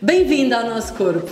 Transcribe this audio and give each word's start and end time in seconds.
Bem-vindo 0.00 0.54
ao 0.54 0.66
nosso 0.66 0.92
corpo, 0.92 1.30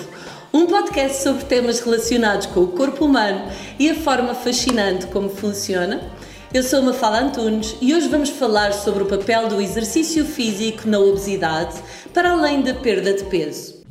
um 0.51 0.67
podcast 0.67 1.23
sobre 1.23 1.45
temas 1.45 1.81
relacionados 1.81 2.47
com 2.47 2.61
o 2.61 2.69
corpo 2.69 3.05
humano 3.05 3.53
e 3.79 3.91
a 3.91 3.95
forma 3.95 4.35
fascinante 4.35 5.07
como 5.09 5.29
funciona. 5.29 6.01
Eu 6.53 6.63
sou 6.63 6.81
Mafala 6.81 7.21
Antunes 7.21 7.77
e 7.83 7.95
hoje 7.95 8.09
vamos 8.09 8.31
falar 8.31 8.73
sobre 8.73 9.03
o 9.03 9.07
papel 9.07 9.49
do 9.49 9.61
exercício 9.61 10.25
físico 10.25 10.89
na 10.89 10.99
obesidade, 10.99 11.75
para 12.15 12.31
além 12.31 12.63
da 12.63 12.73
perda 12.73 13.13
de 13.13 13.25
peso. 13.25 13.84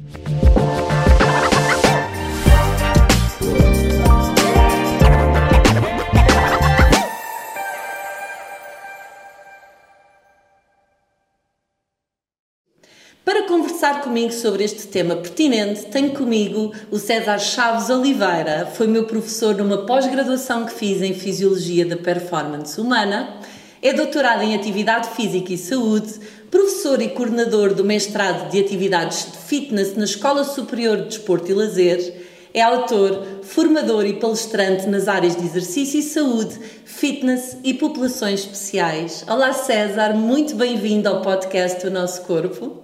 Conversar 13.83 14.01
comigo 14.01 14.31
sobre 14.31 14.63
este 14.63 14.87
tema 14.87 15.17
pertinente, 15.17 15.87
tenho 15.87 16.11
comigo 16.11 16.71
o 16.89 16.97
César 16.97 17.37
Chaves 17.37 17.89
Oliveira. 17.89 18.65
Foi 18.73 18.87
meu 18.87 19.03
professor 19.03 19.57
numa 19.57 19.79
pós-graduação 19.79 20.65
que 20.65 20.71
fiz 20.71 21.01
em 21.01 21.13
Fisiologia 21.13 21.85
da 21.85 21.97
Performance 21.97 22.79
Humana. 22.79 23.41
É 23.81 23.91
doutorado 23.91 24.41
em 24.41 24.55
Atividade 24.55 25.09
Física 25.09 25.51
e 25.51 25.57
Saúde, 25.57 26.13
professor 26.49 27.01
e 27.01 27.09
coordenador 27.09 27.73
do 27.73 27.83
mestrado 27.83 28.49
de 28.49 28.61
Atividades 28.61 29.29
de 29.29 29.37
Fitness 29.39 29.97
na 29.97 30.05
Escola 30.05 30.45
Superior 30.45 30.99
de 30.99 31.07
Desporto 31.09 31.51
e 31.51 31.53
Lazer. 31.53 32.23
É 32.53 32.61
autor, 32.61 33.41
formador 33.41 34.05
e 34.05 34.13
palestrante 34.13 34.87
nas 34.87 35.09
áreas 35.09 35.35
de 35.35 35.43
exercício 35.43 35.99
e 35.99 36.03
saúde, 36.03 36.57
fitness 36.85 37.57
e 37.65 37.73
populações 37.73 38.45
especiais. 38.45 39.25
Olá 39.27 39.51
César, 39.51 40.13
muito 40.13 40.55
bem-vindo 40.55 41.09
ao 41.09 41.21
podcast 41.21 41.85
O 41.85 41.91
Nosso 41.91 42.21
Corpo. 42.21 42.82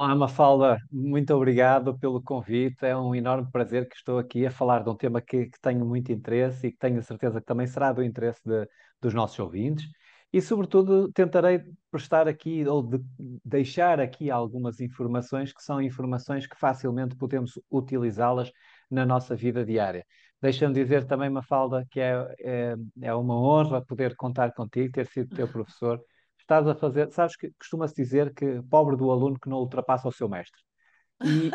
Olá, 0.00 0.14
Mafalda, 0.14 0.78
muito 0.92 1.34
obrigado 1.34 1.98
pelo 1.98 2.22
convite. 2.22 2.84
É 2.86 2.96
um 2.96 3.16
enorme 3.16 3.50
prazer 3.50 3.88
que 3.88 3.96
estou 3.96 4.16
aqui 4.16 4.46
a 4.46 4.50
falar 4.50 4.84
de 4.84 4.88
um 4.90 4.94
tema 4.96 5.20
que, 5.20 5.46
que 5.46 5.60
tenho 5.60 5.84
muito 5.84 6.12
interesse 6.12 6.68
e 6.68 6.70
que 6.72 6.78
tenho 6.78 7.02
certeza 7.02 7.40
que 7.40 7.46
também 7.46 7.66
será 7.66 7.92
do 7.92 8.00
interesse 8.02 8.40
de- 8.44 8.68
dos 9.02 9.12
nossos 9.12 9.36
ouvintes. 9.40 9.86
E, 10.32 10.40
sobretudo, 10.40 11.10
tentarei 11.12 11.62
prestar 11.90 12.28
aqui 12.28 12.64
ou 12.66 12.80
de- 12.80 13.00
deixar 13.44 13.98
aqui 13.98 14.30
algumas 14.30 14.80
informações 14.80 15.52
que 15.52 15.62
são 15.64 15.82
informações 15.82 16.46
que 16.46 16.56
facilmente 16.56 17.16
podemos 17.16 17.58
utilizá-las 17.68 18.52
na 18.88 19.04
nossa 19.04 19.34
vida 19.34 19.64
diária. 19.64 20.06
Deixa-me 20.40 20.72
dizer 20.74 21.06
também, 21.06 21.28
Mafalda, 21.28 21.84
que 21.90 21.98
é, 21.98 22.14
é, 22.40 22.76
é 23.02 23.14
uma 23.14 23.34
honra 23.36 23.84
poder 23.84 24.14
contar 24.14 24.52
contigo, 24.54 24.92
ter 24.92 25.08
sido 25.08 25.34
teu 25.34 25.48
professor 25.50 26.00
estás 26.48 26.66
a 26.66 26.74
fazer. 26.74 27.12
Sabes 27.12 27.36
que 27.36 27.52
costuma-se 27.58 27.94
dizer 27.94 28.32
que 28.32 28.62
pobre 28.70 28.96
do 28.96 29.10
aluno 29.10 29.38
que 29.38 29.50
não 29.50 29.58
ultrapassa 29.58 30.08
o 30.08 30.12
seu 30.12 30.28
mestre. 30.28 30.60
E, 31.22 31.50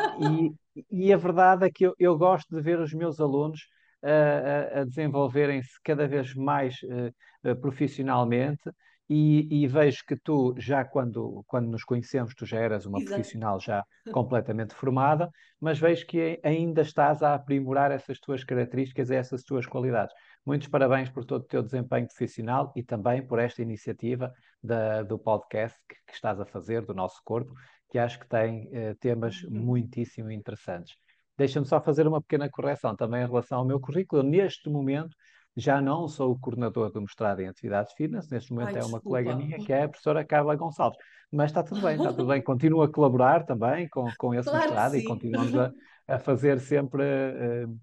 e, 0.76 1.06
e 1.08 1.12
a 1.12 1.16
verdade 1.16 1.66
é 1.66 1.70
que 1.70 1.84
eu, 1.84 1.94
eu 1.98 2.16
gosto 2.16 2.54
de 2.54 2.62
ver 2.62 2.78
os 2.78 2.94
meus 2.94 3.18
alunos 3.18 3.62
uh, 4.02 4.76
a, 4.76 4.80
a 4.80 4.84
desenvolverem-se 4.84 5.80
cada 5.82 6.06
vez 6.06 6.34
mais 6.34 6.76
uh, 6.84 7.50
uh, 7.50 7.56
profissionalmente. 7.56 8.70
E, 9.06 9.62
e, 9.62 9.66
vejo 9.66 10.02
que 10.06 10.16
tu, 10.16 10.54
já 10.56 10.82
quando, 10.82 11.44
quando 11.46 11.68
nos 11.68 11.84
conhecemos, 11.84 12.34
tu 12.34 12.46
já 12.46 12.58
eras 12.58 12.86
uma 12.86 12.98
Exato. 12.98 13.16
profissional 13.16 13.60
já 13.60 13.84
completamente 14.10 14.74
formada, 14.74 15.28
mas 15.60 15.78
vejo 15.78 16.06
que 16.06 16.40
ainda 16.42 16.80
estás 16.80 17.22
a 17.22 17.34
aprimorar 17.34 17.90
essas 17.90 18.18
tuas 18.18 18.42
características 18.44 19.10
e 19.10 19.14
essas 19.14 19.42
tuas 19.42 19.66
qualidades. 19.66 20.14
Muitos 20.46 20.68
parabéns 20.68 21.08
por 21.08 21.24
todo 21.24 21.42
o 21.42 21.46
teu 21.46 21.62
desempenho 21.62 22.06
profissional 22.06 22.72
e 22.76 22.82
também 22.82 23.26
por 23.26 23.38
esta 23.38 23.62
iniciativa 23.62 24.32
da, 24.62 25.02
do 25.02 25.18
podcast 25.18 25.78
que, 25.88 25.94
que, 26.06 26.12
estás 26.12 26.38
a 26.38 26.44
fazer, 26.44 26.84
do 26.84 26.92
nosso 26.92 27.20
corpo, 27.24 27.54
que 27.88 27.98
acho 27.98 28.18
que 28.18 28.28
tem 28.28 28.68
uh, 28.68 28.94
temas 29.00 29.42
uhum. 29.44 29.52
muitíssimo 29.52 30.30
interessantes. 30.30 30.96
Deixa-me 31.36 31.66
só 31.66 31.80
fazer 31.80 32.06
uma 32.06 32.20
pequena 32.20 32.48
correção 32.50 32.94
também 32.94 33.22
em 33.22 33.26
relação 33.26 33.58
ao 33.58 33.64
meu 33.64 33.80
currículo. 33.80 34.22
Neste 34.22 34.68
momento, 34.68 35.16
já 35.56 35.80
não 35.80 36.06
sou 36.06 36.32
o 36.32 36.38
coordenador 36.38 36.92
do 36.92 37.00
mestrado 37.00 37.40
em 37.40 37.48
atividades 37.48 37.92
fitness, 37.94 38.28
neste 38.28 38.52
momento 38.52 38.76
Ai, 38.76 38.82
é 38.82 38.84
uma 38.84 39.00
colega 39.00 39.34
minha, 39.34 39.58
que 39.58 39.72
é 39.72 39.84
a 39.84 39.88
professora 39.88 40.24
Carla 40.24 40.54
Gonçalves. 40.56 40.98
Mas 41.32 41.50
está 41.50 41.62
tudo 41.62 41.80
bem, 41.80 41.96
está 41.96 42.12
tudo 42.12 42.26
bem. 42.26 42.42
Continuo 42.44 42.82
a 42.82 42.92
colaborar 42.92 43.44
também 43.44 43.88
com, 43.88 44.06
com 44.18 44.34
esse 44.34 44.48
Claro 44.48 44.64
mestrado 44.64 44.96
e 44.96 45.04
continuamos 45.04 45.56
a, 45.56 45.72
a 46.06 46.18
fazer 46.18 46.60
sempre 46.60 47.02
uh, 47.02 47.78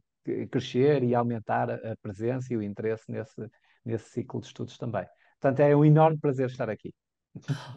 crescer 0.50 1.04
e 1.04 1.16
aumentar 1.16 1.70
a, 1.70 1.96
presença 2.02 2.54
e 2.54 2.58
o 2.58 2.64
interesse 2.64 3.12
nesse, 3.12 3.50
nesse 3.86 4.10
ciclo 4.10 4.40
de 4.40 4.48
estudos 4.48 4.78
também. 4.78 5.06
Portanto, 5.40 5.60
é 5.62 5.76
um 5.76 5.86
enorme 5.86 6.20
prazer 6.20 6.48
estar 6.48 6.70
aqui. 6.70 6.94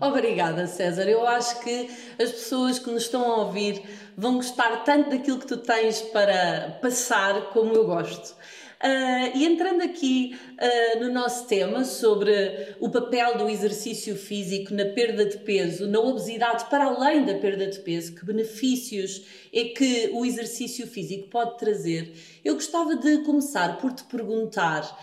Obrigada, 0.00 0.66
César. 0.66 1.08
Eu 1.08 1.26
acho 1.26 1.60
que 1.60 1.88
as 2.20 2.30
pessoas 2.30 2.78
que 2.78 2.90
nos 2.90 3.04
estão 3.04 3.22
a 3.22 3.36
ouvir 3.44 3.82
vão 4.16 4.34
gostar 4.36 4.82
tanto 4.84 5.10
daquilo 5.10 5.38
que 5.38 5.46
tu 5.46 5.58
tens 5.58 6.02
para 6.02 6.78
passar 6.82 7.50
como 7.52 7.72
eu 7.72 7.86
gosto. 7.86 8.36
Uh, 8.84 9.34
e 9.34 9.46
entrando 9.46 9.80
aqui 9.80 10.38
uh, 10.60 11.00
no 11.00 11.10
nosso 11.10 11.46
tema 11.46 11.86
sobre 11.86 12.76
o 12.78 12.90
papel 12.90 13.38
do 13.38 13.48
exercício 13.48 14.14
físico 14.14 14.74
na 14.74 14.84
perda 14.84 15.24
de 15.24 15.38
peso, 15.38 15.86
na 15.88 15.98
obesidade, 15.98 16.66
para 16.68 16.84
além 16.84 17.24
da 17.24 17.34
perda 17.34 17.66
de 17.66 17.78
peso, 17.78 18.14
que 18.14 18.26
benefícios 18.26 19.24
é 19.50 19.64
que 19.70 20.10
o 20.12 20.22
exercício 20.26 20.86
físico 20.86 21.30
pode 21.30 21.56
trazer, 21.56 22.12
eu 22.44 22.52
gostava 22.52 22.94
de 22.94 23.22
começar 23.22 23.78
por 23.78 23.90
te 23.90 24.04
perguntar 24.04 25.02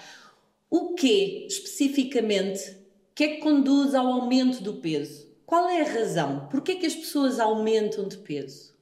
o 0.70 0.94
que 0.94 1.48
especificamente 1.48 2.78
que 3.16 3.24
é 3.24 3.28
que 3.36 3.42
conduz 3.42 3.96
ao 3.96 4.08
aumento 4.08 4.64
do 4.64 4.76
peso? 4.76 5.28
Qual 5.46 5.68
é 5.68 5.82
a 5.82 5.92
razão? 5.92 6.48
Por 6.50 6.62
que 6.62 6.74
é 6.74 6.76
que 6.76 6.86
as 6.86 6.96
pessoas 6.96 7.40
aumentam 7.40 8.08
de 8.08 8.18
peso? 8.18 8.74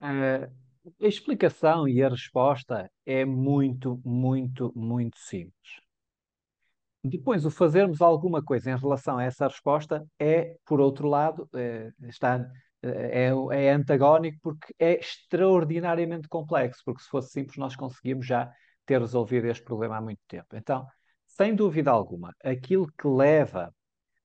Uh, 0.00 0.50
a 1.00 1.06
explicação 1.06 1.86
e 1.88 2.02
a 2.02 2.08
resposta 2.08 2.90
é 3.06 3.24
muito, 3.24 4.00
muito, 4.04 4.72
muito 4.74 5.18
simples. 5.18 5.80
Depois, 7.04 7.44
o 7.44 7.50
fazermos 7.50 8.00
alguma 8.00 8.42
coisa 8.42 8.70
em 8.70 8.76
relação 8.76 9.18
a 9.18 9.24
essa 9.24 9.48
resposta 9.48 10.06
é, 10.18 10.56
por 10.64 10.80
outro 10.80 11.08
lado, 11.08 11.48
é, 11.54 11.90
está, 12.08 12.48
é, 12.80 13.30
é 13.50 13.70
antagónico 13.72 14.38
porque 14.40 14.72
é 14.78 14.98
extraordinariamente 15.00 16.28
complexo, 16.28 16.82
porque 16.84 17.02
se 17.02 17.08
fosse 17.08 17.30
simples 17.32 17.56
nós 17.56 17.74
conseguíamos 17.74 18.26
já 18.26 18.52
ter 18.86 19.00
resolvido 19.00 19.46
este 19.46 19.64
problema 19.64 19.96
há 19.96 20.00
muito 20.00 20.20
tempo. 20.28 20.54
Então, 20.54 20.86
sem 21.26 21.54
dúvida 21.54 21.90
alguma, 21.90 22.34
aquilo 22.44 22.86
que 22.92 23.08
leva 23.08 23.74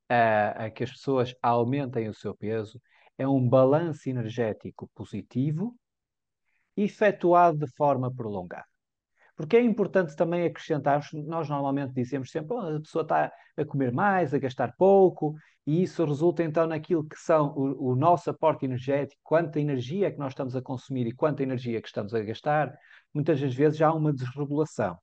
a, 0.10 0.66
a 0.66 0.70
que 0.70 0.84
as 0.84 0.92
pessoas 0.92 1.36
aumentem 1.42 2.10
o 2.10 2.14
seu 2.14 2.36
peso 2.36 2.80
é 3.18 3.28
um 3.28 3.48
balanço 3.48 4.08
energético 4.08 4.88
positivo 4.94 5.76
efetuado 6.78 7.58
de 7.58 7.68
forma 7.76 8.14
prolongada. 8.14 8.66
Porque 9.36 9.56
é 9.56 9.62
importante 9.62 10.16
também 10.16 10.46
acrescentar, 10.46 11.02
nós 11.14 11.48
normalmente 11.48 11.94
dizemos 11.94 12.32
sempre, 12.32 12.56
oh, 12.56 12.78
a 12.78 12.80
pessoa 12.80 13.04
está 13.04 13.32
a 13.56 13.66
comer 13.66 13.92
mais, 13.92 14.34
a 14.34 14.40
gastar 14.40 14.74
pouco, 14.78 15.36
e 15.66 15.84
isso 15.84 16.04
resulta 16.06 16.44
então 16.44 16.66
naquilo 16.66 17.04
que 17.08 17.18
são 17.18 17.54
o, 17.56 17.92
o 17.92 17.96
nosso 17.96 18.30
aporte 18.32 18.66
energético, 18.66 19.22
quanta 19.24 19.60
energia 19.60 20.08
é 20.08 20.12
que 20.12 20.18
nós 20.18 20.32
estamos 20.32 20.56
a 20.56 20.62
consumir 20.62 21.06
e 21.06 21.14
quanta 21.14 21.44
energia 21.44 21.80
que 21.82 21.88
estamos 21.88 22.16
a 22.16 22.22
gastar, 22.22 22.74
muitas 23.14 23.40
das 23.40 23.54
vezes 23.54 23.78
já 23.78 23.90
há 23.90 23.94
uma 23.94 24.12
desregulação. 24.12 24.98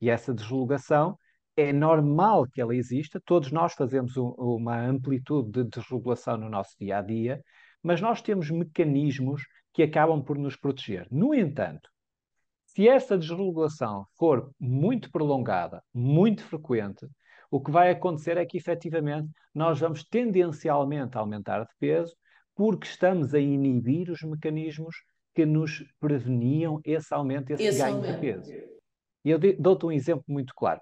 E 0.00 0.10
essa 0.10 0.32
desregulação 0.32 1.18
é 1.56 1.72
normal 1.72 2.46
que 2.46 2.60
ela 2.60 2.76
exista, 2.76 3.20
todos 3.24 3.50
nós 3.50 3.72
fazemos 3.74 4.16
um, 4.16 4.28
uma 4.38 4.78
amplitude 4.78 5.50
de 5.50 5.64
desregulação 5.64 6.36
no 6.36 6.48
nosso 6.48 6.76
dia 6.78 6.98
a 6.98 7.02
dia, 7.02 7.42
mas 7.82 8.00
nós 8.00 8.22
temos 8.22 8.48
mecanismos 8.50 9.42
que 9.72 9.82
acabam 9.82 10.22
por 10.22 10.38
nos 10.38 10.56
proteger. 10.56 11.06
No 11.10 11.34
entanto, 11.34 11.88
se 12.66 12.88
essa 12.88 13.18
desregulação 13.18 14.06
for 14.16 14.50
muito 14.58 15.10
prolongada, 15.10 15.82
muito 15.92 16.42
frequente, 16.42 17.06
o 17.50 17.60
que 17.60 17.70
vai 17.70 17.90
acontecer 17.90 18.38
é 18.38 18.46
que 18.46 18.56
efetivamente 18.56 19.28
nós 19.54 19.78
vamos 19.78 20.04
tendencialmente 20.04 21.18
aumentar 21.18 21.64
de 21.64 21.74
peso 21.78 22.14
porque 22.54 22.86
estamos 22.86 23.34
a 23.34 23.38
inibir 23.38 24.10
os 24.10 24.22
mecanismos 24.22 24.96
que 25.34 25.44
nos 25.44 25.84
preveniam 26.00 26.80
esse 26.84 27.12
aumento, 27.12 27.50
esse, 27.50 27.62
esse 27.62 27.78
ganho 27.78 27.96
aumento. 27.96 28.14
de 28.14 28.20
peso. 28.20 28.52
E 29.24 29.30
eu 29.30 29.38
dou-te 29.58 29.86
um 29.86 29.92
exemplo 29.92 30.24
muito 30.28 30.54
claro. 30.54 30.80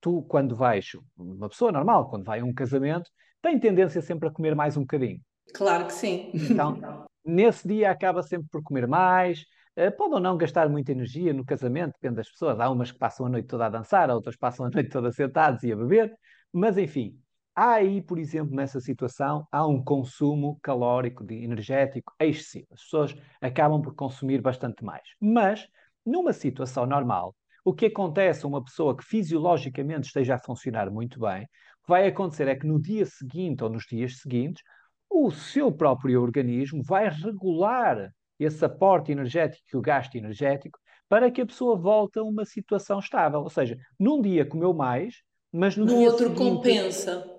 Tu, 0.00 0.22
quando 0.22 0.54
vais, 0.56 0.90
uma 1.16 1.48
pessoa 1.48 1.72
normal, 1.72 2.08
quando 2.08 2.24
vai 2.24 2.40
a 2.40 2.44
um 2.44 2.52
casamento, 2.52 3.10
tem 3.40 3.58
tendência 3.58 4.00
sempre 4.00 4.28
a 4.28 4.32
comer 4.32 4.54
mais 4.54 4.76
um 4.76 4.80
bocadinho. 4.80 5.20
Claro 5.54 5.86
que 5.86 5.94
sim. 5.94 6.30
Então, 6.34 6.78
nesse 7.24 7.66
dia 7.66 7.90
acaba 7.90 8.22
sempre 8.22 8.48
por 8.50 8.62
comer 8.62 8.86
mais, 8.86 9.40
uh, 9.76 9.94
pode 9.96 10.14
ou 10.14 10.20
não 10.20 10.36
gastar 10.36 10.68
muita 10.68 10.92
energia 10.92 11.32
no 11.32 11.44
casamento, 11.44 11.94
depende 11.94 12.16
das 12.16 12.30
pessoas. 12.30 12.60
Há 12.60 12.70
umas 12.70 12.92
que 12.92 12.98
passam 12.98 13.26
a 13.26 13.28
noite 13.28 13.48
toda 13.48 13.66
a 13.66 13.70
dançar, 13.70 14.10
outras 14.10 14.36
passam 14.36 14.66
a 14.66 14.70
noite 14.70 14.90
toda 14.90 15.10
sentados 15.12 15.62
e 15.62 15.72
a 15.72 15.76
beber, 15.76 16.14
mas 16.52 16.76
enfim, 16.76 17.18
há 17.54 17.72
aí, 17.72 18.02
por 18.02 18.18
exemplo, 18.18 18.54
nessa 18.54 18.80
situação, 18.80 19.46
há 19.50 19.66
um 19.66 19.82
consumo 19.82 20.58
calórico, 20.62 21.24
de 21.24 21.42
energético 21.42 22.12
excessivo. 22.20 22.66
As 22.72 22.82
pessoas 22.82 23.14
acabam 23.40 23.80
por 23.80 23.94
consumir 23.94 24.40
bastante 24.40 24.84
mais. 24.84 25.02
Mas, 25.20 25.66
numa 26.04 26.32
situação 26.32 26.86
normal, 26.86 27.34
o 27.64 27.74
que 27.74 27.86
acontece 27.86 28.44
a 28.44 28.48
uma 28.48 28.62
pessoa 28.62 28.96
que 28.96 29.04
fisiologicamente 29.04 30.06
esteja 30.06 30.36
a 30.36 30.38
funcionar 30.38 30.90
muito 30.90 31.18
bem, 31.18 31.42
o 31.42 31.86
que 31.86 31.88
vai 31.88 32.06
acontecer 32.06 32.46
é 32.46 32.54
que 32.54 32.66
no 32.66 32.80
dia 32.80 33.04
seguinte 33.04 33.64
ou 33.64 33.70
nos 33.70 33.84
dias 33.84 34.18
seguintes, 34.20 34.62
o 35.10 35.30
seu 35.30 35.72
próprio 35.72 36.20
organismo 36.20 36.82
vai 36.82 37.08
regular 37.08 38.10
esse 38.38 38.64
aporte 38.64 39.12
energético 39.12 39.64
e 39.72 39.76
o 39.76 39.80
gasto 39.80 40.14
energético 40.16 40.78
para 41.08 41.30
que 41.30 41.40
a 41.40 41.46
pessoa 41.46 41.76
volte 41.76 42.18
a 42.18 42.22
uma 42.22 42.44
situação 42.44 42.98
estável. 42.98 43.40
Ou 43.40 43.50
seja, 43.50 43.78
num 43.98 44.20
dia 44.20 44.44
comeu 44.44 44.74
mais, 44.74 45.22
mas 45.52 45.76
no, 45.76 45.86
no 45.86 46.00
outro 46.00 46.28
seguinte, 46.28 46.38
compensa. 46.38 47.36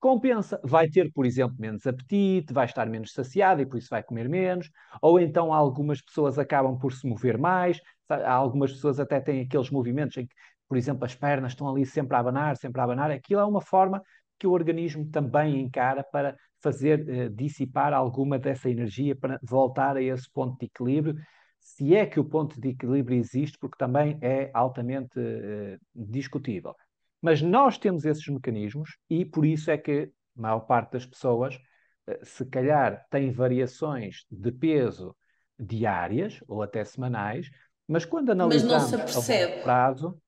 Compensa. 0.00 0.60
Vai 0.62 0.88
ter, 0.88 1.10
por 1.12 1.24
exemplo, 1.24 1.56
menos 1.58 1.86
apetite, 1.86 2.52
vai 2.52 2.66
estar 2.66 2.86
menos 2.86 3.12
saciado 3.12 3.62
e 3.62 3.66
por 3.66 3.78
isso 3.78 3.88
vai 3.88 4.02
comer 4.02 4.28
menos. 4.28 4.70
Ou 5.00 5.18
então 5.18 5.52
algumas 5.52 6.02
pessoas 6.02 6.38
acabam 6.38 6.78
por 6.78 6.92
se 6.92 7.06
mover 7.06 7.38
mais. 7.38 7.80
Algumas 8.26 8.72
pessoas 8.72 9.00
até 9.00 9.20
têm 9.20 9.42
aqueles 9.42 9.70
movimentos 9.70 10.16
em 10.18 10.26
que, 10.26 10.34
por 10.68 10.76
exemplo, 10.76 11.04
as 11.04 11.14
pernas 11.14 11.52
estão 11.52 11.68
ali 11.68 11.86
sempre 11.86 12.16
a 12.16 12.20
abanar, 12.20 12.56
sempre 12.56 12.80
a 12.80 12.84
abanar. 12.84 13.10
Aquilo 13.10 13.40
é 13.40 13.44
uma 13.44 13.62
forma 13.62 14.02
que 14.38 14.46
o 14.46 14.52
organismo 14.52 15.08
também 15.10 15.60
encara 15.60 16.04
para 16.04 16.36
fazer 16.64 17.06
eh, 17.06 17.28
dissipar 17.28 17.92
alguma 17.92 18.38
dessa 18.38 18.70
energia 18.70 19.14
para 19.14 19.38
voltar 19.42 19.98
a 19.98 20.02
esse 20.02 20.30
ponto 20.32 20.58
de 20.58 20.64
equilíbrio, 20.64 21.14
se 21.60 21.94
é 21.94 22.06
que 22.06 22.18
o 22.18 22.24
ponto 22.24 22.58
de 22.58 22.70
equilíbrio 22.70 23.18
existe, 23.18 23.58
porque 23.58 23.76
também 23.76 24.18
é 24.22 24.50
altamente 24.54 25.18
eh, 25.18 25.78
discutível. 25.94 26.74
Mas 27.20 27.42
nós 27.42 27.76
temos 27.76 28.04
esses 28.06 28.26
mecanismos 28.28 28.96
e 29.10 29.24
por 29.26 29.44
isso 29.44 29.70
é 29.70 29.76
que 29.76 30.10
a 30.36 30.40
maior 30.40 30.60
parte 30.60 30.92
das 30.92 31.04
pessoas, 31.06 31.58
eh, 32.06 32.20
se 32.22 32.46
calhar, 32.46 33.06
tem 33.10 33.30
variações 33.30 34.24
de 34.30 34.50
peso 34.50 35.14
diárias 35.58 36.42
ou 36.48 36.62
até 36.62 36.82
semanais, 36.82 37.50
mas 37.86 38.06
quando 38.06 38.30
analisamos 38.30 38.90
mas 38.90 39.16
a 39.16 39.20
longo 39.20 39.62
prazo, 39.62 40.18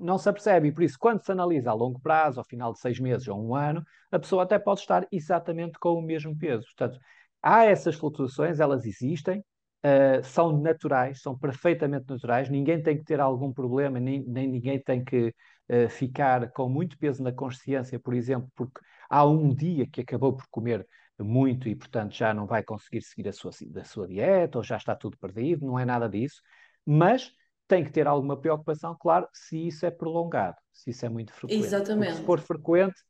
não 0.00 0.18
se 0.18 0.28
apercebe. 0.28 0.68
E 0.68 0.72
por 0.72 0.82
isso, 0.82 0.98
quando 0.98 1.24
se 1.24 1.32
analisa 1.32 1.70
a 1.70 1.74
longo 1.74 2.00
prazo, 2.00 2.40
ao 2.40 2.44
final 2.44 2.72
de 2.72 2.80
seis 2.80 2.98
meses 2.98 3.28
ou 3.28 3.42
um 3.42 3.54
ano, 3.54 3.82
a 4.10 4.18
pessoa 4.18 4.42
até 4.42 4.58
pode 4.58 4.80
estar 4.80 5.06
exatamente 5.10 5.78
com 5.78 5.94
o 5.94 6.02
mesmo 6.02 6.36
peso. 6.36 6.64
Portanto, 6.64 6.98
há 7.42 7.64
essas 7.64 7.94
flutuações, 7.94 8.60
elas 8.60 8.84
existem, 8.86 9.40
uh, 9.40 10.22
são 10.24 10.60
naturais, 10.60 11.20
são 11.20 11.38
perfeitamente 11.38 12.06
naturais, 12.08 12.48
ninguém 12.48 12.82
tem 12.82 12.98
que 12.98 13.04
ter 13.04 13.20
algum 13.20 13.52
problema, 13.52 14.00
nem, 14.00 14.24
nem 14.26 14.48
ninguém 14.48 14.80
tem 14.80 15.04
que 15.04 15.34
uh, 15.68 15.88
ficar 15.88 16.50
com 16.52 16.68
muito 16.68 16.98
peso 16.98 17.22
na 17.22 17.32
consciência, 17.32 17.98
por 18.00 18.14
exemplo, 18.14 18.48
porque 18.54 18.80
há 19.08 19.24
um 19.24 19.54
dia 19.54 19.86
que 19.86 20.00
acabou 20.00 20.34
por 20.34 20.46
comer 20.50 20.86
muito 21.18 21.68
e, 21.68 21.76
portanto, 21.76 22.12
já 22.12 22.34
não 22.34 22.46
vai 22.46 22.62
conseguir 22.62 23.02
seguir 23.02 23.28
a 23.28 23.32
sua, 23.32 23.52
a 23.76 23.84
sua 23.84 24.08
dieta 24.08 24.58
ou 24.58 24.64
já 24.64 24.76
está 24.76 24.96
tudo 24.96 25.16
perdido, 25.16 25.64
não 25.64 25.78
é 25.78 25.84
nada 25.84 26.08
disso. 26.08 26.40
Mas 26.84 27.32
tem 27.66 27.84
que 27.84 27.90
ter 27.90 28.06
alguma 28.06 28.38
preocupação, 28.38 28.96
claro, 28.98 29.28
se 29.32 29.66
isso 29.66 29.86
é 29.86 29.90
prolongado, 29.90 30.56
se 30.72 30.90
isso 30.90 31.04
é 31.04 31.08
muito 31.08 31.32
frequente. 31.32 31.64
Exatamente. 31.64 32.06
Porque 32.06 32.20
se 32.20 32.26
for 32.26 32.40
frequente, 32.40 33.00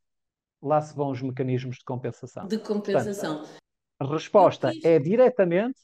lá 0.62 0.80
se 0.80 0.94
vão 0.94 1.10
os 1.10 1.20
mecanismos 1.20 1.76
de 1.76 1.84
compensação. 1.84 2.46
De 2.46 2.58
compensação. 2.58 3.38
Portanto, 3.38 3.58
a 3.98 4.06
resposta 4.06 4.72
é 4.82 4.98
diretamente 4.98 5.80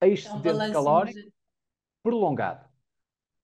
a 0.00 0.08
excedente 0.08 0.48
é 0.48 0.68
um 0.68 0.72
calórico 0.72 1.32
prolongado. 2.02 2.68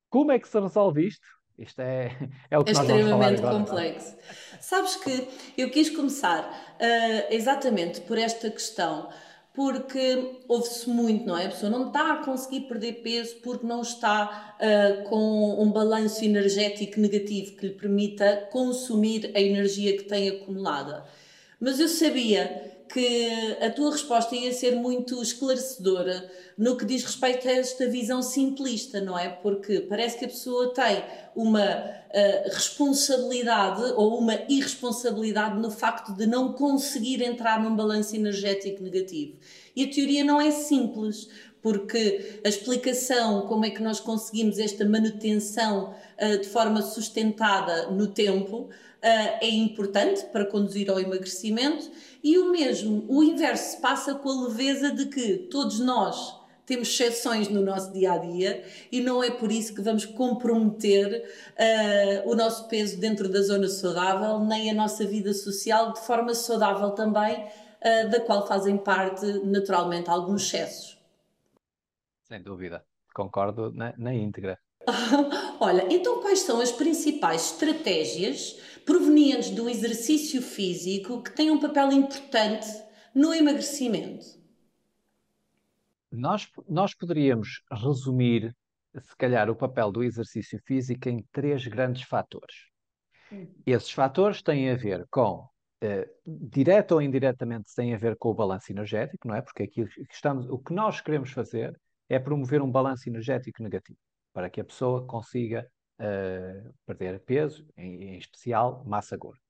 Como 0.08 0.32
é 0.32 0.38
que 0.38 0.48
se 0.48 0.60
resolve 0.60 1.06
isto? 1.06 1.26
Isto 1.56 1.80
é, 1.80 2.10
é 2.50 2.58
o 2.58 2.64
que 2.64 2.70
é 2.70 2.74
nós 2.74 2.82
extremamente 2.82 3.40
vamos 3.40 3.68
falar 3.68 3.84
complexo. 3.84 4.16
Sabes 4.60 4.96
que 4.96 5.28
eu 5.56 5.70
quis 5.70 5.94
começar 5.94 6.42
uh, 6.44 7.32
exatamente 7.34 8.00
por 8.02 8.18
esta 8.18 8.50
questão 8.50 9.10
porque 9.52 10.36
ouve-se 10.46 10.88
muito, 10.88 11.26
não 11.26 11.36
é? 11.36 11.46
A 11.46 11.50
pessoa 11.50 11.70
não 11.70 11.88
está 11.88 12.12
a 12.12 12.24
conseguir 12.24 12.62
perder 12.62 13.02
peso 13.02 13.36
porque 13.42 13.66
não 13.66 13.82
está 13.82 14.56
uh, 14.58 15.08
com 15.08 15.60
um 15.60 15.70
balanço 15.70 16.24
energético 16.24 17.00
negativo 17.00 17.56
que 17.56 17.66
lhe 17.66 17.74
permita 17.74 18.48
consumir 18.52 19.32
a 19.34 19.40
energia 19.40 19.96
que 19.96 20.04
tem 20.04 20.28
acumulada. 20.28 21.04
Mas 21.60 21.80
eu 21.80 21.88
sabia 21.88 22.79
que 22.92 23.56
a 23.60 23.70
tua 23.70 23.92
resposta 23.92 24.34
ia 24.34 24.52
ser 24.52 24.74
muito 24.74 25.22
esclarecedora 25.22 26.30
no 26.58 26.76
que 26.76 26.84
diz 26.84 27.04
respeito 27.04 27.48
a 27.48 27.52
esta 27.52 27.86
visão 27.88 28.20
simplista, 28.22 29.00
não 29.00 29.18
é? 29.18 29.28
Porque 29.28 29.80
parece 29.80 30.18
que 30.18 30.24
a 30.24 30.28
pessoa 30.28 30.74
tem 30.74 31.02
uma 31.34 31.64
uh, 31.64 32.48
responsabilidade 32.52 33.82
ou 33.96 34.18
uma 34.18 34.34
irresponsabilidade 34.48 35.58
no 35.58 35.70
facto 35.70 36.12
de 36.12 36.26
não 36.26 36.52
conseguir 36.52 37.22
entrar 37.22 37.62
num 37.62 37.74
balanço 37.74 38.14
energético 38.16 38.82
negativo. 38.82 39.38
E 39.74 39.84
a 39.84 39.88
teoria 39.88 40.24
não 40.24 40.40
é 40.40 40.50
simples, 40.50 41.28
porque 41.62 42.40
a 42.44 42.48
explicação 42.48 43.46
como 43.46 43.64
é 43.64 43.70
que 43.70 43.82
nós 43.82 44.00
conseguimos 44.00 44.58
esta 44.58 44.84
manutenção 44.84 45.94
uh, 46.20 46.38
de 46.38 46.48
forma 46.48 46.82
sustentada 46.82 47.86
no 47.90 48.08
tempo 48.08 48.68
é 49.02 49.48
importante 49.48 50.24
para 50.26 50.44
conduzir 50.44 50.90
ao 50.90 51.00
emagrecimento 51.00 51.90
e 52.22 52.38
o 52.38 52.50
mesmo, 52.50 53.04
o 53.08 53.22
inverso 53.22 53.76
se 53.76 53.80
passa 53.80 54.14
com 54.14 54.28
a 54.28 54.48
leveza 54.48 54.92
de 54.92 55.06
que 55.06 55.38
todos 55.50 55.80
nós 55.80 56.38
temos 56.70 56.88
exceções 56.88 57.48
no 57.48 57.62
nosso 57.62 57.92
dia 57.92 58.12
a 58.12 58.18
dia 58.18 58.64
e 58.92 59.00
não 59.00 59.24
é 59.24 59.30
por 59.30 59.50
isso 59.50 59.74
que 59.74 59.82
vamos 59.82 60.04
comprometer 60.04 61.28
uh, 61.56 62.30
o 62.30 62.36
nosso 62.36 62.68
peso 62.68 63.00
dentro 63.00 63.28
da 63.28 63.42
zona 63.42 63.68
saudável, 63.68 64.38
nem 64.38 64.70
a 64.70 64.74
nossa 64.74 65.04
vida 65.04 65.34
social 65.34 65.92
de 65.92 66.00
forma 66.00 66.32
saudável 66.32 66.90
também, 66.90 67.44
uh, 67.44 68.08
da 68.10 68.20
qual 68.20 68.46
fazem 68.46 68.76
parte 68.76 69.26
naturalmente 69.44 70.08
alguns 70.08 70.44
excessos. 70.44 70.96
Sem 72.28 72.40
dúvida, 72.40 72.84
concordo 73.12 73.72
na, 73.72 73.92
na 73.98 74.14
íntegra. 74.14 74.56
Olha, 75.58 75.86
então 75.90 76.20
quais 76.20 76.40
são 76.40 76.60
as 76.60 76.70
principais 76.70 77.52
estratégias 77.52 78.60
provenientes 78.90 79.50
do 79.50 79.70
exercício 79.70 80.42
físico 80.42 81.22
que 81.22 81.30
têm 81.30 81.48
um 81.48 81.60
papel 81.60 81.92
importante 81.92 82.66
no 83.14 83.32
emagrecimento? 83.32 84.26
Nós, 86.10 86.50
nós 86.68 86.92
poderíamos 86.92 87.62
resumir, 87.70 88.52
se 89.00 89.16
calhar, 89.16 89.48
o 89.48 89.54
papel 89.54 89.92
do 89.92 90.02
exercício 90.02 90.60
físico 90.66 91.08
em 91.08 91.24
três 91.30 91.64
grandes 91.68 92.02
fatores. 92.02 92.66
Hum. 93.32 93.46
Esses 93.64 93.92
fatores 93.92 94.42
têm 94.42 94.70
a 94.70 94.74
ver 94.74 95.06
com, 95.08 95.48
direto 96.26 96.96
ou 96.96 97.00
indiretamente, 97.00 97.72
têm 97.72 97.94
a 97.94 97.98
ver 97.98 98.16
com 98.16 98.30
o 98.30 98.34
balanço 98.34 98.72
energético, 98.72 99.28
não 99.28 99.36
é? 99.36 99.40
Porque 99.40 99.62
aqui 99.62 99.84
estamos, 100.10 100.48
o 100.48 100.58
que 100.58 100.72
nós 100.72 101.00
queremos 101.00 101.30
fazer 101.30 101.80
é 102.08 102.18
promover 102.18 102.60
um 102.60 102.68
balanço 102.68 103.08
energético 103.08 103.62
negativo, 103.62 104.00
para 104.32 104.50
que 104.50 104.60
a 104.60 104.64
pessoa 104.64 105.06
consiga 105.06 105.64
uh, 106.00 106.74
perder 106.86 107.20
peso, 107.20 107.66
em, 107.76 108.14
em 108.14 108.18
especial 108.18 108.84
massa 108.84 109.16
gorda. 109.16 109.40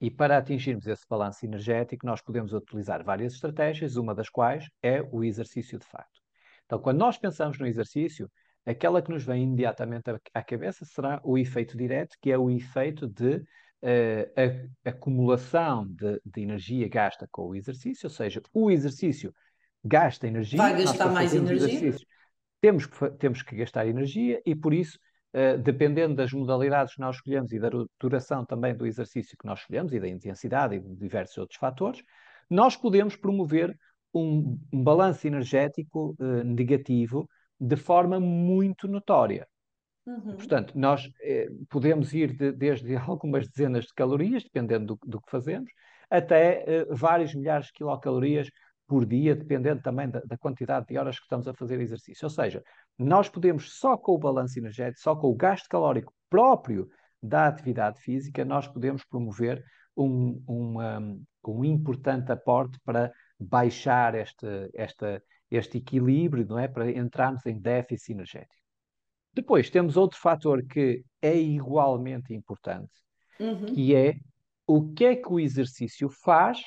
E 0.00 0.10
para 0.10 0.38
atingirmos 0.38 0.86
esse 0.86 1.04
balanço 1.08 1.44
energético, 1.44 2.06
nós 2.06 2.22
podemos 2.22 2.52
utilizar 2.52 3.04
várias 3.04 3.34
estratégias, 3.34 3.96
uma 3.96 4.14
das 4.14 4.28
quais 4.28 4.68
é 4.82 5.02
o 5.02 5.24
exercício 5.24 5.78
de 5.78 5.86
facto. 5.86 6.20
Então, 6.64 6.78
quando 6.78 6.98
nós 6.98 7.18
pensamos 7.18 7.58
no 7.58 7.66
exercício, 7.66 8.30
aquela 8.64 9.02
que 9.02 9.10
nos 9.10 9.24
vem 9.24 9.42
imediatamente 9.42 10.04
à 10.32 10.42
cabeça 10.42 10.84
será 10.84 11.20
o 11.24 11.36
efeito 11.36 11.76
direto, 11.76 12.16
que 12.20 12.30
é 12.30 12.38
o 12.38 12.48
efeito 12.48 13.08
de 13.08 13.36
uh, 13.36 14.68
a, 14.84 14.90
acumulação 14.90 15.86
de, 15.88 16.20
de, 16.24 16.42
energia 16.42 16.88
gasta 16.88 17.26
com 17.30 17.48
o 17.48 17.54
exercício, 17.56 18.06
ou 18.06 18.10
seja, 18.10 18.40
o 18.52 18.70
exercício 18.70 19.34
gasta 19.82 20.28
energia. 20.28 20.58
Vai 20.58 20.82
gastar 20.82 21.10
mais 21.10 21.34
energia. 21.34 21.96
Temos 22.60 22.86
que, 22.86 23.10
temos 23.12 23.42
que 23.42 23.56
gastar 23.56 23.86
energia 23.86 24.40
e, 24.44 24.54
por 24.54 24.74
isso, 24.74 24.98
dependendo 25.62 26.14
das 26.14 26.32
modalidades 26.32 26.94
que 26.94 27.00
nós 27.00 27.16
escolhemos 27.16 27.52
e 27.52 27.58
da 27.58 27.68
duração 28.00 28.44
também 28.44 28.74
do 28.74 28.86
exercício 28.86 29.36
que 29.38 29.46
nós 29.46 29.60
escolhemos 29.60 29.92
e 29.92 30.00
da 30.00 30.08
intensidade 30.08 30.76
e 30.76 30.80
de 30.80 30.96
diversos 30.96 31.36
outros 31.38 31.58
fatores, 31.58 32.02
nós 32.50 32.76
podemos 32.76 33.16
promover 33.16 33.76
um, 34.14 34.58
um 34.72 34.82
balanço 34.82 35.26
energético 35.26 36.16
uh, 36.18 36.44
negativo 36.44 37.28
de 37.60 37.76
forma 37.76 38.20
muito 38.20 38.88
notória. 38.88 39.46
Uhum. 40.06 40.36
Portanto, 40.36 40.78
nós 40.78 41.10
eh, 41.20 41.48
podemos 41.68 42.14
ir 42.14 42.34
de, 42.34 42.52
desde 42.52 42.96
algumas 42.96 43.46
dezenas 43.48 43.84
de 43.84 43.94
calorias, 43.94 44.42
dependendo 44.42 44.94
do, 44.94 44.98
do 45.06 45.20
que 45.20 45.30
fazemos, 45.30 45.70
até 46.08 46.64
eh, 46.66 46.86
vários 46.90 47.34
milhares 47.34 47.66
de 47.66 47.72
quilocalorias 47.74 48.48
por 48.88 49.04
dia, 49.04 49.36
dependendo 49.36 49.82
também 49.82 50.08
da, 50.08 50.20
da, 50.20 50.38
quantidade 50.38 50.86
de 50.86 50.96
horas 50.96 51.18
que 51.18 51.24
estamos 51.24 51.46
a 51.46 51.52
fazer 51.52 51.78
exercício. 51.78 52.24
Ou 52.24 52.30
seja, 52.30 52.64
nós 52.98 53.28
podemos, 53.28 53.78
só 53.78 53.98
com 53.98 54.12
o 54.12 54.18
balanço 54.18 54.58
energético, 54.58 55.00
só 55.00 55.14
com 55.14 55.28
o 55.28 55.34
gasto 55.36 55.68
calórico 55.68 56.12
próprio 56.30 56.88
da 57.22 57.46
atividade 57.46 58.00
física, 58.00 58.44
nós 58.46 58.66
podemos 58.66 59.04
promover 59.04 59.62
um, 59.94 60.42
um, 60.48 61.24
um 61.46 61.64
importante 61.64 62.32
aporte 62.32 62.78
para 62.82 63.12
baixar 63.38 64.14
este, 64.14 64.46
este, 64.72 65.22
este 65.50 65.78
equilíbrio, 65.78 66.46
não 66.46 66.58
é? 66.58 66.66
Para 66.66 66.90
entrarmos 66.90 67.44
em 67.44 67.60
déficit 67.60 68.12
energético. 68.12 68.64
Depois 69.34 69.68
temos 69.68 69.98
outro 69.98 70.18
fator 70.18 70.64
que 70.64 71.04
é 71.20 71.36
igualmente 71.36 72.32
importante, 72.32 72.90
uhum. 73.38 73.66
que 73.66 73.94
é 73.94 74.16
o 74.66 74.92
que 74.94 75.04
é 75.04 75.16
que 75.16 75.30
o 75.30 75.38
exercício 75.38 76.08
faz 76.08 76.58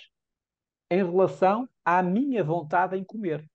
em 0.91 0.97
relação 0.97 1.67
à 1.85 2.03
minha 2.03 2.43
vontade 2.43 2.97
em 2.97 3.03
comer. 3.03 3.49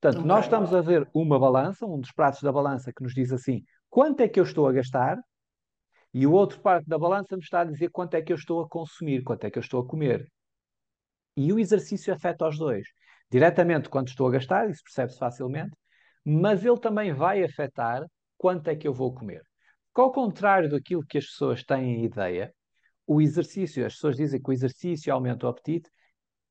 Portanto, 0.00 0.20
okay. 0.20 0.28
nós 0.28 0.44
estamos 0.44 0.72
a 0.72 0.80
ver 0.80 1.10
uma 1.12 1.36
balança, 1.36 1.84
um 1.84 1.98
dos 1.98 2.12
pratos 2.12 2.40
da 2.40 2.52
balança 2.52 2.92
que 2.92 3.02
nos 3.02 3.12
diz 3.12 3.32
assim: 3.32 3.64
quanto 3.90 4.20
é 4.20 4.28
que 4.28 4.38
eu 4.38 4.44
estou 4.44 4.68
a 4.68 4.72
gastar? 4.72 5.18
E 6.14 6.24
o 6.24 6.32
outro 6.32 6.60
parte 6.60 6.88
da 6.88 6.96
balança 6.96 7.36
me 7.36 7.42
está 7.42 7.60
a 7.60 7.64
dizer 7.64 7.90
quanto 7.90 8.14
é 8.14 8.22
que 8.22 8.32
eu 8.32 8.36
estou 8.36 8.62
a 8.62 8.68
consumir, 8.68 9.24
quanto 9.24 9.44
é 9.44 9.50
que 9.50 9.58
eu 9.58 9.60
estou 9.60 9.80
a 9.80 9.86
comer. 9.86 10.30
E 11.36 11.52
o 11.52 11.58
exercício 11.58 12.14
afeta 12.14 12.46
os 12.46 12.56
dois. 12.56 12.86
Diretamente 13.30 13.88
quando 13.88 14.08
estou 14.08 14.28
a 14.28 14.30
gastar, 14.30 14.70
isso 14.70 14.82
percebe-se 14.84 15.18
facilmente, 15.18 15.76
mas 16.24 16.64
ele 16.64 16.78
também 16.78 17.12
vai 17.12 17.42
afetar 17.44 18.06
quanto 18.38 18.68
é 18.68 18.76
que 18.76 18.86
eu 18.86 18.94
vou 18.94 19.12
comer. 19.12 19.42
Porque 19.92 20.00
ao 20.00 20.12
contrário 20.12 20.70
daquilo 20.70 21.04
que 21.04 21.18
as 21.18 21.26
pessoas 21.26 21.64
têm 21.64 22.04
ideia, 22.04 22.54
o 23.06 23.20
exercício, 23.20 23.84
as 23.84 23.94
pessoas 23.94 24.16
dizem 24.16 24.40
que 24.40 24.48
o 24.48 24.52
exercício 24.52 25.12
aumenta 25.12 25.46
o 25.46 25.50
apetite 25.50 25.90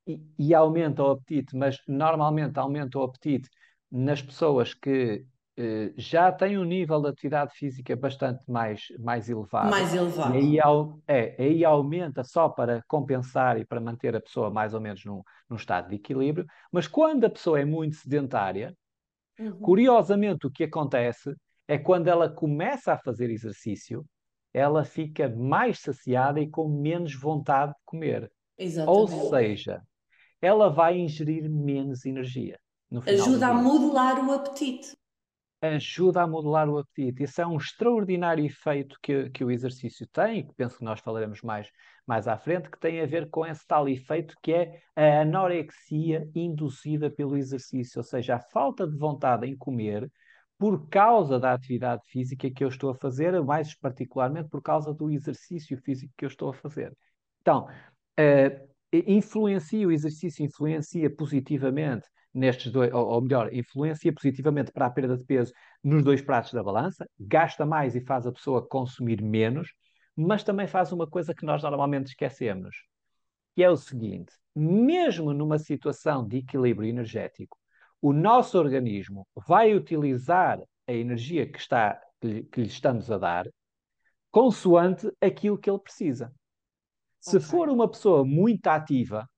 e, 0.07 0.21
e 0.39 0.53
aumenta 0.53 1.03
o 1.03 1.11
apetite, 1.11 1.55
mas 1.55 1.77
normalmente 1.87 2.57
aumenta 2.57 2.97
o 2.97 3.03
apetite 3.03 3.49
nas 3.91 4.21
pessoas 4.21 4.73
que 4.73 5.25
eh, 5.59 5.91
já 5.97 6.31
têm 6.31 6.57
um 6.57 6.63
nível 6.63 7.01
de 7.01 7.09
atividade 7.09 7.53
física 7.55 7.95
bastante 7.95 8.43
mais, 8.47 8.87
mais 8.99 9.27
elevado. 9.27 9.71
Mais 9.71 9.93
elevado. 9.93 10.35
E 10.35 10.61
aí, 10.61 10.93
é, 11.07 11.43
aí 11.43 11.65
aumenta 11.65 12.23
só 12.23 12.47
para 12.47 12.83
compensar 12.87 13.59
e 13.59 13.65
para 13.65 13.81
manter 13.81 14.15
a 14.15 14.21
pessoa 14.21 14.51
mais 14.51 14.75
ou 14.75 14.79
menos 14.79 15.03
num, 15.03 15.23
num 15.49 15.55
estado 15.55 15.89
de 15.89 15.95
equilíbrio. 15.95 16.45
Mas 16.71 16.87
quando 16.87 17.25
a 17.25 17.29
pessoa 17.29 17.59
é 17.59 17.65
muito 17.65 17.95
sedentária, 17.95 18.75
uhum. 19.39 19.59
curiosamente 19.59 20.45
o 20.45 20.51
que 20.51 20.63
acontece 20.63 21.35
é 21.67 21.77
quando 21.77 22.07
ela 22.07 22.29
começa 22.29 22.93
a 22.93 22.97
fazer 22.97 23.31
exercício, 23.31 24.05
ela 24.53 24.85
fica 24.85 25.27
mais 25.27 25.79
saciada 25.79 26.39
e 26.39 26.47
com 26.47 26.69
menos 26.69 27.15
vontade 27.15 27.71
de 27.71 27.79
comer. 27.83 28.31
Exatamente. 28.57 29.13
Ou 29.13 29.29
seja, 29.29 29.81
ela 30.41 30.70
vai 30.70 30.98
ingerir 30.98 31.50
menos 31.50 32.06
energia. 32.06 32.60
Ajuda 33.06 33.48
a 33.48 33.53
modular 33.53 34.25
o 34.25 34.32
apetite. 34.32 34.96
Ajuda 35.62 36.22
a 36.22 36.27
modular 36.27 36.70
o 36.70 36.77
apetite. 36.77 37.24
Isso 37.24 37.41
é 37.41 37.48
um 37.48 37.58
extraordinário 37.58 38.46
efeito 38.46 38.98
que, 39.01 39.29
que 39.32 39.44
o 39.44 39.51
exercício 39.51 40.08
tem, 40.08 40.46
que 40.46 40.53
penso 40.56 40.77
que 40.77 40.86
nós 40.86 41.00
falaremos 41.00 41.41
mais, 41.41 41.70
mais 42.06 42.27
à 42.27 42.38
frente, 42.38 42.70
que 42.70 42.79
tem 42.79 43.01
a 43.01 43.06
ver 43.06 43.29
com 43.29 43.46
esse 43.46 43.65
tal 43.65 43.89
efeito 43.89 44.36
que 44.41 44.53
é 44.53 44.82
a 44.96 45.22
anorexia 45.22 46.29
induzida 46.34 47.10
pelo 47.10 47.36
exercício, 47.36 48.00
ou 48.00 48.03
seja, 48.03 48.36
a 48.36 48.39
falta 48.39 48.88
de 48.88 48.96
vontade 48.96 49.48
em 49.48 49.58
comer 49.58 50.10
por 50.58 50.88
causa 50.89 51.39
da 51.39 51.53
atividade 51.53 52.03
física 52.08 52.50
que 52.50 52.63
eu 52.63 52.67
estou 52.67 52.89
a 52.89 52.96
fazer, 52.96 53.39
mais 53.44 53.75
particularmente 53.75 54.50
por 54.50 54.62
causa 54.62 54.94
do 54.94 55.10
exercício 55.10 55.77
físico 55.84 56.13
que 56.17 56.25
eu 56.25 56.29
estou 56.29 56.50
a 56.50 56.53
fazer. 56.53 56.96
Então, 57.41 57.67
uh, 58.20 58.67
influencia 58.94 59.88
o 59.88 59.91
exercício, 59.91 60.46
influencia 60.46 61.10
positivamente 61.10 62.08
nestes 62.34 62.72
dois, 62.72 62.94
ou, 62.94 63.08
ou, 63.08 63.22
melhor, 63.22 63.53
influencia 63.53 64.13
positivamente 64.13 64.72
para 64.72 64.86
a 64.86 64.89
perda 64.89 65.17
de 65.17 65.24
peso 65.24 65.51
nos 65.84 66.03
dois 66.03 66.22
pratos 66.22 66.53
da 66.53 66.63
balança, 66.63 67.10
gasta 67.20 67.65
mais 67.65 67.96
e 67.96 68.01
faz 68.01 68.27
a 68.27 68.32
pessoa 68.32 68.65
consumir 68.65 69.22
menos, 69.22 69.74
mas 70.15 70.44
também 70.44 70.67
faz 70.67 70.91
uma 70.91 71.08
coisa 71.08 71.34
que 71.34 71.46
nós 71.46 71.63
normalmente 71.63 72.08
esquecemos, 72.08 72.75
que 73.56 73.63
é 73.63 73.70
o 73.70 73.77
seguinte: 73.77 74.34
mesmo 74.56 75.34
numa 75.34 75.60
situação 75.60 76.27
de 76.27 76.38
equilíbrio 76.38 76.89
energético, 76.89 77.58
o 78.01 78.13
nosso 78.13 78.58
organismo 78.58 79.27
vai 79.48 79.74
utilizar 79.74 80.62
a 80.88 80.94
energia 80.94 81.46
que, 81.51 81.58
está, 81.58 82.00
que, 82.22 82.27
lhe, 82.27 82.44
que 82.44 82.62
lhe 82.62 82.67
estamos 82.67 83.12
a 83.12 83.17
dar 83.17 83.48
consoante 84.32 85.12
aquilo 85.20 85.58
que 85.58 85.70
ele 85.70 85.79
precisa. 85.79 86.32
Se 87.27 87.36
okay. 87.36 87.50
for 87.50 87.67
uma 87.67 87.89
pessoa 87.89 88.24
muito 88.24 88.67
ativa, 88.67 89.29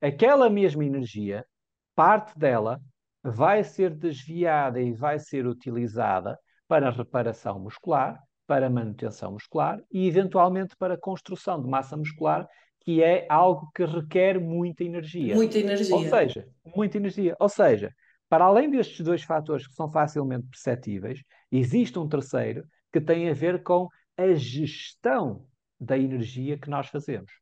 aquela 0.00 0.48
mesma 0.48 0.84
energia, 0.84 1.44
parte 1.92 2.38
dela 2.38 2.80
vai 3.24 3.64
ser 3.64 3.92
desviada 3.92 4.80
e 4.80 4.92
vai 4.92 5.18
ser 5.18 5.44
utilizada 5.44 6.38
para 6.68 6.90
reparação 6.90 7.58
muscular, 7.58 8.20
para 8.46 8.70
manutenção 8.70 9.32
muscular 9.32 9.80
e, 9.90 10.06
eventualmente, 10.06 10.76
para 10.76 10.96
construção 10.96 11.60
de 11.60 11.68
massa 11.68 11.96
muscular, 11.96 12.46
que 12.82 13.02
é 13.02 13.26
algo 13.28 13.68
que 13.74 13.84
requer 13.84 14.38
muita 14.38 14.84
energia. 14.84 15.34
Muita 15.34 15.58
energia. 15.58 15.96
Ou 15.96 16.04
seja, 16.04 16.48
muita 16.76 16.98
energia. 16.98 17.36
Ou 17.40 17.48
seja, 17.48 17.92
para 18.28 18.44
além 18.44 18.70
destes 18.70 19.04
dois 19.04 19.24
fatores 19.24 19.66
que 19.66 19.74
são 19.74 19.90
facilmente 19.90 20.46
perceptíveis, 20.46 21.20
existe 21.50 21.98
um 21.98 22.08
terceiro 22.08 22.64
que 22.92 23.00
tem 23.00 23.28
a 23.28 23.34
ver 23.34 23.64
com 23.64 23.88
a 24.16 24.34
gestão 24.34 25.44
da 25.80 25.98
energia 25.98 26.58
que 26.58 26.70
nós 26.70 26.88
fazemos. 26.88 27.32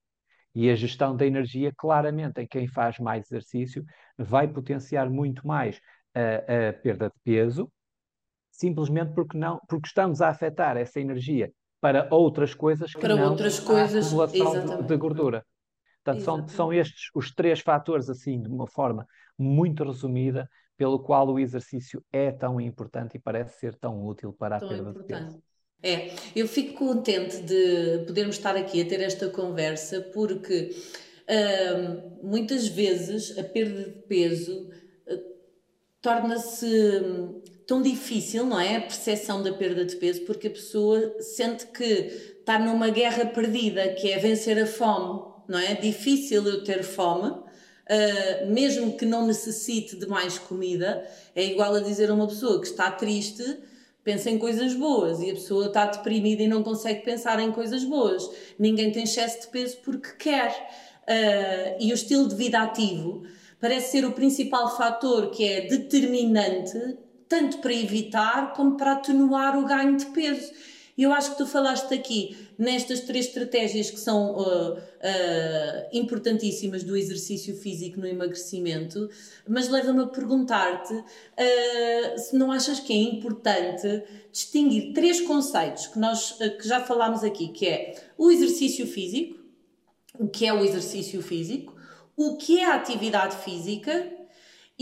E 0.54 0.70
a 0.70 0.74
gestão 0.74 1.16
da 1.16 1.26
energia, 1.26 1.72
claramente, 1.76 2.40
em 2.40 2.46
quem 2.46 2.68
faz 2.68 2.98
mais 2.98 3.26
exercício, 3.26 3.84
vai 4.18 4.46
potenciar 4.46 5.08
muito 5.08 5.46
mais 5.46 5.80
a, 6.14 6.68
a 6.68 6.72
perda 6.72 7.08
de 7.08 7.14
peso, 7.24 7.70
simplesmente 8.50 9.14
porque, 9.14 9.36
não, 9.36 9.60
porque 9.66 9.86
estamos 9.86 10.20
a 10.20 10.28
afetar 10.28 10.76
essa 10.76 11.00
energia 11.00 11.50
para 11.80 12.06
outras 12.14 12.54
coisas 12.54 12.92
que 12.92 13.00
para 13.00 13.16
não 13.16 13.30
outras 13.30 13.58
coisas, 13.58 14.04
a 14.04 14.24
acumulação 14.24 14.76
de, 14.76 14.86
de, 14.86 14.96
gordura. 14.96 15.44
Portanto, 16.04 16.22
são, 16.22 16.48
são 16.48 16.72
estes 16.72 17.10
os 17.14 17.32
três 17.32 17.60
fatores, 17.60 18.08
assim, 18.10 18.40
de 18.40 18.48
uma 18.48 18.66
forma 18.66 19.06
muito 19.38 19.84
resumida, 19.84 20.48
pelo 20.76 20.98
qual 20.98 21.28
o 21.28 21.38
exercício 21.38 22.04
é 22.12 22.30
tão 22.30 22.60
importante 22.60 23.16
e 23.16 23.20
parece 23.20 23.58
ser 23.58 23.74
tão 23.76 24.04
útil 24.04 24.32
para 24.32 24.56
a 24.56 24.60
tão 24.60 24.68
perda 24.68 24.90
importante. 24.90 25.16
de 25.16 25.24
peso. 25.24 25.42
É, 25.82 26.12
eu 26.36 26.46
fico 26.46 26.74
contente 26.74 27.38
de 27.38 28.04
podermos 28.06 28.36
estar 28.36 28.54
aqui 28.54 28.80
a 28.80 28.84
ter 28.84 29.00
esta 29.00 29.28
conversa 29.28 30.00
porque 30.00 30.76
uh, 31.28 32.26
muitas 32.26 32.68
vezes 32.68 33.36
a 33.36 33.42
perda 33.42 33.84
de 33.84 34.02
peso 34.02 34.70
uh, 35.08 35.18
torna-se 36.00 36.66
hum, 36.66 37.42
tão 37.66 37.82
difícil, 37.82 38.46
não 38.46 38.60
é? 38.60 38.76
A 38.76 38.80
percepção 38.82 39.42
da 39.42 39.52
perda 39.52 39.84
de 39.84 39.96
peso, 39.96 40.20
porque 40.20 40.46
a 40.46 40.50
pessoa 40.50 41.16
sente 41.20 41.66
que 41.66 41.84
está 42.38 42.60
numa 42.60 42.90
guerra 42.90 43.26
perdida, 43.26 43.88
que 43.88 44.12
é 44.12 44.18
vencer 44.18 44.62
a 44.62 44.66
fome, 44.66 45.20
não 45.48 45.58
é? 45.58 45.74
Difícil 45.74 46.46
eu 46.46 46.62
ter 46.62 46.84
fome, 46.84 47.28
uh, 47.28 48.46
mesmo 48.46 48.96
que 48.96 49.04
não 49.04 49.26
necessite 49.26 49.96
de 49.96 50.06
mais 50.06 50.38
comida, 50.38 51.04
é 51.34 51.44
igual 51.44 51.74
a 51.74 51.80
dizer 51.80 52.08
a 52.08 52.14
uma 52.14 52.28
pessoa 52.28 52.60
que 52.60 52.68
está 52.68 52.88
triste 52.88 53.42
pensa 54.04 54.30
em 54.30 54.38
coisas 54.38 54.74
boas 54.74 55.20
e 55.20 55.30
a 55.30 55.34
pessoa 55.34 55.66
está 55.66 55.86
deprimida 55.86 56.42
e 56.42 56.48
não 56.48 56.62
consegue 56.62 57.02
pensar 57.04 57.38
em 57.40 57.52
coisas 57.52 57.84
boas. 57.84 58.28
Ninguém 58.58 58.90
tem 58.90 59.04
excesso 59.04 59.42
de 59.42 59.46
peso 59.48 59.78
porque 59.84 60.10
quer. 60.18 60.50
Uh, 61.02 61.76
e 61.80 61.90
o 61.90 61.94
estilo 61.94 62.28
de 62.28 62.34
vida 62.36 62.62
ativo 62.62 63.24
parece 63.60 63.92
ser 63.92 64.04
o 64.04 64.12
principal 64.12 64.76
fator 64.76 65.30
que 65.30 65.44
é 65.44 65.62
determinante, 65.62 66.78
tanto 67.28 67.58
para 67.58 67.72
evitar 67.72 68.52
como 68.54 68.76
para 68.76 68.92
atenuar 68.92 69.58
o 69.58 69.64
ganho 69.64 69.96
de 69.96 70.06
peso. 70.06 70.52
E 70.96 71.04
eu 71.04 71.12
acho 71.12 71.32
que 71.32 71.38
tu 71.38 71.46
falaste 71.46 71.92
aqui 71.94 72.36
nestas 72.62 73.00
três 73.00 73.26
estratégias 73.26 73.90
que 73.90 73.98
são 73.98 74.36
uh, 74.36 74.74
uh, 74.74 74.78
importantíssimas 75.92 76.84
do 76.84 76.96
exercício 76.96 77.56
físico 77.56 77.98
no 77.98 78.06
emagrecimento, 78.06 79.10
mas 79.48 79.68
leva-me 79.68 80.04
a 80.04 80.06
perguntar-te 80.06 80.94
uh, 80.94 82.18
se 82.18 82.36
não 82.36 82.52
achas 82.52 82.78
que 82.78 82.92
é 82.92 82.96
importante 82.96 84.04
distinguir 84.30 84.92
três 84.92 85.20
conceitos 85.20 85.88
que 85.88 85.98
nós 85.98 86.38
que 86.38 86.68
já 86.68 86.80
falámos 86.80 87.24
aqui, 87.24 87.48
que 87.48 87.66
é 87.66 87.94
o 88.16 88.30
exercício 88.30 88.86
físico, 88.86 89.40
o 90.16 90.28
que 90.28 90.46
é 90.46 90.52
o 90.52 90.64
exercício 90.64 91.20
físico, 91.20 91.74
o 92.16 92.36
que 92.36 92.60
é 92.60 92.66
a 92.66 92.76
atividade 92.76 93.36
física 93.38 94.21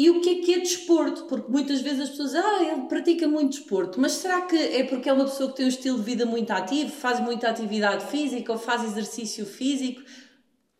e 0.02 0.09
o 0.09 0.23
que 0.23 0.30
é 0.30 0.42
que 0.42 0.54
é 0.54 0.59
desporto? 0.61 1.26
Porque 1.26 1.52
muitas 1.52 1.83
vezes 1.83 2.00
as 2.00 2.09
pessoas, 2.11 2.35
ah, 2.35 2.62
ele 2.62 2.87
pratica 2.88 3.28
muito 3.28 3.59
desporto, 3.59 4.00
mas 4.00 4.12
será 4.12 4.40
que 4.47 4.57
é 4.57 4.83
porque 4.83 5.11
é 5.11 5.12
uma 5.12 5.25
pessoa 5.25 5.50
que 5.50 5.57
tem 5.57 5.66
um 5.66 5.69
estilo 5.69 5.99
de 5.99 6.04
vida 6.04 6.25
muito 6.25 6.50
ativo, 6.50 6.90
faz 6.90 7.21
muita 7.21 7.50
atividade 7.50 8.07
física 8.07 8.50
ou 8.50 8.57
faz 8.57 8.83
exercício 8.83 9.45
físico? 9.45 10.00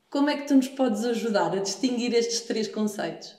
Como 0.09 0.31
é 0.31 0.39
que 0.39 0.49
tu 0.49 0.55
nos 0.55 0.69
podes 0.69 1.05
ajudar 1.05 1.53
a 1.53 1.61
distinguir 1.61 2.15
estes 2.15 2.41
três 2.41 2.67
conceitos? 2.67 3.37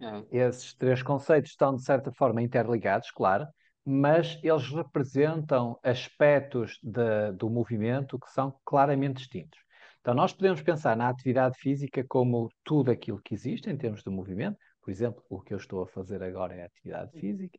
É. 0.00 0.46
Esses 0.46 0.72
três 0.74 1.02
conceitos 1.02 1.50
estão, 1.50 1.74
de 1.74 1.82
certa 1.82 2.12
forma, 2.12 2.40
interligados, 2.40 3.10
claro, 3.10 3.46
mas 3.84 4.38
eles 4.40 4.68
representam 4.68 5.80
aspectos 5.82 6.78
de, 6.80 7.32
do 7.32 7.50
movimento 7.50 8.20
que 8.20 8.30
são 8.30 8.54
claramente 8.64 9.16
distintos. 9.16 9.58
Então, 10.00 10.14
nós 10.14 10.32
podemos 10.32 10.62
pensar 10.62 10.96
na 10.96 11.08
atividade 11.08 11.58
física 11.58 12.04
como 12.08 12.48
tudo 12.64 12.90
aquilo 12.90 13.20
que 13.20 13.34
existe 13.34 13.68
em 13.68 13.76
termos 13.76 14.02
de 14.02 14.10
movimento, 14.10 14.58
por 14.82 14.90
exemplo, 14.90 15.24
o 15.28 15.40
que 15.40 15.54
eu 15.54 15.58
estou 15.58 15.82
a 15.82 15.86
fazer 15.86 16.22
agora 16.22 16.54
é 16.54 16.64
atividade 16.64 17.12
física. 17.18 17.58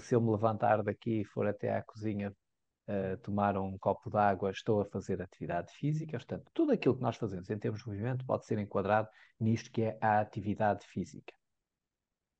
Se 0.00 0.14
eu 0.14 0.20
me 0.20 0.30
levantar 0.30 0.82
daqui 0.82 1.20
e 1.20 1.24
for 1.24 1.46
até 1.46 1.72
à 1.72 1.82
cozinha 1.82 2.34
uh, 2.88 3.16
tomar 3.18 3.56
um 3.56 3.78
copo 3.78 4.10
de 4.10 4.18
água, 4.18 4.50
estou 4.50 4.80
a 4.80 4.84
fazer 4.84 5.22
atividade 5.22 5.72
física. 5.72 6.18
Portanto, 6.18 6.50
tudo 6.52 6.72
aquilo 6.72 6.96
que 6.96 7.02
nós 7.02 7.16
fazemos 7.16 7.48
em 7.48 7.58
termos 7.58 7.80
de 7.80 7.88
movimento 7.88 8.26
pode 8.26 8.44
ser 8.44 8.58
enquadrado 8.58 9.08
nisto 9.38 9.70
que 9.70 9.82
é 9.82 9.98
a 10.00 10.20
atividade 10.20 10.84
física. 10.88 11.32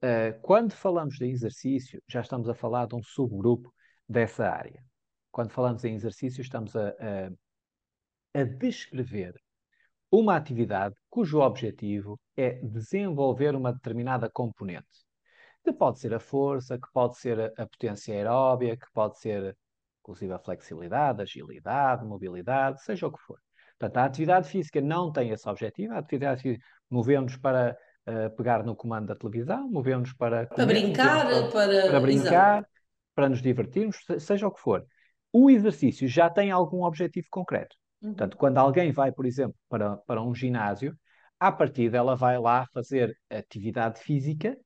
Uh, 0.02 0.40
quando 0.42 0.72
falamos 0.72 1.14
de 1.14 1.26
exercício, 1.26 2.02
já 2.08 2.20
estamos 2.20 2.48
a 2.48 2.54
falar 2.54 2.86
de 2.86 2.96
um 2.96 3.02
subgrupo 3.02 3.72
dessa 4.08 4.48
área. 4.48 4.82
Quando 5.30 5.50
falamos 5.50 5.84
em 5.84 5.94
exercício, 5.94 6.40
estamos 6.40 6.74
a, 6.74 6.88
a, 8.34 8.40
a 8.40 8.44
descrever 8.44 9.34
uma 10.10 10.36
atividade 10.36 10.94
cujo 11.10 11.40
objetivo 11.40 12.18
é 12.36 12.54
desenvolver 12.62 13.54
uma 13.54 13.72
determinada 13.72 14.30
componente. 14.30 15.06
Que 15.64 15.72
pode 15.72 15.98
ser 15.98 16.14
a 16.14 16.20
força, 16.20 16.78
que 16.78 16.88
pode 16.92 17.18
ser 17.18 17.52
a, 17.58 17.66
potência 17.66 18.14
aeróbia, 18.14 18.76
que 18.76 18.86
pode 18.92 19.18
ser, 19.18 19.56
inclusive, 20.00 20.32
a 20.32 20.38
flexibilidade, 20.38 21.22
agilidade, 21.22 22.06
mobilidade, 22.06 22.82
seja 22.82 23.06
o 23.06 23.12
que 23.12 23.20
for. 23.20 23.38
Portanto, 23.78 23.96
a 23.98 24.04
atividade 24.04 24.48
física 24.48 24.80
não 24.80 25.12
tem 25.12 25.30
esse 25.30 25.48
objetivo. 25.48 25.94
A 25.94 25.98
atividade 25.98 26.42
física 26.42 26.64
movemos 26.90 27.36
para 27.36 27.76
uh, 28.08 28.34
pegar 28.36 28.64
no 28.64 28.74
comando 28.74 29.08
da 29.08 29.14
televisão, 29.14 29.68
movemos 29.70 30.12
para 30.14 30.46
para 30.46 30.66
brincar, 30.66 31.26
para, 31.26 31.50
para, 31.50 31.88
para 31.88 32.00
brincar, 32.00 32.64
para 33.14 33.28
nos 33.28 33.42
divertirmos, 33.42 33.98
seja 34.18 34.46
o 34.46 34.52
que 34.52 34.60
for. 34.60 34.84
O 35.32 35.50
exercício 35.50 36.08
já 36.08 36.30
tem 36.30 36.50
algum 36.50 36.82
objetivo 36.82 37.26
concreto. 37.30 37.76
Uhum. 38.00 38.10
Portanto, 38.10 38.36
quando 38.36 38.58
alguém 38.58 38.92
vai, 38.92 39.12
por 39.12 39.26
exemplo, 39.26 39.56
para, 39.68 39.96
para 39.98 40.22
um 40.22 40.34
ginásio, 40.34 40.96
à 41.38 41.52
partida 41.52 41.98
ela 41.98 42.14
vai 42.14 42.38
lá 42.38 42.66
fazer 42.72 43.16
atividade 43.30 44.00
física, 44.00 44.56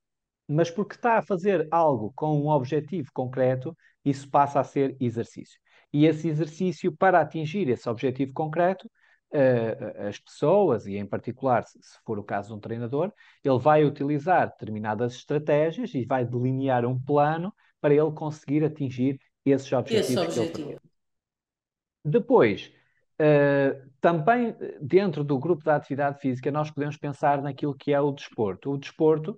mas 0.47 0.69
porque 0.69 0.95
está 0.95 1.17
a 1.17 1.21
fazer 1.21 1.67
algo 1.71 2.11
com 2.15 2.39
um 2.39 2.49
objetivo 2.49 3.09
concreto, 3.13 3.75
isso 4.03 4.29
passa 4.29 4.59
a 4.59 4.63
ser 4.63 4.95
exercício. 4.99 5.59
E 5.91 6.05
esse 6.05 6.27
exercício, 6.27 6.95
para 6.95 7.21
atingir 7.21 7.69
esse 7.69 7.87
objetivo 7.87 8.33
concreto, 8.33 8.89
uh, 9.33 10.07
as 10.07 10.19
pessoas, 10.19 10.85
e 10.85 10.97
em 10.97 11.05
particular, 11.05 11.63
se 11.63 11.79
for 12.05 12.19
o 12.19 12.23
caso 12.23 12.49
de 12.49 12.55
um 12.55 12.59
treinador, 12.59 13.11
ele 13.43 13.59
vai 13.59 13.85
utilizar 13.85 14.49
determinadas 14.49 15.13
estratégias 15.13 15.93
e 15.93 16.05
vai 16.05 16.25
delinear 16.25 16.85
um 16.85 16.99
plano 16.99 17.53
para 17.79 17.93
ele 17.93 18.11
conseguir 18.11 18.63
atingir 18.63 19.19
esses 19.45 19.71
objetivos. 19.71 20.09
Esse 20.09 20.39
objetivo. 20.39 20.81
Depois, 22.03 22.71
uh, 23.19 23.89
também 23.99 24.55
dentro 24.81 25.23
do 25.23 25.39
grupo 25.39 25.63
da 25.63 25.75
atividade 25.75 26.19
física, 26.19 26.51
nós 26.51 26.71
podemos 26.71 26.97
pensar 26.97 27.41
naquilo 27.41 27.75
que 27.75 27.93
é 27.93 27.99
o 27.99 28.11
desporto. 28.11 28.71
O 28.71 28.77
desporto 28.77 29.37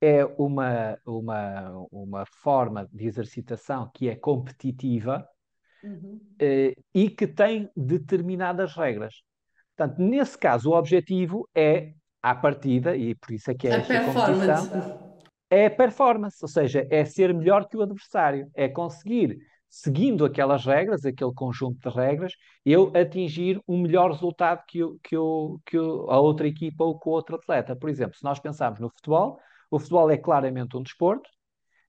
é 0.00 0.24
uma, 0.38 0.98
uma, 1.06 1.86
uma 1.90 2.24
forma 2.26 2.88
de 2.92 3.06
exercitação 3.06 3.90
que 3.94 4.08
é 4.08 4.16
competitiva 4.16 5.26
uhum. 5.82 6.20
uh, 6.40 6.82
e 6.94 7.10
que 7.10 7.26
tem 7.26 7.70
determinadas 7.76 8.74
regras. 8.74 9.22
Portanto, 9.76 9.98
nesse 9.98 10.38
caso, 10.38 10.70
o 10.70 10.78
objetivo 10.78 11.48
é, 11.54 11.94
à 12.22 12.34
partida, 12.34 12.96
e 12.96 13.14
por 13.14 13.32
isso 13.32 13.50
é 13.50 13.54
que 13.54 13.66
é 13.66 13.72
a 13.72 13.76
esta 13.78 13.94
performance. 13.94 14.70
competição, 14.70 15.14
é 15.50 15.66
a 15.66 15.70
performance, 15.70 16.38
ou 16.42 16.48
seja, 16.48 16.86
é 16.90 17.04
ser 17.04 17.34
melhor 17.34 17.68
que 17.68 17.76
o 17.76 17.82
adversário, 17.82 18.48
é 18.54 18.68
conseguir, 18.68 19.38
seguindo 19.74 20.24
aquelas 20.24 20.64
regras, 20.64 21.04
aquele 21.04 21.32
conjunto 21.34 21.80
de 21.80 21.92
regras, 21.92 22.32
eu 22.64 22.92
atingir 22.94 23.60
um 23.66 23.82
melhor 23.82 24.12
resultado 24.12 24.62
que, 24.68 24.84
o, 24.84 25.00
que, 25.02 25.16
o, 25.16 25.60
que 25.66 25.76
o, 25.76 26.08
a 26.10 26.20
outra 26.20 26.46
equipa 26.46 26.84
ou 26.84 26.96
que 26.96 27.08
o 27.08 27.12
outro 27.12 27.34
atleta. 27.34 27.74
Por 27.74 27.90
exemplo, 27.90 28.16
se 28.16 28.22
nós 28.22 28.38
pensarmos 28.38 28.78
no 28.78 28.88
futebol, 28.88 29.36
o 29.68 29.80
futebol 29.80 30.08
é 30.12 30.16
claramente 30.16 30.76
um 30.76 30.82
desporto, 30.82 31.28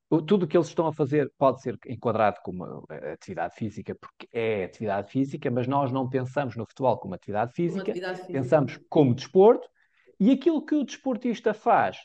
tudo 0.10 0.44
o 0.44 0.48
que 0.48 0.58
eles 0.58 0.68
estão 0.68 0.88
a 0.88 0.94
fazer 0.94 1.32
pode 1.38 1.62
ser 1.62 1.77
enquadrado 1.86 2.39
como 2.44 2.86
atividade 3.13 3.54
física, 3.54 3.96
porque 3.96 4.27
é 4.34 4.63
atividade 4.63 5.12
física, 5.12 5.51
mas 5.51 5.68
nós 5.68 5.92
não 5.92 6.10
pensamos 6.10 6.56
no 6.56 6.65
futebol 6.65 6.98
como 6.98 7.13
atividade 7.13 7.54
física, 7.54 7.82
como 7.82 7.92
atividade 7.92 8.18
física. 8.22 8.34
pensamos 8.34 8.80
como 8.89 9.13
desporto, 9.13 9.68
e 10.20 10.32
aquilo 10.32 10.65
que 10.65 10.74
o 10.74 10.84
desportista 10.84 11.54
faz 11.54 11.98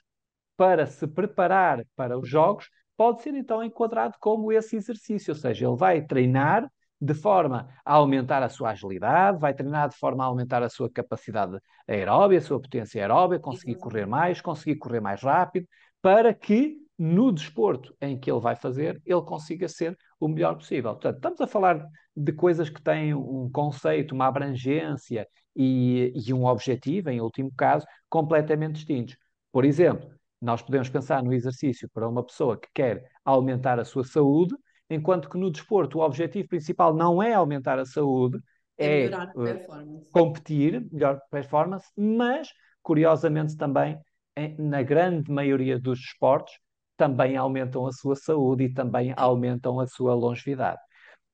para 0.58 0.84
se 0.86 1.06
preparar 1.06 1.86
para 1.96 2.18
os 2.18 2.28
jogos 2.28 2.68
pode 3.00 3.22
ser 3.22 3.34
então 3.34 3.64
enquadrado 3.64 4.18
como 4.20 4.52
esse 4.52 4.76
exercício, 4.76 5.32
ou 5.32 5.34
seja, 5.34 5.66
ele 5.66 5.74
vai 5.74 6.02
treinar 6.02 6.70
de 7.00 7.14
forma 7.14 7.66
a 7.82 7.94
aumentar 7.94 8.42
a 8.42 8.48
sua 8.50 8.72
agilidade, 8.72 9.38
vai 9.38 9.54
treinar 9.54 9.88
de 9.88 9.96
forma 9.96 10.22
a 10.22 10.26
aumentar 10.26 10.62
a 10.62 10.68
sua 10.68 10.90
capacidade 10.90 11.56
aeróbia, 11.88 12.36
a 12.36 12.42
sua 12.42 12.60
potência 12.60 13.00
aeróbia, 13.00 13.38
conseguir 13.38 13.76
correr 13.76 14.04
mais, 14.04 14.42
conseguir 14.42 14.76
correr 14.76 15.00
mais 15.00 15.22
rápido, 15.22 15.66
para 16.02 16.34
que 16.34 16.76
no 16.98 17.32
desporto 17.32 17.96
em 18.02 18.20
que 18.20 18.30
ele 18.30 18.38
vai 18.38 18.54
fazer, 18.54 19.00
ele 19.06 19.22
consiga 19.22 19.66
ser 19.66 19.96
o 20.20 20.28
melhor 20.28 20.56
possível. 20.56 20.90
Portanto, 20.90 21.16
estamos 21.16 21.40
a 21.40 21.46
falar 21.46 21.82
de 22.14 22.32
coisas 22.34 22.68
que 22.68 22.82
têm 22.82 23.14
um 23.14 23.48
conceito, 23.50 24.14
uma 24.14 24.26
abrangência 24.26 25.26
e, 25.56 26.12
e 26.14 26.34
um 26.34 26.44
objetivo, 26.44 27.08
em 27.08 27.18
último 27.18 27.50
caso, 27.56 27.86
completamente 28.10 28.74
distintos. 28.74 29.16
Por 29.50 29.64
exemplo, 29.64 30.19
nós 30.40 30.62
podemos 30.62 30.88
pensar 30.88 31.22
no 31.22 31.32
exercício 31.32 31.88
para 31.92 32.08
uma 32.08 32.24
pessoa 32.24 32.58
que 32.58 32.68
quer 32.74 33.04
aumentar 33.24 33.78
a 33.78 33.84
sua 33.84 34.04
saúde, 34.04 34.54
enquanto 34.88 35.28
que 35.28 35.38
no 35.38 35.50
desporto 35.50 35.98
o 35.98 36.02
objetivo 36.02 36.48
principal 36.48 36.94
não 36.94 37.22
é 37.22 37.34
aumentar 37.34 37.78
a 37.78 37.84
saúde, 37.84 38.38
é, 38.78 39.04
é 39.04 39.08
uh, 39.08 40.06
competir, 40.10 40.86
melhor 40.90 41.20
performance, 41.30 41.86
mas, 41.96 42.48
curiosamente 42.82 43.56
também, 43.56 43.98
em, 44.34 44.56
na 44.58 44.82
grande 44.82 45.30
maioria 45.30 45.78
dos 45.78 45.98
esportes, 46.00 46.54
também 46.96 47.36
aumentam 47.36 47.86
a 47.86 47.92
sua 47.92 48.16
saúde 48.16 48.64
e 48.64 48.72
também 48.72 49.12
aumentam 49.16 49.78
a 49.78 49.86
sua 49.86 50.14
longevidade. 50.14 50.80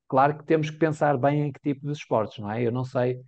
Claro 0.09 0.37
que 0.37 0.45
temos 0.45 0.69
que 0.69 0.77
pensar 0.77 1.17
bem 1.17 1.43
em 1.43 1.51
que 1.51 1.59
tipo 1.61 1.85
de 1.85 1.93
esportes, 1.93 2.39
não 2.39 2.51
é? 2.51 2.61
Eu 2.61 2.71
não 2.71 2.83
sei, 2.83 3.21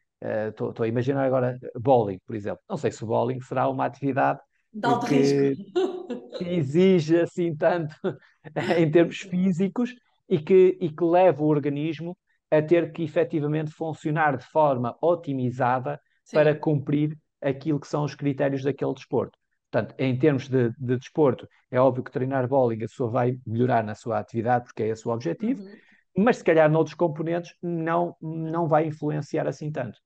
estou 0.50 0.70
uh, 0.70 0.84
a 0.84 0.88
imaginar 0.88 1.26
agora 1.26 1.58
bowling, 1.76 2.20
por 2.26 2.36
exemplo. 2.36 2.62
Não 2.70 2.78
sei 2.78 2.92
se 2.92 3.04
o 3.04 3.08
bowling 3.08 3.40
será 3.42 3.70
uma 3.70 3.86
atividade 3.86 4.40
de 4.80 4.86
alto 4.88 5.06
que, 5.08 5.16
risco. 5.16 6.38
que 6.38 6.44
exige 6.46 7.20
assim 7.20 7.56
tanto 7.56 7.96
em 8.78 8.90
termos 8.90 9.20
físicos 9.20 9.94
e 10.28 10.40
que, 10.40 10.78
e 10.80 10.90
que 10.90 11.04
leva 11.04 11.44
o 11.44 11.48
organismo 11.48 12.18
a 12.52 12.62
ter 12.62 12.92
que 12.92 13.04
efetivamente 13.04 13.72
funcionar 13.72 14.38
de 14.38 14.46
forma 14.46 14.98
otimizada 15.02 16.00
Sim. 16.24 16.38
para 16.38 16.56
cumprir 16.56 17.18
aquilo 17.42 17.80
que 17.80 17.88
são 17.88 18.04
os 18.04 18.16
critérios 18.16 18.64
daquele 18.64 18.94
desporto. 18.94 19.38
Portanto, 19.72 19.94
em 20.00 20.18
termos 20.18 20.50
de, 20.50 20.72
de, 20.72 20.98
desporto, 20.98 21.48
é 21.70 21.80
óbvio 21.80 22.04
que 22.04 22.12
treinar 22.12 22.48
bowling 22.48 22.78
a 22.78 22.88
pessoa 22.88 23.10
vai 23.10 23.38
melhorar 23.46 23.84
na 23.84 23.94
sua 23.94 24.18
atividade, 24.18 24.66
porque 24.66 24.84
é 24.84 24.88
esse 24.88 25.08
o 25.08 25.12
objetivo, 25.12 25.62
uhum. 25.62 25.78
mas 26.18 26.38
se 26.38 26.44
calhar 26.44 26.70
noutros 26.70 26.96
componentes 26.96 27.54
não, 27.62 28.16
não 28.20 28.68
vai 28.68 28.88
influenciar 28.88 29.48
assim 29.48 29.72
tanto. 29.72 30.00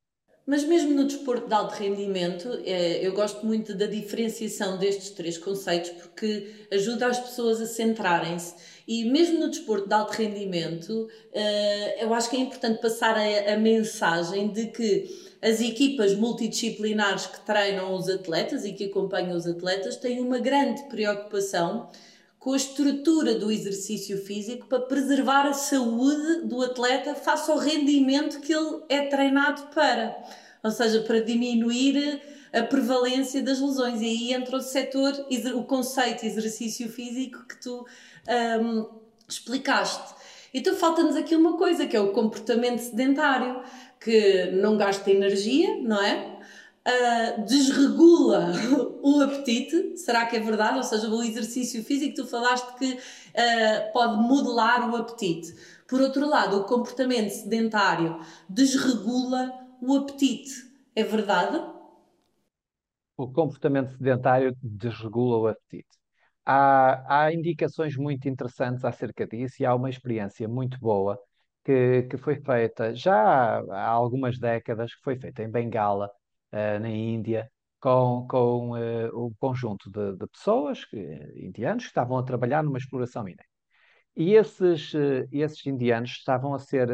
Mas 0.45 0.65
mesmo 0.65 0.91
no 0.91 1.05
desporto 1.05 1.47
de 1.47 1.53
alto 1.53 1.73
rendimento, 1.75 2.59
é, 2.65 3.05
eu 3.05 3.13
gosto 3.13 3.45
muito 3.45 3.73
da 3.73 3.85
diferenciação 3.85 4.77
destes 4.77 5.11
três 5.11 5.37
conceitos 5.37 5.91
porque 5.91 6.67
ajuda 6.69 7.07
as 7.07 7.17
pessoas 7.17 7.61
a 7.61 7.65
centrarem-se. 7.65 8.53
E 8.85 9.05
mesmo 9.05 9.39
no 9.39 9.49
desporto 9.49 9.87
de 9.87 9.93
alto 9.93 10.11
rendimento, 10.11 11.07
é, 11.31 12.03
eu 12.03 12.13
acho 12.13 12.29
que 12.29 12.35
é 12.35 12.39
importante 12.39 12.81
passar 12.81 13.15
a 13.17 13.55
mensagem 13.55 14.49
de 14.49 14.67
que 14.67 15.31
as 15.41 15.61
equipas 15.61 16.13
multidisciplinares 16.13 17.25
que 17.25 17.39
treinam 17.45 17.93
os 17.93 18.09
atletas 18.09 18.65
e 18.65 18.73
que 18.73 18.85
acompanham 18.85 19.37
os 19.37 19.47
atletas 19.47 19.95
têm 19.95 20.19
uma 20.19 20.39
grande 20.39 20.83
preocupação 20.83 21.89
com 22.43 22.51
a 22.51 22.57
estrutura 22.57 23.35
do 23.35 23.49
exercício 23.49 24.17
físico 24.17 24.67
para 24.67 24.81
preservar 24.81 25.47
a 25.47 25.53
saúde 25.53 26.41
do 26.45 26.61
atleta 26.61 27.15
face 27.15 27.49
ao 27.49 27.57
rendimento 27.57 28.41
que 28.41 28.53
ele 28.53 28.81
é 28.89 29.07
treinado 29.07 29.69
para. 29.73 30.13
Ou 30.61 30.69
seja, 30.69 30.99
para 31.03 31.21
diminuir 31.21 32.21
a 32.51 32.61
prevalência 32.61 33.41
das 33.41 33.61
lesões. 33.61 34.01
E 34.01 34.05
aí 34.05 34.33
entra 34.33 34.57
o 34.57 34.61
setor, 34.61 35.13
o 35.55 35.63
conceito 35.63 36.19
de 36.19 36.27
exercício 36.27 36.89
físico 36.89 37.47
que 37.47 37.61
tu 37.61 37.87
um, 38.61 38.89
explicaste. 39.25 40.13
Então 40.53 40.75
falta-nos 40.75 41.15
aqui 41.15 41.37
uma 41.37 41.55
coisa, 41.57 41.87
que 41.87 41.95
é 41.95 42.01
o 42.01 42.11
comportamento 42.11 42.79
sedentário 42.79 43.63
que 44.01 44.51
não 44.51 44.75
gasta 44.75 45.09
energia, 45.09 45.77
não 45.81 46.03
é? 46.03 46.32
Uh, 46.85 47.45
desregula 47.45 48.51
o 49.01 49.21
apetite, 49.21 49.97
será 49.97 50.25
que 50.25 50.35
é 50.35 50.39
verdade? 50.39 50.77
Ou 50.77 50.83
seja, 50.83 51.07
o 51.07 51.23
exercício 51.23 51.81
físico, 51.83 52.15
tu 52.15 52.27
falaste 52.27 52.77
que 52.77 52.93
uh, 52.93 53.93
pode 53.93 54.17
modelar 54.21 54.91
o 54.91 54.95
apetite. 54.97 55.55
Por 55.87 56.01
outro 56.01 56.27
lado, 56.27 56.59
o 56.59 56.63
comportamento 56.65 57.29
sedentário 57.29 58.19
desregula 58.49 59.53
o 59.81 59.95
apetite, 59.95 60.51
é 60.95 61.03
verdade? 61.03 61.57
O 63.15 63.31
comportamento 63.31 63.91
sedentário 63.91 64.55
desregula 64.61 65.37
o 65.37 65.47
apetite. 65.47 65.87
Há, 66.45 67.25
há 67.25 67.33
indicações 67.33 67.95
muito 67.95 68.27
interessantes 68.27 68.83
acerca 68.83 69.25
disso 69.25 69.61
e 69.61 69.65
há 69.65 69.73
uma 69.73 69.89
experiência 69.89 70.47
muito 70.47 70.77
boa 70.79 71.17
que, 71.63 72.03
que 72.03 72.17
foi 72.17 72.35
feita 72.41 72.93
já 72.93 73.59
há, 73.71 73.87
algumas 73.87 74.37
décadas, 74.37 74.93
que 74.93 75.01
foi 75.03 75.17
feita 75.17 75.43
em 75.43 75.49
Bengala, 75.49 76.09
uh, 76.53 76.79
na 76.79 76.89
Índia, 76.89 77.49
com, 77.79 78.25
com 78.29 78.71
uh, 78.71 79.25
um 79.25 79.33
conjunto 79.39 79.89
de, 79.89 80.15
de 80.15 80.27
pessoas, 80.27 80.85
que, 80.85 80.97
indianos, 81.35 81.83
que 81.83 81.89
estavam 81.89 82.17
a 82.17 82.23
trabalhar 82.23 82.63
numa 82.63 82.77
exploração 82.77 83.23
mineira. 83.23 83.43
E 84.15 84.35
esses, 84.35 84.93
uh, 84.93 85.27
esses 85.31 85.65
indianos 85.65 86.11
estavam 86.11 86.53
a 86.53 86.59
ser 86.59 86.89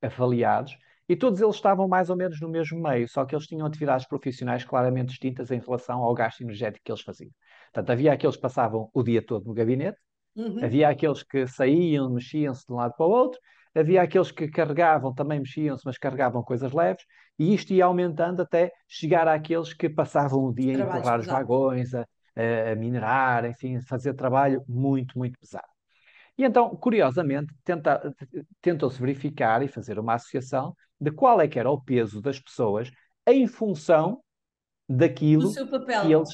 avaliados 0.00 0.76
e 1.08 1.16
todos 1.16 1.40
eles 1.40 1.56
estavam 1.56 1.88
mais 1.88 2.10
ou 2.10 2.16
menos 2.16 2.40
no 2.40 2.48
mesmo 2.48 2.80
meio, 2.80 3.08
só 3.08 3.24
que 3.24 3.34
eles 3.34 3.46
tinham 3.46 3.66
atividades 3.66 4.06
profissionais 4.06 4.64
claramente 4.64 5.08
distintas 5.08 5.50
em 5.50 5.58
relação 5.58 6.02
ao 6.02 6.14
gasto 6.14 6.40
energético 6.40 6.84
que 6.84 6.92
eles 6.92 7.02
faziam. 7.02 7.30
Portanto, 7.72 7.90
havia 7.90 8.12
aqueles 8.12 8.36
que 8.36 8.42
passavam 8.42 8.88
o 8.94 9.02
dia 9.02 9.24
todo 9.24 9.44
no 9.46 9.52
gabinete, 9.52 9.98
uhum. 10.36 10.64
havia 10.64 10.88
aqueles 10.88 11.22
que 11.22 11.46
saíam, 11.46 12.10
mexiam-se 12.10 12.66
de 12.66 12.72
um 12.72 12.76
lado 12.76 12.94
para 12.96 13.06
o 13.06 13.10
outro, 13.10 13.40
havia 13.74 14.02
aqueles 14.02 14.30
que 14.30 14.48
carregavam, 14.48 15.14
também 15.14 15.40
mexiam-se, 15.40 15.84
mas 15.84 15.98
carregavam 15.98 16.42
coisas 16.42 16.72
leves, 16.72 17.04
e 17.38 17.54
isto 17.54 17.72
ia 17.72 17.84
aumentando 17.86 18.42
até 18.42 18.70
chegar 18.86 19.26
àqueles 19.28 19.72
que 19.72 19.88
passavam 19.88 20.44
o 20.44 20.54
dia 20.54 20.76
a 20.76 20.80
empurrar 20.80 21.20
os 21.20 21.26
vagões, 21.26 21.94
a, 21.94 22.06
a, 22.72 22.74
minerar, 22.76 23.44
enfim, 23.44 23.80
fazer 23.80 24.14
trabalho 24.14 24.62
muito, 24.68 25.18
muito 25.18 25.38
pesado. 25.38 25.66
E 26.36 26.44
então, 26.44 26.70
curiosamente, 26.76 27.54
tentou-se 28.60 29.00
verificar 29.00 29.62
e 29.62 29.68
fazer 29.68 29.98
uma 29.98 30.14
associação 30.14 30.74
de 31.00 31.10
qual 31.10 31.40
é 31.40 31.48
que 31.48 31.58
era 31.58 31.70
o 31.70 31.80
peso 31.82 32.20
das 32.20 32.38
pessoas 32.40 32.90
em 33.26 33.46
função 33.46 34.22
Do 34.88 34.96
daquilo 34.96 35.50
seu 35.50 35.66
que 35.66 35.70
papel. 35.70 36.10
eles, 36.10 36.30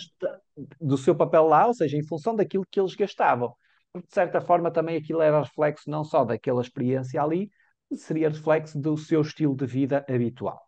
do 0.80 0.96
seu 0.96 1.14
papel 1.14 1.44
lá, 1.46 1.66
ou 1.66 1.74
seja, 1.74 1.96
em 1.96 2.02
função 2.06 2.34
daquilo 2.34 2.66
que 2.70 2.80
eles 2.80 2.94
gastavam. 2.94 3.54
Porque, 3.92 4.08
de 4.08 4.14
certa 4.14 4.40
forma, 4.40 4.70
também 4.70 4.96
aquilo 4.96 5.20
era 5.20 5.42
reflexo 5.42 5.90
não 5.90 6.04
só 6.04 6.24
daquela 6.24 6.62
experiência 6.62 7.22
ali, 7.22 7.50
seria 7.94 8.28
reflexo 8.28 8.78
do 8.78 8.96
seu 8.96 9.22
estilo 9.22 9.56
de 9.56 9.66
vida 9.66 10.04
habitual. 10.08 10.60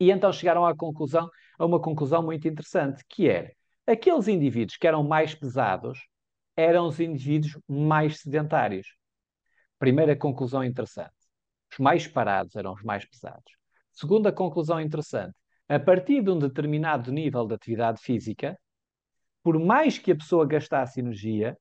E 0.00 0.10
então 0.10 0.32
chegaram 0.32 0.66
à 0.66 0.76
conclusão, 0.76 1.28
a 1.58 1.64
uma 1.64 1.80
conclusão 1.80 2.22
muito 2.22 2.46
interessante, 2.46 3.04
que 3.08 3.28
era 3.28 3.52
aqueles 3.86 4.28
indivíduos 4.28 4.76
que 4.76 4.86
eram 4.86 5.02
mais 5.02 5.34
pesados 5.34 5.98
eram 6.56 6.86
os 6.86 6.98
indivíduos 6.98 7.58
mais 7.68 8.20
sedentários. 8.20 8.88
Primeira 9.78 10.16
conclusão 10.16 10.64
interessante. 10.64 11.12
Os 11.70 11.78
mais 11.78 12.08
parados 12.08 12.56
eram 12.56 12.72
os 12.72 12.82
mais 12.82 13.04
pesados. 13.04 13.52
Segunda 13.92 14.32
conclusão 14.32 14.80
interessante. 14.80 15.34
A 15.68 15.78
partir 15.78 16.22
de 16.22 16.30
um 16.30 16.38
determinado 16.38 17.12
nível 17.12 17.46
de 17.46 17.54
atividade 17.54 18.00
física, 18.00 18.58
por 19.42 19.58
mais 19.58 19.98
que 19.98 20.12
a 20.12 20.16
pessoa 20.16 20.46
gastasse 20.46 21.00
energia, 21.00 21.56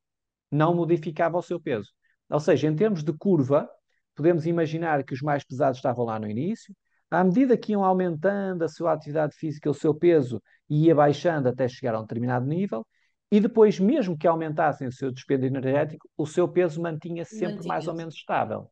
não 0.55 0.73
modificava 0.73 1.37
o 1.37 1.41
seu 1.41 1.59
peso. 1.59 1.91
Ou 2.29 2.39
seja, 2.39 2.67
em 2.67 2.75
termos 2.75 3.03
de 3.03 3.13
curva, 3.13 3.69
podemos 4.15 4.45
imaginar 4.45 5.03
que 5.03 5.13
os 5.13 5.21
mais 5.21 5.43
pesados 5.43 5.77
estavam 5.77 6.05
lá 6.05 6.17
no 6.19 6.29
início, 6.29 6.73
à 7.11 7.23
medida 7.23 7.57
que 7.57 7.73
iam 7.73 7.83
aumentando 7.83 8.63
a 8.63 8.67
sua 8.67 8.93
atividade 8.93 9.35
física, 9.35 9.69
o 9.69 9.73
seu 9.73 9.93
peso 9.93 10.41
ia 10.69 10.95
baixando 10.95 11.47
até 11.47 11.67
chegar 11.67 11.95
a 11.95 11.99
um 11.99 12.01
determinado 12.01 12.45
nível, 12.45 12.85
e 13.31 13.39
depois, 13.39 13.79
mesmo 13.79 14.17
que 14.17 14.27
aumentassem 14.27 14.87
o 14.87 14.91
seu 14.91 15.11
despendo 15.11 15.45
energético, 15.45 16.09
o 16.17 16.25
seu 16.25 16.47
peso 16.47 16.81
mantinha-se 16.81 17.35
sempre 17.35 17.67
mais 17.67 17.87
ou 17.87 17.93
menos 17.93 18.15
estável. 18.15 18.71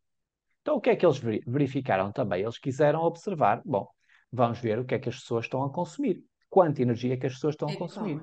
Então, 0.61 0.77
o 0.77 0.81
que 0.81 0.89
é 0.89 0.95
que 0.95 1.05
eles 1.05 1.17
veri- 1.17 1.43
verificaram 1.45 2.11
também? 2.11 2.43
Eles 2.43 2.57
quiseram 2.57 3.01
observar, 3.01 3.61
bom, 3.65 3.87
vamos 4.31 4.59
ver 4.59 4.79
o 4.79 4.85
que 4.85 4.95
é 4.95 4.99
que 4.99 5.09
as 5.09 5.19
pessoas 5.19 5.45
estão 5.45 5.63
a 5.63 5.71
consumir, 5.71 6.23
quanta 6.49 6.81
energia 6.81 7.13
é 7.13 7.17
que 7.17 7.27
as 7.27 7.33
pessoas 7.33 7.53
estão 7.53 7.67
a 7.67 7.71
É 7.71 7.73
que 7.73 7.79
consumir. 7.79 8.19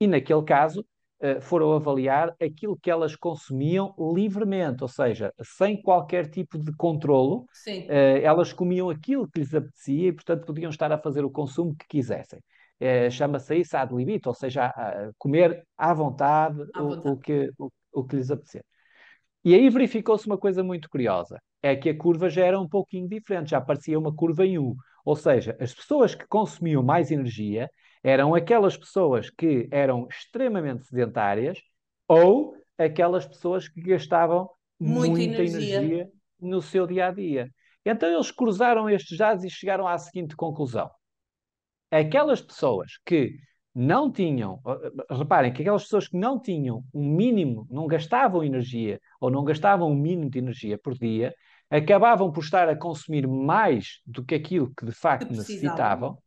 E 0.00 0.06
naquele 0.06 0.42
caso, 0.42 0.84
foram 1.40 1.72
avaliar 1.72 2.34
aquilo 2.40 2.76
que 2.76 2.90
elas 2.90 3.14
consumiam 3.16 3.94
livremente, 4.14 4.82
ou 4.82 4.88
seja, 4.88 5.32
sem 5.42 5.80
qualquer 5.80 6.28
tipo 6.30 6.58
de 6.58 6.72
controlo, 6.76 7.46
Sim. 7.52 7.86
eh, 7.88 8.20
elas 8.22 8.52
comiam 8.52 8.90
aquilo 8.90 9.28
que 9.30 9.40
lhes 9.40 9.54
apetecia 9.54 10.08
e, 10.08 10.12
portanto, 10.12 10.44
podiam 10.46 10.70
estar 10.70 10.90
a 10.92 10.98
fazer 10.98 11.24
o 11.24 11.30
consumo 11.30 11.74
que 11.76 11.86
quisessem. 11.88 12.40
Eh, 12.80 13.10
Chama-se 13.10 13.56
isso 13.56 13.76
ad 13.76 13.94
limite, 13.94 14.28
ou 14.28 14.34
seja, 14.34 14.72
comer 15.18 15.64
à 15.76 15.94
vontade, 15.94 16.60
À 16.74 16.82
o, 16.82 16.88
vontade. 16.88 17.08
o 17.10 17.16
que, 17.18 17.50
o, 17.58 17.70
o 17.92 18.04
que 18.04 18.16
lhes 18.16 18.30
apetecer. 18.30 18.64
E 19.44 19.54
aí 19.54 19.68
verificou-se 19.70 20.26
uma 20.26 20.38
coisa 20.38 20.62
muito 20.62 20.88
curiosa, 20.88 21.40
é 21.62 21.74
que 21.74 21.88
a 21.90 21.96
curva 21.98 22.28
já 22.28 22.44
era 22.44 22.60
um 22.60 22.68
pouquinho 22.68 23.08
diferente, 23.08 23.50
já 23.50 23.60
parecia 23.60 23.98
uma 23.98 24.14
curva 24.14 24.46
em 24.46 24.58
U. 24.58 24.76
Ou 25.04 25.16
seja, 25.16 25.56
as 25.60 25.74
pessoas 25.74 26.14
que 26.14 26.26
consumiam 26.28 26.82
mais 26.82 27.10
energia 27.10 27.68
eram 28.02 28.34
aquelas 28.34 28.76
pessoas 28.76 29.30
que 29.30 29.68
eram 29.70 30.06
extremamente 30.10 30.84
sedentárias 30.84 31.58
ou 32.08 32.56
aquelas 32.78 33.26
pessoas 33.26 33.68
que 33.68 33.80
gastavam 33.80 34.48
Muita 34.78 35.18
muita 35.18 35.42
energia. 35.42 35.78
energia 35.78 36.10
no 36.40 36.60
seu 36.60 36.86
dia 36.86 37.06
a 37.08 37.10
dia. 37.12 37.48
Então 37.84 38.08
eles 38.12 38.30
cruzaram 38.30 38.88
estes 38.90 39.18
dados 39.18 39.44
e 39.44 39.50
chegaram 39.50 39.86
à 39.86 39.96
seguinte 39.98 40.36
conclusão: 40.36 40.90
aquelas 41.90 42.40
pessoas 42.40 42.92
que 43.04 43.36
não 43.74 44.10
tinham, 44.12 44.60
reparem 45.10 45.52
que 45.52 45.62
aquelas 45.62 45.84
pessoas 45.84 46.06
que 46.08 46.16
não 46.16 46.38
tinham 46.40 46.84
um 46.92 47.08
mínimo, 47.08 47.66
não 47.70 47.86
gastavam 47.86 48.44
energia 48.44 49.00
ou 49.20 49.30
não 49.30 49.44
gastavam 49.44 49.90
um 49.90 49.94
mínimo 49.94 50.28
de 50.30 50.38
energia 50.38 50.76
por 50.78 50.94
dia, 50.94 51.34
acabavam 51.70 52.30
por 52.30 52.42
estar 52.44 52.68
a 52.68 52.76
consumir 52.76 53.26
mais 53.26 54.00
do 54.06 54.22
que 54.24 54.34
aquilo 54.34 54.72
que 54.74 54.84
de 54.84 54.92
Que 55.16 55.24
facto 55.24 55.32
precisavam. 55.32 56.04
necessitavam 56.10 56.18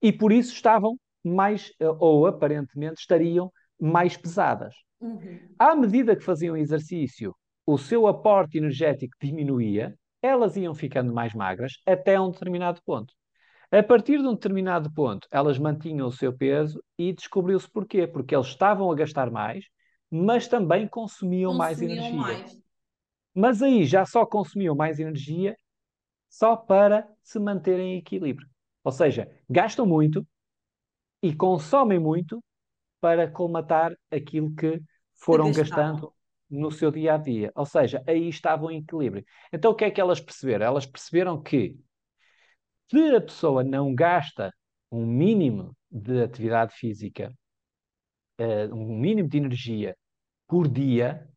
e 0.00 0.12
por 0.12 0.32
isso 0.32 0.52
estavam 0.52 0.96
mais, 1.24 1.72
eh, 1.80 1.88
ou 1.98 2.26
aparentemente 2.26 3.00
estariam 3.00 3.50
mais 3.80 4.16
pesadas. 4.16 4.74
Uhum. 5.00 5.38
À 5.58 5.74
medida 5.74 6.16
que 6.16 6.24
faziam 6.24 6.56
exercício, 6.56 7.34
o 7.66 7.76
seu 7.76 8.06
aporte 8.06 8.58
energético 8.58 9.14
diminuía, 9.20 9.94
elas 10.22 10.56
iam 10.56 10.74
ficando 10.74 11.12
mais 11.12 11.34
magras 11.34 11.74
até 11.86 12.20
um 12.20 12.30
determinado 12.30 12.80
ponto. 12.84 13.12
A 13.70 13.82
partir 13.82 14.18
de 14.18 14.26
um 14.26 14.32
determinado 14.32 14.90
ponto, 14.92 15.28
elas 15.30 15.58
mantinham 15.58 16.08
o 16.08 16.12
seu 16.12 16.32
peso 16.32 16.82
e 16.96 17.12
descobriu-se 17.12 17.70
porquê. 17.70 18.06
Porque 18.06 18.34
eles 18.34 18.46
estavam 18.46 18.90
a 18.90 18.94
gastar 18.94 19.30
mais, 19.30 19.66
mas 20.10 20.48
também 20.48 20.88
consumiam 20.88 21.54
mais 21.54 21.78
Consumiam 21.78 21.98
energia. 21.98 22.18
mais. 22.18 22.62
Mas 23.34 23.62
aí 23.62 23.84
já 23.84 24.06
só 24.06 24.24
consumiam 24.24 24.74
mais 24.74 24.98
energia 24.98 25.54
só 26.30 26.56
para 26.56 27.06
se 27.22 27.38
manterem 27.38 27.94
em 27.94 27.98
equilíbrio. 27.98 28.47
Ou 28.84 28.92
seja, 28.92 29.30
gastam 29.48 29.86
muito 29.86 30.26
e 31.22 31.34
consomem 31.34 31.98
muito 31.98 32.42
para 33.00 33.30
colmatar 33.30 33.92
aquilo 34.10 34.54
que 34.54 34.80
foram 35.14 35.52
gastando 35.52 36.12
no 36.50 36.70
seu 36.70 36.90
dia 36.90 37.14
a 37.14 37.16
dia. 37.18 37.52
Ou 37.54 37.66
seja, 37.66 38.02
aí 38.06 38.28
estavam 38.28 38.70
em 38.70 38.78
equilíbrio. 38.78 39.24
Então 39.52 39.72
o 39.72 39.74
que 39.74 39.84
é 39.84 39.90
que 39.90 40.00
elas 40.00 40.20
perceberam? 40.20 40.66
Elas 40.66 40.86
perceberam 40.86 41.40
que 41.42 41.76
se 42.90 43.14
a 43.14 43.20
pessoa 43.20 43.62
não 43.62 43.94
gasta 43.94 44.52
um 44.90 45.04
mínimo 45.04 45.76
de 45.90 46.22
atividade 46.22 46.74
física, 46.74 47.32
eh, 48.38 48.66
um 48.68 48.98
mínimo 48.98 49.28
de 49.28 49.36
energia 49.38 49.96
por 50.46 50.66
dia, 50.66 51.28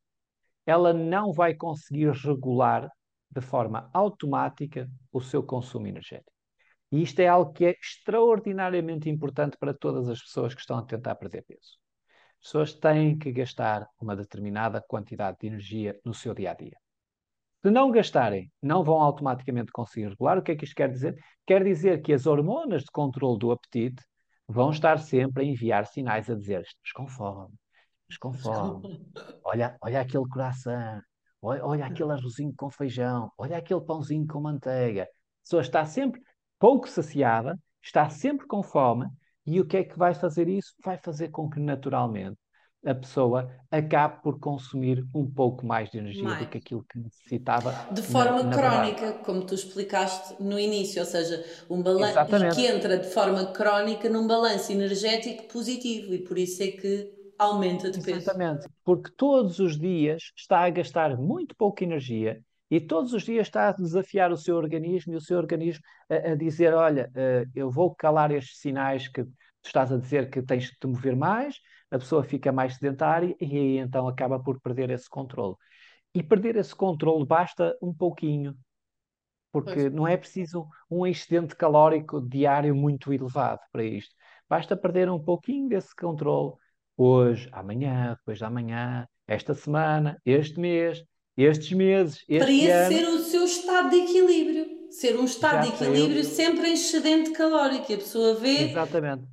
ela 0.66 0.94
não 0.94 1.34
vai 1.34 1.54
conseguir 1.54 2.12
regular 2.12 2.90
de 3.30 3.42
forma 3.42 3.90
automática 3.94 4.90
o 5.12 5.20
seu 5.22 5.44
consumo 5.44 5.88
energético. 5.88 6.31
E 6.92 7.02
isto 7.02 7.20
é 7.20 7.28
algo 7.28 7.54
que 7.54 7.66
é 7.66 7.76
extraordinariamente 7.80 9.10
importante 9.10 9.58
para 9.58 9.74
todas 9.74 10.10
as 10.10 10.22
pessoas 10.22 10.54
que 10.54 10.60
estão 10.60 10.78
a 10.78 10.84
tentar 10.84 11.16
perder 11.16 11.44
peso. 11.44 11.80
As 12.40 12.46
pessoas 12.48 12.74
têm 12.74 13.18
que 13.18 13.32
gastar 13.32 13.88
uma 14.00 14.16
determinada 14.16 14.82
quantidade 14.82 15.38
de 15.40 15.48
energia 15.48 15.98
no 16.04 16.14
seu 16.14 16.34
dia 16.34 16.52
a 16.52 16.54
dia. 16.54 16.78
Se 17.62 17.70
não 17.70 17.92
gastarem, 17.92 18.52
não 18.62 18.84
vão 18.84 19.00
automaticamente 19.00 19.72
conseguir 19.72 20.10
regular. 20.10 20.40
O 20.40 20.42
que 20.42 20.52
é 20.52 20.56
que 20.56 20.66
isto 20.66 20.76
quer 20.76 20.90
dizer? 20.90 21.16
Quer 21.46 21.64
dizer 21.64 22.02
que 22.02 22.12
as 22.12 22.26
hormonas 22.26 22.82
de 22.84 22.92
controle 22.92 23.38
do 23.38 23.52
apetite 23.52 24.04
vão 24.48 24.72
estar 24.72 24.98
sempre 24.98 25.44
a 25.44 25.46
enviar 25.46 25.86
sinais 25.86 26.30
a 26.30 26.36
dizer: 26.36 26.66
com 26.92 27.08
fome, 27.08 27.56
olha, 29.46 29.78
olha 29.80 30.02
aquele 30.02 30.28
coração, 30.28 31.02
olha, 31.42 31.66
olha 31.66 31.86
aquele 31.86 32.12
arrozinho 32.12 32.54
com 32.58 32.70
feijão, 32.70 33.32
olha 33.38 33.58
aquele 33.58 33.82
pãozinho 33.82 34.26
com 34.28 34.42
manteiga. 34.42 35.04
A 35.04 35.08
pessoa 35.44 35.62
está 35.62 35.86
sempre 35.86 36.20
pouco 36.62 36.88
saciada, 36.90 37.60
está 37.84 38.10
sempre 38.10 38.48
com 38.48 38.64
fome, 38.64 39.08
e 39.46 39.60
o 39.60 39.66
que 39.66 39.78
é 39.78 39.84
que 39.84 39.98
vai 39.98 40.14
fazer 40.14 40.48
isso? 40.48 40.74
Vai 40.86 40.98
fazer 40.98 41.30
com 41.30 41.50
que 41.50 41.60
naturalmente 41.60 42.38
a 42.86 42.96
pessoa 42.96 43.50
acabe 43.70 44.22
por 44.24 44.40
consumir 44.40 45.04
um 45.14 45.30
pouco 45.30 45.66
mais 45.66 45.90
de 45.92 45.98
energia 46.00 46.24
Mais. 46.24 46.40
do 46.46 46.50
que 46.50 46.58
aquilo 46.60 46.86
que 46.90 47.00
necessitava. 47.00 47.72
De 47.94 48.02
na- 48.02 48.08
forma 48.08 48.44
na 48.44 48.50
verdade. 48.50 48.96
crónica, 48.96 49.14
como 49.26 49.46
tu 49.46 49.54
explicaste 49.56 50.36
no 50.42 50.60
início, 50.60 51.00
ou 51.02 51.06
seja, 51.08 51.44
um 51.70 51.82
balan- 51.82 52.10
Exatamente. 52.10 52.56
que 52.56 52.66
entra 52.68 52.98
de 52.98 53.08
forma 53.10 53.46
crónica 53.48 54.10
num 54.10 54.28
balanço 54.28 54.72
energético 54.72 55.44
positivo 55.52 56.14
e 56.14 56.20
por 56.20 56.38
isso 56.38 56.62
é 56.64 56.68
que 56.68 57.12
aumenta 57.38 57.90
de 57.92 58.00
peso. 58.02 58.18
Exatamente, 58.18 58.68
porque 58.84 59.12
todos 59.18 59.60
os 59.60 59.78
dias 59.80 60.32
está 60.36 60.60
a 60.66 60.70
gastar 60.70 61.18
muito 61.18 61.56
pouca 61.56 61.84
energia 61.84 62.40
e 62.72 62.80
todos 62.80 63.12
os 63.12 63.24
dias 63.24 63.48
está 63.48 63.68
a 63.68 63.72
desafiar 63.74 64.32
o 64.32 64.38
seu 64.38 64.56
organismo 64.56 65.12
e 65.12 65.18
o 65.18 65.22
seu 65.22 65.38
organismo 65.38 65.84
a, 66.10 66.32
a 66.32 66.36
dizer: 66.36 66.74
Olha, 66.74 67.12
eh, 67.14 67.46
eu 67.54 67.70
vou 67.70 67.94
calar 67.94 68.32
estes 68.32 68.60
sinais 68.60 69.10
que 69.10 69.26
tu 69.26 69.32
estás 69.66 69.92
a 69.92 69.98
dizer 69.98 70.30
que 70.30 70.42
tens 70.42 70.70
que 70.70 70.80
te 70.80 70.88
mover 70.88 71.14
mais, 71.16 71.60
a 71.92 72.00
pessoa 72.00 72.24
fica 72.24 72.50
mais 72.50 72.76
sedentária 72.76 73.36
e 73.42 73.46
aí 73.58 73.78
então 73.78 74.08
acaba 74.08 74.42
por 74.42 74.62
perder 74.62 74.90
esse 74.90 75.10
controle. 75.10 75.56
E 76.16 76.24
perder 76.24 76.56
esse 76.56 76.74
controle 76.74 77.26
basta 77.26 77.78
um 77.82 77.94
pouquinho, 77.94 78.56
porque 79.52 79.74
Pois. 79.74 79.94
não 79.94 80.08
é 80.08 80.16
preciso 80.16 80.66
um 80.90 81.06
excedente 81.06 81.56
calórico 81.56 82.22
diário 82.22 82.74
muito 82.74 83.12
elevado 83.12 83.60
para 83.72 83.84
isto. 83.84 84.16
Basta 84.50 84.78
perder 84.78 85.10
um 85.10 85.20
pouquinho 85.22 85.68
desse 85.68 85.94
controle 85.94 86.54
hoje, 86.96 87.50
amanhã, 87.52 88.16
depois 88.18 88.38
de 88.38 88.46
amanhã, 88.46 89.08
esta 89.28 89.54
semana, 89.54 90.18
este 90.26 90.60
mês, 90.60 91.04
estes 91.38 91.72
meses, 91.72 92.24
Para 92.26 92.38
este 92.52 92.66
esse 92.66 92.72
ano. 92.72 92.96
ser 92.96 93.08
o 93.08 93.20
seu 93.20 93.46
estado 93.46 93.90
de 93.90 93.96
equilíbrio. 93.98 94.92
Ser 94.92 95.18
um 95.18 95.24
estado 95.26 95.66
Já 95.66 95.72
de 95.72 95.84
equilíbrio 95.84 96.24
sempre 96.24 96.70
em 96.70 96.74
excedente 96.74 97.32
calórico. 97.32 97.92
E 97.92 97.96
a 97.96 97.98
pessoa 97.98 98.36
vê. 98.36 98.70
Exatamente. 98.70 99.24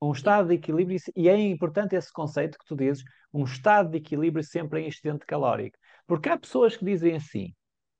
Um 0.00 0.12
estado 0.12 0.48
de 0.48 0.54
equilíbrio, 0.54 0.98
e 1.16 1.28
é 1.28 1.36
importante 1.36 1.96
esse 1.96 2.12
conceito 2.12 2.56
que 2.56 2.64
tu 2.64 2.76
dizes, 2.76 3.02
um 3.34 3.44
estado 3.44 3.90
de 3.90 3.98
equilíbrio 3.98 4.44
sempre 4.44 4.80
em 4.80 4.86
excedente 4.88 5.26
calórico. 5.26 5.76
Porque 6.06 6.28
há 6.28 6.38
pessoas 6.38 6.76
que 6.76 6.84
dizem 6.84 7.16
assim, 7.16 7.52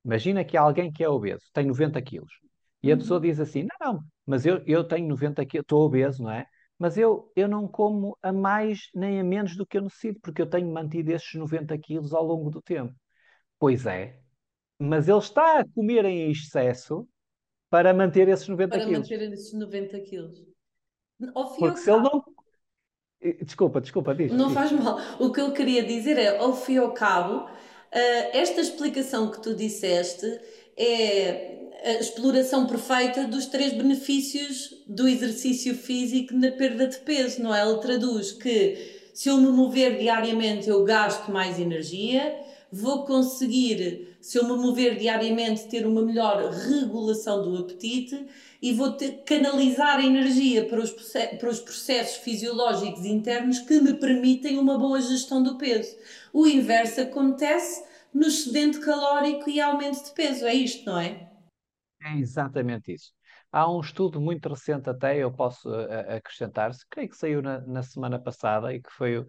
imagina 0.04 0.44
que 0.44 0.56
há 0.56 0.60
alguém 0.62 0.92
que 0.92 1.02
é 1.02 1.08
obeso, 1.08 1.44
tem 1.52 1.66
90 1.66 2.00
quilos, 2.00 2.32
e 2.82 2.92
a 2.92 2.96
pessoa 2.96 3.20
diz 3.20 3.40
assim, 3.40 3.66
não, 3.80 3.94
não, 3.94 4.04
mas 4.24 4.46
eu, 4.46 4.62
eu 4.64 4.84
tenho 4.84 5.08
90 5.08 5.44
quilos, 5.44 5.64
estou 5.64 5.84
obeso, 5.84 6.22
não 6.22 6.30
é? 6.30 6.46
Mas 6.78 6.96
eu, 6.96 7.30
eu 7.36 7.48
não 7.48 7.66
como 7.68 8.16
a 8.22 8.32
mais 8.32 8.88
nem 8.94 9.20
a 9.20 9.24
menos 9.24 9.56
do 9.56 9.66
que 9.66 9.78
eu 9.78 9.82
necessito, 9.82 10.20
porque 10.20 10.42
eu 10.42 10.48
tenho 10.50 10.70
mantido 10.72 11.12
esses 11.12 11.34
90 11.34 11.76
quilos 11.78 12.12
ao 12.14 12.24
longo 12.24 12.50
do 12.50 12.62
tempo. 12.62 12.94
Pois 13.58 13.86
é, 13.86 14.20
mas 14.78 15.08
ele 15.08 15.18
está 15.18 15.60
a 15.60 15.68
comer 15.70 16.04
em 16.06 16.30
excesso 16.30 17.08
para 17.70 17.94
manter 17.94 18.28
esses 18.28 18.48
90 18.48 18.80
para 18.80 18.80
quilos. 18.80 19.10
manter 19.10 19.20
esses 19.32 19.52
90 19.52 20.00
quilos. 20.00 20.42
Ao 21.34 21.54
fim 21.56 21.66
Porque 21.66 21.68
ao 21.68 21.78
se 21.78 21.90
ele 21.90 22.00
cabo, 22.00 22.02
não. 22.02 22.24
Eh, 23.20 23.44
Desculpa, 23.44 23.80
desculpa, 23.80 24.14
diz. 24.14 24.36
Não 24.36 24.50
diz. 24.50 24.54
faz 24.54 24.72
mal. 24.72 24.98
O 25.18 25.32
que 25.32 25.40
eu 25.40 25.52
queria 25.52 25.82
dizer 25.84 26.18
é, 26.18 26.38
ao 26.38 26.54
fim 26.54 26.74
e 26.74 26.78
ao 26.78 26.92
cabo, 26.92 27.48
eh, 27.90 28.38
esta 28.38 28.60
explicação 28.60 29.30
que 29.30 29.40
tu 29.42 29.54
disseste 29.54 30.26
é 30.78 31.58
a 31.84 31.92
exploração 31.92 32.66
perfeita 32.66 33.24
dos 33.24 33.46
três 33.46 33.72
benefícios 33.72 34.82
do 34.86 35.06
exercício 35.06 35.74
físico 35.74 36.34
na 36.34 36.50
perda 36.50 36.86
de 36.86 36.98
peso, 36.98 37.42
não 37.42 37.54
é? 37.54 37.62
Ele 37.62 37.78
traduz 37.78 38.32
que 38.32 38.98
se 39.12 39.28
eu 39.28 39.36
me 39.38 39.48
mover 39.48 39.98
diariamente 39.98 40.68
eu 40.68 40.84
gasto 40.84 41.30
mais 41.30 41.58
energia, 41.58 42.36
vou 42.70 43.04
conseguir, 43.04 44.16
se 44.20 44.38
eu 44.38 44.44
me 44.44 44.56
mover 44.60 44.96
diariamente, 44.96 45.68
ter 45.68 45.86
uma 45.86 46.02
melhor 46.02 46.50
regulação 46.50 47.42
do 47.42 47.56
apetite 47.56 48.26
e 48.60 48.72
vou 48.72 48.92
ter, 48.92 49.22
canalizar 49.24 49.98
a 49.98 50.04
energia 50.04 50.64
para 50.66 50.80
os, 50.80 50.90
para 50.90 51.48
os 51.48 51.60
processos 51.60 52.18
fisiológicos 52.18 53.04
internos 53.04 53.60
que 53.60 53.80
me 53.80 53.94
permitem 53.94 54.58
uma 54.58 54.76
boa 54.78 55.00
gestão 55.00 55.42
do 55.42 55.56
peso. 55.56 55.96
O 56.32 56.46
inverso 56.46 57.00
acontece 57.00 57.82
no 58.18 58.26
excedente 58.26 58.80
calórico 58.80 59.48
e 59.50 59.60
aumento 59.60 60.04
de 60.04 60.10
peso, 60.12 60.46
é 60.46 60.54
isto, 60.54 60.84
não 60.86 60.98
é? 60.98 61.28
É 62.00 62.16
exatamente 62.18 62.92
isso. 62.94 63.12
Há 63.50 63.70
um 63.70 63.80
estudo 63.80 64.20
muito 64.20 64.48
recente, 64.48 64.88
até 64.90 65.16
eu 65.18 65.32
posso 65.32 65.68
eh, 65.74 66.16
acrescentar-se, 66.16 66.84
creio 66.88 67.08
que 67.08 67.16
saiu 67.16 67.42
na, 67.42 67.60
na 67.62 67.82
semana 67.82 68.18
passada 68.20 68.72
e 68.74 68.80
que 68.80 68.90
foi 68.92 69.24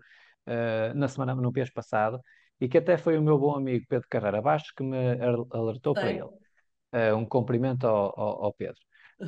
eh, 0.45 0.93
na 0.93 1.07
semana, 1.07 1.33
no 1.35 1.51
mês 1.51 1.71
passado, 1.71 2.19
e 2.59 2.67
que 2.67 2.77
até 2.77 2.97
foi 2.97 3.17
o 3.17 3.21
meu 3.21 3.39
bom 3.39 3.55
amigo 3.55 3.85
Pedro 3.89 4.07
Carreira 4.09 4.41
Bastos 4.41 4.71
que 4.71 4.83
me 4.83 5.13
al- 5.21 5.47
alertou 5.51 5.95
para 5.95 6.09
Sei. 6.09 6.13
ele. 6.13 6.29
Eh, 6.93 7.13
um 7.13 7.25
cumprimento 7.25 7.87
ao, 7.87 8.19
ao- 8.19 8.45
ao 8.45 8.53
Pedro. 8.53 8.81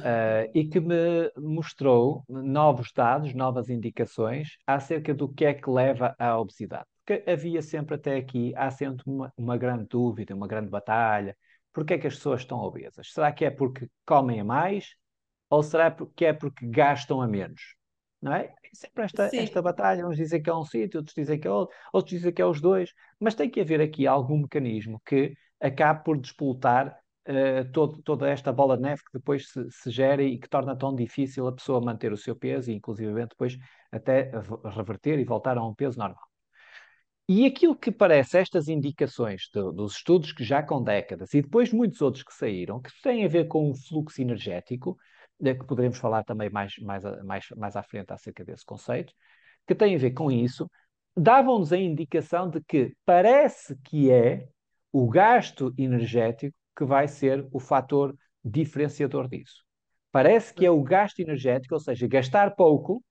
Eh, 0.03 0.51
e 0.55 0.67
que 0.67 0.79
me 0.79 1.31
mostrou 1.37 2.23
novos 2.29 2.91
dados, 2.93 3.33
novas 3.35 3.69
indicações 3.69 4.57
acerca 4.67 5.13
do 5.15 5.29
que 5.33 5.45
é 5.45 5.53
que 5.55 5.69
leva 5.69 6.15
à 6.19 6.37
obesidade. 6.39 6.85
Porque 7.05 7.29
havia 7.29 7.61
sempre 7.61 7.95
até 7.95 8.15
aqui, 8.17 8.53
há 8.55 8.69
sempre 8.71 9.03
uma, 9.07 9.33
uma 9.37 9.57
grande 9.57 9.85
dúvida, 9.87 10.35
uma 10.35 10.47
grande 10.47 10.69
batalha. 10.69 11.37
Porquê 11.73 11.95
é 11.95 11.97
que 11.97 12.07
as 12.07 12.15
pessoas 12.15 12.41
estão 12.41 12.59
obesas? 12.59 13.11
Será 13.13 13.31
que 13.31 13.45
é 13.45 13.51
porque 13.51 13.89
comem 14.05 14.39
a 14.39 14.43
mais 14.43 14.95
ou 15.49 15.63
será 15.63 15.91
que 16.15 16.25
é 16.25 16.33
porque 16.33 16.65
gastam 16.67 17.21
a 17.21 17.27
menos? 17.27 17.75
Não 18.21 18.33
é? 18.33 18.53
É 18.63 18.69
sempre 18.73 19.03
esta, 19.03 19.27
Sim. 19.29 19.37
esta 19.37 19.61
batalha. 19.61 20.07
Uns 20.07 20.17
dizem 20.17 20.41
que 20.41 20.49
é 20.49 20.55
um 20.55 20.63
sítio, 20.63 20.99
outros 20.99 21.15
dizem 21.15 21.39
que 21.39 21.47
é 21.47 21.51
outro, 21.51 21.75
outros 21.91 22.11
dizem 22.11 22.33
que 22.33 22.41
é 22.41 22.45
os 22.45 22.61
dois. 22.61 22.93
Mas 23.19 23.35
tem 23.35 23.49
que 23.49 23.59
haver 23.61 23.81
aqui 23.81 24.07
algum 24.07 24.37
mecanismo 24.39 25.01
que 25.05 25.35
acabe 25.59 26.03
por 26.03 26.17
despoltar 26.19 26.97
eh, 27.25 27.63
todo- 27.65 28.01
toda 28.03 28.27
esta 28.29 28.51
bola 28.51 28.75
de 28.77 28.83
neve 28.83 29.03
que 29.03 29.11
depois 29.13 29.49
se, 29.51 29.69
se 29.71 29.91
gera 29.91 30.23
e 30.23 30.39
que 30.39 30.49
torna 30.49 30.75
tão 30.75 30.95
difícil 30.95 31.47
a 31.47 31.51
pessoa 31.53 31.79
manter 31.81 32.11
o 32.11 32.17
seu 32.17 32.35
peso 32.35 32.71
e, 32.71 32.73
inclusive, 32.75 33.25
depois 33.27 33.57
até 33.91 34.31
reverter 34.75 35.19
e 35.19 35.25
voltar 35.25 35.57
a 35.57 35.63
um 35.65 35.73
peso 35.75 35.99
normal. 35.99 36.30
E 37.33 37.45
aquilo 37.45 37.77
que 37.77 37.93
parece, 37.93 38.37
estas 38.37 38.67
indicações 38.67 39.43
do- 39.53 39.71
dos 39.71 39.93
estudos 39.95 40.33
que 40.33 40.43
já 40.43 40.61
com 40.61 40.83
décadas 40.83 41.33
e 41.33 41.41
depois 41.41 41.71
muitos 41.71 42.01
outros 42.01 42.23
que 42.23 42.33
saíram, 42.33 42.81
que 42.81 42.91
têm 43.01 43.23
a 43.23 43.27
ver 43.29 43.47
com 43.47 43.69
o 43.71 43.73
fluxo 43.73 44.21
energético, 44.21 44.97
eh, 45.41 45.53
que 45.55 45.65
poderemos 45.65 45.97
falar 45.97 46.25
também 46.25 46.49
mais, 46.49 46.73
mais, 46.79 47.03
mais, 47.23 47.45
mais 47.55 47.75
à 47.77 47.83
frente 47.83 48.11
acerca 48.11 48.43
desse 48.43 48.65
conceito, 48.65 49.13
que 49.65 49.73
têm 49.73 49.95
a 49.95 49.97
ver 49.97 50.11
com 50.11 50.29
isso, 50.29 50.69
davam-nos 51.15 51.71
a 51.71 51.77
indicação 51.77 52.49
de 52.49 52.61
que 52.67 52.93
parece 53.05 53.77
que 53.77 54.11
é 54.11 54.49
o 54.91 55.07
gasto 55.07 55.73
energético 55.77 56.53
que 56.75 56.83
vai 56.83 57.07
ser 57.07 57.47
o 57.53 57.61
fator 57.61 58.13
diferenciador 58.43 59.29
disso. 59.29 59.63
Parece 60.11 60.53
que 60.53 60.65
é 60.65 60.71
o 60.71 60.83
gasto 60.83 61.19
energético, 61.21 61.75
ou 61.75 61.79
seja, 61.79 62.09
gastar 62.09 62.57
pouco, 62.57 63.01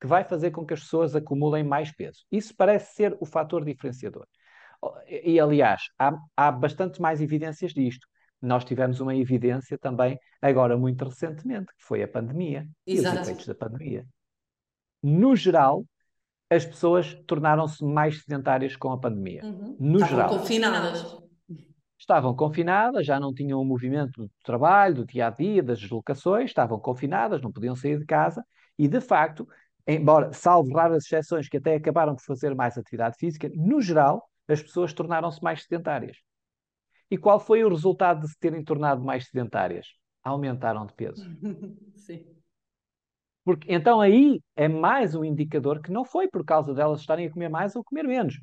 que 0.00 0.06
vai 0.06 0.24
fazer 0.24 0.50
com 0.50 0.64
que 0.64 0.74
as 0.74 0.80
pessoas 0.80 1.14
acumulem 1.14 1.64
mais 1.64 1.90
peso. 1.90 2.24
Isso 2.30 2.54
parece 2.56 2.94
ser 2.94 3.16
o 3.20 3.26
fator 3.26 3.64
diferenciador. 3.64 4.26
E, 5.08 5.40
aliás, 5.40 5.82
há, 5.98 6.16
há 6.36 6.52
bastante 6.52 7.00
mais 7.00 7.20
evidências 7.20 7.72
disto. 7.72 8.06
Nós 8.40 8.64
tivemos 8.64 9.00
uma 9.00 9.14
evidência 9.16 9.76
também, 9.76 10.18
agora 10.40 10.76
muito 10.76 11.04
recentemente, 11.04 11.66
que 11.76 11.82
foi 11.82 12.02
a 12.02 12.08
pandemia 12.08 12.66
e 12.86 12.94
os 12.94 13.00
Exato. 13.00 13.22
efeitos 13.22 13.46
da 13.46 13.54
pandemia. 13.54 14.06
No 15.02 15.34
geral, 15.34 15.84
as 16.48 16.64
pessoas 16.64 17.14
tornaram-se 17.26 17.84
mais 17.84 18.22
sedentárias 18.22 18.76
com 18.76 18.92
a 18.92 18.98
pandemia. 18.98 19.42
Uhum. 19.44 19.76
No 19.78 19.96
Estavam 19.96 20.16
geral. 20.16 20.38
confinadas. 20.38 21.18
Estavam 21.98 22.36
confinadas, 22.36 23.04
já 23.04 23.18
não 23.18 23.34
tinham 23.34 23.60
o 23.60 23.64
movimento 23.64 24.22
do 24.22 24.30
trabalho, 24.44 24.94
do 24.94 25.06
dia 25.06 25.26
a 25.26 25.30
dia, 25.30 25.62
das 25.62 25.80
deslocações, 25.80 26.50
estavam 26.50 26.78
confinadas, 26.78 27.42
não 27.42 27.50
podiam 27.50 27.74
sair 27.74 27.98
de 27.98 28.06
casa 28.06 28.44
e, 28.78 28.86
de 28.86 29.00
facto, 29.00 29.48
embora, 29.94 30.32
salvo 30.32 30.72
raras 30.74 31.04
exceções 31.04 31.48
que 31.48 31.56
até 31.56 31.74
acabaram 31.76 32.14
por 32.14 32.22
fazer 32.24 32.54
mais 32.54 32.76
atividade 32.78 33.16
física, 33.18 33.50
no 33.54 33.80
geral, 33.80 34.28
as 34.48 34.62
pessoas 34.62 34.92
tornaram-se 34.92 35.42
mais 35.42 35.62
sedentárias. 35.64 36.18
E 37.10 37.16
qual 37.18 37.40
foi 37.40 37.64
o 37.64 37.68
resultado 37.68 38.20
de 38.22 38.28
se 38.28 38.38
terem 38.38 38.62
tornado 38.64 39.02
mais 39.02 39.26
sedentárias? 39.26 39.86
Aumentaram 40.22 40.86
de 40.86 40.94
peso. 40.94 41.28
Sim. 41.96 42.24
Porque, 43.44 43.72
então 43.72 44.00
aí 44.00 44.40
é 44.56 44.68
mais 44.68 45.14
um 45.14 45.24
indicador 45.24 45.80
que 45.80 45.90
não 45.90 46.04
foi 46.04 46.28
por 46.28 46.44
causa 46.44 46.74
delas 46.74 47.00
estarem 47.00 47.26
a 47.26 47.30
comer 47.30 47.48
mais 47.48 47.74
ou 47.76 47.82
comer 47.84 48.04
menos. 48.04 48.34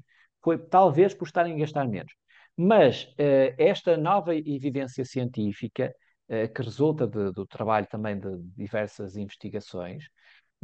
Foi 0.43 0.57
talvez 0.57 1.13
por 1.13 1.25
estarem 1.25 1.53
a 1.55 1.57
gastar 1.59 1.87
menos. 1.87 2.11
Mas 2.57 3.13
eh, 3.17 3.53
esta 3.57 3.97
nova 3.97 4.35
evidência 4.35 5.05
científica, 5.05 5.93
eh, 6.27 6.47
que 6.47 6.61
resulta 6.61 7.05
de- 7.07 7.31
do 7.33 7.45
trabalho 7.45 7.85
também 7.87 8.19
de 8.19 8.29
diversas 8.55 9.15
investigações, 9.15 10.05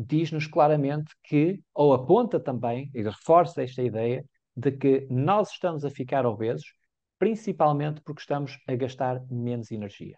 diz-nos 0.06 0.48
claramente 0.48 1.14
que, 1.24 1.62
ou 1.74 1.94
aponta 1.94 2.40
também, 2.40 2.90
e 2.94 3.02
reforça 3.04 3.64
esta 3.64 3.82
ideia, 3.82 4.26
de 4.56 4.72
que 4.72 5.08
nós 5.10 5.52
estamos 5.52 5.86
a 5.86 5.90
ficar 5.90 6.26
obesos, 6.26 6.74
principalmente 7.20 8.02
porque 8.02 8.22
estamos 8.22 8.58
a 8.68 8.76
gastar 8.76 9.22
menos 9.30 9.72
energia. 9.72 10.18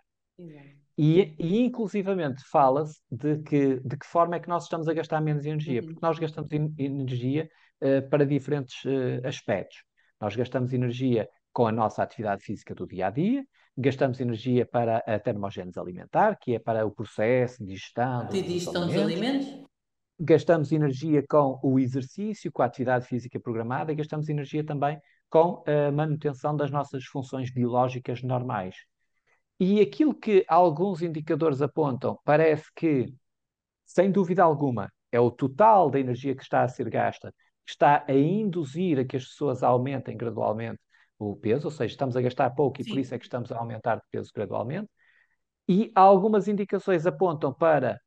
E, 0.96 1.34
e 1.39 1.60
inclusivamente 1.65 2.43
fala-se 2.52 3.02
de 3.12 3.39
que, 3.39 3.80
de 3.80 3.98
que 3.98 4.06
forma 4.06 4.36
é 4.36 4.39
que 4.39 4.48
nós 4.48 4.63
estamos 4.63 4.88
a 4.88 4.93
gastar 4.93 5.22
menos 5.22 5.46
energia, 5.46 5.82
Uhum. 5.82 5.88
porque 5.88 6.00
nós 6.06 6.19
gastamos 6.19 6.52
en- 6.52 6.74
energia 6.78 7.50
eh, 7.82 8.02
para 8.02 8.26
diferentes 8.26 8.86
eh, 8.86 9.22
aspectos. 9.28 9.78
Nós 10.22 10.36
gastamos 10.36 10.72
energia 10.72 11.28
com 11.52 11.65
a 11.67 11.72
nossa 11.72 12.04
atividade 12.04 12.43
física 12.43 12.76
do 12.76 12.86
dia 12.86 13.08
a 13.08 13.10
dia, 13.10 13.43
gastamos 13.76 14.19
energia 14.19 14.65
para 14.67 14.98
a 15.00 15.19
termogênese 15.19 15.80
alimentar, 15.80 16.38
que 16.39 16.54
é 16.56 16.60
para 16.60 16.86
o 16.86 16.91
processo 16.91 17.63
de 17.65 17.74
digestão 17.74 18.28
De 18.30 18.41
digestão 18.43 18.86
dos 18.86 18.96
alimentos. 18.96 19.62
Gastamos 20.19 20.71
energia 20.71 21.23
com 21.28 21.60
o 21.63 21.80
exercício, 21.80 22.52
com 22.52 22.62
a 22.62 22.65
atividade 22.65 23.08
física 23.08 23.39
programada 23.39 23.91
e 23.91 23.95
gastamos 23.95 24.30
energia 24.30 24.63
também 24.63 24.99
com 25.30 25.63
a 25.65 25.91
manutenção 25.91 26.56
das 26.56 26.69
nossas 26.71 27.06
funções 27.06 27.52
biológicas 27.52 28.21
normais. 28.21 28.76
E 29.60 29.82
aquilo 29.82 30.13
que 30.13 30.45
alguns 30.47 31.02
indicadores 31.02 31.62
apontam 31.62 32.19
parece 32.23 32.65
que, 32.76 33.13
sem 33.86 34.12
dúvida 34.12 34.43
alguma, 34.43 34.91
é 35.12 35.19
o 35.19 35.32
total 35.32 35.89
da 35.89 35.99
energia 35.99 36.36
que 36.36 36.43
está 36.43 36.63
a 36.63 36.67
ser 36.67 36.89
gasta, 36.89 37.34
que 37.65 37.71
está 37.71 38.04
a 38.08 38.13
induzir 38.13 38.99
a 38.99 39.06
que 39.06 39.17
as 39.17 39.26
pessoas 39.26 39.63
aumentem 39.63 40.17
gradualmente 40.17 40.80
o 41.17 41.36
peso, 41.36 41.67
ou 41.67 41.71
seja, 41.71 41.93
estamos 41.93 42.15
a 42.17 42.21
gastar 42.21 42.49
pouco 42.52 42.82
e 42.82 42.86
por 42.86 42.99
isso 42.99 43.13
é 43.15 43.17
que 43.17 43.26
estamos 43.26 43.52
a 43.52 43.58
aumentar 43.58 43.95
de 43.95 44.04
peso 44.12 44.32
gradualmente. 44.34 44.89
E 45.67 45.91
algumas 45.95 46.47
indicações 46.47 47.06
apontam 47.06 47.54
para 47.54 47.99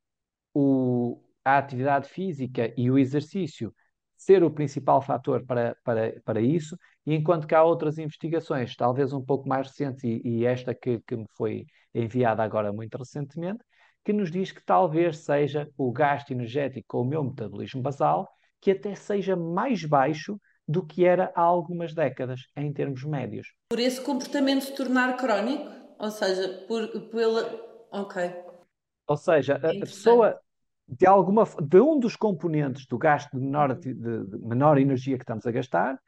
o- 0.54 1.20
a 1.46 1.58
atividade 1.58 2.08
física 2.08 2.74
e 2.76 2.90
o 2.90 2.98
exercício 2.98 3.72
ser 4.16 4.42
o 4.42 4.50
principal 4.50 5.00
fator 5.00 5.46
para, 5.46 5.76
para, 5.84 6.20
para 6.24 6.40
isso, 6.40 6.76
e 7.06 7.14
enquanto 7.14 7.46
que 7.46 7.54
há 7.54 7.62
outras 7.62 7.98
investigações, 7.98 8.74
talvez 8.74 9.12
um 9.12 9.24
pouco 9.24 9.48
mais 9.48 9.68
recentes, 9.68 10.02
e, 10.02 10.20
e 10.24 10.44
esta 10.44 10.74
que, 10.74 11.00
que 11.06 11.14
me 11.14 11.26
foi 11.36 11.64
enviada 11.94 12.42
agora 12.42 12.72
muito 12.72 12.98
recentemente, 12.98 13.62
que 14.04 14.12
nos 14.12 14.28
diz 14.28 14.50
que 14.50 14.64
talvez 14.64 15.18
seja 15.18 15.70
o 15.76 15.92
gasto 15.92 16.32
energético 16.32 16.84
com 16.88 17.02
o 17.02 17.04
meu 17.04 17.22
metabolismo 17.22 17.80
basal, 17.80 18.28
que 18.60 18.72
até 18.72 18.96
seja 18.96 19.36
mais 19.36 19.84
baixo 19.84 20.40
do 20.66 20.84
que 20.84 21.04
era 21.04 21.30
há 21.36 21.42
algumas 21.42 21.94
décadas, 21.94 22.40
em 22.56 22.72
termos 22.72 23.04
médios. 23.04 23.54
Por 23.70 23.78
esse 23.78 24.00
comportamento 24.00 24.62
se 24.62 24.74
tornar 24.74 25.16
crónico? 25.16 25.70
Ou 25.96 26.10
seja, 26.10 26.64
por, 26.66 26.88
pela. 27.08 27.86
Ok. 27.92 28.20
Ou 29.06 29.16
seja, 29.16 29.54
a, 29.54 29.68
pessoa, 29.78 30.40
de 30.88 31.06
alguma 31.06 31.44
de 31.62 31.80
um 31.80 31.98
dos 31.98 32.16
componentes 32.16 32.86
do 32.86 32.98
gasto 32.98 33.30
de 33.36 33.44
menor, 33.44 33.72
ati- 33.72 33.94
de, 33.94 34.24
de 34.26 34.38
menor 34.38 34.78
energia 34.78 35.16
que 35.16 35.22
estamos 35.24 35.46
a 35.46 35.50
gastar, 35.50 35.98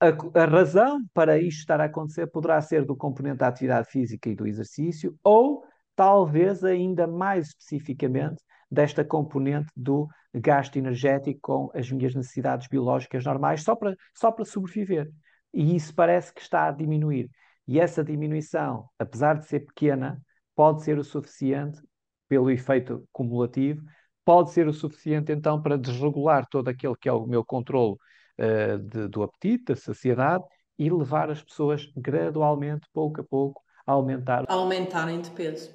a, 0.00 0.08
a 0.42 0.44
razão 0.46 1.04
para 1.12 1.38
isto 1.38 1.60
estar 1.60 1.80
a 1.80 1.84
acontecer 1.84 2.26
poderá 2.28 2.60
ser 2.60 2.84
do 2.84 2.96
componente 2.96 3.38
da 3.38 3.48
atividade 3.48 3.88
física 3.90 4.28
e 4.28 4.34
do 4.34 4.46
exercício, 4.46 5.16
ou 5.22 5.64
talvez 5.96 6.62
ainda 6.64 7.06
mais 7.06 7.48
especificamente 7.48 8.42
desta 8.70 9.04
componente 9.04 9.70
do 9.76 10.08
gasto 10.32 10.76
energético 10.76 11.40
com 11.40 11.70
as 11.74 11.90
minhas 11.90 12.14
necessidades 12.14 12.68
biológicas 12.68 13.24
normais, 13.24 13.62
só 13.62 13.74
para, 13.74 13.96
só 14.14 14.30
para 14.30 14.44
sobreviver. 14.44 15.10
E 15.52 15.74
isso 15.74 15.94
parece 15.94 16.32
que 16.32 16.40
está 16.40 16.68
a 16.68 16.70
diminuir. 16.70 17.30
E 17.66 17.80
essa 17.80 18.04
diminuição, 18.04 18.88
apesar 18.98 19.38
de 19.38 19.46
ser 19.46 19.60
pequena, 19.60 20.22
pode 20.54 20.82
ser 20.82 20.98
o 20.98 21.04
suficiente 21.04 21.80
pelo 22.28 22.50
efeito 22.50 23.06
cumulativo, 23.10 23.82
pode 24.28 24.50
ser 24.50 24.68
o 24.68 24.74
suficiente 24.74 25.32
então 25.32 25.62
para 25.62 25.78
desregular 25.78 26.46
todo 26.50 26.68
aquele 26.68 26.94
que 26.94 27.08
é 27.08 27.12
o 27.12 27.26
meu 27.26 27.42
controle 27.42 27.94
uh, 27.94 28.78
de, 28.78 29.08
do 29.08 29.22
apetite, 29.22 29.64
da 29.68 29.74
saciedade 29.74 30.44
e 30.78 30.90
levar 30.90 31.30
as 31.30 31.42
pessoas 31.42 31.90
gradualmente, 31.96 32.86
pouco 32.92 33.22
a 33.22 33.24
pouco, 33.24 33.62
a 33.86 33.92
aumentar. 33.92 34.44
A 34.46 34.52
aumentarem 34.52 35.22
de 35.22 35.30
peso. 35.30 35.70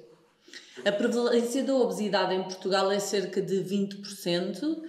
A 0.86 0.92
prevalência 0.92 1.64
da 1.64 1.74
obesidade 1.74 2.32
em 2.32 2.44
Portugal 2.44 2.92
é 2.92 3.00
cerca 3.00 3.42
de 3.42 3.56
20%. 3.56 4.62
Uh, 4.62 4.84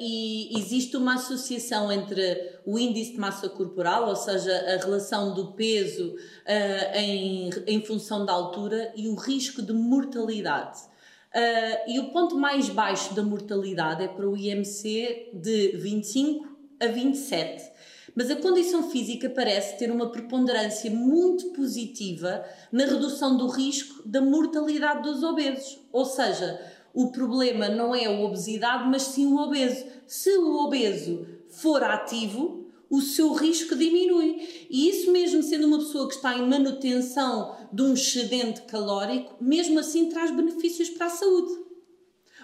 e 0.00 0.58
existe 0.58 0.96
uma 0.96 1.14
associação 1.14 1.92
entre 1.92 2.58
o 2.64 2.76
índice 2.76 3.12
de 3.12 3.20
massa 3.20 3.48
corporal, 3.48 4.08
ou 4.08 4.16
seja, 4.16 4.50
a 4.74 4.84
relação 4.84 5.32
do 5.32 5.52
peso 5.52 6.16
uh, 6.16 6.96
em, 6.96 7.50
em 7.68 7.84
função 7.84 8.26
da 8.26 8.32
altura, 8.32 8.92
e 8.96 9.06
o 9.06 9.14
risco 9.14 9.62
de 9.62 9.72
mortalidade. 9.72 10.95
Uh, 11.34 11.90
e 11.90 12.00
o 12.00 12.10
ponto 12.10 12.36
mais 12.36 12.68
baixo 12.68 13.14
da 13.14 13.22
mortalidade 13.22 14.02
é 14.02 14.08
para 14.08 14.28
o 14.28 14.36
IMC 14.36 15.30
de 15.34 15.76
25 15.76 16.56
a 16.80 16.86
27. 16.86 17.76
Mas 18.14 18.30
a 18.30 18.36
condição 18.36 18.90
física 18.90 19.28
parece 19.28 19.76
ter 19.76 19.90
uma 19.90 20.10
preponderância 20.10 20.90
muito 20.90 21.50
positiva 21.50 22.42
na 22.72 22.86
redução 22.86 23.36
do 23.36 23.46
risco 23.46 24.08
da 24.08 24.22
mortalidade 24.22 25.02
dos 25.02 25.22
obesos. 25.22 25.78
Ou 25.92 26.06
seja, 26.06 26.58
o 26.94 27.12
problema 27.12 27.68
não 27.68 27.94
é 27.94 28.06
a 28.06 28.10
obesidade, 28.10 28.88
mas 28.88 29.02
sim 29.02 29.26
o 29.26 29.36
obeso. 29.36 29.84
Se 30.06 30.30
o 30.38 30.64
obeso 30.64 31.26
for 31.50 31.82
ativo, 31.82 32.65
o 32.90 33.00
seu 33.00 33.32
risco 33.32 33.74
diminui. 33.74 34.66
E 34.70 34.88
isso 34.88 35.10
mesmo 35.12 35.42
sendo 35.42 35.66
uma 35.66 35.78
pessoa 35.78 36.08
que 36.08 36.14
está 36.14 36.34
em 36.36 36.48
manutenção 36.48 37.56
de 37.72 37.82
um 37.82 37.94
excedente 37.94 38.62
calórico, 38.62 39.36
mesmo 39.40 39.78
assim 39.78 40.08
traz 40.08 40.30
benefícios 40.30 40.90
para 40.90 41.06
a 41.06 41.10
saúde. 41.10 41.66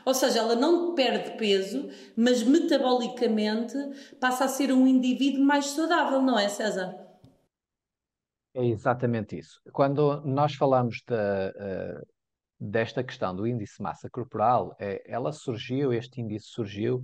Ou 0.05 0.15
seja, 0.15 0.41
ela 0.41 0.57
não 0.57 0.95
perde 0.95 1.37
peso, 1.37 1.89
mas 2.17 2.43
metabolicamente 2.43 3.77
passa 4.21 4.45
a 4.45 4.49
ser 4.49 4.73
um 4.73 4.87
indivíduo 4.87 5.45
mais 5.45 5.67
saudável, 5.67 6.21
não 6.21 6.39
é, 6.39 6.49
César? 6.49 6.99
É 8.55 8.67
exatamente 8.67 9.39
isso. 9.39 9.61
Quando 9.73 10.21
nós 10.23 10.55
falamos 10.55 11.03
de, 11.07 11.15
uh, 11.15 12.05
desta 12.61 13.03
questão 13.03 13.35
do 13.35 13.47
índice 13.47 13.77
de 13.77 13.83
massa 13.83 14.11
corporal, 14.11 14.75
é, 14.79 15.03
ela 15.07 15.33
surgiu, 15.33 15.93
este 15.93 16.21
índice 16.21 16.49
surgiu 16.49 17.03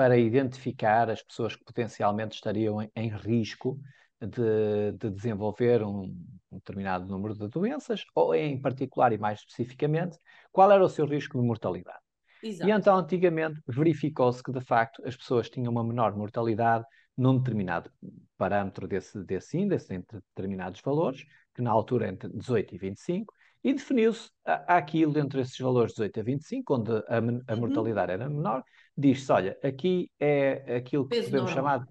para 0.00 0.16
identificar 0.16 1.10
as 1.10 1.22
pessoas 1.22 1.54
que 1.54 1.62
potencialmente 1.62 2.34
estariam 2.34 2.80
em, 2.80 2.90
em 2.96 3.10
risco 3.10 3.78
de, 4.18 4.92
de 4.92 5.10
desenvolver 5.10 5.82
um, 5.82 6.04
um, 6.50 6.56
determinado 6.56 7.06
número 7.06 7.34
de 7.34 7.46
doenças, 7.48 8.06
ou 8.14 8.34
em 8.34 8.58
particular 8.58 9.12
e 9.12 9.18
mais 9.18 9.40
especificamente, 9.40 10.16
qual 10.50 10.72
era 10.72 10.82
o 10.82 10.88
seu 10.88 11.04
risco 11.04 11.38
de 11.38 11.46
mortalidade. 11.46 11.98
Exato. 12.42 12.66
E 12.66 12.72
então, 12.72 12.96
antigamente, 12.96 13.60
verificou-se 13.68 14.42
que, 14.42 14.50
de 14.50 14.62
facto, 14.62 15.06
as 15.06 15.14
pessoas 15.14 15.50
tinham 15.50 15.70
uma 15.70 15.84
menor 15.84 16.16
mortalidade 16.16 16.86
num 17.14 17.36
determinado 17.36 17.90
parâmetro 18.38 18.88
desse, 18.88 19.22
desse 19.22 19.58
índice, 19.58 19.92
entre 19.92 20.20
determinados 20.34 20.80
valores, 20.80 21.26
que 21.54 21.60
na 21.60 21.70
altura 21.70 22.08
entre 22.08 22.30
18 22.30 22.74
e 22.74 22.78
25, 22.78 23.34
e 23.62 23.74
definiu-se 23.74 24.30
aquilo 24.44 25.18
entre 25.18 25.42
esses 25.42 25.58
valores 25.58 25.92
18 25.92 26.20
a 26.20 26.22
25, 26.22 26.74
onde 26.74 26.90
a, 26.90 27.18
a 27.18 27.20
uhum. 27.20 27.60
mortalidade 27.60 28.12
era 28.12 28.30
menor, 28.30 28.64
diz-se, 28.96 29.30
olha, 29.32 29.58
aqui 29.62 30.10
é 30.18 30.76
aquilo 30.76 31.04
que 31.04 31.16
peso 31.16 31.30
podemos 31.30 31.54
normal. 31.54 31.54
chamar 31.54 31.78
de 31.80 31.86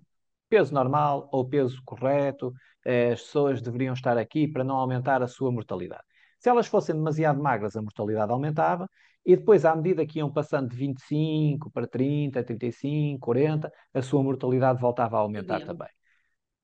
peso 0.49 0.73
normal 0.73 1.29
ou 1.31 1.47
peso 1.47 1.81
correto, 1.85 2.53
as 2.85 3.21
pessoas 3.21 3.61
deveriam 3.61 3.93
estar 3.93 4.17
aqui 4.17 4.47
para 4.47 4.63
não 4.63 4.75
aumentar 4.75 5.21
a 5.21 5.27
sua 5.27 5.51
mortalidade. 5.51 6.03
Se 6.39 6.49
elas 6.49 6.67
fossem 6.67 6.95
demasiado 6.95 7.41
magras, 7.41 7.75
a 7.75 7.81
mortalidade 7.81 8.31
aumentava, 8.31 8.89
e 9.25 9.35
depois, 9.35 9.65
à 9.65 9.75
medida 9.75 10.05
que 10.05 10.19
iam 10.19 10.31
passando 10.31 10.69
de 10.69 10.75
25 10.75 11.69
para 11.69 11.85
30, 11.85 12.43
35, 12.43 13.19
40, 13.19 13.71
a 13.93 14.01
sua 14.01 14.23
mortalidade 14.23 14.79
voltava 14.81 15.17
a 15.17 15.19
aumentar 15.19 15.59
também. 15.61 15.89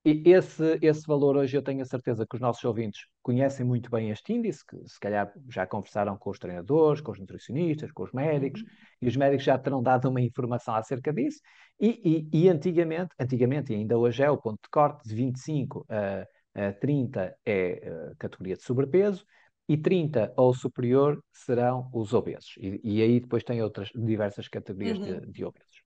E 0.06 0.22
esse, 0.30 0.78
esse 0.84 1.08
valor 1.08 1.36
hoje 1.36 1.58
eu 1.58 1.64
tenho 1.64 1.82
a 1.82 1.86
certeza 1.86 2.28
que 2.28 2.36
os 2.36 2.42
nossos 2.42 2.64
ouvintes 2.64 3.08
conhecem 3.24 3.66
muito 3.66 3.90
bem 3.90 4.12
este 4.12 4.34
índice, 4.34 4.64
que 4.64 4.78
se 4.88 5.00
calhar 5.00 5.34
já 5.50 5.66
conversaram 5.66 6.16
com 6.16 6.30
os 6.30 6.38
treinadores, 6.38 7.02
com 7.02 7.12
os 7.12 7.20
nutricionistas, 7.20 7.92
com 7.92 8.04
os 8.04 8.12
médicos, 8.12 8.62
uhum. 8.62 8.68
e 9.02 9.08
os 9.08 9.18
médicos 9.18 9.44
já 9.44 9.58
terão 9.58 9.82
dado 9.82 10.08
uma 10.08 10.22
informação 10.22 10.76
acerca 10.76 11.12
disso. 11.12 11.40
E, 11.80 12.30
e, 12.32 12.44
e, 12.44 12.50
antigamente, 12.50 13.16
antigamente 13.20 13.74
e 13.74 13.78
ainda 13.78 13.98
hoje 13.98 14.22
é 14.22 14.30
o 14.30 14.38
ponto 14.38 14.60
de 14.62 14.70
corte 14.70 15.10
de 15.10 15.16
25 15.16 15.84
a, 15.90 16.68
a 16.68 16.74
30 16.74 17.36
é 17.44 18.12
a 18.12 18.16
categoria 18.18 18.56
de 18.56 18.62
sobrepeso, 18.62 19.26
e 19.68 19.76
30 19.76 20.32
ou 20.38 20.54
superior 20.54 21.20
serão 21.34 21.90
os 21.92 22.14
obesos. 22.14 22.54
E, 22.60 22.80
e 22.84 23.02
aí 23.02 23.20
depois 23.20 23.44
tem 23.44 23.60
outras 23.64 23.90
diversas 23.96 24.48
categorias 24.48 25.00
uhum. 25.00 25.22
de, 25.22 25.32
de 25.32 25.44
obesos. 25.44 25.85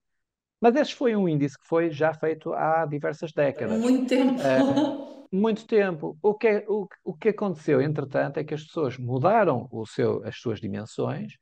Mas 0.61 0.75
este 0.75 0.95
foi 0.95 1.15
um 1.15 1.27
índice 1.27 1.57
que 1.57 1.65
foi 1.65 1.89
já 1.89 2.13
feito 2.13 2.53
há 2.53 2.85
diversas 2.85 3.31
décadas. 3.31 3.79
Muito 3.79 4.07
tempo. 4.07 4.41
Uh, 4.41 5.27
muito 5.31 5.65
tempo. 5.65 6.17
O 6.21 6.33
que, 6.33 6.47
é, 6.47 6.65
o, 6.67 6.87
o 7.03 7.13
que 7.13 7.29
aconteceu, 7.29 7.81
entretanto, 7.81 8.37
é 8.37 8.43
que 8.43 8.53
as 8.53 8.63
pessoas 8.63 8.97
mudaram 8.97 9.67
o 9.71 9.85
seu, 9.85 10.23
as 10.25 10.37
suas 10.37 10.59
dimensões. 10.59 11.33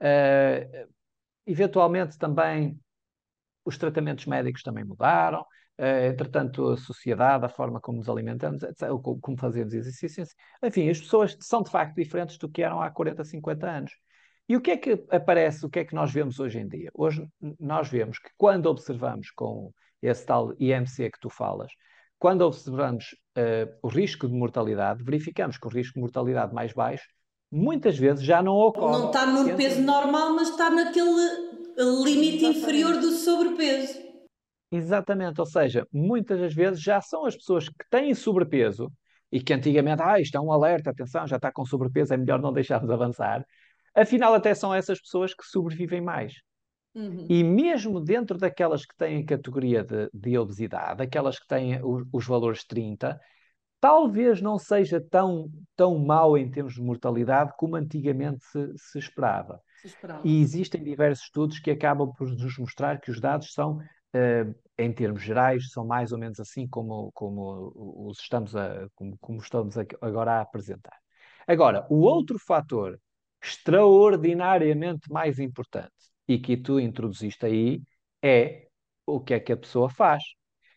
Uh, 0.00 0.88
eventualmente 1.46 2.18
também 2.18 2.78
os 3.64 3.76
tratamentos 3.76 4.26
médicos 4.26 4.62
também 4.62 4.84
mudaram. 4.84 5.42
Uh, 5.78 6.06
entretanto, 6.06 6.68
a 6.68 6.76
sociedade, 6.76 7.44
a 7.44 7.48
forma 7.48 7.80
como 7.80 7.98
nos 7.98 8.08
alimentamos, 8.08 8.62
etc., 8.62 8.88
como 9.20 9.36
fazemos 9.36 9.74
exercícios, 9.74 10.30
enfim, 10.62 10.88
as 10.88 11.00
pessoas 11.00 11.36
são 11.40 11.62
de 11.62 11.70
facto 11.70 11.94
diferentes 11.94 12.38
do 12.38 12.48
que 12.48 12.62
eram 12.62 12.80
há 12.80 12.90
40, 12.90 13.24
50 13.24 13.68
anos. 13.68 13.92
E 14.52 14.56
o 14.56 14.60
que 14.60 14.72
é 14.72 14.76
que 14.76 15.02
aparece, 15.08 15.64
o 15.64 15.70
que 15.70 15.78
é 15.78 15.84
que 15.86 15.94
nós 15.94 16.12
vemos 16.12 16.38
hoje 16.38 16.58
em 16.58 16.68
dia? 16.68 16.90
Hoje 16.92 17.26
nós 17.58 17.88
vemos 17.88 18.18
que 18.18 18.28
quando 18.36 18.66
observamos 18.66 19.30
com 19.30 19.72
esse 20.02 20.26
tal 20.26 20.52
IMC 20.60 21.10
que 21.10 21.18
tu 21.18 21.30
falas, 21.30 21.72
quando 22.18 22.42
observamos 22.42 23.16
uh, 23.38 23.74
o 23.82 23.88
risco 23.88 24.28
de 24.28 24.34
mortalidade, 24.34 25.02
verificamos 25.02 25.56
que 25.56 25.66
o 25.66 25.70
risco 25.70 25.94
de 25.94 26.00
mortalidade 26.00 26.52
mais 26.52 26.74
baixo 26.74 27.08
muitas 27.50 27.96
vezes 27.96 28.22
já 28.22 28.42
não 28.42 28.52
ocorre. 28.52 28.98
Não 28.98 29.06
está 29.06 29.24
no 29.24 29.56
peso 29.56 29.80
normal, 29.80 30.34
mas 30.34 30.50
está 30.50 30.68
naquele 30.68 31.08
limite 32.04 32.44
Exatamente. 32.44 32.58
inferior 32.58 33.00
do 33.00 33.10
sobrepeso. 33.10 34.00
Exatamente, 34.70 35.40
ou 35.40 35.46
seja, 35.46 35.88
muitas 35.90 36.38
das 36.38 36.52
vezes 36.52 36.82
já 36.82 37.00
são 37.00 37.24
as 37.24 37.34
pessoas 37.34 37.70
que 37.70 37.88
têm 37.88 38.14
sobrepeso 38.14 38.92
e 39.32 39.40
que 39.40 39.54
antigamente, 39.54 40.02
ah, 40.02 40.20
isto 40.20 40.36
é 40.36 40.40
um 40.42 40.52
alerta, 40.52 40.90
atenção, 40.90 41.26
já 41.26 41.36
está 41.36 41.50
com 41.50 41.64
sobrepeso, 41.64 42.12
é 42.12 42.18
melhor 42.18 42.38
não 42.38 42.52
deixarmos 42.52 42.90
avançar 42.90 43.42
afinal 43.94 44.34
até 44.34 44.54
são 44.54 44.74
essas 44.74 45.00
pessoas 45.00 45.34
que 45.34 45.44
sobrevivem 45.44 46.00
mais. 46.00 46.34
Uhum. 46.94 47.26
E 47.28 47.42
mesmo 47.42 48.00
dentro 48.00 48.36
daquelas 48.36 48.84
que 48.84 48.94
têm 48.96 49.22
a 49.22 49.26
categoria 49.26 49.82
de, 49.82 50.10
de 50.12 50.36
obesidade, 50.36 51.02
aquelas 51.02 51.38
que 51.38 51.46
têm 51.46 51.82
os, 51.82 52.06
os 52.12 52.26
valores 52.26 52.64
30, 52.64 53.18
talvez 53.80 54.42
não 54.42 54.58
seja 54.58 55.00
tão, 55.00 55.50
tão 55.74 55.98
mau 55.98 56.36
em 56.36 56.50
termos 56.50 56.74
de 56.74 56.82
mortalidade 56.82 57.52
como 57.56 57.76
antigamente 57.76 58.44
se, 58.44 58.72
se, 58.76 58.98
esperava. 58.98 59.60
se, 59.80 59.86
esperava. 59.88 60.20
E 60.24 60.40
existem 60.40 60.84
diversos 60.84 61.24
estudos 61.24 61.58
que 61.58 61.70
acabam 61.70 62.12
por 62.16 62.28
nos 62.28 62.58
mostrar 62.58 63.00
que 63.00 63.10
os 63.10 63.20
dados 63.20 63.52
são, 63.54 63.78
uh, 63.78 64.54
em 64.78 64.92
termos 64.92 65.22
gerais, 65.22 65.70
são 65.70 65.86
mais 65.86 66.12
ou 66.12 66.18
menos 66.18 66.38
assim 66.38 66.68
como, 66.68 67.10
como 67.12 67.72
os 68.06 68.20
estamos, 68.20 68.54
a, 68.54 68.86
como, 68.94 69.16
como 69.18 69.38
estamos 69.40 69.76
agora 70.00 70.34
a 70.34 70.40
apresentar. 70.42 70.96
Agora, 71.46 71.86
o 71.90 72.02
outro 72.02 72.38
fator 72.38 73.00
extraordinariamente 73.42 75.10
mais 75.10 75.38
importante 75.38 75.92
e 76.28 76.38
que 76.38 76.56
tu 76.56 76.78
introduziste 76.78 77.44
aí 77.44 77.82
é 78.22 78.68
o 79.04 79.20
que 79.20 79.34
é 79.34 79.40
que 79.40 79.52
a 79.52 79.56
pessoa 79.56 79.90
faz. 79.90 80.22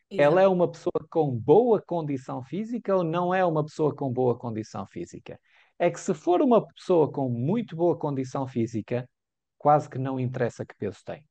Exato. 0.10 0.23
Ela 0.23 0.41
é 0.41 0.47
uma 0.47 0.69
pessoa 0.69 1.08
com 1.10 1.32
boa 1.32 1.82
condição 1.82 2.41
física 2.43 2.95
ou 2.95 3.04
não 3.04 3.34
é 3.34 3.45
uma 3.45 3.63
pessoa 3.63 3.95
com 3.95 4.12
boa 4.12 4.38
condição 4.38 4.86
física? 4.86 5.39
É 5.78 5.91
que 5.91 5.99
se 5.99 6.13
for 6.13 6.41
uma 6.41 6.65
pessoa 6.67 7.11
com 7.11 7.30
muito 7.30 7.76
boa 7.76 7.97
condição 7.97 8.47
física, 8.47 9.07
quase 9.57 9.89
que 9.89 9.97
não 9.97 10.20
interessa 10.20 10.66
que 10.66 10.76
peso 10.76 10.99
tem. 11.05 11.28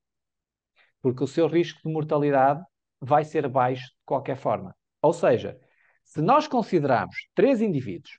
Porque 1.00 1.22
o 1.24 1.26
seu 1.26 1.46
risco 1.46 1.80
de 1.84 1.92
mortalidade 1.92 2.62
vai 3.00 3.24
ser 3.24 3.48
baixo 3.48 3.86
de 3.86 4.04
qualquer 4.04 4.36
forma. 4.36 4.74
Ou 5.02 5.12
seja, 5.12 5.58
se 6.02 6.20
nós 6.20 6.46
considerarmos 6.46 7.16
três 7.34 7.60
indivíduos 7.60 8.18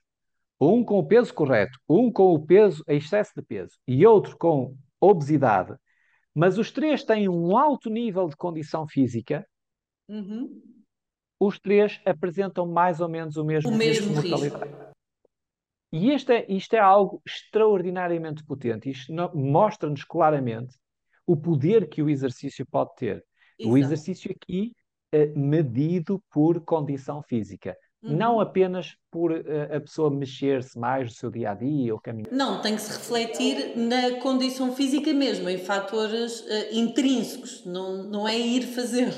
um 0.60 0.84
com 0.84 0.98
o 0.98 1.06
peso 1.06 1.32
correto, 1.32 1.78
um 1.88 2.10
com 2.10 2.34
o 2.34 2.44
peso, 2.44 2.82
excesso 2.88 3.32
de 3.36 3.42
peso 3.42 3.76
e 3.86 4.06
outro 4.06 4.36
com 4.36 4.76
obesidade, 5.00 5.76
mas 6.34 6.58
os 6.58 6.70
três 6.70 7.04
têm 7.04 7.28
um 7.28 7.56
alto 7.56 7.90
nível 7.90 8.28
de 8.28 8.36
condição 8.36 8.86
física, 8.86 9.46
uhum. 10.08 10.60
os 11.40 11.58
três 11.58 12.00
apresentam 12.04 12.66
mais 12.66 13.00
ou 13.00 13.08
menos 13.08 13.36
o 13.36 13.44
mesmo, 13.44 13.70
o 13.70 13.76
mesmo 13.76 14.08
risco 14.08 14.22
de 14.22 14.30
mortalidade. 14.30 14.70
Risco. 14.70 14.96
E 15.92 16.12
isto 16.12 16.32
é, 16.32 16.44
isto 16.48 16.74
é 16.74 16.78
algo 16.78 17.22
extraordinariamente 17.24 18.44
potente. 18.44 18.90
Isto 18.90 19.12
mostra-nos 19.34 20.04
claramente 20.04 20.76
o 21.26 21.36
poder 21.36 21.88
que 21.88 22.02
o 22.02 22.10
exercício 22.10 22.66
pode 22.66 22.94
ter. 22.96 23.24
Exato. 23.58 23.72
O 23.72 23.78
exercício 23.78 24.30
aqui 24.30 24.74
é 25.12 25.26
medido 25.26 26.22
por 26.30 26.60
condição 26.60 27.22
física 27.22 27.76
não 28.02 28.40
apenas 28.40 28.96
por 29.10 29.32
uh, 29.32 29.76
a 29.76 29.80
pessoa 29.80 30.10
mexer-se 30.10 30.78
mais 30.78 31.04
no 31.04 31.10
seu 31.10 31.30
dia 31.30 31.50
a 31.50 31.54
dia 31.54 31.92
ou 31.92 32.00
caminhar. 32.00 32.32
Não, 32.32 32.60
tem 32.60 32.74
que 32.76 32.82
se 32.82 32.92
refletir 32.92 33.76
na 33.76 34.20
condição 34.20 34.74
física 34.74 35.12
mesmo, 35.12 35.48
em 35.48 35.58
fatores 35.58 36.40
uh, 36.40 36.68
intrínsecos, 36.72 37.64
não, 37.64 38.04
não 38.04 38.28
é 38.28 38.38
ir 38.38 38.62
fazer. 38.62 39.12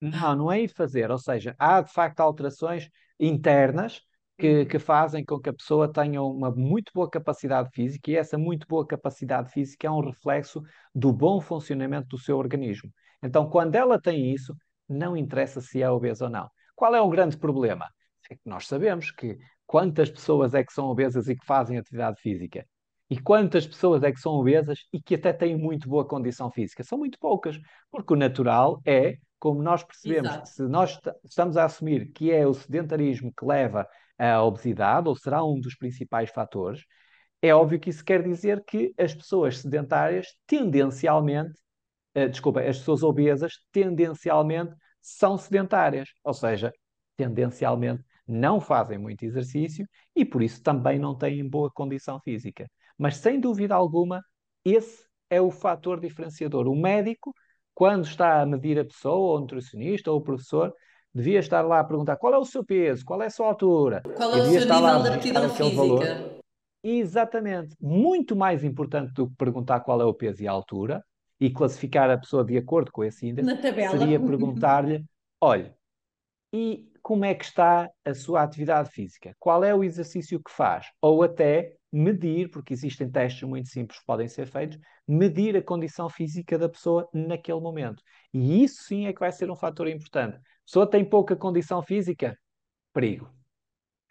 Não, 0.00 0.34
não 0.34 0.52
é 0.52 0.62
ir 0.62 0.68
fazer, 0.68 1.10
ou 1.10 1.18
seja, 1.18 1.54
há 1.58 1.82
de 1.82 1.92
facto 1.92 2.20
alterações 2.20 2.88
internas 3.18 4.00
que, 4.38 4.64
que, 4.64 4.78
fazem 4.78 5.22
com 5.22 5.38
que 5.38 5.50
a 5.50 5.52
pessoa 5.52 5.92
tenha 5.92 6.22
uma 6.22 6.50
muito 6.50 6.90
boa 6.94 7.08
capacidade 7.08 7.68
física 7.74 8.10
e 8.10 8.16
essa 8.16 8.38
muito 8.38 8.66
boa 8.66 8.86
capacidade 8.86 9.50
física 9.52 9.86
é 9.86 9.90
um 9.90 10.00
reflexo 10.00 10.62
do 10.94 11.12
bom 11.12 11.38
funcionamento 11.40 12.08
do 12.08 12.18
seu 12.18 12.38
organismo. 12.38 12.90
Então, 13.22 13.50
quando 13.50 13.74
ela 13.74 14.00
tem 14.00 14.32
isso, 14.32 14.56
não 14.88 15.14
interessa 15.14 15.60
se 15.60 15.82
é 15.82 15.90
obesa 15.90 16.24
ou 16.24 16.30
não. 16.30 16.48
Qual 16.80 16.94
é 16.94 17.00
o 17.02 17.10
grande 17.10 17.36
problema? 17.36 17.90
É 18.30 18.34
que 18.34 18.40
nós 18.46 18.66
sabemos 18.66 19.10
que 19.10 19.36
quantas 19.66 20.08
pessoas 20.08 20.54
é 20.54 20.64
que 20.64 20.72
são 20.72 20.86
obesas 20.86 21.28
e 21.28 21.36
que 21.36 21.44
fazem 21.44 21.76
atividade 21.76 22.18
física? 22.22 22.66
E 23.10 23.20
quantas 23.20 23.66
pessoas 23.66 24.02
é 24.02 24.10
que 24.10 24.18
são 24.18 24.32
obesas 24.32 24.78
e 24.90 24.98
que 24.98 25.16
até 25.16 25.30
têm 25.30 25.58
muito 25.58 25.90
boa 25.90 26.08
condição 26.08 26.50
física? 26.50 26.82
São 26.82 26.96
muito 26.96 27.18
poucas, 27.18 27.60
porque 27.90 28.14
o 28.14 28.16
natural 28.16 28.80
é, 28.86 29.18
como 29.38 29.62
nós 29.62 29.84
percebemos, 29.84 30.30
Exato. 30.30 30.48
se 30.48 30.62
nós 30.62 30.98
estamos 31.22 31.58
a 31.58 31.66
assumir 31.66 32.12
que 32.12 32.32
é 32.32 32.46
o 32.46 32.54
sedentarismo 32.54 33.30
que 33.30 33.44
leva 33.44 33.86
à 34.18 34.42
obesidade, 34.42 35.06
ou 35.06 35.14
será 35.14 35.44
um 35.44 35.60
dos 35.60 35.74
principais 35.74 36.30
fatores, 36.30 36.82
é 37.42 37.54
óbvio 37.54 37.78
que 37.78 37.90
isso 37.90 38.02
quer 38.02 38.22
dizer 38.22 38.64
que 38.64 38.94
as 38.96 39.14
pessoas 39.14 39.58
sedentárias 39.58 40.28
tendencialmente, 40.46 41.60
uh, 42.16 42.26
desculpa, 42.30 42.62
as 42.62 42.78
pessoas 42.78 43.02
obesas 43.02 43.52
tendencialmente 43.70 44.74
são 45.00 45.36
sedentárias, 45.36 46.08
ou 46.24 46.34
seja, 46.34 46.72
tendencialmente 47.16 48.04
não 48.26 48.60
fazem 48.60 48.96
muito 48.98 49.24
exercício 49.24 49.86
e 50.14 50.24
por 50.24 50.42
isso 50.42 50.62
também 50.62 50.98
não 50.98 51.16
têm 51.16 51.46
boa 51.48 51.70
condição 51.70 52.20
física. 52.20 52.66
Mas 52.96 53.16
sem 53.16 53.40
dúvida 53.40 53.74
alguma, 53.74 54.22
esse 54.64 55.04
é 55.28 55.40
o 55.40 55.50
fator 55.50 56.00
diferenciador. 56.00 56.68
O 56.68 56.76
médico, 56.76 57.34
quando 57.74 58.04
está 58.04 58.42
a 58.42 58.46
medir 58.46 58.78
a 58.78 58.84
pessoa, 58.84 59.32
ou 59.32 59.36
o 59.36 59.40
nutricionista, 59.40 60.10
ou 60.10 60.18
o 60.18 60.22
professor, 60.22 60.72
devia 61.14 61.38
estar 61.38 61.62
lá 61.62 61.80
a 61.80 61.84
perguntar 61.84 62.16
qual 62.16 62.34
é 62.34 62.38
o 62.38 62.44
seu 62.44 62.64
peso, 62.64 63.04
qual 63.04 63.22
é 63.22 63.26
a 63.26 63.30
sua 63.30 63.48
altura. 63.48 64.02
Qual 64.16 64.32
é 64.32 64.40
o 64.40 64.44
seu 64.44 64.60
nível 64.60 65.02
de 65.02 65.08
aptidão 65.08 65.48
física? 65.48 65.76
Valor. 65.76 66.40
Exatamente. 66.82 67.76
Muito 67.80 68.34
mais 68.34 68.64
importante 68.64 69.12
do 69.12 69.28
que 69.28 69.36
perguntar 69.36 69.80
qual 69.80 70.00
é 70.00 70.04
o 70.04 70.14
peso 70.14 70.42
e 70.42 70.48
a 70.48 70.52
altura 70.52 71.04
e 71.40 71.50
classificar 71.50 72.10
a 72.10 72.18
pessoa 72.18 72.44
de 72.44 72.56
acordo 72.58 72.92
com 72.92 73.02
esse 73.02 73.26
índice, 73.26 73.48
seria 73.90 74.20
perguntar-lhe: 74.20 75.04
olha, 75.40 75.74
e 76.52 76.90
como 77.02 77.24
é 77.24 77.34
que 77.34 77.44
está 77.44 77.88
a 78.04 78.14
sua 78.14 78.42
atividade 78.42 78.90
física? 78.90 79.34
Qual 79.38 79.64
é 79.64 79.74
o 79.74 79.82
exercício 79.82 80.42
que 80.42 80.50
faz? 80.50 80.86
Ou 81.00 81.22
até 81.22 81.74
medir, 81.92 82.50
porque 82.50 82.72
existem 82.72 83.10
testes 83.10 83.42
muito 83.42 83.68
simples 83.68 83.98
que 83.98 84.06
podem 84.06 84.28
ser 84.28 84.46
feitos, 84.46 84.78
medir 85.06 85.56
a 85.56 85.62
condição 85.62 86.08
física 86.08 86.58
da 86.58 86.68
pessoa 86.68 87.08
naquele 87.12 87.60
momento. 87.60 88.02
E 88.32 88.62
isso 88.62 88.84
sim 88.84 89.06
é 89.06 89.12
que 89.12 89.20
vai 89.20 89.32
ser 89.32 89.50
um 89.50 89.56
fator 89.56 89.88
importante. 89.88 90.36
A 90.36 90.40
pessoa 90.64 90.88
tem 90.88 91.04
pouca 91.04 91.34
condição 91.34 91.82
física, 91.82 92.38
perigo. 92.92 93.28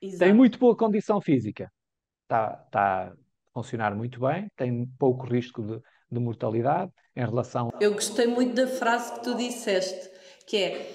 Exato. 0.02 0.20
Tem 0.20 0.34
muito 0.34 0.58
boa 0.58 0.76
condição 0.76 1.22
física, 1.22 1.72
está 2.24 2.56
tá 2.72 3.08
a 3.10 3.14
funcionar 3.54 3.96
muito 3.96 4.20
bem, 4.22 4.50
tem 4.56 4.86
pouco 4.98 5.26
risco 5.26 5.62
de, 5.62 5.82
de 6.12 6.20
mortalidade 6.20 6.92
em 7.20 7.26
relação. 7.26 7.74
Eu 7.82 7.94
gostei 7.94 8.28
muito 8.28 8.54
da 8.54 8.68
frase 8.68 9.12
que 9.14 9.24
tu 9.24 9.36
disseste, 9.36 10.10
que 10.46 10.58
é 10.58 10.92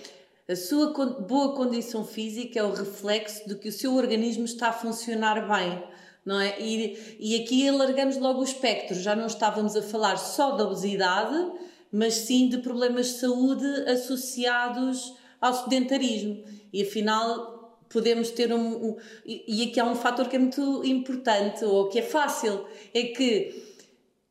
a 0.48 0.56
sua 0.56 0.92
boa 1.20 1.54
condição 1.54 2.04
física 2.04 2.58
é 2.58 2.62
o 2.62 2.72
reflexo 2.72 3.48
de 3.48 3.54
que 3.54 3.68
o 3.68 3.72
seu 3.72 3.94
organismo 3.94 4.44
está 4.44 4.68
a 4.68 4.72
funcionar 4.72 5.46
bem, 5.46 5.82
não 6.24 6.40
é? 6.40 6.60
E, 6.60 7.16
e 7.18 7.42
aqui 7.42 7.68
alargamos 7.68 8.16
logo 8.16 8.40
o 8.40 8.44
espectro, 8.44 8.94
já 8.94 9.14
não 9.14 9.26
estávamos 9.26 9.76
a 9.76 9.82
falar 9.82 10.16
só 10.16 10.52
da 10.52 10.64
obesidade, 10.64 11.52
mas 11.92 12.14
sim 12.14 12.48
de 12.48 12.58
problemas 12.58 13.06
de 13.06 13.12
saúde 13.20 13.66
associados 13.88 15.14
ao 15.40 15.54
sedentarismo. 15.54 16.42
E 16.72 16.82
afinal 16.82 17.78
podemos 17.88 18.30
ter 18.30 18.52
um, 18.52 18.88
um 18.88 18.96
e 19.24 19.62
aqui 19.62 19.78
há 19.78 19.84
um 19.84 19.94
fator 19.94 20.28
que 20.28 20.36
é 20.36 20.38
muito 20.38 20.84
importante 20.84 21.64
ou 21.64 21.88
que 21.88 22.00
é 22.00 22.02
fácil, 22.02 22.66
é 22.92 23.04
que 23.04 23.73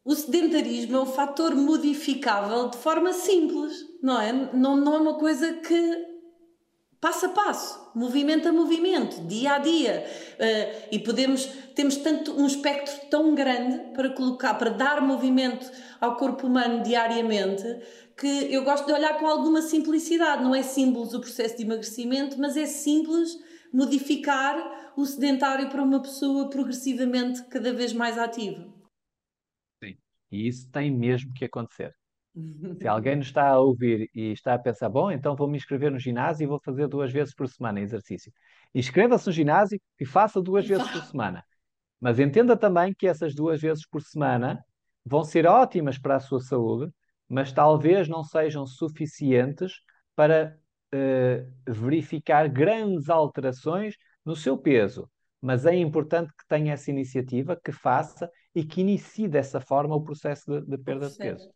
o 0.05 0.13
sedentarismo 0.15 0.97
é 0.97 1.01
um 1.01 1.05
fator 1.05 1.55
modificável 1.55 2.69
de 2.69 2.77
forma 2.77 3.13
simples, 3.13 3.85
não 4.01 4.19
é? 4.19 4.33
Não, 4.53 4.75
não 4.75 4.95
é 4.95 4.99
uma 4.99 5.13
coisa 5.13 5.53
que 5.53 6.13
passo 6.99 7.25
a 7.25 7.29
passo, 7.29 7.91
movimento 7.95 8.47
a 8.47 8.51
movimento, 8.53 9.21
dia 9.27 9.53
a 9.53 9.57
dia. 9.59 10.05
Uh, 10.33 10.87
e 10.91 10.99
podemos, 10.99 11.45
temos 11.73 11.95
tanto 11.97 12.33
um 12.33 12.45
espectro 12.45 13.09
tão 13.09 13.33
grande 13.33 13.93
para 13.93 14.09
colocar, 14.09 14.53
para 14.55 14.71
dar 14.71 15.01
movimento 15.01 15.71
ao 16.01 16.17
corpo 16.17 16.47
humano 16.47 16.83
diariamente, 16.83 17.63
que 18.17 18.53
eu 18.53 18.63
gosto 18.63 18.85
de 18.85 18.93
olhar 18.93 19.17
com 19.19 19.27
alguma 19.27 19.61
simplicidade. 19.61 20.43
Não 20.43 20.53
é 20.53 20.63
simples 20.63 21.13
o 21.13 21.19
processo 21.19 21.57
de 21.57 21.63
emagrecimento, 21.63 22.39
mas 22.39 22.57
é 22.57 22.65
simples 22.65 23.37
modificar 23.71 24.91
o 24.95 25.05
sedentário 25.05 25.69
para 25.69 25.81
uma 25.81 26.01
pessoa 26.01 26.49
progressivamente 26.49 27.43
cada 27.43 27.73
vez 27.73 27.93
mais 27.93 28.17
ativa. 28.17 28.72
E 30.33 30.47
isso 30.47 30.67
tem 30.71 30.89
mesmo 30.89 31.31
que 31.31 31.45
acontecer. 31.45 31.93
Se 32.81 32.87
alguém 32.89 33.17
nos 33.17 33.27
está 33.27 33.49
a 33.49 33.59
ouvir 33.59 34.09
e 34.15 34.31
está 34.31 34.55
a 34.55 34.59
pensar, 34.59 34.89
bom, 34.89 35.11
então 35.11 35.35
vou 35.35 35.47
me 35.47 35.57
inscrever 35.57 35.91
no 35.91 35.99
ginásio 35.99 36.43
e 36.43 36.47
vou 36.47 36.59
fazer 36.59 36.87
duas 36.87 37.11
vezes 37.11 37.35
por 37.35 37.47
semana 37.47 37.79
exercício. 37.79 38.33
Inscreva-se 38.73 39.27
no 39.27 39.31
ginásio 39.31 39.79
e 39.99 40.05
faça 40.05 40.41
duas 40.41 40.67
vezes 40.67 40.89
por 40.89 41.03
semana. 41.03 41.43
Mas 42.01 42.17
entenda 42.17 42.57
também 42.57 42.95
que 42.95 43.05
essas 43.05 43.35
duas 43.35 43.61
vezes 43.61 43.87
por 43.87 44.01
semana 44.01 44.59
vão 45.05 45.23
ser 45.23 45.45
ótimas 45.45 45.99
para 45.99 46.15
a 46.15 46.19
sua 46.19 46.39
saúde, 46.39 46.91
mas 47.29 47.51
talvez 47.51 48.09
não 48.09 48.23
sejam 48.23 48.65
suficientes 48.65 49.73
para 50.15 50.57
uh, 50.95 51.71
verificar 51.71 52.49
grandes 52.49 53.07
alterações 53.07 53.95
no 54.25 54.35
seu 54.35 54.57
peso. 54.57 55.07
Mas 55.39 55.67
é 55.67 55.75
importante 55.75 56.33
que 56.33 56.47
tenha 56.47 56.73
essa 56.73 56.89
iniciativa, 56.89 57.55
que 57.63 57.71
faça 57.71 58.27
e 58.55 58.63
que 58.63 58.81
inicie 58.81 59.27
dessa 59.27 59.59
forma 59.59 59.95
o 59.95 60.01
processo 60.01 60.45
de, 60.45 60.65
de 60.65 60.77
perda 60.77 61.09
de 61.09 61.17
peso. 61.17 61.49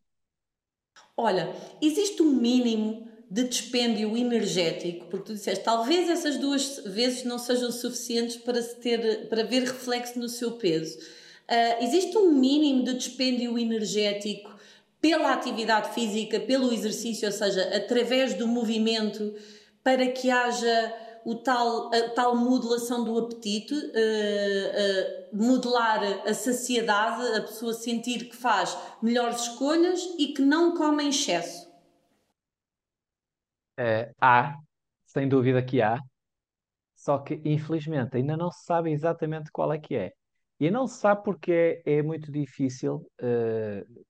Olha, 1.15 1.53
existe 1.81 2.21
um 2.21 2.31
mínimo 2.31 3.07
de 3.29 3.43
dispêndio 3.43 4.15
energético, 4.15 5.07
porque 5.07 5.25
tu 5.25 5.33
disseste, 5.33 5.63
talvez 5.63 6.09
essas 6.09 6.37
duas 6.37 6.81
vezes 6.85 7.23
não 7.23 7.37
sejam 7.37 7.71
suficientes 7.71 8.37
para, 8.37 8.61
se 8.61 8.75
ter, 8.77 9.27
para 9.27 9.43
ver 9.43 9.63
reflexo 9.63 10.17
no 10.17 10.29
seu 10.29 10.53
peso. 10.53 10.97
Uh, 10.97 11.83
existe 11.83 12.17
um 12.17 12.31
mínimo 12.31 12.83
de 12.83 12.93
dispêndio 12.93 13.57
energético 13.57 14.55
pela 14.99 15.33
atividade 15.33 15.93
física, 15.93 16.39
pelo 16.39 16.73
exercício, 16.73 17.27
ou 17.27 17.33
seja, 17.33 17.63
através 17.75 18.33
do 18.33 18.47
movimento, 18.47 19.35
para 19.83 20.07
que 20.07 20.29
haja 20.29 20.95
o 21.27 21.35
tal, 21.35 21.93
a 21.93 22.09
tal 22.11 22.37
modulação 22.37 23.03
do 23.03 23.19
apetite, 23.19 23.73
uh, 23.73 23.77
uh, 23.77 25.35
modelar 25.35 26.01
a 26.25 26.33
saciedade, 26.33 27.21
a 27.35 27.41
pessoa 27.41 27.73
sentir 27.73 28.29
que 28.29 28.35
faz 28.37 28.77
melhores 29.01 29.41
escolhas 29.41 29.99
e 30.17 30.27
que 30.27 30.41
não 30.41 30.73
come 30.73 31.03
em 31.03 31.09
excesso? 31.09 31.67
Uh, 33.77 34.09
há, 34.21 34.55
sem 35.05 35.27
dúvida 35.27 35.61
que 35.61 35.81
há, 35.81 35.99
só 36.95 37.17
que 37.17 37.41
infelizmente 37.43 38.15
ainda 38.15 38.37
não 38.37 38.49
se 38.49 38.63
sabe 38.63 38.93
exatamente 38.93 39.51
qual 39.51 39.73
é 39.73 39.77
que 39.77 39.97
é. 39.97 40.13
E 40.57 40.71
não 40.71 40.87
se 40.87 40.97
sabe 40.97 41.25
porque 41.25 41.83
é, 41.85 41.97
é 41.97 42.01
muito 42.01 42.31
difícil, 42.31 43.05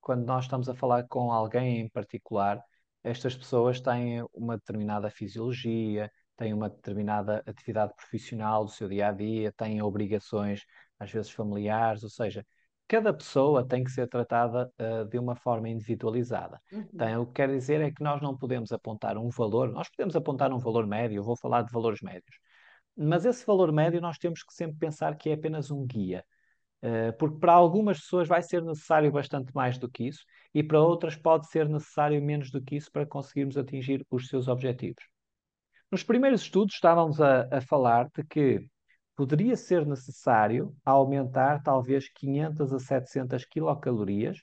quando 0.00 0.24
nós 0.24 0.44
estamos 0.44 0.68
a 0.68 0.74
falar 0.74 1.06
com 1.08 1.32
alguém 1.32 1.80
em 1.80 1.88
particular, 1.90 2.62
estas 3.02 3.36
pessoas 3.36 3.80
têm 3.80 4.24
uma 4.32 4.56
determinada 4.56 5.10
fisiologia, 5.10 6.10
têm 6.38 6.54
uma 6.54 6.70
determinada 6.70 7.42
atividade 7.44 7.92
profissional 7.94 8.64
do 8.64 8.70
seu 8.70 8.88
dia 8.88 9.08
a 9.08 9.12
dia, 9.12 9.52
têm 9.52 9.82
obrigações, 9.82 10.64
às 10.98 11.10
vezes 11.10 11.30
familiares, 11.30 12.04
ou 12.04 12.08
seja, 12.08 12.46
cada 12.86 13.12
pessoa 13.12 13.66
tem 13.66 13.84
que 13.84 13.90
ser 13.90 14.08
tratada 14.08 14.72
uh, 14.80 15.04
de 15.04 15.18
uma 15.18 15.34
forma 15.34 15.68
individualizada. 15.68 16.60
Uhum. 16.72 16.88
Então, 16.94 17.22
o 17.22 17.26
que 17.26 17.32
quer 17.34 17.48
dizer 17.48 17.80
é 17.80 17.90
que 17.90 18.02
nós 18.02 18.22
não 18.22 18.36
podemos 18.36 18.72
apontar 18.72 19.18
um 19.18 19.28
valor, 19.28 19.70
nós 19.70 19.88
podemos 19.90 20.16
apontar 20.16 20.52
um 20.52 20.58
valor 20.58 20.86
médio, 20.86 21.16
eu 21.16 21.24
vou 21.24 21.36
falar 21.36 21.62
de 21.62 21.72
valores 21.72 22.00
médios, 22.00 22.38
mas 22.96 23.26
esse 23.26 23.44
valor 23.44 23.72
médio 23.72 24.00
nós 24.00 24.16
temos 24.16 24.42
que 24.42 24.54
sempre 24.54 24.78
pensar 24.78 25.16
que 25.16 25.28
é 25.30 25.34
apenas 25.34 25.70
um 25.70 25.84
guia. 25.84 26.24
Uh, 26.80 27.12
porque 27.18 27.40
para 27.40 27.52
algumas 27.52 27.98
pessoas 27.98 28.28
vai 28.28 28.40
ser 28.40 28.62
necessário 28.62 29.10
bastante 29.10 29.52
mais 29.52 29.76
do 29.78 29.90
que 29.90 30.04
isso, 30.04 30.22
e 30.54 30.62
para 30.62 30.80
outras 30.80 31.16
pode 31.16 31.48
ser 31.48 31.68
necessário 31.68 32.22
menos 32.22 32.52
do 32.52 32.62
que 32.62 32.76
isso 32.76 32.90
para 32.92 33.04
conseguirmos 33.04 33.58
atingir 33.58 34.06
os 34.08 34.28
seus 34.28 34.46
objetivos. 34.46 35.17
Nos 35.90 36.02
primeiros 36.02 36.42
estudos 36.42 36.74
estávamos 36.74 37.18
a, 37.18 37.48
a 37.50 37.60
falar 37.62 38.10
de 38.14 38.22
que 38.22 38.60
poderia 39.16 39.56
ser 39.56 39.86
necessário 39.86 40.76
aumentar 40.84 41.62
talvez 41.62 42.10
500 42.10 42.74
a 42.74 42.78
700 42.78 43.44
quilocalorias 43.46 44.38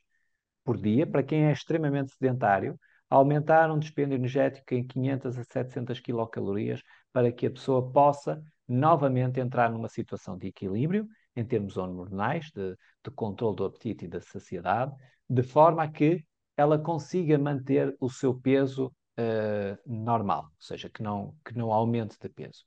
por 0.63 0.75
dia. 0.75 1.05
Para 1.05 1.21
quem 1.21 1.45
é 1.45 1.51
extremamente 1.51 2.11
sedentário, 2.13 2.79
aumentar 3.07 3.69
um 3.71 3.77
dispêndio 3.77 4.15
energético 4.15 4.73
em 4.73 4.87
500 4.87 5.37
a 5.37 5.43
700 5.43 5.99
quilocalorias 5.99 6.81
para 7.13 7.31
que 7.31 7.45
a 7.45 7.51
pessoa 7.51 7.91
possa 7.91 8.41
novamente 8.67 9.39
entrar 9.39 9.69
numa 9.69 9.87
situação 9.87 10.35
de 10.39 10.47
equilíbrio 10.47 11.07
em 11.35 11.45
termos 11.45 11.77
hormonais, 11.77 12.49
de, 12.55 12.75
de 13.03 13.11
controle 13.11 13.55
do 13.55 13.65
apetite 13.65 14.05
e 14.05 14.07
da 14.07 14.19
saciedade, 14.19 14.95
de 15.29 15.43
forma 15.43 15.83
a 15.83 15.87
que 15.87 16.25
ela 16.57 16.79
consiga 16.79 17.37
manter 17.37 17.95
o 17.99 18.09
seu 18.09 18.33
peso 18.33 18.91
uh, 19.19 19.77
normal, 19.85 20.43
ou 20.43 20.61
seja, 20.61 20.89
que 20.89 21.01
não, 21.01 21.35
que 21.45 21.57
não 21.57 21.71
aumente 21.71 22.17
de 22.19 22.29
peso. 22.29 22.63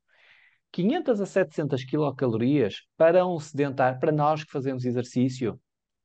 500 0.72 1.20
a 1.20 1.26
700 1.26 1.84
quilocalorias 1.84 2.82
para 2.96 3.26
um 3.26 3.38
sedentário, 3.40 3.98
para 3.98 4.12
nós 4.12 4.44
que 4.44 4.52
fazemos 4.52 4.84
exercício, 4.84 5.58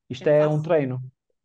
isto 0.10 0.28
é, 0.28 0.39
é 0.39 0.48
um 0.48 0.62
treino. 0.62 1.02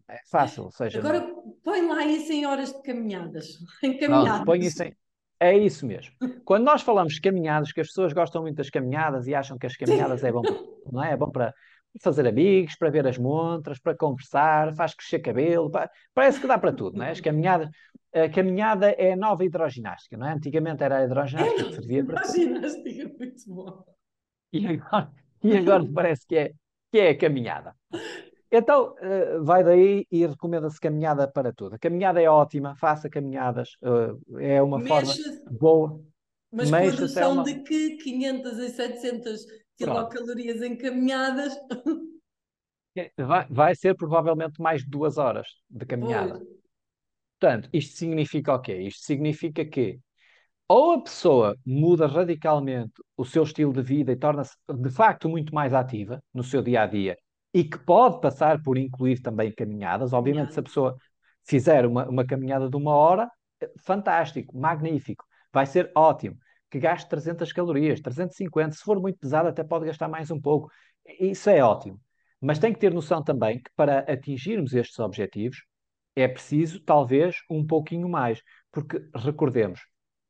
É 0.09 0.21
fácil, 0.31 0.65
ou 0.65 0.71
seja... 0.71 1.01
Agora 1.01 1.21
não... 1.21 1.57
põe 1.63 1.87
lá 1.87 2.05
isso 2.07 2.33
em 2.33 2.47
horas 2.47 2.73
de 2.73 2.83
caminhadas. 2.83 3.59
Em 3.83 3.99
caminhadas. 3.99 4.31
Pronto, 4.31 4.47
põe 4.47 4.61
isso 4.61 4.83
em... 4.83 4.97
É 5.41 5.57
isso 5.57 5.87
mesmo. 5.87 6.13
Quando 6.45 6.65
nós 6.65 6.83
falamos 6.83 7.15
de 7.15 7.21
caminhadas, 7.21 7.71
que 7.71 7.81
as 7.81 7.89
pessoas 7.89 8.13
gostam 8.13 8.43
muito 8.43 8.57
das 8.57 8.71
caminhadas 8.71 9.29
e 9.29 9.35
acham 9.35 9.57
que 9.57 9.67
as 9.67 9.77
caminhadas 9.77 10.25
é 10.25 10.33
bom, 10.33 10.43
não 10.91 11.03
é? 11.03 11.13
É 11.13 11.17
bom 11.17 11.31
para 11.31 11.55
fazer 12.01 12.27
amigos, 12.27 12.77
para 12.77 12.91
ver 12.91 13.07
as 13.07 13.19
montras, 13.19 13.79
para 13.79 13.95
conversar, 13.95 14.75
faz 14.75 14.95
crescer 14.95 15.21
cabelo, 15.21 15.71
para... 15.71 15.91
parece 16.15 16.41
que 16.41 16.47
dá 16.47 16.59
para 16.59 16.73
tudo, 16.73 16.99
não 16.99 17.05
é? 17.05 17.11
As 17.11 17.21
caminhadas, 17.21 17.69
a 18.13 18.29
caminhada 18.29 18.91
é 18.91 19.13
a 19.13 19.17
nova 19.17 19.45
hidroginástica, 19.45 20.17
não 20.17 20.27
é? 20.27 20.33
Antigamente 20.33 20.83
era 20.83 20.99
a 20.99 21.05
hidroginástica 21.05 21.65
que 21.65 21.75
servia 21.75 22.05
para. 22.05 22.23
Hidroginástica, 22.23 23.03
é 23.03 23.19
muito 23.19 23.43
bom. 23.47 23.85
E 24.53 24.67
agora, 24.67 25.11
e 25.43 25.57
agora 25.57 25.85
parece 25.93 26.27
que 26.27 26.37
é, 26.37 26.53
que 26.91 26.99
é 26.99 27.11
a 27.11 27.19
caminhada. 27.19 27.75
Então, 28.51 28.95
uh, 28.95 29.45
vai 29.45 29.63
daí 29.63 30.07
e 30.11 30.27
recomenda-se 30.27 30.81
caminhada 30.81 31.29
para 31.29 31.53
tudo. 31.53 31.75
A 31.75 31.79
caminhada 31.79 32.21
é 32.21 32.29
ótima, 32.31 32.75
faça 32.77 33.11
caminhadas, 33.11 33.77
uh, 33.83 34.39
é 34.39 34.63
uma 34.63 34.81
forma 34.81 35.13
boa. 35.51 36.01
Mas 36.51 36.71
com 36.71 36.77
a 36.77 36.85
noção 36.85 37.33
uma... 37.35 37.45
de 37.45 37.57
que 37.61 37.97
500 37.99 38.59
e 38.59 38.69
700 38.71 39.47
quilocalorias 39.79 40.63
em 40.63 40.77
caminhadas... 40.77 41.55
Vai, 43.17 43.47
vai, 43.49 43.75
ser 43.77 43.95
provavelmente 43.95 44.61
mais 44.61 44.83
de 44.83 44.91
duas 44.91 45.19
horas 45.19 45.47
de 45.71 45.87
caminhada. 45.87 46.35
Pois. 46.35 46.59
Portanto, 47.39 47.69
isto 47.73 47.97
significa 47.97 48.55
o 48.55 48.61
quê? 48.61 48.75
Isto 48.75 49.05
significa 49.05 49.65
que 49.65 50.01
ou 50.69 50.93
a 50.93 51.03
pessoa 51.03 51.57
muda 51.65 52.07
radicalmente 52.07 52.93
o 53.17 53.25
seu 53.25 53.45
estilo 53.45 53.73
de 53.73 53.83
vida 53.83 54.13
e 54.13 54.17
torna-se 54.17 54.55
de 54.69 54.91
facto 54.91 55.29
muito 55.29 55.55
mais 55.55 55.73
ativa 55.73 56.23
no 56.35 56.43
seu 56.43 56.61
dia 56.61 56.83
a 56.83 56.87
dia 56.87 57.17
e 57.55 57.65
que 57.65 57.79
pode 57.79 58.21
passar 58.21 58.63
por 58.63 58.77
incluir 58.77 59.23
também 59.23 59.53
caminhadas. 59.53 60.13
Obviamente, 60.13 60.53
se 60.53 60.61
a 60.61 60.63
pessoa 60.63 60.97
fizer 61.45 61.87
uma, 61.87 62.07
uma 62.09 62.27
caminhada 62.27 62.69
de 62.69 62.77
uma 62.77 62.95
hora, 62.95 63.31
fantástico, 63.79 64.59
magnífico, 64.59 65.25
vai 65.53 65.65
ser 65.65 65.91
ótimo. 65.95 66.37
Que 66.71 66.79
gaste 66.79 67.09
300 67.09 67.53
calorias, 67.53 68.01
350, 68.01 68.73
se 68.73 68.83
for 68.83 69.01
muito 69.01 69.19
pesado, 69.19 69.49
até 69.49 69.65
pode 69.65 69.87
gastar 69.87 70.09
mais 70.09 70.31
um 70.31 70.41
pouco. 70.41 70.71
Isso 71.19 71.49
é 71.49 71.63
ótimo. 71.63 72.01
Mas 72.41 72.59
tem 72.59 72.73
que 72.73 72.79
ter 72.79 72.93
noção 72.93 73.23
também 73.23 73.59
que 73.59 73.71
para 73.75 74.01
atingirmos 74.01 74.75
estes 74.75 74.99
objetivos 74.99 75.65
é 76.15 76.29
preciso, 76.29 76.81
talvez, 76.81 77.37
um 77.51 77.67
pouquinho 77.67 78.09
mais. 78.09 78.43
Porque, 78.71 79.03
recordemos, 79.15 79.81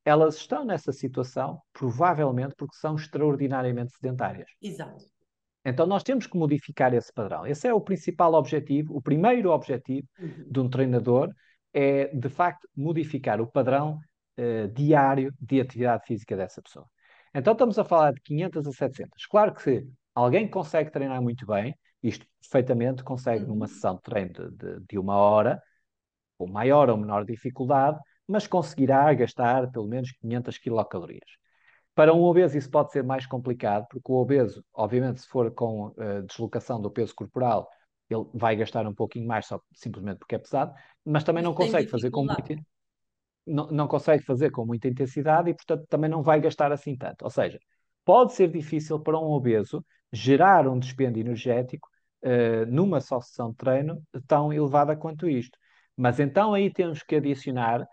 elas 0.05 0.37
estão 0.37 0.65
nessa 0.65 0.93
situação 0.93 1.61
provavelmente 1.73 2.55
porque 2.57 2.77
são 2.77 2.95
extraordinariamente 2.95 3.93
sedentárias. 3.93 4.49
Exato. 4.63 5.05
Então 5.65 5.87
nós 5.87 6.03
temos 6.03 6.27
que 6.27 6.39
modificar 6.39 6.95
esse 6.95 7.13
padrão. 7.13 7.47
Esse 7.47 7.69
é 7.69 7.75
o 7.75 7.81
principal 7.81 8.33
objetivo, 8.35 8.97
o 8.97 9.03
primeiro 9.03 9.51
objetivo 9.51 10.07
uhum. 10.19 10.45
de 10.51 10.61
um 10.61 10.69
treinador 10.71 11.31
é, 11.73 12.07
de 12.15 12.29
facto, 12.29 12.67
modificar 12.75 13.41
o 13.41 13.47
padrão 13.47 13.99
uh, 14.39 14.69
diário 14.69 15.33
de 15.41 15.61
atividade 15.61 16.05
física 16.07 16.37
dessa 16.37 16.63
pessoa. 16.63 16.87
Então 17.35 17.53
estamos 17.53 17.79
a 17.79 17.85
falar 17.85 18.13
de 18.13 18.21
500 18.23 18.67
a 18.67 18.73
700. 18.73 19.27
Claro 19.27 19.55
que 19.55 19.63
se 19.63 19.89
alguém 20.15 20.49
consegue 20.49 20.91
treinar 20.91 21.21
muito 21.21 21.47
bem, 21.47 21.75
isto 22.03 22.27
perfeitamente 22.41 23.03
consegue 23.03 23.43
uhum. 23.43 23.51
numa 23.51 23.67
sessão 23.67 23.97
de 23.97 24.03
treino 24.03 24.33
de, 24.33 24.51
de, 24.51 24.81
de 24.89 24.99
uma 24.99 25.17
hora, 25.17 25.61
com 26.39 26.47
maior 26.47 26.89
ou 26.89 26.97
menor 26.97 27.25
dificuldade, 27.25 27.99
mas 28.27 28.47
conseguirá 28.47 29.13
gastar 29.15 29.71
pelo 29.71 29.87
menos 29.87 30.13
500 30.13 30.59
quilocalorias. 30.59 31.31
Para 31.95 32.15
um 32.15 32.23
obeso 32.23 32.57
isso 32.57 32.71
pode 32.71 32.93
ser 32.93 33.03
mais 33.03 33.27
complicado, 33.27 33.87
porque 33.91 34.13
o 34.13 34.15
obeso, 34.15 34.65
obviamente, 34.73 35.21
se 35.21 35.27
for 35.27 35.51
com 35.53 35.89
uh, 35.89 36.23
deslocação 36.29 36.81
do 36.81 36.91
peso 36.91 37.15
corporal, 37.15 37.69
ele 38.09 38.25
vai 38.33 38.55
gastar 38.55 38.87
um 38.87 38.95
pouquinho 38.95 39.27
mais 39.27 39.47
só 39.47 39.61
simplesmente 39.73 40.19
porque 40.19 40.37
é 40.37 40.39
pesado, 40.39 40.73
mas 41.05 41.25
também 41.25 41.43
não 41.43 41.53
consegue 41.53 41.89
fazer 41.89 42.11
com 42.11 42.25
muita, 42.25 42.55
não, 43.49 43.69
não 43.69 43.89
consegue 43.89 44.25
fazer 44.25 44.51
com 44.51 44.65
muita 44.67 44.89
intensidade 44.89 45.51
e, 45.51 45.55
portanto, 45.55 45.87
também 45.89 46.11
não 46.11 46.23
vai 46.23 46.41
gastar 46.41 46.73
assim 46.73 46.97
tanto. 46.97 47.23
Ou 47.23 47.31
seja, 47.31 47.59
pode 48.05 48.35
ser 48.35 48.51
difícil 48.51 49.01
para 49.01 49.19
um 49.19 49.31
obeso 49.31 49.85
gerar 50.13 50.67
um 50.69 50.79
dispêndio 50.79 51.21
energético 51.21 51.89
uh, 52.25 52.67
numa 52.67 53.01
só 53.01 53.21
sessão 53.21 53.51
de 53.51 53.57
treino 53.57 54.03
tão 54.27 54.53
elevada 54.53 54.97
quanto 54.97 55.29
isto. 55.29 55.59
Mas 55.97 56.21
então 56.21 56.55
aí 56.55 56.73
temos 56.73 57.03
que 57.03 57.17
adicionar 57.17 57.87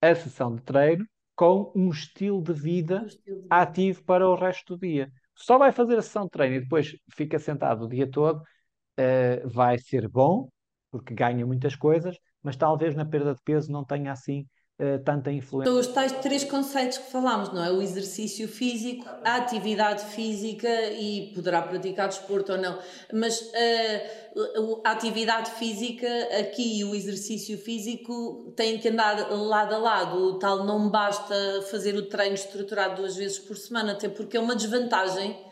a 0.00 0.14
sessão 0.14 0.54
de 0.54 0.62
treino 0.62 1.04
com 1.34 1.72
um 1.74 1.90
estilo 1.90 2.42
de 2.42 2.52
vida, 2.52 3.02
um 3.02 3.06
estilo 3.06 3.36
de 3.36 3.42
vida. 3.42 3.54
ativo 3.54 4.04
para 4.04 4.28
o 4.28 4.34
resto 4.34 4.76
do 4.76 4.80
dia. 4.80 5.10
Só 5.34 5.58
vai 5.58 5.72
fazer 5.72 5.96
a 5.98 6.02
sessão 6.02 6.24
de 6.24 6.30
treino 6.30 6.56
e 6.56 6.60
depois 6.60 6.96
fica 7.12 7.38
sentado 7.38 7.84
o 7.84 7.88
dia 7.88 8.10
todo, 8.10 8.40
uh, 8.40 9.48
vai 9.48 9.78
ser 9.78 10.08
bom, 10.08 10.48
porque 10.90 11.14
ganha 11.14 11.46
muitas 11.46 11.76
coisas, 11.76 12.16
mas 12.42 12.56
talvez 12.56 12.94
na 12.94 13.04
perda 13.04 13.34
de 13.34 13.42
peso 13.42 13.70
não 13.70 13.84
tenha 13.84 14.12
assim 14.12 14.46
uh, 14.78 14.98
tanta 15.04 15.30
influência. 15.30 15.70
São 15.70 15.80
os 15.80 15.86
tais 15.88 16.12
três 16.20 16.44
conceitos 16.44 16.98
que 16.98 17.10
falámos, 17.10 17.52
não 17.52 17.64
é? 17.64 17.70
O 17.70 17.82
exercício 17.82 18.48
físico, 18.48 19.04
a 19.24 19.36
atividade 19.36 20.04
física 20.06 20.68
e 20.92 21.32
poderá 21.34 21.62
praticar 21.62 22.08
desporto 22.08 22.52
ou 22.52 22.58
não. 22.58 22.78
Mas 23.12 23.40
uh, 23.40 24.80
a 24.84 24.92
atividade 24.92 25.50
física 25.52 26.08
aqui 26.38 26.80
e 26.80 26.84
o 26.84 26.94
exercício 26.94 27.58
físico 27.58 28.52
têm 28.56 28.78
que 28.78 28.88
andar 28.88 29.30
lado 29.30 29.74
a 29.74 29.78
lado. 29.78 30.18
O 30.18 30.38
tal 30.38 30.64
não 30.64 30.88
basta 30.88 31.34
fazer 31.70 31.94
o 31.96 32.06
treino 32.06 32.34
estruturado 32.34 32.96
duas 32.96 33.16
vezes 33.16 33.38
por 33.38 33.56
semana, 33.56 33.92
até 33.92 34.08
porque 34.08 34.36
é 34.36 34.40
uma 34.40 34.54
desvantagem 34.54 35.47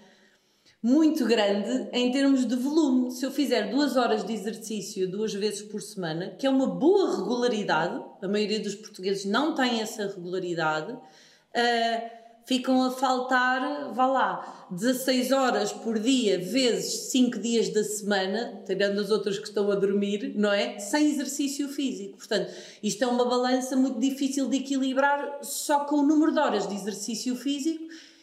muito 0.87 1.27
grande 1.27 1.89
em 1.93 2.13
termos 2.13 2.47
de 2.47 2.55
volume. 2.55 3.11
Se 3.11 3.27
eu 3.27 3.33
fizer 3.33 3.71
duas 3.73 3.97
horas 3.97 4.25
de 4.25 4.33
exercício 4.33 5.11
duas 5.11 5.35
vezes 5.35 5.63
por 5.63 5.83
semana, 5.83 6.31
que 6.39 6.47
é 6.47 6.51
uma 6.51 6.69
boa 6.69 7.17
regularidade, 7.17 8.01
a 8.23 8.29
maioria 8.29 8.61
dos 8.61 8.77
portugueses 8.77 9.25
não 9.25 9.53
tem 9.53 9.81
essa 9.81 10.07
regularidade, 10.07 10.93
uh, 10.93 12.11
ficam 12.45 12.85
a 12.85 12.93
faltar, 12.93 13.93
vá 13.95 14.07
lá, 14.07 14.69
16 14.71 15.33
horas 15.33 15.73
por 15.73 15.99
dia 15.99 16.39
vezes 16.39 17.11
5 17.11 17.37
dias 17.41 17.69
da 17.71 17.83
semana, 17.83 18.63
tirando 18.65 19.01
as 19.01 19.11
outras 19.11 19.41
que 19.41 19.49
estão 19.49 19.69
a 19.73 19.75
dormir, 19.75 20.35
não 20.37 20.53
é? 20.53 20.79
Sem 20.79 21.11
exercício 21.11 21.69
físico. 21.69 22.19
Portanto, 22.19 22.53
isto 22.81 23.03
é 23.03 23.09
uma 23.09 23.25
balança 23.25 23.75
muito 23.75 23.99
difícil 23.99 24.49
de 24.49 24.59
equilibrar 24.59 25.41
só 25.43 25.81
com 25.81 25.97
o 25.97 26.07
número 26.07 26.31
de 26.31 26.39
horas 26.39 26.69
de 26.69 26.77
exercício 26.77 27.35
físico 27.35 27.83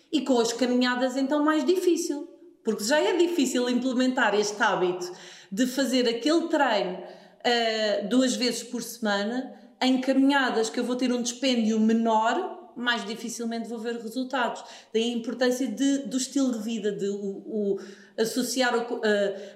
e 0.10 0.22
com 0.22 0.40
as 0.40 0.54
caminhadas, 0.54 1.18
então, 1.18 1.44
mais 1.44 1.66
difícil 1.66 2.32
porque 2.64 2.84
já 2.84 3.00
é 3.00 3.16
difícil 3.18 3.70
implementar 3.70 4.34
este 4.36 4.62
hábito 4.62 5.12
de 5.52 5.68
fazer 5.68 6.08
aquele 6.08 6.48
treino 6.48 6.98
uh, 6.98 8.08
duas 8.08 8.36
vezes 8.36 8.64
por 8.64 8.82
semana 8.82 9.54
em 9.82 10.00
caminhadas 10.00 10.70
que 10.70 10.80
eu 10.80 10.84
vou 10.84 10.96
ter 10.96 11.12
um 11.12 11.22
dispêndio 11.22 11.80
menor, 11.80 12.72
mais 12.76 13.06
dificilmente 13.06 13.68
vou 13.68 13.78
ver 13.78 13.98
resultados. 13.98 14.64
Daí 14.94 15.04
a 15.04 15.18
importância 15.18 15.68
de, 15.68 16.00
do 16.00 16.18
estilo 16.18 16.54
de 16.54 16.60
vida, 16.60 16.92
de 16.92 17.08
o, 17.10 17.44
o 17.46 17.80
associar 18.18 18.74
o, 18.76 18.96
uh, 18.96 19.02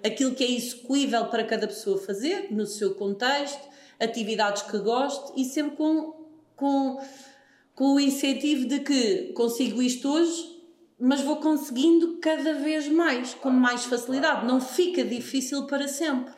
aquilo 0.06 0.36
que 0.36 0.44
é 0.44 0.52
execuível 0.52 1.26
para 1.26 1.44
cada 1.46 1.68
pessoa 1.68 1.98
fazer, 1.98 2.48
no 2.52 2.66
seu 2.66 2.94
contexto, 2.96 3.62
atividades 4.00 4.64
que 4.64 4.78
goste 4.80 5.32
e 5.40 5.46
sempre 5.46 5.78
com, 5.78 6.14
com, 6.56 7.02
com 7.74 7.96
o 7.96 8.00
incentivo 8.00 8.68
de 8.68 8.82
que 8.82 9.32
consigo 9.34 9.82
isto 9.82 10.10
hoje, 10.12 10.57
mas 11.00 11.22
vou 11.22 11.40
conseguindo 11.40 12.20
cada 12.20 12.54
vez 12.56 12.88
mais, 12.88 13.34
com 13.34 13.50
mais 13.50 13.86
facilidade. 13.86 14.46
Não 14.46 14.60
fica 14.60 15.04
difícil 15.04 15.68
para 15.68 15.88
sempre. 15.88 16.34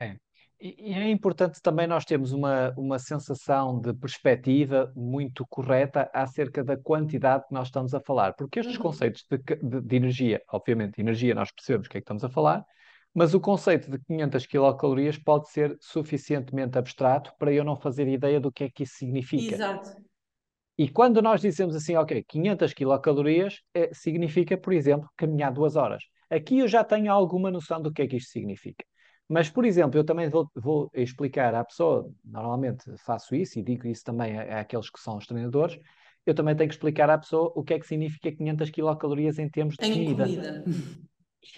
É. 0.00 0.16
E 0.60 0.92
é 0.94 1.10
importante 1.10 1.60
também 1.60 1.86
nós 1.86 2.04
termos 2.04 2.32
uma, 2.32 2.72
uma 2.76 2.98
sensação 2.98 3.80
de 3.80 3.92
perspectiva 3.92 4.92
muito 4.94 5.44
correta 5.46 6.08
acerca 6.14 6.62
da 6.62 6.76
quantidade 6.76 7.46
que 7.48 7.54
nós 7.54 7.68
estamos 7.68 7.92
a 7.94 8.00
falar, 8.00 8.34
porque 8.34 8.60
estes 8.60 8.76
uhum. 8.76 8.82
conceitos 8.82 9.26
de, 9.28 9.38
de, 9.38 9.80
de, 9.80 9.96
energia, 9.96 10.40
obviamente, 10.50 11.00
energia 11.00 11.34
nós 11.34 11.50
percebemos 11.50 11.86
o 11.86 11.90
que 11.90 11.98
é 11.98 12.00
que 12.00 12.04
estamos 12.04 12.24
a 12.24 12.28
falar, 12.28 12.64
mas 13.12 13.34
o 13.34 13.40
conceito 13.40 13.90
de 13.90 13.98
500 13.98 14.46
quilocalorias 14.46 15.18
pode 15.18 15.48
ser 15.50 15.76
suficientemente 15.80 16.78
abstrato 16.78 17.32
para 17.38 17.52
eu 17.52 17.64
não 17.64 17.76
fazer 17.76 18.08
ideia 18.08 18.40
do 18.40 18.50
que 18.50 18.64
é 18.64 18.70
que 18.70 18.84
isso 18.84 18.94
significa. 18.94 19.54
Exato. 19.54 20.03
E 20.76 20.88
quando 20.88 21.22
nós 21.22 21.40
dizemos 21.40 21.76
assim, 21.76 21.94
ok, 21.96 22.24
500 22.26 22.72
quilocalorias, 22.72 23.60
é, 23.72 23.90
significa, 23.92 24.56
por 24.58 24.72
exemplo, 24.72 25.08
caminhar 25.16 25.52
duas 25.52 25.76
horas. 25.76 26.02
Aqui 26.28 26.58
eu 26.58 26.68
já 26.68 26.82
tenho 26.82 27.12
alguma 27.12 27.50
noção 27.50 27.80
do 27.80 27.92
que 27.92 28.02
é 28.02 28.06
que 28.06 28.16
isto 28.16 28.30
significa. 28.30 28.84
Mas, 29.28 29.48
por 29.48 29.64
exemplo, 29.64 29.98
eu 29.98 30.04
também 30.04 30.28
vou, 30.28 30.50
vou 30.54 30.90
explicar 30.92 31.54
à 31.54 31.64
pessoa, 31.64 32.10
normalmente 32.24 32.84
faço 32.98 33.34
isso 33.34 33.58
e 33.58 33.62
digo 33.62 33.86
isso 33.86 34.04
também 34.04 34.38
a, 34.38 34.58
a 34.58 34.60
aqueles 34.60 34.90
que 34.90 35.00
são 35.00 35.16
os 35.16 35.26
treinadores, 35.26 35.78
eu 36.26 36.34
também 36.34 36.56
tenho 36.56 36.68
que 36.68 36.74
explicar 36.74 37.08
à 37.08 37.18
pessoa 37.18 37.52
o 37.54 37.62
que 37.62 37.74
é 37.74 37.78
que 37.78 37.86
significa 37.86 38.32
500 38.32 38.70
quilocalorias 38.70 39.38
em 39.38 39.48
termos 39.48 39.76
de 39.76 39.86
em 39.86 39.92
comida. 39.92 40.24
comida. 40.24 40.64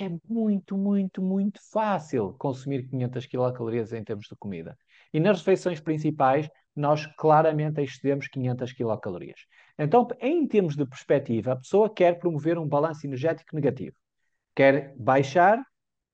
É 0.00 0.08
muito, 0.28 0.76
muito, 0.76 1.22
muito 1.22 1.60
fácil 1.70 2.34
consumir 2.38 2.88
500 2.88 3.26
quilocalorias 3.26 3.92
em 3.92 4.02
termos 4.02 4.26
de 4.26 4.34
comida. 4.36 4.76
E 5.12 5.20
nas 5.20 5.38
refeições 5.38 5.80
principais, 5.80 6.48
nós 6.76 7.06
claramente 7.16 7.80
excedemos 7.80 8.28
500 8.28 8.72
quilocalorias. 8.72 9.40
Então, 9.78 10.06
em 10.20 10.46
termos 10.46 10.76
de 10.76 10.86
perspectiva, 10.86 11.52
a 11.52 11.56
pessoa 11.56 11.92
quer 11.92 12.18
promover 12.18 12.58
um 12.58 12.68
balanço 12.68 13.06
energético 13.06 13.54
negativo. 13.54 13.96
Quer 14.54 14.94
baixar 14.96 15.62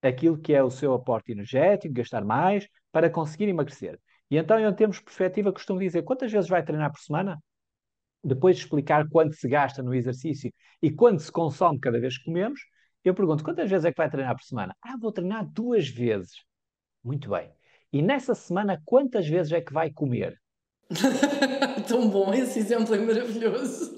aquilo 0.00 0.38
que 0.38 0.52
é 0.52 0.62
o 0.62 0.70
seu 0.70 0.94
aporte 0.94 1.32
energético, 1.32 1.94
gastar 1.94 2.24
mais, 2.24 2.68
para 2.90 3.10
conseguir 3.10 3.48
emagrecer. 3.48 3.98
E 4.30 4.36
então, 4.36 4.58
em 4.58 4.74
termos 4.74 4.98
de 4.98 5.04
perspectiva, 5.04 5.52
costumo 5.52 5.80
dizer 5.80 6.02
quantas 6.02 6.30
vezes 6.32 6.48
vai 6.48 6.62
treinar 6.62 6.90
por 6.90 7.00
semana? 7.00 7.38
Depois 8.24 8.56
de 8.56 8.62
explicar 8.62 9.08
quanto 9.08 9.34
se 9.34 9.48
gasta 9.48 9.82
no 9.82 9.94
exercício 9.94 10.52
e 10.80 10.90
quanto 10.90 11.22
se 11.22 11.30
consome 11.30 11.78
cada 11.80 12.00
vez 12.00 12.18
que 12.18 12.24
comemos, 12.24 12.60
eu 13.04 13.14
pergunto 13.14 13.42
quantas 13.42 13.68
vezes 13.68 13.84
é 13.84 13.90
que 13.90 13.96
vai 13.98 14.08
treinar 14.08 14.36
por 14.36 14.44
semana? 14.44 14.76
Ah, 14.80 14.96
vou 14.96 15.12
treinar 15.12 15.44
duas 15.44 15.88
vezes. 15.88 16.32
Muito 17.02 17.30
bem. 17.30 17.52
E 17.92 18.00
nessa 18.00 18.34
semana, 18.34 18.80
quantas 18.84 19.26
vezes 19.28 19.52
é 19.52 19.60
que 19.60 19.72
vai 19.72 19.90
comer? 19.90 20.40
Tão 21.88 22.08
bom, 22.08 22.32
esse 22.34 22.58
exemplo 22.58 22.94
é 22.94 22.98
maravilhoso. 22.98 23.94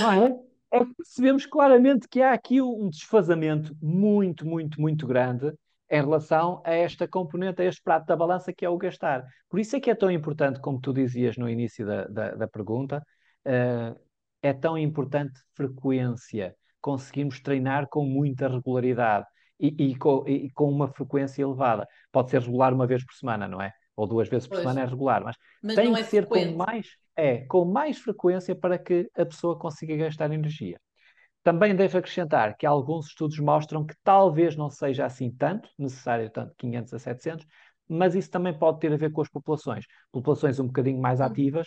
Não 0.00 0.12
é? 0.12 0.40
É 0.70 0.84
que 0.84 0.94
percebemos 0.94 1.46
claramente 1.46 2.08
que 2.08 2.20
há 2.20 2.32
aqui 2.32 2.60
um 2.60 2.88
desfazamento 2.90 3.74
muito, 3.80 4.46
muito, 4.46 4.80
muito 4.80 5.06
grande 5.06 5.52
em 5.90 6.00
relação 6.00 6.60
a 6.64 6.72
esta 6.72 7.08
componente, 7.08 7.62
a 7.62 7.64
este 7.64 7.82
prato 7.82 8.06
da 8.06 8.16
balança 8.16 8.52
que 8.52 8.64
é 8.64 8.68
o 8.68 8.76
gastar. 8.76 9.26
Por 9.48 9.58
isso 9.58 9.76
é 9.76 9.80
que 9.80 9.90
é 9.90 9.94
tão 9.94 10.10
importante, 10.10 10.60
como 10.60 10.80
tu 10.80 10.92
dizias 10.92 11.36
no 11.38 11.48
início 11.48 11.86
da, 11.86 12.04
da, 12.06 12.34
da 12.34 12.48
pergunta, 12.48 13.02
uh, 13.46 13.98
é 14.42 14.52
tão 14.52 14.76
importante 14.76 15.40
frequência, 15.54 16.54
conseguirmos 16.80 17.40
treinar 17.40 17.88
com 17.88 18.04
muita 18.04 18.48
regularidade 18.48 19.26
e, 19.58 19.74
e, 19.90 19.96
com, 19.96 20.24
e, 20.28 20.50
com, 20.50 20.70
uma 20.70 20.88
frequência 20.88 21.42
elevada. 21.42 21.86
Pode 22.12 22.30
ser 22.30 22.42
regular 22.42 22.74
uma 22.74 22.86
vez 22.86 23.04
por 23.04 23.14
semana, 23.14 23.48
não 23.48 23.60
é? 23.60 23.72
Ou 23.98 24.06
duas 24.06 24.28
vezes 24.28 24.46
por 24.46 24.54
pois. 24.54 24.62
semana 24.62 24.82
é 24.82 24.84
regular, 24.84 25.24
mas, 25.24 25.36
mas 25.60 25.74
tem 25.74 25.92
que 25.92 26.00
é 26.00 26.04
ser 26.04 26.24
frequente. 26.24 26.52
com 26.52 26.64
mais, 26.64 26.86
é, 27.16 27.38
com 27.46 27.64
mais 27.64 27.98
frequência 27.98 28.54
para 28.54 28.78
que 28.78 29.10
a 29.16 29.26
pessoa 29.26 29.58
consiga 29.58 29.96
gastar 29.96 30.32
energia. 30.32 30.80
Também 31.42 31.74
devo 31.74 31.98
acrescentar 31.98 32.56
que 32.56 32.64
alguns 32.64 33.08
estudos 33.08 33.40
mostram 33.40 33.84
que 33.84 33.96
talvez 34.04 34.54
não 34.54 34.70
seja 34.70 35.04
assim 35.04 35.32
tanto, 35.32 35.68
necessário 35.76 36.30
tanto 36.30 36.54
500 36.56 36.94
a 36.94 36.98
700, 37.00 37.46
mas 37.88 38.14
isso 38.14 38.30
também 38.30 38.56
pode 38.56 38.78
ter 38.78 38.92
a 38.92 38.96
ver 38.96 39.10
com 39.10 39.20
as 39.20 39.28
populações. 39.28 39.84
Populações 40.12 40.60
um 40.60 40.66
bocadinho 40.66 41.00
mais 41.00 41.18
hum. 41.18 41.24
ativas 41.24 41.66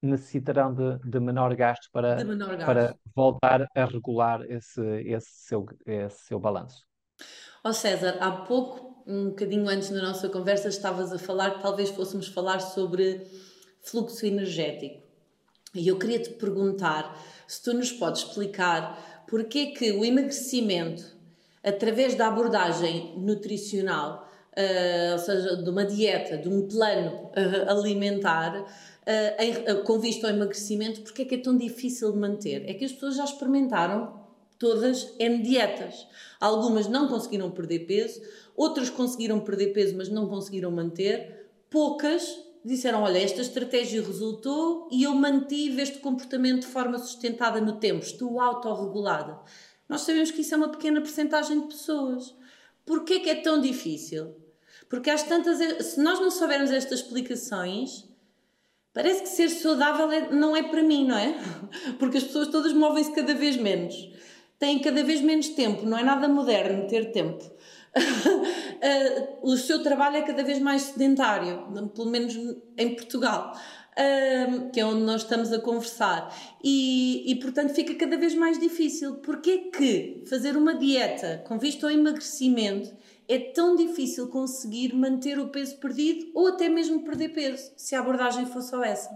necessitarão 0.00 0.72
de, 0.72 0.98
de 0.98 1.18
menor 1.18 1.56
gasto 1.56 1.88
para, 1.90 2.22
menor 2.24 2.56
gasto. 2.56 2.66
para 2.66 2.94
voltar 3.16 3.66
a 3.74 3.84
regular 3.84 4.42
esse, 4.42 4.80
esse, 5.00 5.28
seu, 5.30 5.66
esse 5.86 6.26
seu 6.26 6.38
balanço. 6.38 6.84
Ó 7.64 7.70
oh 7.70 7.72
César, 7.72 8.18
há 8.20 8.30
pouco, 8.30 8.93
um 9.06 9.26
bocadinho 9.26 9.68
antes 9.68 9.90
da 9.90 10.00
nossa 10.02 10.28
conversa, 10.28 10.68
estavas 10.68 11.12
a 11.12 11.18
falar 11.18 11.52
que 11.52 11.62
talvez 11.62 11.90
fôssemos 11.90 12.28
falar 12.28 12.60
sobre 12.60 13.26
fluxo 13.82 14.24
energético. 14.24 15.02
E 15.74 15.88
eu 15.88 15.98
queria 15.98 16.18
te 16.18 16.30
perguntar 16.30 17.20
se 17.46 17.62
tu 17.62 17.74
nos 17.74 17.92
podes 17.92 18.22
explicar 18.22 19.24
porque 19.28 19.66
que 19.66 19.92
o 19.92 20.04
emagrecimento, 20.04 21.04
através 21.62 22.14
da 22.14 22.28
abordagem 22.28 23.18
nutricional, 23.18 24.28
uh, 24.56 25.12
ou 25.12 25.18
seja, 25.18 25.56
de 25.56 25.68
uma 25.68 25.84
dieta, 25.84 26.38
de 26.38 26.48
um 26.48 26.68
plano 26.68 27.30
uh, 27.30 27.70
alimentar, 27.70 28.64
em, 29.38 29.82
com 29.82 29.98
vista 29.98 30.28
ao 30.28 30.34
emagrecimento, 30.34 31.02
porque 31.02 31.22
é 31.22 31.24
que 31.26 31.34
é 31.34 31.38
tão 31.38 31.54
difícil 31.54 32.10
de 32.10 32.18
manter? 32.18 32.64
É 32.66 32.72
que 32.72 32.86
as 32.86 32.92
pessoas 32.92 33.16
já 33.16 33.24
experimentaram 33.24 34.23
todas 34.58 35.14
em 35.18 35.42
dietas. 35.42 36.06
Algumas 36.40 36.88
não 36.88 37.08
conseguiram 37.08 37.50
perder 37.50 37.80
peso, 37.80 38.20
outras 38.56 38.90
conseguiram 38.90 39.40
perder 39.40 39.68
peso, 39.68 39.96
mas 39.96 40.08
não 40.08 40.28
conseguiram 40.28 40.70
manter. 40.70 41.48
Poucas 41.70 42.38
disseram: 42.64 43.02
Olha, 43.02 43.18
esta 43.18 43.40
estratégia 43.40 44.02
resultou 44.02 44.88
e 44.90 45.02
eu 45.04 45.14
mantive 45.14 45.82
este 45.82 45.98
comportamento 45.98 46.62
de 46.62 46.68
forma 46.68 46.98
sustentada 46.98 47.60
no 47.60 47.78
tempo, 47.78 48.04
estou 48.04 48.40
autorregulada. 48.40 49.38
Nós 49.88 50.00
sabemos 50.02 50.30
que 50.30 50.40
isso 50.40 50.54
é 50.54 50.56
uma 50.56 50.70
pequena 50.70 51.00
porcentagem 51.00 51.60
de 51.60 51.66
pessoas. 51.66 52.34
Porquê 52.86 53.20
que 53.20 53.30
é 53.30 53.34
tão 53.34 53.60
difícil? 53.60 54.34
Porque 54.88 55.10
às 55.10 55.22
tantas, 55.22 55.58
se 55.86 56.00
nós 56.00 56.20
não 56.20 56.30
soubermos 56.30 56.70
estas 56.70 57.00
explicações, 57.00 58.04
parece 58.92 59.22
que 59.22 59.28
ser 59.28 59.48
saudável 59.48 60.10
é, 60.10 60.30
não 60.30 60.56
é 60.56 60.62
para 60.62 60.82
mim, 60.82 61.06
não 61.06 61.16
é? 61.16 61.34
Porque 61.98 62.18
as 62.18 62.24
pessoas 62.24 62.48
todas 62.48 62.72
movem-se 62.72 63.12
cada 63.12 63.34
vez 63.34 63.56
menos 63.56 64.14
têm 64.64 64.78
cada 64.78 65.04
vez 65.04 65.20
menos 65.20 65.48
tempo, 65.50 65.84
não 65.84 65.98
é 65.98 66.02
nada 66.02 66.26
moderno 66.26 66.86
ter 66.88 67.12
tempo. 67.12 67.44
uh, 67.94 69.38
o 69.52 69.56
seu 69.58 69.82
trabalho 69.82 70.16
é 70.16 70.22
cada 70.22 70.42
vez 70.42 70.58
mais 70.58 70.82
sedentário, 70.82 71.90
pelo 71.94 72.10
menos 72.10 72.34
em 72.78 72.94
Portugal, 72.94 73.52
uh, 73.92 74.70
que 74.70 74.80
é 74.80 74.86
onde 74.86 75.02
nós 75.02 75.20
estamos 75.22 75.52
a 75.52 75.60
conversar, 75.60 76.34
e, 76.62 77.30
e 77.30 77.36
portanto 77.36 77.74
fica 77.74 77.94
cada 77.94 78.16
vez 78.16 78.34
mais 78.34 78.58
difícil. 78.58 79.16
Porquê 79.16 79.70
que 79.70 80.24
fazer 80.26 80.56
uma 80.56 80.74
dieta 80.74 81.44
com 81.46 81.58
vista 81.58 81.86
ao 81.86 81.92
emagrecimento 81.92 82.90
é 83.28 83.38
tão 83.38 83.76
difícil 83.76 84.28
conseguir 84.28 84.94
manter 84.94 85.38
o 85.38 85.48
peso 85.48 85.78
perdido 85.78 86.30
ou 86.34 86.48
até 86.48 86.70
mesmo 86.70 87.04
perder 87.04 87.34
peso, 87.34 87.70
se 87.76 87.94
a 87.94 88.00
abordagem 88.00 88.46
fosse 88.46 88.70
só 88.70 88.82
essa? 88.82 89.10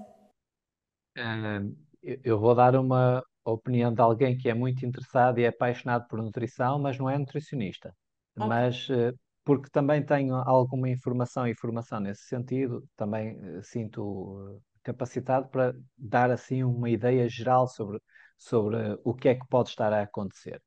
Uh, 1.16 1.74
eu 2.22 2.38
vou 2.38 2.54
dar 2.54 2.76
uma, 2.76 3.22
a 3.48 3.52
opinião 3.52 3.92
de 3.92 4.00
alguém 4.00 4.36
que 4.36 4.48
é 4.48 4.54
muito 4.54 4.84
interessado 4.84 5.38
e 5.38 5.44
é 5.44 5.48
apaixonado 5.48 6.06
por 6.06 6.22
nutrição, 6.22 6.78
mas 6.78 6.98
não 6.98 7.08
é 7.08 7.16
nutricionista. 7.18 7.94
Okay. 8.36 8.48
Mas 8.48 8.88
eh, 8.90 9.12
porque 9.42 9.70
também 9.70 10.04
tenho 10.04 10.34
alguma 10.34 10.88
informação 10.90 11.46
e 11.46 11.54
formação 11.54 11.98
nesse 11.98 12.24
sentido, 12.24 12.86
também 12.94 13.38
eh, 13.42 13.62
sinto 13.62 14.54
eh, 14.54 14.60
capacitado 14.82 15.48
para 15.48 15.74
dar 15.96 16.30
assim 16.30 16.62
uma 16.62 16.90
ideia 16.90 17.26
geral 17.28 17.66
sobre, 17.66 17.98
sobre 18.36 18.76
o 19.02 19.14
que 19.14 19.30
é 19.30 19.34
que 19.34 19.46
pode 19.48 19.70
estar 19.70 19.92
a 19.92 20.02
acontecer. 20.02 20.62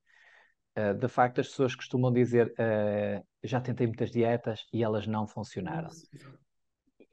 de 0.99 1.07
facto, 1.07 1.41
as 1.41 1.47
pessoas 1.49 1.75
costumam 1.75 2.11
dizer 2.11 2.53
já 3.43 3.59
tentei 3.59 3.87
muitas 3.87 4.11
dietas 4.11 4.61
e 4.71 4.83
elas 4.83 5.05
não 5.07 5.27
funcionaram. 5.27 5.89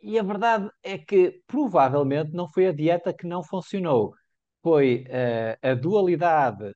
E 0.03 0.19
a 0.19 0.23
verdade 0.23 0.71
é 0.83 0.97
que 0.97 1.43
provavelmente 1.47 2.33
não 2.33 2.49
foi 2.49 2.69
a 2.69 2.73
dieta 2.73 3.13
que 3.13 3.27
não 3.27 3.43
funcionou, 3.43 4.15
foi 4.63 5.05
uh, 5.09 5.69
a 5.71 5.75
dualidade 5.75 6.73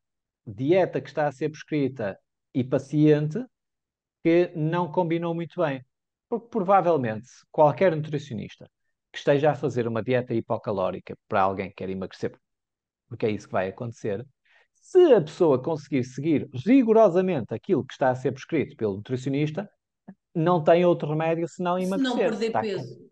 dieta 0.47 1.01
que 1.01 1.09
está 1.09 1.27
a 1.27 1.33
ser 1.33 1.51
prescrita 1.51 2.19
e 2.55 2.65
paciente 2.65 3.39
que 4.23 4.53
não 4.55 4.91
combinou 4.91 5.35
muito 5.35 5.61
bem. 5.61 5.85
Porque 6.29 6.49
provavelmente 6.49 7.29
qualquer 7.51 7.95
nutricionista 7.95 8.69
que 9.13 9.19
esteja 9.19 9.51
a 9.51 9.55
fazer 9.55 9.87
uma 9.87 10.03
dieta 10.03 10.33
hipocalórica 10.33 11.15
para 11.29 11.43
alguém 11.43 11.69
que 11.69 11.77
quer 11.77 11.91
emagrecer, 11.91 12.39
porque 13.09 13.27
é 13.27 13.31
isso 13.31 13.47
que 13.47 13.53
vai 13.53 13.69
acontecer, 13.69 14.27
se 14.75 15.13
a 15.13 15.21
pessoa 15.21 15.63
conseguir 15.63 16.03
seguir 16.05 16.49
rigorosamente 16.67 17.55
aquilo 17.55 17.85
que 17.85 17.93
está 17.93 18.11
a 18.11 18.15
ser 18.15 18.33
prescrito 18.33 18.75
pelo 18.77 18.97
nutricionista, 18.97 19.71
não 20.35 20.65
tem 20.65 20.85
outro 20.85 21.11
remédio 21.11 21.47
senão 21.47 21.79
emagrecer. 21.79 22.13
Se 22.13 22.23
não 22.23 22.31
perder 22.31 22.47
está 22.47 22.61
peso. 22.63 23.11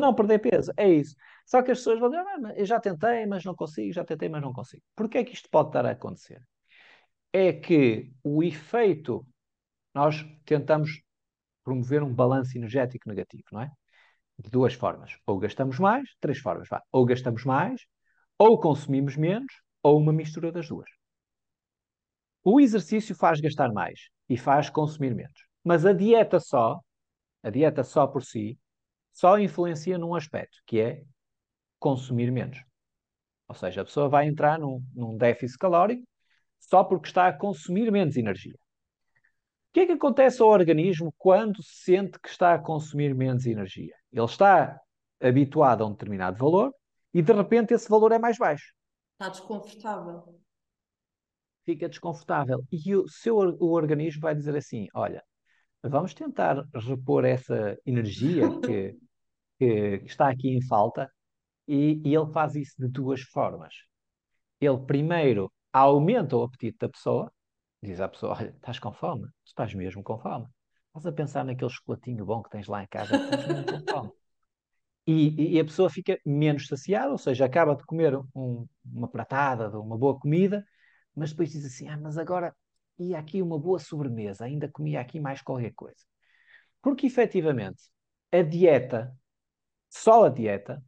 Não 0.00 0.14
perder 0.14 0.38
peso, 0.38 0.72
é 0.76 0.88
isso. 0.88 1.14
Só 1.52 1.62
que 1.62 1.70
as 1.70 1.80
pessoas 1.80 2.00
vão 2.00 2.08
dizer, 2.08 2.24
ah, 2.26 2.54
eu 2.56 2.64
já 2.64 2.80
tentei, 2.80 3.26
mas 3.26 3.44
não 3.44 3.54
consigo, 3.54 3.92
já 3.92 4.02
tentei, 4.02 4.26
mas 4.26 4.40
não 4.40 4.54
consigo. 4.54 4.82
Porquê 4.96 5.18
é 5.18 5.24
que 5.24 5.34
isto 5.34 5.50
pode 5.50 5.68
estar 5.68 5.84
a 5.84 5.90
acontecer? 5.90 6.40
É 7.30 7.52
que 7.52 8.10
o 8.24 8.42
efeito, 8.42 9.26
nós 9.94 10.24
tentamos 10.46 11.02
promover 11.62 12.02
um 12.02 12.14
balanço 12.14 12.56
energético 12.56 13.06
negativo, 13.06 13.44
não 13.52 13.60
é? 13.60 13.70
De 14.38 14.48
duas 14.48 14.72
formas. 14.72 15.18
Ou 15.26 15.38
gastamos 15.38 15.78
mais, 15.78 16.08
três 16.20 16.38
formas, 16.38 16.70
vá. 16.70 16.82
Ou 16.90 17.04
gastamos 17.04 17.44
mais, 17.44 17.82
ou 18.38 18.58
consumimos 18.58 19.14
menos, 19.14 19.52
ou 19.82 19.98
uma 19.98 20.10
mistura 20.10 20.50
das 20.50 20.68
duas. 20.68 20.88
O 22.42 22.60
exercício 22.60 23.14
faz 23.14 23.42
gastar 23.42 23.70
mais 23.74 24.08
e 24.26 24.38
faz 24.38 24.70
consumir 24.70 25.14
menos. 25.14 25.46
Mas 25.62 25.84
a 25.84 25.92
dieta 25.92 26.40
só, 26.40 26.80
a 27.42 27.50
dieta 27.50 27.84
só 27.84 28.06
por 28.06 28.24
si, 28.24 28.58
só 29.12 29.38
influencia 29.38 29.98
num 29.98 30.14
aspecto, 30.14 30.56
que 30.64 30.80
é 30.80 31.04
consumir 31.82 32.30
menos. 32.30 32.58
Ou 33.48 33.54
seja, 33.54 33.82
a 33.82 33.84
pessoa 33.84 34.08
vai 34.08 34.26
entrar 34.26 34.58
num, 34.58 34.82
num 34.94 35.16
déficit 35.16 35.58
calórico 35.58 36.04
só 36.58 36.84
porque 36.84 37.08
está 37.08 37.26
a 37.26 37.32
consumir 37.36 37.90
menos 37.90 38.16
energia. 38.16 38.54
O 38.54 39.72
que 39.72 39.80
é 39.80 39.86
que 39.86 39.92
acontece 39.92 40.40
ao 40.40 40.48
organismo 40.48 41.12
quando 41.18 41.62
sente 41.62 42.18
que 42.20 42.28
está 42.28 42.54
a 42.54 42.58
consumir 42.58 43.14
menos 43.14 43.46
energia? 43.46 43.94
Ele 44.12 44.24
está 44.24 44.78
habituado 45.20 45.82
a 45.82 45.86
um 45.86 45.92
determinado 45.92 46.38
valor 46.38 46.72
e 47.12 47.20
de 47.20 47.32
repente 47.32 47.74
esse 47.74 47.88
valor 47.88 48.12
é 48.12 48.18
mais 48.18 48.38
baixo. 48.38 48.72
Está 49.14 49.28
desconfortável. 49.28 50.40
Fica 51.64 51.88
desconfortável. 51.88 52.64
E 52.70 52.94
o 52.94 53.08
seu 53.08 53.36
o 53.36 53.72
organismo 53.72 54.20
vai 54.20 54.34
dizer 54.34 54.56
assim: 54.56 54.86
olha, 54.94 55.22
vamos 55.82 56.14
tentar 56.14 56.64
repor 56.74 57.24
essa 57.24 57.78
energia 57.84 58.48
que, 58.60 58.96
que, 59.58 59.98
que 60.00 60.06
está 60.06 60.28
aqui 60.28 60.48
em 60.48 60.62
falta. 60.66 61.10
E, 61.66 62.00
e 62.04 62.14
ele 62.14 62.32
faz 62.32 62.54
isso 62.54 62.74
de 62.78 62.88
duas 62.88 63.22
formas. 63.22 63.74
Ele 64.60 64.78
primeiro 64.86 65.52
aumenta 65.72 66.36
o 66.36 66.42
apetite 66.42 66.78
da 66.78 66.88
pessoa, 66.88 67.32
diz 67.82 68.00
à 68.00 68.08
pessoa: 68.08 68.36
Olha, 68.38 68.50
estás 68.50 68.78
com 68.78 68.92
fome? 68.92 69.26
Tu 69.44 69.48
estás 69.48 69.74
mesmo 69.74 70.02
com 70.02 70.18
fome. 70.18 70.46
Estás 70.88 71.06
a 71.06 71.12
pensar 71.12 71.44
naquele 71.44 71.70
chocolatinho 71.70 72.24
bom 72.24 72.42
que 72.42 72.50
tens 72.50 72.66
lá 72.66 72.82
em 72.82 72.86
casa, 72.86 73.16
estás 73.16 73.46
mesmo 73.46 73.64
com 73.66 73.80
fome. 73.92 74.12
E, 75.06 75.56
e, 75.56 75.60
a 75.60 75.64
pessoa 75.64 75.90
fica 75.90 76.16
menos 76.24 76.68
saciada, 76.68 77.10
ou 77.10 77.18
seja, 77.18 77.44
acaba 77.44 77.74
de 77.74 77.84
comer 77.84 78.16
um, 78.36 78.66
uma 78.84 79.08
pratada 79.08 79.68
de 79.68 79.76
uma 79.76 79.98
boa 79.98 80.16
comida, 80.18 80.64
mas 81.14 81.30
depois 81.30 81.50
diz 81.50 81.64
assim: 81.64 81.88
Ah, 81.88 81.96
mas 81.96 82.16
agora 82.16 82.54
ia 82.98 83.18
aqui 83.18 83.42
uma 83.42 83.58
boa 83.58 83.78
sobremesa, 83.78 84.44
ainda 84.44 84.68
comia 84.68 85.00
aqui 85.00 85.18
mais 85.18 85.42
qualquer 85.42 85.72
coisa. 85.74 86.04
Porque 86.80 87.06
efetivamente, 87.06 87.82
a 88.30 88.42
dieta, 88.42 89.16
só 89.90 90.26
a 90.26 90.28
dieta, 90.28 90.82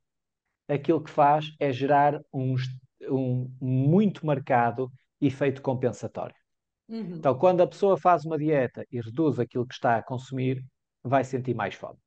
aquilo 0.69 1.03
que 1.03 1.11
faz 1.11 1.55
é 1.59 1.73
gerar 1.73 2.21
um, 2.33 2.55
um 3.03 3.51
muito 3.61 4.25
marcado 4.27 4.91
efeito 5.21 5.63
compensatório. 5.63 6.35
Uhum. 6.89 7.17
Então, 7.17 7.37
quando 7.39 7.63
a 7.63 7.67
pessoa 7.67 7.97
faz 7.97 8.25
uma 8.25 8.37
dieta 8.37 8.85
e 8.91 9.01
reduz 9.01 9.39
aquilo 9.39 9.67
que 9.67 9.75
está 9.75 9.97
a 9.97 10.03
consumir, 10.03 10.63
vai 11.03 11.25
sentir 11.25 11.55
mais 11.55 11.75
fome. 11.75 11.99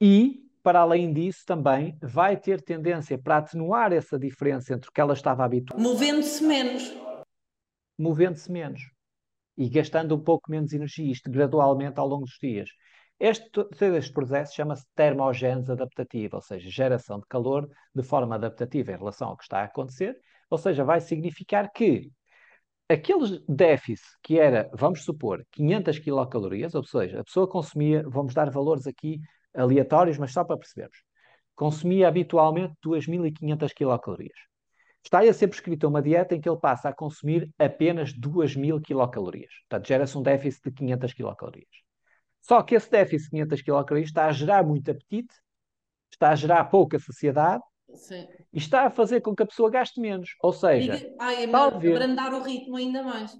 E, 0.00 0.40
para 0.62 0.80
além 0.80 1.12
disso, 1.12 1.42
também 1.46 1.96
vai 2.02 2.36
ter 2.36 2.62
tendência 2.62 3.18
para 3.18 3.38
atenuar 3.38 3.92
essa 3.92 4.18
diferença 4.18 4.74
entre 4.74 4.88
o 4.88 4.92
que 4.92 5.00
ela 5.00 5.12
estava 5.12 5.44
habituada. 5.44 5.82
Movendo-se 5.82 6.42
menos. 6.44 6.92
Movendo-se 7.98 8.50
menos. 8.50 8.80
E 9.56 9.68
gastando 9.68 10.16
um 10.16 10.20
pouco 10.20 10.50
menos 10.50 10.72
energia, 10.72 11.12
isto 11.12 11.30
gradualmente 11.30 12.00
ao 12.00 12.08
longo 12.08 12.24
dos 12.24 12.38
dias. 12.40 12.70
Este, 13.24 13.48
este 13.70 14.12
processo 14.12 14.52
chama-se 14.52 14.84
termogênese 14.96 15.70
adaptativa, 15.70 16.38
ou 16.38 16.42
seja, 16.42 16.68
geração 16.68 17.20
de 17.20 17.26
calor 17.28 17.68
de 17.94 18.02
forma 18.02 18.34
adaptativa 18.34 18.90
em 18.90 18.96
relação 18.96 19.28
ao 19.28 19.36
que 19.36 19.44
está 19.44 19.60
a 19.60 19.64
acontecer, 19.64 20.18
ou 20.50 20.58
seja, 20.58 20.82
vai 20.82 21.00
significar 21.00 21.70
que 21.70 22.10
aquele 22.88 23.38
déficit 23.48 24.08
que 24.24 24.40
era, 24.40 24.68
vamos 24.74 25.04
supor, 25.04 25.46
500 25.52 26.00
quilocalorias, 26.00 26.74
ou 26.74 26.82
seja, 26.82 27.20
a 27.20 27.24
pessoa 27.24 27.46
consumia, 27.46 28.02
vamos 28.08 28.34
dar 28.34 28.50
valores 28.50 28.88
aqui 28.88 29.20
aleatórios, 29.54 30.18
mas 30.18 30.32
só 30.32 30.42
para 30.42 30.58
percebermos, 30.58 30.98
consumia 31.54 32.08
habitualmente 32.08 32.74
2.500 32.84 33.72
quilocalorias. 33.72 34.38
Está 35.00 35.20
a 35.20 35.32
ser 35.32 35.46
prescrita 35.46 35.86
uma 35.86 36.02
dieta 36.02 36.34
em 36.34 36.40
que 36.40 36.48
ele 36.48 36.58
passa 36.58 36.88
a 36.88 36.92
consumir 36.92 37.48
apenas 37.56 38.12
2.000 38.12 38.80
quilocalorias. 38.80 39.52
Portanto, 39.68 39.86
gera-se 39.86 40.18
um 40.18 40.22
déficit 40.22 40.70
de 40.70 40.72
500 40.72 41.12
quilocalorias. 41.12 41.81
Só 42.42 42.62
que 42.62 42.74
esse 42.74 42.90
déficit 42.90 43.30
de 43.30 43.30
500 43.30 43.62
quilocalorias 43.62 44.08
está 44.10 44.26
a 44.26 44.32
gerar 44.32 44.64
muito 44.64 44.90
apetite, 44.90 45.34
está 46.10 46.30
a 46.30 46.34
gerar 46.34 46.64
pouca 46.64 46.98
saciedade 46.98 47.62
Sim. 47.94 48.26
e 48.52 48.58
está 48.58 48.86
a 48.86 48.90
fazer 48.90 49.20
com 49.20 49.34
que 49.34 49.42
a 49.42 49.46
pessoa 49.46 49.70
gaste 49.70 50.00
menos. 50.00 50.34
Ou 50.42 50.52
seja, 50.52 50.96
Diga, 50.96 51.14
ai, 51.20 51.44
é 51.44 51.48
talvez... 51.48 51.94
abrandar 51.96 52.34
o 52.34 52.42
ritmo 52.42 52.76
ainda 52.76 53.02
mais. 53.02 53.32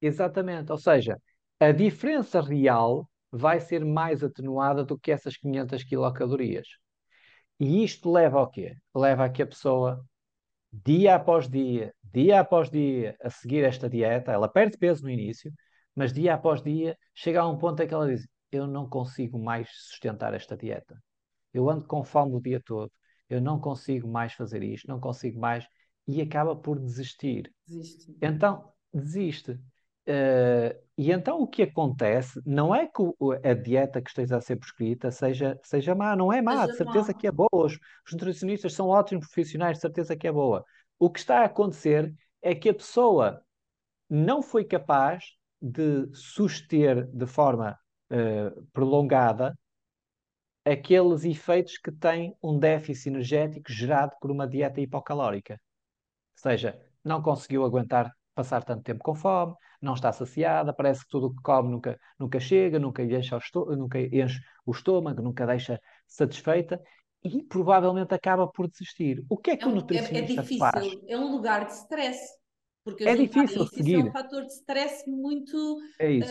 Exatamente. 0.00 0.72
Ou 0.72 0.78
seja, 0.78 1.20
a 1.60 1.70
diferença 1.70 2.40
real 2.40 3.08
vai 3.30 3.60
ser 3.60 3.84
mais 3.84 4.24
atenuada 4.24 4.84
do 4.84 4.98
que 4.98 5.12
essas 5.12 5.36
500 5.36 5.84
quilocalorias. 5.84 6.66
E 7.58 7.84
isto 7.84 8.10
leva 8.10 8.38
ao 8.38 8.50
quê? 8.50 8.74
Leva 8.94 9.26
a 9.26 9.28
que 9.28 9.42
a 9.42 9.46
pessoa, 9.46 10.02
dia 10.72 11.14
após 11.14 11.48
dia, 11.48 11.94
dia 12.02 12.40
após 12.40 12.70
dia, 12.70 13.14
a 13.22 13.28
seguir 13.28 13.64
esta 13.64 13.88
dieta, 13.88 14.32
ela 14.32 14.48
perde 14.48 14.78
peso 14.78 15.02
no 15.02 15.10
início, 15.10 15.52
mas 16.00 16.14
dia 16.14 16.32
após 16.32 16.62
dia 16.62 16.96
chega 17.14 17.42
a 17.42 17.46
um 17.46 17.58
ponto 17.58 17.82
em 17.82 17.86
que 17.86 17.92
ela 17.92 18.06
diz: 18.06 18.26
Eu 18.50 18.66
não 18.66 18.88
consigo 18.88 19.38
mais 19.38 19.68
sustentar 19.70 20.32
esta 20.32 20.56
dieta. 20.56 20.98
Eu 21.52 21.68
ando 21.68 21.86
com 21.86 22.02
fome 22.02 22.34
o 22.36 22.40
dia 22.40 22.58
todo. 22.64 22.90
Eu 23.28 23.38
não 23.38 23.60
consigo 23.60 24.08
mais 24.08 24.32
fazer 24.32 24.62
isto, 24.62 24.88
não 24.88 24.98
consigo 24.98 25.38
mais. 25.38 25.66
E 26.08 26.22
acaba 26.22 26.56
por 26.56 26.78
desistir. 26.80 27.52
Desiste. 27.68 28.16
Então, 28.22 28.72
desiste. 28.94 29.52
Uh, 30.08 30.72
e 30.96 31.12
então 31.12 31.42
o 31.42 31.46
que 31.46 31.64
acontece 31.64 32.40
não 32.46 32.74
é 32.74 32.86
que 32.86 33.02
a 33.44 33.52
dieta 33.52 34.00
que 34.00 34.08
esteja 34.08 34.38
a 34.38 34.40
ser 34.40 34.56
prescrita 34.56 35.10
seja, 35.10 35.60
seja 35.62 35.94
má, 35.94 36.16
não 36.16 36.32
é 36.32 36.40
má, 36.40 36.66
de 36.66 36.78
certeza 36.78 37.12
má. 37.12 37.14
que 37.14 37.26
é 37.26 37.30
boa. 37.30 37.50
Os, 37.52 37.74
os 38.06 38.12
nutricionistas 38.14 38.72
são 38.72 38.88
ótimos 38.88 39.26
profissionais, 39.26 39.76
de 39.76 39.82
certeza 39.82 40.16
que 40.16 40.26
é 40.26 40.32
boa. 40.32 40.64
O 40.98 41.10
que 41.10 41.18
está 41.18 41.40
a 41.40 41.44
acontecer 41.44 42.10
é 42.40 42.54
que 42.54 42.70
a 42.70 42.74
pessoa 42.74 43.44
não 44.08 44.40
foi 44.40 44.64
capaz 44.64 45.38
de 45.60 46.08
suster 46.14 47.06
de 47.06 47.26
forma 47.26 47.78
uh, 48.10 48.66
prolongada 48.72 49.54
aqueles 50.64 51.24
efeitos 51.24 51.78
que 51.78 51.90
tem 51.90 52.34
um 52.42 52.58
déficit 52.58 53.08
energético 53.08 53.72
gerado 53.72 54.12
por 54.20 54.30
uma 54.30 54.46
dieta 54.46 54.80
hipocalórica. 54.80 55.54
Ou 55.54 56.42
seja, 56.50 56.78
não 57.04 57.22
conseguiu 57.22 57.64
aguentar 57.64 58.12
passar 58.34 58.62
tanto 58.64 58.82
tempo 58.82 59.02
com 59.02 59.14
fome, 59.14 59.54
não 59.82 59.94
está 59.94 60.12
saciada, 60.12 60.72
parece 60.72 61.02
que 61.02 61.10
tudo 61.10 61.26
o 61.28 61.34
que 61.34 61.42
come 61.42 61.70
nunca, 61.70 61.98
nunca 62.18 62.38
chega, 62.38 62.78
nunca 62.78 63.02
enche, 63.02 63.34
o 63.34 63.76
nunca 63.76 63.98
enche 64.00 64.40
o 64.64 64.70
estômago, 64.70 65.22
nunca 65.22 65.46
deixa 65.46 65.80
satisfeita 66.06 66.80
e 67.22 67.42
provavelmente 67.42 68.14
acaba 68.14 68.46
por 68.48 68.68
desistir. 68.68 69.22
O 69.28 69.36
que 69.36 69.50
é 69.50 69.56
que 69.56 69.64
é 69.64 69.68
o 69.68 69.74
nutricionista 69.74 70.16
é, 70.16 70.20
é 70.20 70.42
difícil, 70.42 70.58
faz? 70.58 70.98
É 71.08 71.18
um 71.18 71.32
lugar 71.32 71.66
de 71.66 71.72
stress. 71.72 72.39
Porque 72.84 73.04
é 73.04 73.14
difícil 73.14 73.62
isso, 73.62 73.74
seguir. 73.74 73.98
Isso 73.98 74.06
é 74.06 74.08
um 74.08 74.12
fator 74.12 74.42
de 74.42 74.52
stress 74.52 75.08
muito, 75.08 75.78
é 75.98 76.18
uh, 76.18 76.22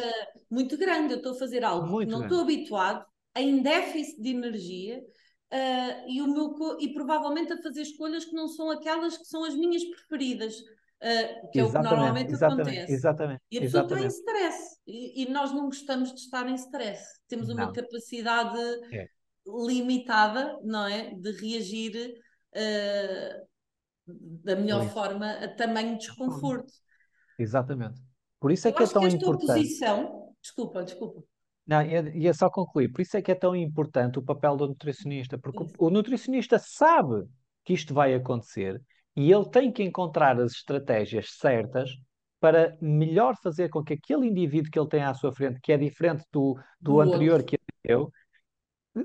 muito 0.50 0.78
grande. 0.78 1.14
Eu 1.14 1.18
estou 1.18 1.34
a 1.34 1.40
fazer 1.40 1.64
algo 1.64 1.88
muito 1.88 2.08
que 2.08 2.14
não 2.14 2.24
estou 2.24 2.42
habituado, 2.42 3.06
em 3.36 3.62
déficit 3.62 4.22
de 4.22 4.30
energia, 4.30 5.00
uh, 5.00 6.10
e, 6.10 6.22
o 6.22 6.28
meu, 6.28 6.78
e 6.80 6.92
provavelmente 6.94 7.54
a 7.54 7.62
fazer 7.62 7.82
escolhas 7.82 8.26
que 8.26 8.34
não 8.34 8.48
são 8.48 8.72
aquelas 8.72 9.18
que 9.18 9.26
são 9.26 9.44
as 9.44 9.56
minhas 9.56 9.84
preferidas. 9.84 10.56
Uh, 11.02 11.52
que 11.52 11.60
exatamente, 11.60 11.60
é 11.60 11.64
o 11.64 11.72
que 11.72 11.80
normalmente 11.80 12.34
exatamente, 12.34 12.70
acontece. 12.70 12.94
Exatamente, 12.94 13.42
e 13.50 13.58
a 13.58 13.62
pessoa 13.62 13.84
está 13.84 14.00
em 14.02 14.08
stress. 14.08 14.80
E, 14.86 15.24
e, 15.24 15.30
nós 15.32 15.52
não 15.54 15.66
gostamos 15.66 16.14
de 16.14 16.20
estar 16.20 16.50
em 16.50 16.56
stress. 16.56 17.04
Temos 17.28 17.48
não. 17.48 17.56
uma 17.56 17.72
capacidade 17.72 18.60
é. 18.92 19.08
limitada, 19.48 20.60
não 20.64 20.86
é? 20.86 21.14
De 21.14 21.32
reagir 21.32 22.16
uh, 22.54 23.48
da 24.44 24.56
melhor 24.56 24.88
forma 24.90 25.32
a 25.32 25.48
tamanho 25.48 25.98
desconforto. 25.98 26.72
Exatamente. 27.38 28.02
Por 28.40 28.52
isso 28.52 28.68
é 28.68 28.72
Eu 28.72 28.76
que 28.76 28.84
é 28.84 28.88
tão 28.88 29.02
que 29.02 29.08
esta 29.08 29.18
importante. 29.18 29.52
Oposição... 29.52 30.20
Desculpa, 30.42 30.84
desculpa. 30.84 31.24
Não, 31.68 31.84
ia 31.84 32.34
só 32.34 32.50
concluir. 32.50 32.90
Por 32.90 33.02
isso 33.02 33.18
é 33.18 33.22
que 33.22 33.32
é 33.32 33.36
tão 33.36 33.56
importante 33.56 34.18
o 34.18 34.24
papel 34.24 34.56
do 34.56 34.68
nutricionista, 34.68 35.38
porque 35.38 35.64
isso. 35.64 35.74
o 35.78 35.90
nutricionista 35.90 36.58
sabe 36.58 37.26
que 37.64 37.74
isto 37.74 37.94
vai 37.94 38.14
acontecer 38.14 38.82
e 39.16 39.32
ele 39.32 39.50
tem 39.50 39.72
que 39.72 39.84
encontrar 39.84 40.40
as 40.40 40.54
estratégias 40.54 41.32
certas 41.38 41.92
para 42.40 42.78
melhor 42.82 43.36
fazer 43.44 43.70
com 43.70 43.84
que 43.84 43.94
aquele 43.94 44.28
indivíduo 44.28 44.72
que 44.72 44.80
ele 44.80 44.88
tem 44.88 45.04
à 45.04 45.14
sua 45.14 45.32
frente, 45.34 45.60
que 45.62 45.74
é 45.74 45.78
diferente 45.78 46.24
do, 46.32 46.56
do, 46.80 46.94
do 46.94 47.02
anterior 47.02 47.40
outro. 47.40 47.48
que 47.48 47.56
ele 47.56 47.80
deu, 47.84 48.12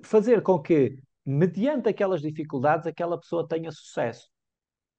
fazer 0.02 0.40
com 0.40 0.58
que, 0.60 0.96
mediante 1.26 1.88
aquelas 1.88 2.22
dificuldades, 2.22 2.86
aquela 2.86 3.18
pessoa 3.18 3.46
tenha 3.46 3.70
sucesso. 3.72 4.28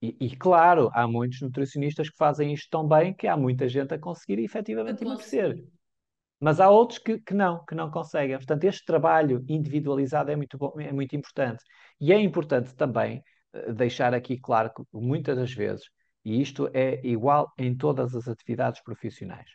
E, 0.06 0.16
e, 0.20 0.36
claro, 0.36 0.92
há 0.94 1.08
muitos 1.08 1.42
nutricionistas 1.42 2.10
que 2.10 2.18
fazem 2.18 2.54
isto 2.54 2.70
tão 2.70 2.88
bem 2.88 3.14
que 3.14 3.28
há 3.28 3.36
muita 3.36 3.68
gente 3.68 3.94
a 3.94 4.00
conseguir 4.00 4.40
efetivamente 4.40 5.04
emagrecer. 5.04 5.64
Mas 6.40 6.60
há 6.60 6.70
outros 6.70 7.00
que, 7.00 7.18
que 7.20 7.34
não, 7.34 7.66
que 7.66 7.74
não 7.74 7.90
conseguem. 7.90 8.38
Portanto, 8.38 8.66
este 8.66 8.86
trabalho 8.86 9.44
individualizado 9.48 10.30
é 10.30 10.36
muito, 10.36 10.58
bom, 10.58 10.74
é 10.80 10.92
muito 10.92 11.16
importante. 11.16 11.64
E 12.00 12.14
é 12.14 12.20
importante 12.20 12.76
também 12.76 13.24
uh, 13.54 13.74
deixar 13.74 14.14
aqui 14.14 14.38
claro 14.38 14.72
que 14.76 14.84
muitas 14.94 15.36
das 15.36 15.52
vezes, 15.54 15.86
e 16.24 16.40
isto 16.40 16.70
é 16.74 17.00
igual 17.04 17.52
em 17.58 17.76
todas 17.76 18.14
as 18.16 18.28
atividades 18.28 18.82
profissionais, 18.84 19.50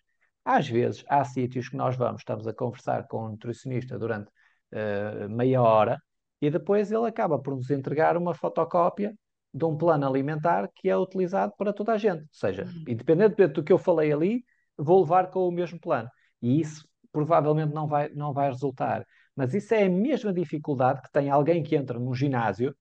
às 0.45 0.69
vezes 0.69 1.05
há 1.09 1.25
sítios 1.25 1.69
que 1.69 1.77
nós 1.77 1.97
vamos, 1.97 2.23
estamos 2.23 2.47
a 2.49 2.55
conversar 2.55 3.07
com 3.07 3.27
um 3.27 3.29
nutricionista 3.31 3.99
durante 3.99 4.31
uh, 4.73 5.29
meia 5.29 5.63
hora 5.63 6.03
e 6.41 6.51
depois 6.51 6.91
ele 6.91 7.07
acaba 7.07 7.39
por 7.39 7.55
nos 7.55 7.71
entregar 7.71 8.17
uma 8.17 8.35
fotocópia 8.35 9.15
de 9.53 9.65
um 9.65 9.77
plano 9.77 10.07
alimentar 10.07 10.69
que 10.75 10.89
é 10.89 10.97
utilizado 10.97 11.53
para 11.57 11.73
toda 11.73 11.93
a 11.93 11.99
gente. 11.99 12.21
Ou 12.21 12.29
seja, 12.33 12.65
uhum. 12.65 12.85
independentemente 12.89 13.55
do 13.55 13.65
que 13.65 13.73
eu 13.73 13.79
falei 13.79 14.13
ali, 14.13 14.45
vou 14.77 15.01
levar 15.01 15.31
com 15.31 15.47
o 15.47 15.53
mesmo 15.53 15.79
plano. 15.79 16.09
E 16.41 16.61
isso 16.61 16.89
provavelmente 17.13 17.75
não 17.75 17.87
vai, 17.87 18.09
não 18.11 18.33
vai 18.33 18.49
resultar. 18.49 19.05
Mas 19.35 19.53
isso 19.55 19.75
é 19.75 19.85
a 19.85 19.91
mesma 19.91 20.33
dificuldade 20.33 21.03
que 21.03 21.11
tem 21.11 21.31
alguém 21.31 21.63
que 21.63 21.75
entra 21.75 21.99
num 21.99 22.15
ginásio 22.15 22.75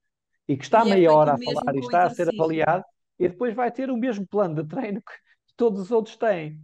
e 0.46 0.56
que 0.56 0.64
está 0.64 0.84
e 0.84 0.90
é 0.90 0.94
meia 0.94 1.12
hora 1.12 1.34
a 1.34 1.38
falar 1.38 1.74
e 1.74 1.80
está 1.80 2.04
a 2.04 2.10
ser 2.10 2.28
avaliado 2.28 2.84
e 3.18 3.28
depois 3.28 3.54
vai 3.54 3.70
ter 3.70 3.90
o 3.90 3.96
mesmo 3.96 4.26
plano 4.26 4.54
de 4.54 4.68
treino 4.68 5.00
que 5.00 5.12
todos 5.56 5.80
os 5.80 5.90
outros 5.90 6.16
têm. 6.16 6.60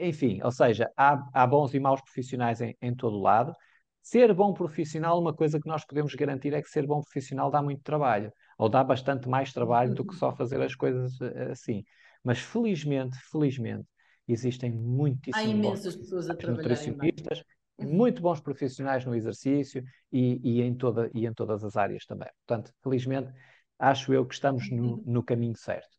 Enfim, 0.00 0.40
ou 0.42 0.50
seja, 0.50 0.90
há, 0.96 1.22
há 1.32 1.46
bons 1.46 1.72
e 1.72 1.80
maus 1.80 2.02
profissionais 2.02 2.60
em, 2.60 2.76
em 2.82 2.94
todo 2.94 3.16
o 3.16 3.22
lado. 3.22 3.54
Ser 4.02 4.32
bom 4.34 4.52
profissional, 4.52 5.18
uma 5.18 5.34
coisa 5.34 5.60
que 5.60 5.68
nós 5.68 5.84
podemos 5.84 6.14
garantir 6.14 6.52
é 6.52 6.60
que 6.60 6.68
ser 6.68 6.86
bom 6.86 7.00
profissional 7.00 7.50
dá 7.50 7.62
muito 7.62 7.82
trabalho 7.82 8.32
ou 8.60 8.68
dá 8.68 8.84
bastante 8.84 9.26
mais 9.26 9.54
trabalho 9.54 9.94
do 9.94 10.04
que 10.04 10.14
só 10.14 10.36
fazer 10.36 10.60
as 10.60 10.74
coisas 10.74 11.18
eh, 11.22 11.52
assim. 11.52 11.82
Mas 12.22 12.40
felizmente, 12.40 13.16
felizmente, 13.32 13.88
existem 14.28 14.70
muitíssimo 14.70 15.62
bons 15.62 15.96
pessoas 15.96 16.28
a 16.28 16.34
nutricionistas, 16.34 17.42
uhum. 17.78 17.90
muito 17.90 18.20
bons 18.20 18.38
profissionais 18.38 19.06
no 19.06 19.14
exercício 19.14 19.82
e, 20.12 20.38
e, 20.44 20.60
em 20.60 20.74
toda, 20.74 21.10
e 21.14 21.24
em 21.24 21.32
todas 21.32 21.64
as 21.64 21.74
áreas 21.74 22.04
também. 22.04 22.28
Portanto, 22.46 22.70
felizmente, 22.82 23.32
acho 23.78 24.12
eu 24.12 24.26
que 24.26 24.34
estamos 24.34 24.70
no, 24.70 24.96
uhum. 24.96 25.02
no 25.06 25.22
caminho 25.22 25.56
certo. 25.56 25.96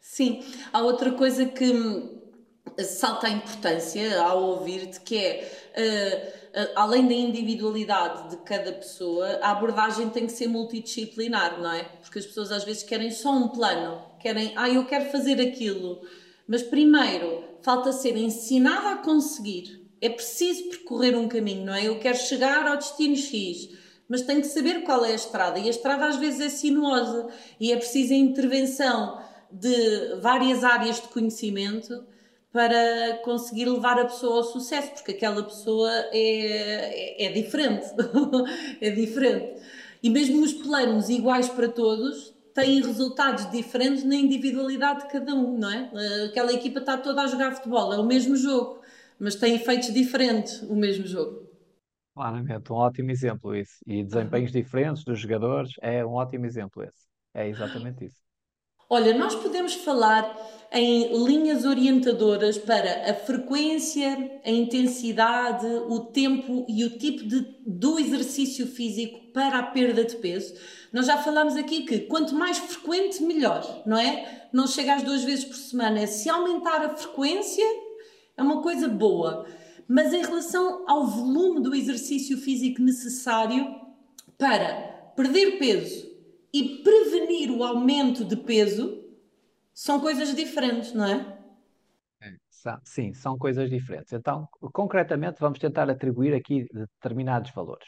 Sim, 0.00 0.40
há 0.72 0.80
outra 0.80 1.12
coisa 1.12 1.44
que 1.44 1.70
salta 2.84 3.26
a 3.26 3.30
importância 3.30 4.20
ao 4.20 4.42
ouvir-te, 4.42 5.00
que 5.00 5.16
é, 5.16 6.32
uh, 6.54 6.70
além 6.74 7.06
da 7.06 7.14
individualidade 7.14 8.30
de 8.30 8.36
cada 8.38 8.72
pessoa, 8.72 9.38
a 9.42 9.50
abordagem 9.50 10.08
tem 10.10 10.26
que 10.26 10.32
ser 10.32 10.48
multidisciplinar, 10.48 11.60
não 11.60 11.72
é? 11.72 11.84
Porque 12.02 12.18
as 12.18 12.26
pessoas 12.26 12.50
às 12.52 12.64
vezes 12.64 12.82
querem 12.82 13.10
só 13.10 13.30
um 13.30 13.48
plano, 13.48 14.02
querem, 14.20 14.52
ah, 14.56 14.68
eu 14.68 14.84
quero 14.86 15.10
fazer 15.10 15.40
aquilo, 15.40 16.00
mas 16.46 16.62
primeiro 16.62 17.44
falta 17.62 17.92
ser 17.92 18.16
ensinada 18.16 18.90
a 18.90 18.96
conseguir. 18.96 19.86
É 20.00 20.08
preciso 20.08 20.68
percorrer 20.68 21.16
um 21.16 21.28
caminho, 21.28 21.66
não 21.66 21.74
é? 21.74 21.84
Eu 21.84 21.98
quero 21.98 22.16
chegar 22.16 22.66
ao 22.66 22.76
destino 22.76 23.16
X, 23.16 23.70
mas 24.08 24.22
tenho 24.22 24.40
que 24.40 24.46
saber 24.46 24.84
qual 24.84 25.04
é 25.04 25.12
a 25.12 25.14
estrada, 25.14 25.58
e 25.58 25.66
a 25.66 25.70
estrada 25.70 26.06
às 26.06 26.16
vezes 26.16 26.40
é 26.40 26.48
sinuosa, 26.48 27.28
e 27.60 27.72
é 27.72 27.76
preciso 27.76 28.14
a 28.14 28.16
intervenção 28.16 29.20
de 29.50 30.16
várias 30.20 30.64
áreas 30.64 31.00
de 31.00 31.08
conhecimento 31.08 32.04
para 32.58 33.18
conseguir 33.18 33.66
levar 33.66 34.00
a 34.00 34.04
pessoa 34.04 34.38
ao 34.38 34.42
sucesso, 34.42 34.90
porque 34.90 35.12
aquela 35.12 35.44
pessoa 35.44 35.88
é, 36.10 37.22
é, 37.22 37.26
é 37.26 37.32
diferente. 37.32 37.86
é 38.82 38.90
diferente. 38.90 39.62
E 40.02 40.10
mesmo 40.10 40.42
os 40.42 40.52
planos 40.54 41.08
iguais 41.08 41.48
para 41.48 41.68
todos 41.68 42.34
têm 42.52 42.82
resultados 42.82 43.48
diferentes 43.52 44.02
na 44.02 44.16
individualidade 44.16 45.04
de 45.04 45.12
cada 45.12 45.36
um, 45.36 45.56
não 45.56 45.70
é? 45.70 46.24
Aquela 46.24 46.52
equipa 46.52 46.80
está 46.80 46.98
toda 46.98 47.22
a 47.22 47.28
jogar 47.28 47.54
futebol, 47.54 47.92
é 47.92 47.96
o 47.96 48.04
mesmo 48.04 48.34
jogo, 48.34 48.80
mas 49.20 49.36
tem 49.36 49.54
efeitos 49.54 49.94
diferentes 49.94 50.60
o 50.62 50.74
mesmo 50.74 51.06
jogo. 51.06 51.46
Claramente, 52.12 52.72
um 52.72 52.74
ótimo 52.76 53.12
exemplo 53.12 53.54
isso. 53.54 53.78
E 53.86 54.02
desempenhos 54.02 54.50
diferentes 54.50 55.04
dos 55.04 55.20
jogadores 55.20 55.74
é 55.80 56.04
um 56.04 56.14
ótimo 56.14 56.44
exemplo 56.44 56.82
esse. 56.82 57.06
É 57.32 57.46
exatamente 57.46 58.06
isso. 58.06 58.20
Olha, 58.90 59.16
nós 59.16 59.36
podemos 59.36 59.74
falar 59.74 60.34
em 60.72 61.24
linhas 61.24 61.64
orientadoras 61.64 62.58
para 62.58 63.10
a 63.10 63.14
frequência, 63.14 64.40
a 64.44 64.50
intensidade, 64.50 65.66
o 65.88 66.00
tempo 66.00 66.66
e 66.68 66.84
o 66.84 66.90
tipo 66.90 67.26
de, 67.26 67.56
do 67.66 67.98
exercício 67.98 68.66
físico 68.66 69.18
para 69.32 69.58
a 69.58 69.62
perda 69.62 70.04
de 70.04 70.16
peso. 70.16 70.54
Nós 70.92 71.06
já 71.06 71.16
falamos 71.18 71.56
aqui 71.56 71.82
que 71.82 72.00
quanto 72.00 72.34
mais 72.34 72.58
frequente, 72.58 73.22
melhor, 73.22 73.82
não 73.86 73.96
é? 73.96 74.48
Não 74.52 74.66
chega 74.66 74.94
às 74.94 75.02
duas 75.02 75.24
vezes 75.24 75.44
por 75.44 75.56
semana. 75.56 76.06
Se 76.06 76.28
aumentar 76.28 76.84
a 76.84 76.96
frequência, 76.96 77.64
é 78.36 78.42
uma 78.42 78.62
coisa 78.62 78.88
boa. 78.88 79.46
Mas 79.86 80.12
em 80.12 80.20
relação 80.20 80.84
ao 80.86 81.06
volume 81.06 81.60
do 81.60 81.74
exercício 81.74 82.36
físico 82.36 82.82
necessário 82.82 83.74
para 84.36 85.12
perder 85.16 85.58
peso 85.58 86.06
e 86.52 86.82
prevenir 86.82 87.50
o 87.50 87.64
aumento 87.64 88.24
de 88.24 88.36
peso 88.36 89.07
são 89.78 90.00
coisas 90.00 90.34
diferentes, 90.34 90.92
não 90.92 91.06
é? 91.06 91.38
é 92.20 92.36
sim, 92.82 93.14
são 93.14 93.38
coisas 93.38 93.70
diferentes. 93.70 94.12
Então, 94.12 94.48
concretamente, 94.72 95.38
vamos 95.38 95.60
tentar 95.60 95.88
atribuir 95.88 96.34
aqui 96.34 96.66
determinados 96.72 97.52
valores. 97.52 97.86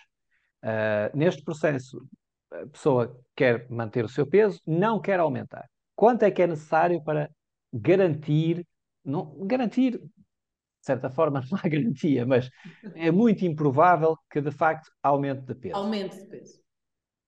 Uh, 0.62 1.16
neste 1.18 1.42
processo, 1.42 2.00
a 2.52 2.64
pessoa 2.68 3.20
quer 3.34 3.68
manter 3.68 4.04
o 4.04 4.08
seu 4.08 4.24
peso, 4.24 4.60
não 4.64 5.00
quer 5.00 5.18
aumentar. 5.18 5.68
Quanto 5.96 6.22
é 6.22 6.30
que 6.30 6.42
é 6.42 6.46
necessário 6.46 7.02
para 7.02 7.28
garantir, 7.72 8.64
não, 9.04 9.44
garantir, 9.44 9.98
de 9.98 10.86
certa 10.86 11.10
forma, 11.10 11.42
não 11.50 11.58
há 11.60 11.68
garantia, 11.68 12.24
mas 12.24 12.48
é 12.94 13.10
muito 13.10 13.44
improvável 13.44 14.16
que 14.30 14.40
de 14.40 14.52
facto 14.52 14.88
aumente 15.02 15.42
de 15.42 15.56
peso. 15.56 15.74
Aumente 15.74 16.16
de 16.20 16.26
peso 16.26 16.60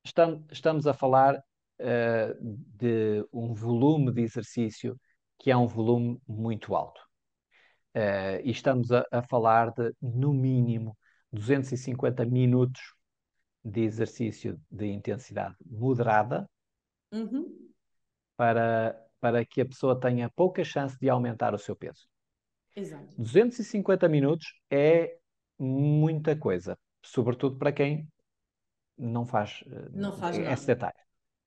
estamos, 0.05 0.43
estamos 0.51 0.87
a 0.87 0.95
falar 0.95 1.43
uh, 1.83 2.57
de 2.77 3.27
um 3.33 3.53
volume 3.53 4.13
de 4.13 4.23
exercício 4.23 4.99
que 5.39 5.51
é 5.51 5.57
um 5.57 5.67
volume 5.67 6.21
muito 6.27 6.75
alto. 6.75 7.01
Uh, 7.95 8.41
e 8.45 8.51
estamos 8.51 8.91
a, 8.91 9.05
a, 9.11 9.23
falar 9.23 9.73
de, 9.73 9.93
no 10.01 10.33
mínimo, 10.33 10.97
250 11.33 12.25
minutos 12.25 12.81
de 13.65 13.83
exercício 13.83 14.61
de 14.71 14.87
intensidade 14.87 15.57
moderada 15.67 16.49
uhum. 17.13 17.71
para, 18.37 18.99
para 19.21 19.45
que 19.45 19.61
a 19.61 19.67
pessoa 19.67 19.99
tenha 19.99 20.31
pouca 20.31 20.65
chance 20.65 20.99
de 20.99 21.09
aumentar 21.09 21.55
o 21.55 21.59
seu 21.59 21.77
peso. 21.77 22.07
Exato. 22.75 23.15
250 23.19 24.09
minutos 24.09 24.47
é 24.71 25.19
muita 25.59 26.35
coisa, 26.37 26.79
sobretudo 27.03 27.59
para 27.59 27.73
quem 27.73 28.09
não 28.97 29.27
faz, 29.27 29.63
eh, 29.67 29.89
não 29.93 30.13
faz 30.13 30.37
esse 30.39 30.49
nada. 30.49 30.67
detalhe. 30.67 31.02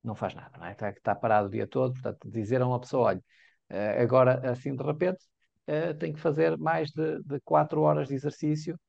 Não 0.05 0.15
faz 0.15 0.35
nada, 0.35 0.57
não 0.57 0.65
é? 0.65 0.71
Está, 0.71 0.89
está 0.89 1.15
parado 1.15 1.47
o 1.47 1.51
dia 1.51 1.67
todo, 1.67 1.93
portanto, 1.93 2.29
dizer 2.29 2.61
a 2.61 2.67
uma 2.67 2.79
pessoa, 2.79 3.07
olha, 3.07 3.23
eh, 3.69 4.01
agora 4.01 4.51
assim 4.51 4.75
de 4.75 4.83
repente 4.83 5.25
eh, 5.65 5.93
tem 5.93 6.13
que 6.13 6.19
fazer 6.19 6.57
mais 6.57 6.91
de, 6.91 7.23
de 7.23 7.39
4 7.41 7.81
horas 7.81 8.07
de 8.07 8.13
exercício 8.13 8.79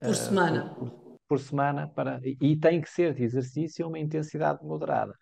por 0.00 0.14
semana. 0.14 0.74
Por, 0.74 0.90
por, 0.90 1.18
por, 1.28 1.38
semana 1.38 1.88
para, 1.88 2.20
e 2.22 2.56
tem 2.56 2.80
que 2.80 2.90
ser 2.90 3.14
de 3.14 3.22
exercício 3.22 3.84
a 3.84 3.88
uma 3.88 3.98
intensidade 3.98 4.62
moderada. 4.64 5.14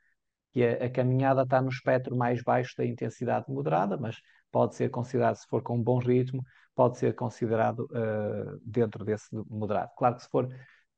Que 0.52 0.64
a, 0.64 0.86
a, 0.86 0.90
caminhada 0.90 1.42
está 1.42 1.60
no 1.60 1.68
espectro 1.68 2.16
mais 2.16 2.42
baixo 2.42 2.74
da 2.78 2.84
intensidade 2.86 3.46
moderada, 3.48 3.96
mas 3.96 4.16
pode 4.50 4.74
ser 4.76 4.88
considerado, 4.88 5.36
se 5.36 5.46
for 5.46 5.62
com 5.62 5.76
um 5.76 5.82
bom 5.82 5.98
ritmo, 5.98 6.42
pode 6.74 6.98
ser 6.98 7.14
considerado 7.14 7.84
uh, 7.86 8.58
dentro 8.64 9.04
desse 9.04 9.28
moderado. 9.48 9.90
Claro 9.96 10.16
que 10.16 10.22
se 10.22 10.28
for 10.28 10.48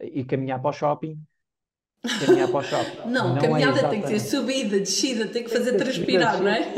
e 0.01 0.25
caminhar 0.25 0.61
para 0.61 0.71
o 0.71 0.73
shopping, 0.73 1.19
caminhar 2.25 2.49
para 2.49 2.59
o 2.59 2.63
shopping. 2.63 3.09
Não, 3.09 3.35
não 3.35 3.41
caminhada 3.41 3.81
é 3.81 3.89
tem 3.89 4.03
que 4.03 4.09
ter 4.09 4.21
subida, 4.21 4.79
descida, 4.79 5.27
tem 5.27 5.45
que 5.45 5.51
fazer 5.51 5.73
tem 5.73 5.79
que 5.79 5.85
transpirar, 5.85 6.41
não 6.41 6.49
é? 6.49 6.75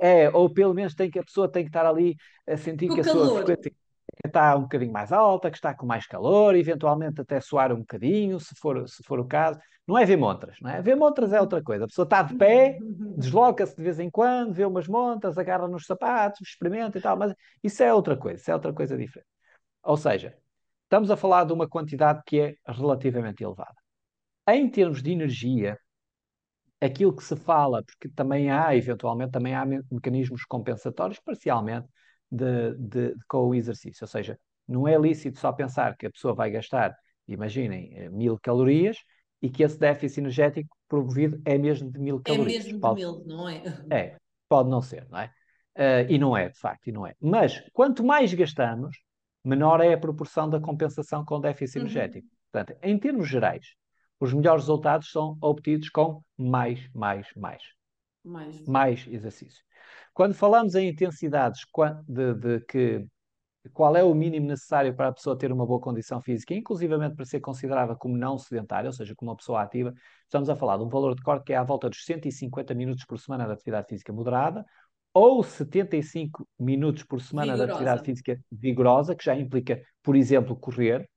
É, 0.00 0.30
ou 0.30 0.50
pelo 0.50 0.74
menos 0.74 0.94
tem 0.94 1.10
que, 1.10 1.18
a 1.18 1.24
pessoa 1.24 1.50
tem 1.50 1.64
que 1.64 1.70
estar 1.70 1.86
ali 1.86 2.16
a 2.46 2.56
sentir 2.56 2.88
que 2.88 3.00
a 3.00 3.04
calor. 3.04 3.26
sua 3.26 3.36
frequência 3.44 3.72
está 4.24 4.56
um 4.56 4.62
bocadinho 4.62 4.92
mais 4.92 5.12
alta, 5.12 5.50
que 5.50 5.56
está 5.56 5.74
com 5.74 5.86
mais 5.86 6.06
calor, 6.06 6.54
eventualmente 6.54 7.20
até 7.20 7.40
suar 7.40 7.72
um 7.72 7.80
bocadinho, 7.80 8.38
se 8.40 8.54
for, 8.56 8.88
se 8.88 9.02
for 9.02 9.18
o 9.18 9.26
caso. 9.26 9.58
Não 9.86 9.98
é 9.98 10.04
ver 10.06 10.16
montras, 10.16 10.56
não 10.62 10.70
é? 10.70 10.80
Ver 10.80 10.94
montras 10.94 11.32
é 11.32 11.40
outra 11.40 11.62
coisa. 11.62 11.84
A 11.84 11.88
pessoa 11.88 12.04
está 12.04 12.22
de 12.22 12.34
pé, 12.36 12.78
desloca-se 13.18 13.76
de 13.76 13.82
vez 13.82 13.98
em 14.00 14.10
quando, 14.10 14.52
vê 14.54 14.64
umas 14.64 14.88
montras, 14.88 15.36
agarra 15.36 15.68
nos 15.68 15.84
sapatos, 15.84 16.48
experimenta 16.48 16.98
e 16.98 17.02
tal, 17.02 17.16
mas 17.16 17.34
isso 17.62 17.82
é 17.82 17.92
outra 17.92 18.16
coisa, 18.16 18.40
isso 18.40 18.50
é 18.50 18.54
outra 18.54 18.72
coisa 18.72 18.96
diferente. 18.96 19.28
Ou 19.82 19.96
seja, 19.96 20.34
estamos 20.84 21.10
a 21.10 21.16
falar 21.16 21.44
de 21.44 21.52
uma 21.52 21.68
quantidade 21.68 22.22
que 22.24 22.40
é 22.40 22.54
relativamente 22.66 23.44
elevada. 23.44 23.83
Em 24.46 24.68
termos 24.68 25.02
de 25.02 25.10
energia, 25.10 25.78
aquilo 26.80 27.14
que 27.14 27.24
se 27.24 27.34
fala, 27.36 27.82
porque 27.82 28.08
também 28.08 28.50
há, 28.50 28.76
eventualmente, 28.76 29.32
também 29.32 29.54
há 29.54 29.64
mecanismos 29.90 30.44
compensatórios, 30.44 31.18
parcialmente, 31.20 31.88
de, 32.30 32.74
de, 32.74 33.14
de, 33.14 33.24
com 33.26 33.48
o 33.48 33.54
exercício. 33.54 34.04
Ou 34.04 34.08
seja, 34.08 34.38
não 34.68 34.86
é 34.86 34.98
lícito 34.98 35.38
só 35.38 35.52
pensar 35.52 35.96
que 35.96 36.06
a 36.06 36.10
pessoa 36.10 36.34
vai 36.34 36.50
gastar, 36.50 36.94
imaginem, 37.26 37.92
eh, 37.94 38.10
mil 38.10 38.38
calorias 38.38 38.98
e 39.40 39.50
que 39.50 39.62
esse 39.62 39.78
déficit 39.78 40.20
energético 40.20 40.76
promovido 40.88 41.40
é 41.44 41.56
mesmo 41.56 41.90
de 41.90 41.98
mil 41.98 42.20
calorias. 42.20 42.64
É 42.64 42.66
mesmo 42.66 42.80
pode, 42.80 43.00
de 43.00 43.06
mil, 43.06 43.24
não 43.26 43.48
é? 43.48 43.62
É, 43.90 44.16
pode 44.48 44.68
não 44.68 44.82
ser, 44.82 45.06
não 45.10 45.18
é? 45.18 45.30
Uh, 45.76 46.06
e 46.08 46.18
não 46.18 46.36
é, 46.36 46.48
de 46.48 46.58
facto, 46.58 46.86
e 46.86 46.92
não 46.92 47.06
é. 47.06 47.14
Mas 47.20 47.60
quanto 47.72 48.04
mais 48.04 48.32
gastamos, 48.32 48.96
menor 49.44 49.80
é 49.80 49.92
a 49.92 49.98
proporção 49.98 50.48
da 50.48 50.60
compensação 50.60 51.24
com 51.24 51.40
déficit 51.40 51.78
uhum. 51.78 51.84
energético. 51.84 52.28
Portanto, 52.52 52.78
em 52.82 52.98
termos 52.98 53.28
gerais, 53.28 53.74
os 54.20 54.32
melhores 54.32 54.62
resultados 54.62 55.10
são 55.10 55.36
obtidos 55.40 55.88
com 55.90 56.22
mais, 56.36 56.88
mais, 56.94 57.26
mais. 57.36 57.62
Mais, 58.24 58.66
mais 58.66 59.06
exercício. 59.06 59.62
Quando 60.14 60.34
falamos 60.34 60.74
em 60.74 60.88
intensidades 60.88 61.60
de, 62.08 62.34
de, 62.34 62.60
que 62.60 63.06
qual 63.72 63.96
é 63.96 64.02
o 64.02 64.14
mínimo 64.14 64.46
necessário 64.46 64.94
para 64.94 65.08
a 65.08 65.12
pessoa 65.12 65.36
ter 65.36 65.50
uma 65.50 65.66
boa 65.66 65.80
condição 65.80 66.20
física, 66.20 66.54
inclusivamente 66.54 67.16
para 67.16 67.24
ser 67.24 67.40
considerada 67.40 67.96
como 67.96 68.16
não 68.16 68.38
sedentária, 68.38 68.88
ou 68.88 68.92
seja, 68.92 69.14
como 69.14 69.30
uma 69.30 69.36
pessoa 69.36 69.62
ativa, 69.62 69.92
estamos 70.22 70.48
a 70.48 70.56
falar 70.56 70.76
de 70.76 70.84
um 70.84 70.88
valor 70.88 71.14
de 71.14 71.22
corte 71.22 71.44
que 71.44 71.52
é 71.52 71.56
à 71.56 71.62
volta 71.62 71.88
dos 71.88 72.04
150 72.04 72.74
minutos 72.74 73.04
por 73.04 73.18
semana 73.18 73.46
de 73.46 73.52
atividade 73.52 73.88
física 73.88 74.12
moderada, 74.12 74.64
ou 75.12 75.42
75 75.42 76.46
minutos 76.58 77.04
por 77.04 77.20
semana 77.20 77.52
vigorosa. 77.52 77.66
de 77.66 77.72
atividade 77.72 78.04
física 78.04 78.40
vigorosa, 78.50 79.14
que 79.14 79.24
já 79.24 79.36
implica, 79.36 79.82
por 80.02 80.16
exemplo, 80.16 80.56
correr, 80.56 81.08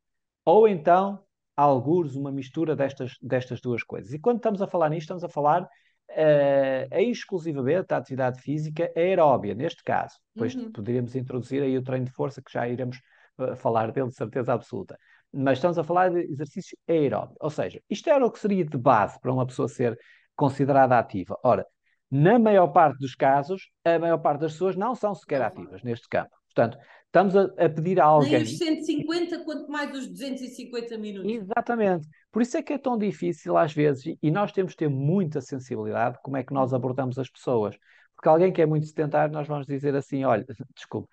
ou 0.45 0.67
então 0.67 1.23
algures 1.57 2.15
uma 2.15 2.31
mistura 2.31 2.75
destas, 2.75 3.17
destas 3.21 3.59
duas 3.59 3.83
coisas. 3.83 4.13
E 4.13 4.19
quando 4.19 4.37
estamos 4.37 4.61
a 4.61 4.67
falar 4.67 4.89
nisto, 4.89 5.01
estamos 5.03 5.23
a 5.23 5.29
falar 5.29 5.63
uh, 5.63 6.95
exclusivamente 6.95 7.87
da 7.87 7.97
atividade 7.97 8.39
física 8.41 8.91
aeróbia, 8.95 9.55
neste 9.55 9.83
caso. 9.83 10.15
Depois 10.35 10.53
uhum. 10.53 10.71
poderíamos 10.71 11.15
introduzir 11.15 11.63
aí 11.63 11.75
o 11.75 11.83
treino 11.83 12.05
de 12.05 12.11
força, 12.11 12.41
que 12.41 12.51
já 12.51 12.67
iremos 12.67 12.97
uh, 13.39 13.55
falar 13.55 13.91
dele 13.91 14.09
de 14.09 14.15
certeza 14.15 14.53
absoluta. 14.53 14.97
Mas 15.33 15.57
estamos 15.57 15.77
a 15.79 15.83
falar 15.83 16.11
de 16.11 16.19
exercício 16.31 16.77
aeróbio. 16.87 17.35
Ou 17.41 17.49
seja, 17.49 17.81
isto 17.89 18.09
era 18.09 18.25
o 18.25 18.31
que 18.31 18.39
seria 18.39 18.63
de 18.63 18.77
base 18.77 19.19
para 19.19 19.33
uma 19.33 19.45
pessoa 19.45 19.67
ser 19.67 19.97
considerada 20.35 20.97
ativa. 20.99 21.37
Ora, 21.43 21.65
na 22.09 22.37
maior 22.39 22.67
parte 22.67 22.99
dos 22.99 23.15
casos, 23.15 23.69
a 23.83 23.97
maior 23.99 24.19
parte 24.19 24.41
das 24.41 24.53
pessoas 24.53 24.75
não 24.75 24.95
são 24.95 25.13
sequer 25.13 25.41
ativas 25.41 25.83
neste 25.83 26.07
campo. 26.07 26.37
Portanto, 26.53 26.77
estamos 27.07 27.35
a, 27.35 27.43
a 27.43 27.69
pedir 27.69 27.99
a 27.99 28.05
alguém. 28.05 28.31
Nem 28.31 28.43
os 28.43 28.57
150, 28.57 29.43
quanto 29.43 29.71
mais 29.71 29.95
os 29.95 30.07
250 30.07 30.97
minutos. 30.97 31.31
Exatamente. 31.31 32.07
Por 32.31 32.41
isso 32.41 32.57
é 32.57 32.61
que 32.61 32.73
é 32.73 32.77
tão 32.77 32.97
difícil 32.97 33.57
às 33.57 33.73
vezes, 33.73 34.15
e 34.21 34.31
nós 34.31 34.51
temos 34.51 34.73
de 34.73 34.77
ter 34.77 34.89
muita 34.89 35.41
sensibilidade 35.41 36.19
como 36.21 36.37
é 36.37 36.43
que 36.43 36.53
nós 36.53 36.71
uhum. 36.71 36.77
abordamos 36.77 37.17
as 37.17 37.29
pessoas. 37.29 37.75
Porque 38.15 38.29
alguém 38.29 38.51
que 38.51 38.61
é 38.61 38.65
muito 38.65 38.87
sedentário, 38.87 39.33
nós 39.33 39.47
vamos 39.47 39.65
dizer 39.65 39.95
assim: 39.95 40.23
olha, 40.23 40.45
desculpe, 40.75 41.09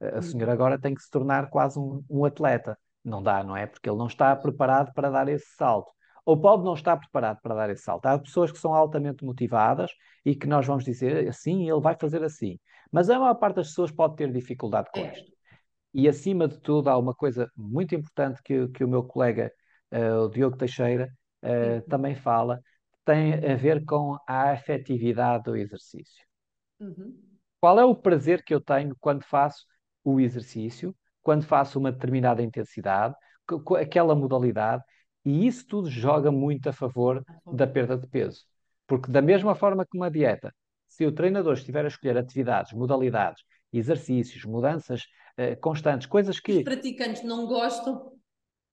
a 0.00 0.22
senhora 0.22 0.52
uhum. 0.52 0.54
agora 0.54 0.78
tem 0.78 0.94
que 0.94 1.02
se 1.02 1.10
tornar 1.10 1.50
quase 1.50 1.78
um, 1.78 2.02
um 2.08 2.24
atleta. 2.24 2.78
Não 3.04 3.22
dá, 3.22 3.44
não 3.44 3.56
é? 3.56 3.66
Porque 3.66 3.88
ele 3.88 3.98
não 3.98 4.06
está 4.06 4.34
preparado 4.34 4.92
para 4.94 5.10
dar 5.10 5.28
esse 5.28 5.54
salto 5.56 5.92
ou 6.24 6.40
pode 6.40 6.64
não 6.64 6.74
estar 6.74 6.96
preparado 6.96 7.40
para 7.42 7.54
dar 7.54 7.70
esse 7.70 7.82
salto. 7.82 8.06
Há 8.06 8.18
pessoas 8.18 8.50
que 8.50 8.58
são 8.58 8.72
altamente 8.72 9.24
motivadas 9.24 9.90
e 10.24 10.34
que 10.34 10.46
nós 10.46 10.66
vamos 10.66 10.84
dizer 10.84 11.28
assim, 11.28 11.68
ele 11.70 11.80
vai 11.80 11.96
fazer 12.00 12.22
assim. 12.22 12.58
Mas 12.90 13.10
a 13.10 13.18
maior 13.18 13.34
parte 13.34 13.56
das 13.56 13.68
pessoas 13.68 13.90
pode 13.90 14.16
ter 14.16 14.32
dificuldade 14.32 14.88
com 14.92 15.00
é. 15.00 15.12
isto. 15.12 15.33
E 15.94 16.08
acima 16.08 16.48
de 16.48 16.58
tudo, 16.58 16.90
há 16.90 16.98
uma 16.98 17.14
coisa 17.14 17.48
muito 17.56 17.94
importante 17.94 18.42
que, 18.42 18.66
que 18.68 18.82
o 18.82 18.88
meu 18.88 19.04
colega, 19.04 19.52
uh, 19.92 20.24
o 20.24 20.28
Diogo 20.28 20.56
Teixeira, 20.56 21.08
uh, 21.42 21.88
também 21.88 22.16
fala, 22.16 22.58
que 22.92 22.98
tem 23.04 23.34
a 23.34 23.54
ver 23.54 23.84
com 23.84 24.18
a 24.26 24.50
afetividade 24.50 25.44
do 25.44 25.56
exercício. 25.56 26.26
Uhum. 26.80 27.16
Qual 27.60 27.78
é 27.78 27.84
o 27.84 27.94
prazer 27.94 28.42
que 28.42 28.52
eu 28.52 28.60
tenho 28.60 28.96
quando 28.98 29.22
faço 29.22 29.64
o 30.02 30.20
exercício, 30.20 30.94
quando 31.22 31.44
faço 31.44 31.78
uma 31.78 31.92
determinada 31.92 32.42
intensidade, 32.42 33.14
aquela 33.78 34.14
modalidade, 34.14 34.82
e 35.24 35.46
isso 35.46 35.66
tudo 35.66 35.88
joga 35.88 36.30
muito 36.30 36.68
a 36.68 36.72
favor 36.72 37.24
da 37.50 37.66
perda 37.66 37.96
de 37.96 38.06
peso. 38.06 38.42
Porque, 38.86 39.10
da 39.10 39.22
mesma 39.22 39.54
forma 39.54 39.86
que 39.86 39.96
uma 39.96 40.10
dieta, 40.10 40.52
se 40.86 41.06
o 41.06 41.12
treinador 41.12 41.54
estiver 41.54 41.84
a 41.84 41.88
escolher 41.88 42.18
atividades, 42.18 42.72
modalidades, 42.72 43.42
exercícios, 43.72 44.44
mudanças 44.44 45.02
uh, 45.38 45.60
constantes, 45.60 46.06
coisas 46.06 46.40
que. 46.40 46.58
Os 46.58 46.64
praticantes 46.64 47.22
não 47.22 47.46
gostam. 47.46 48.12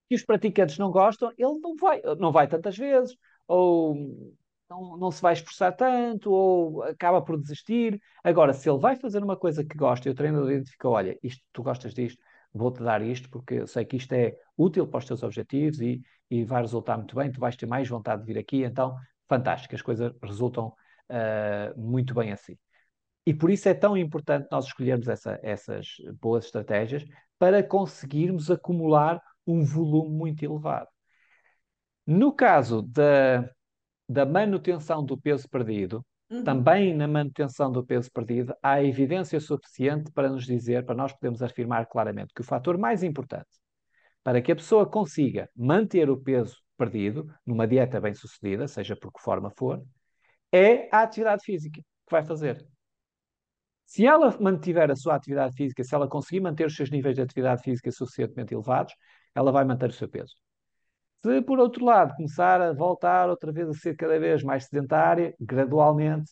Que 0.09 0.15
os 0.15 0.23
praticantes 0.23 0.77
não 0.77 0.91
gostam, 0.91 1.31
ele 1.37 1.59
não 1.59 1.75
vai, 1.75 2.01
não 2.19 2.31
vai 2.31 2.47
tantas 2.47 2.77
vezes, 2.77 3.15
ou 3.47 3.95
não, 4.69 4.97
não 4.97 5.11
se 5.11 5.21
vai 5.21 5.33
esforçar 5.33 5.75
tanto, 5.75 6.31
ou 6.31 6.83
acaba 6.83 7.21
por 7.21 7.39
desistir. 7.39 8.01
Agora, 8.23 8.53
se 8.53 8.69
ele 8.69 8.79
vai 8.79 8.95
fazer 8.95 9.23
uma 9.23 9.37
coisa 9.37 9.63
que 9.63 9.77
gosta 9.77 10.07
e 10.07 10.11
o 10.11 10.15
treinador 10.15 10.51
identifica: 10.51 10.89
olha, 10.89 11.17
isto, 11.23 11.41
tu 11.53 11.63
gostas 11.63 11.93
disto, 11.93 12.21
vou-te 12.53 12.83
dar 12.83 13.01
isto 13.01 13.29
porque 13.29 13.55
eu 13.55 13.67
sei 13.67 13.85
que 13.85 13.97
isto 13.97 14.13
é 14.13 14.35
útil 14.57 14.87
para 14.87 14.99
os 14.99 15.05
teus 15.05 15.23
objetivos 15.23 15.79
e, 15.81 16.01
e 16.29 16.43
vai 16.43 16.61
resultar 16.61 16.97
muito 16.97 17.15
bem, 17.15 17.31
tu 17.31 17.39
vais 17.39 17.55
ter 17.55 17.65
mais 17.65 17.87
vontade 17.87 18.21
de 18.21 18.33
vir 18.33 18.39
aqui, 18.39 18.63
então, 18.63 18.95
fantástico, 19.27 19.75
as 19.75 19.81
coisas 19.81 20.13
resultam 20.21 20.67
uh, 21.09 21.79
muito 21.79 22.13
bem 22.13 22.31
assim. 22.31 22.57
E 23.25 23.33
por 23.33 23.49
isso 23.49 23.69
é 23.69 23.73
tão 23.73 23.95
importante 23.95 24.47
nós 24.51 24.65
escolhermos 24.65 25.07
essa, 25.07 25.39
essas 25.43 25.87
boas 26.19 26.45
estratégias 26.45 27.05
para 27.37 27.63
conseguirmos 27.63 28.49
acumular 28.49 29.21
um 29.45 29.63
volume 29.63 30.15
muito 30.15 30.43
elevado. 30.43 30.87
No 32.05 32.33
caso 32.33 32.81
da, 32.81 33.49
da 34.09 34.25
manutenção 34.25 35.05
do 35.05 35.17
peso 35.17 35.47
perdido, 35.47 36.05
uhum. 36.29 36.43
também 36.43 36.95
na 36.95 37.07
manutenção 37.07 37.71
do 37.71 37.85
peso 37.85 38.11
perdido, 38.11 38.55
há 38.61 38.83
evidência 38.83 39.39
suficiente 39.39 40.11
para 40.11 40.29
nos 40.29 40.45
dizer, 40.45 40.85
para 40.85 40.95
nós 40.95 41.13
podermos 41.13 41.43
afirmar 41.43 41.85
claramente 41.87 42.33
que 42.33 42.41
o 42.41 42.45
fator 42.45 42.77
mais 42.77 43.03
importante 43.03 43.61
para 44.23 44.41
que 44.41 44.51
a 44.51 44.55
pessoa 44.55 44.89
consiga 44.89 45.49
manter 45.55 46.09
o 46.09 46.17
peso 46.17 46.57
perdido 46.77 47.33
numa 47.45 47.67
dieta 47.67 47.99
bem 47.99 48.13
sucedida, 48.13 48.67
seja 48.67 48.95
por 48.95 49.11
que 49.11 49.21
forma 49.21 49.51
for, 49.51 49.83
é 50.51 50.89
a 50.95 51.01
atividade 51.01 51.43
física 51.43 51.81
que 51.81 52.11
vai 52.11 52.23
fazer. 52.23 52.65
Se 53.91 54.05
ela 54.05 54.33
mantiver 54.39 54.89
a 54.89 54.95
sua 54.95 55.15
atividade 55.15 55.53
física, 55.53 55.83
se 55.83 55.93
ela 55.93 56.07
conseguir 56.07 56.39
manter 56.39 56.65
os 56.65 56.73
seus 56.73 56.89
níveis 56.89 57.13
de 57.13 57.23
atividade 57.23 57.61
física 57.61 57.91
suficientemente 57.91 58.53
elevados, 58.53 58.95
ela 59.35 59.51
vai 59.51 59.65
manter 59.65 59.89
o 59.89 59.91
seu 59.91 60.07
peso. 60.07 60.33
Se, 61.21 61.41
por 61.41 61.59
outro 61.59 61.83
lado, 61.83 62.15
começar 62.15 62.61
a 62.61 62.71
voltar 62.71 63.29
outra 63.29 63.51
vez 63.51 63.67
a 63.67 63.73
ser 63.73 63.97
cada 63.97 64.17
vez 64.17 64.43
mais 64.43 64.63
sedentária, 64.63 65.35
gradualmente 65.37 66.31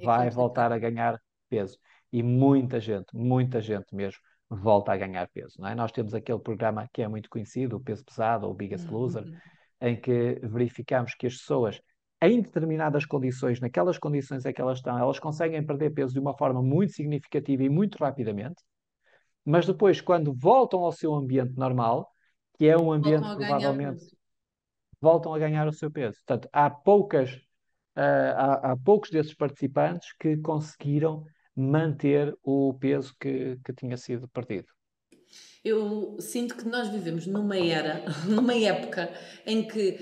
é 0.00 0.06
vai 0.06 0.30
voltar 0.30 0.72
a 0.72 0.78
ganhar 0.78 1.20
peso. 1.50 1.76
E 2.10 2.22
muita 2.22 2.80
gente, 2.80 3.14
muita 3.14 3.60
gente 3.60 3.94
mesmo, 3.94 4.18
volta 4.48 4.94
a 4.94 4.96
ganhar 4.96 5.28
peso. 5.28 5.56
Não 5.58 5.68
é? 5.68 5.74
Nós 5.74 5.92
temos 5.92 6.14
aquele 6.14 6.38
programa 6.38 6.88
que 6.90 7.02
é 7.02 7.06
muito 7.06 7.28
conhecido, 7.28 7.76
o 7.76 7.80
peso 7.80 8.02
pesado 8.02 8.46
ou 8.46 8.52
o 8.52 8.56
Biggest 8.56 8.86
uhum. 8.86 8.96
Loser, 8.96 9.24
em 9.78 10.00
que 10.00 10.40
verificamos 10.42 11.14
que 11.14 11.26
as 11.26 11.34
pessoas, 11.34 11.82
em 12.22 12.42
determinadas 12.42 13.06
condições, 13.06 13.60
naquelas 13.60 13.98
condições 13.98 14.44
em 14.44 14.52
que 14.52 14.60
elas 14.60 14.78
estão, 14.78 14.98
elas 14.98 15.18
conseguem 15.18 15.64
perder 15.64 15.90
peso 15.90 16.12
de 16.12 16.20
uma 16.20 16.36
forma 16.36 16.62
muito 16.62 16.92
significativa 16.92 17.62
e 17.62 17.68
muito 17.68 17.96
rapidamente, 17.96 18.62
mas 19.44 19.66
depois, 19.66 20.00
quando 20.00 20.32
voltam 20.32 20.80
ao 20.80 20.92
seu 20.92 21.14
ambiente 21.14 21.56
normal, 21.56 22.10
que 22.58 22.66
é 22.66 22.76
um 22.76 22.92
ambiente 22.92 23.22
provavelmente 23.22 24.04
voltam 25.00 25.32
a 25.32 25.38
ganhar 25.38 25.66
o 25.66 25.72
seu 25.72 25.90
peso. 25.90 26.16
Portanto, 26.26 26.48
há 26.52 26.68
poucas, 26.68 27.32
uh, 27.96 28.36
há, 28.36 28.72
há 28.72 28.76
poucos 28.76 29.10
desses 29.10 29.34
participantes 29.34 30.12
que 30.20 30.36
conseguiram 30.36 31.24
manter 31.56 32.36
o 32.42 32.74
peso 32.74 33.14
que, 33.18 33.58
que 33.64 33.72
tinha 33.72 33.96
sido 33.96 34.28
perdido. 34.28 34.68
Eu 35.64 36.16
sinto 36.20 36.56
que 36.56 36.66
nós 36.68 36.88
vivemos 36.88 37.26
numa 37.26 37.56
era, 37.56 38.04
numa 38.28 38.54
época 38.54 39.10
em 39.46 39.66
que 39.66 39.98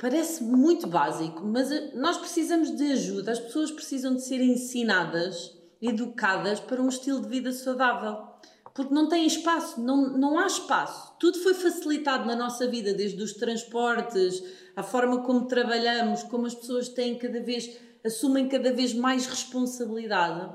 parece 0.00 0.42
muito 0.42 0.86
básico, 0.86 1.44
mas 1.44 1.68
nós 1.94 2.16
precisamos 2.16 2.76
de 2.76 2.92
ajuda, 2.92 3.32
as 3.32 3.40
pessoas 3.40 3.70
precisam 3.70 4.14
de 4.14 4.22
ser 4.22 4.40
ensinadas, 4.40 5.56
educadas 5.80 6.60
para 6.60 6.82
um 6.82 6.88
estilo 6.88 7.20
de 7.20 7.28
vida 7.28 7.52
saudável. 7.52 8.28
Porque 8.74 8.94
não 8.94 9.08
tem 9.08 9.26
espaço, 9.26 9.80
não, 9.80 10.16
não 10.16 10.38
há 10.38 10.46
espaço. 10.46 11.14
Tudo 11.18 11.40
foi 11.40 11.52
facilitado 11.52 12.26
na 12.26 12.36
nossa 12.36 12.68
vida, 12.68 12.94
desde 12.94 13.20
os 13.20 13.32
transportes, 13.32 14.42
a 14.76 14.84
forma 14.84 15.22
como 15.22 15.46
trabalhamos, 15.46 16.22
como 16.22 16.46
as 16.46 16.54
pessoas 16.54 16.88
têm 16.88 17.18
cada 17.18 17.40
vez 17.42 17.76
assumem 18.04 18.48
cada 18.48 18.72
vez 18.72 18.94
mais 18.94 19.26
responsabilidade, 19.26 20.50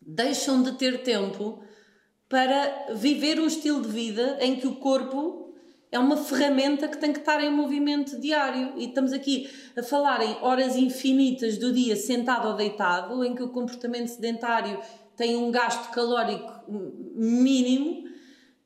deixam 0.00 0.62
de 0.62 0.72
ter 0.72 1.02
tempo 1.02 1.62
para 2.28 2.94
viver 2.94 3.40
um 3.40 3.46
estilo 3.46 3.82
de 3.82 3.88
vida 3.88 4.38
em 4.40 4.56
que 4.56 4.66
o 4.66 4.76
corpo 4.76 5.49
é 5.92 5.98
uma 5.98 6.16
ferramenta 6.16 6.86
que 6.86 6.98
tem 6.98 7.12
que 7.12 7.18
estar 7.18 7.42
em 7.42 7.50
movimento 7.50 8.18
diário. 8.20 8.74
E 8.76 8.86
estamos 8.86 9.12
aqui 9.12 9.50
a 9.76 9.82
falar 9.82 10.22
em 10.22 10.36
horas 10.40 10.76
infinitas 10.76 11.58
do 11.58 11.72
dia 11.72 11.96
sentado 11.96 12.48
ou 12.48 12.54
deitado, 12.54 13.24
em 13.24 13.34
que 13.34 13.42
o 13.42 13.48
comportamento 13.48 14.08
sedentário 14.08 14.80
tem 15.16 15.36
um 15.36 15.50
gasto 15.50 15.90
calórico 15.90 16.70
mínimo 17.14 18.04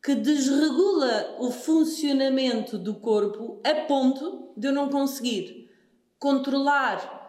que 0.02 0.14
desregula 0.14 1.36
o 1.38 1.50
funcionamento 1.50 2.76
do 2.76 2.94
corpo 2.94 3.60
a 3.64 3.74
ponto 3.86 4.52
de 4.54 4.68
eu 4.68 4.72
não 4.72 4.90
conseguir 4.90 5.70
controlar 6.18 7.22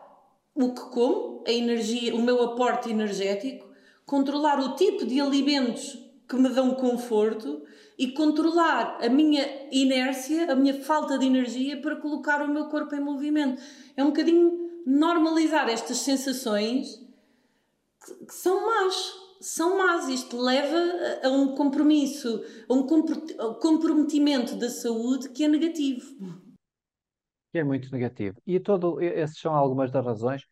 o 0.54 0.74
que 0.74 0.82
como, 0.90 1.44
a 1.48 1.52
energia, 1.52 2.14
o 2.16 2.22
meu 2.22 2.44
aporte 2.44 2.90
energético, 2.90 3.66
controlar 4.06 4.60
o 4.60 4.76
tipo 4.76 5.06
de 5.06 5.20
alimentos 5.22 6.05
que 6.28 6.36
me 6.36 6.50
dão 6.50 6.74
conforto 6.76 7.64
e 7.98 8.12
controlar 8.12 8.98
a 9.04 9.10
minha 9.10 9.46
inércia, 9.72 10.52
a 10.52 10.56
minha 10.56 10.74
falta 10.84 11.18
de 11.18 11.26
energia 11.26 11.82
para 11.82 11.96
colocar 11.96 12.42
o 12.42 12.48
meu 12.48 12.66
corpo 12.68 12.96
em 12.96 13.00
movimento. 13.00 13.62
É 13.96 14.04
um 14.04 14.08
bocadinho 14.08 14.84
normalizar 14.86 15.70
estas 15.70 15.98
sensações 15.98 17.02
que, 18.28 18.34
são 18.34 18.66
más. 18.66 19.26
São 19.42 19.78
más. 19.78 20.10
Isto 20.10 20.38
leva 20.38 20.78
a 21.24 21.30
um 21.30 21.56
compromisso, 21.56 22.44
a 22.68 22.74
um 22.74 22.88
comprometimento 23.60 24.56
da 24.56 24.70
saúde 24.70 25.30
que 25.30 25.44
é 25.44 25.48
negativo 25.48 26.16
que 27.56 27.60
é 27.60 27.64
muito 27.64 27.90
negativo. 27.90 28.38
E 28.46 28.60
todo, 28.60 29.02
essas 29.02 29.38
são 29.38 29.56
algumas 29.56 29.90
das 29.90 30.04
razões 30.04 30.44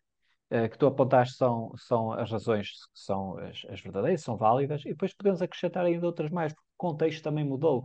que 0.70 0.78
tu 0.78 0.86
apontaste, 0.86 1.36
são, 1.36 1.72
são 1.78 2.12
as 2.12 2.30
razões 2.30 2.68
que 2.70 3.00
são 3.00 3.38
as, 3.38 3.66
as, 3.70 3.82
verdadeiras, 3.82 4.22
são 4.22 4.38
válidas, 4.38 4.82
e 4.86 4.90
depois 4.90 5.14
podemos 5.14 5.42
acrescentar 5.42 5.86
ainda 5.86 6.06
outras 6.06 6.30
mais, 6.30 6.54
porque 6.54 6.68
o 6.68 6.78
contexto 6.78 7.24
também 7.24 7.44
mudou. 7.44 7.84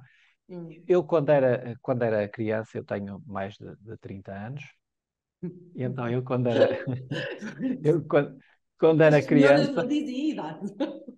Hum. 0.49 0.69
Eu, 0.87 1.03
quando 1.03 1.31
era, 1.31 1.75
quando 1.81 2.03
era 2.03 2.29
criança, 2.29 2.77
eu 2.77 2.85
tenho 2.85 3.23
mais 3.27 3.55
de, 3.55 3.75
de 3.77 3.97
30 3.99 4.33
anos, 4.33 4.65
e 5.43 5.83
então 5.83 6.09
eu, 6.09 6.23
quando 6.23 6.49
era, 6.49 6.69
eu, 7.83 8.05
quando, 8.07 8.37
quando 8.79 9.03
era 9.03 9.23
criança. 9.23 9.87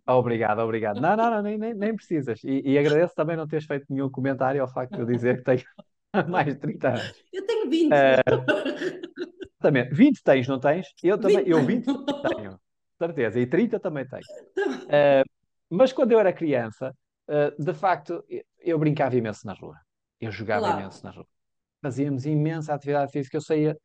Obrigado, 0.06 0.60
obrigado. 0.60 1.00
Não, 1.00 1.16
não, 1.16 1.30
não 1.30 1.42
nem, 1.42 1.58
nem, 1.58 1.74
nem 1.74 1.94
precisas. 1.94 2.42
E, 2.44 2.62
e 2.64 2.78
agradeço 2.78 3.14
também 3.14 3.36
não 3.36 3.46
teres 3.46 3.64
feito 3.64 3.86
nenhum 3.88 4.10
comentário 4.10 4.60
ao 4.60 4.68
facto 4.68 4.94
de 4.94 5.00
eu 5.00 5.06
dizer 5.06 5.38
que 5.38 5.44
tenho 5.44 5.62
mais 6.28 6.54
de 6.54 6.60
30 6.60 6.88
anos. 6.88 7.24
Eu 7.32 7.46
tenho 7.46 7.70
20. 7.70 7.92
Uh, 7.92 9.30
exatamente. 9.60 9.94
20 9.94 10.22
tens, 10.22 10.48
não 10.48 10.58
tens? 10.58 10.88
Eu 11.02 11.18
também, 11.18 11.44
20. 11.44 11.48
eu 11.48 11.64
20 11.64 11.84
tenho, 12.34 12.60
certeza, 12.98 13.40
e 13.40 13.46
30 13.46 13.78
também 13.78 14.06
tenho. 14.06 14.22
Uh, 14.86 15.24
mas 15.68 15.92
quando 15.92 16.12
eu 16.12 16.18
era 16.18 16.32
criança, 16.32 16.94
uh, 17.28 17.62
de 17.62 17.74
facto, 17.74 18.24
eu 18.58 18.78
brincava 18.78 19.16
imenso 19.16 19.46
na 19.46 19.52
rua. 19.54 19.76
Eu 20.20 20.32
jogava 20.32 20.66
claro. 20.66 20.80
imenso 20.80 21.04
na 21.04 21.10
rua. 21.10 21.26
Fazíamos 21.82 22.26
imensa 22.26 22.74
atividade 22.74 23.12
física. 23.12 23.36
Eu 23.36 23.40
saía, 23.40 23.76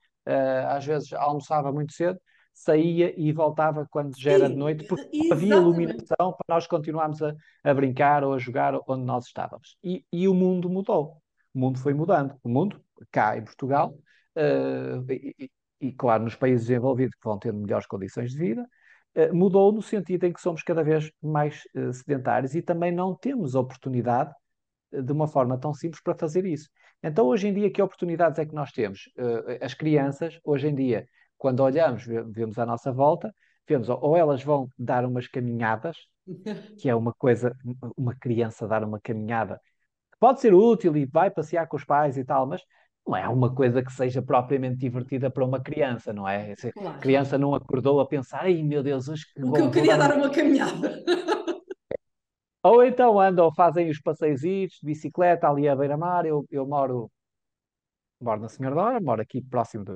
às 0.68 0.86
vezes 0.86 1.14
almoçava 1.14 1.72
muito 1.72 1.94
cedo, 1.94 2.20
saía 2.56 3.14
e 3.20 3.32
voltava 3.34 3.86
quando 3.90 4.18
já 4.18 4.32
era 4.32 4.50
de 4.50 4.56
noite, 4.56 4.86
porque 4.86 5.10
não 5.14 5.34
havia 5.34 5.56
iluminação 5.56 6.34
para 6.34 6.56
nós 6.56 6.66
continuarmos 6.66 7.22
a, 7.22 7.36
a, 7.64 7.74
brincar 7.74 8.24
ou 8.24 8.34
a 8.34 8.38
jogar 8.38 8.74
onde 8.88 9.04
nós 9.04 9.26
estávamos. 9.28 9.78
E, 9.84 10.04
e, 10.12 10.28
o 10.28 10.34
mundo 10.34 10.70
mudou. 10.70 11.22
O 11.54 11.60
mundo 11.60 11.78
foi 11.80 11.94
mudando. 11.94 12.36
O 12.42 12.50
mundo, 12.50 12.82
cá 13.12 13.38
em 13.38 13.44
Portugal, 13.44 13.94
uh, 14.36 15.06
e, 15.88 15.94
claro, 15.94 16.24
nos 16.24 16.36
países 16.36 16.68
desenvolvidos 16.68 17.16
que 17.16 17.24
vão 17.24 17.38
tendo 17.38 17.60
melhores 17.60 17.86
condições 17.88 18.32
de 18.32 18.38
vida, 18.38 18.68
uh, 19.16 19.36
mudou 19.36 19.72
no 19.72 19.82
sentido 19.82 20.26
em 20.26 20.34
que 20.34 20.42
somos 20.42 20.64
cada 20.64 20.84
vez 20.84 21.12
mais 21.22 21.62
uh, 21.76 21.94
sedentários 21.94 22.56
e 22.56 22.62
também 22.62 22.92
não 22.92 23.16
temos 23.16 23.56
oportunidade 23.56 24.34
de 24.92 25.12
uma 25.12 25.28
forma 25.28 25.58
tão 25.58 25.74
simples 25.74 26.02
para 26.02 26.16
fazer 26.16 26.46
isso. 26.46 26.70
Então, 27.04 27.26
hoje 27.28 27.48
em 27.48 27.54
dia, 27.54 27.72
que 27.72 27.82
oportunidades 27.82 28.40
é 28.40 28.46
que 28.46 28.56
nós 28.56 28.72
temos? 28.72 29.10
As 29.60 29.74
crianças, 29.74 30.40
hoje 30.44 30.70
em 30.70 30.76
dia, 30.76 31.06
quando 31.38 31.60
olhamos, 31.60 32.06
vemos 32.06 32.58
à 32.58 32.66
nossa 32.66 32.94
volta, 32.94 33.34
vemos 33.68 33.90
ou 33.90 34.16
elas 34.16 34.44
vão 34.44 34.70
dar 34.78 35.06
umas 35.06 35.28
caminhadas, 35.28 35.98
que 36.80 36.90
é 36.90 36.96
uma 36.96 37.14
coisa, 37.14 37.56
uma 37.98 38.16
criança 38.16 38.68
dar 38.68 38.84
uma 38.84 39.00
caminhada, 39.02 39.60
pode 40.20 40.40
ser 40.40 40.54
útil 40.54 40.96
e 40.96 41.06
vai 41.06 41.30
passear 41.30 41.68
com 41.68 41.78
os 41.78 41.84
pais 41.84 42.18
e 42.18 42.24
tal, 42.24 42.48
mas 42.48 42.62
não 43.06 43.16
é 43.16 43.28
uma 43.28 43.54
coisa 43.54 43.84
que 43.84 43.92
seja 43.92 44.22
propriamente 44.22 44.78
divertida 44.78 45.30
para 45.30 45.46
uma 45.46 45.62
criança, 45.62 46.12
não 46.12 46.28
é? 46.28 46.56
Se 46.56 46.72
claro. 46.72 46.98
a 46.98 47.00
criança 47.00 47.38
não 47.38 47.54
acordou 47.54 48.00
a 48.00 48.08
pensar, 48.08 48.42
ai 48.42 48.64
meu 48.64 48.82
Deus, 48.82 49.08
hoje 49.08 49.26
o 49.38 49.54
que 49.54 49.62
eu 49.62 49.72
queria 49.72 49.98
dar 49.98 50.18
uma 50.18 50.30
caminhada. 50.30 51.04
Ou 52.64 52.84
então 52.84 53.20
andam, 53.20 53.54
fazem 53.54 53.92
os 53.92 54.02
passeios 54.02 54.42
de 54.42 54.68
bicicleta 54.82 55.48
ali 55.48 55.68
à 55.68 55.76
beira-mar. 55.76 56.26
Eu, 56.26 56.48
eu 56.50 56.66
moro, 56.66 57.12
moro 58.20 58.42
na 58.42 58.50
Senhora 58.50 58.76
Dora, 58.76 59.00
moro 59.00 59.22
aqui 59.22 59.40
próximo 59.40 59.86
de, 59.86 59.94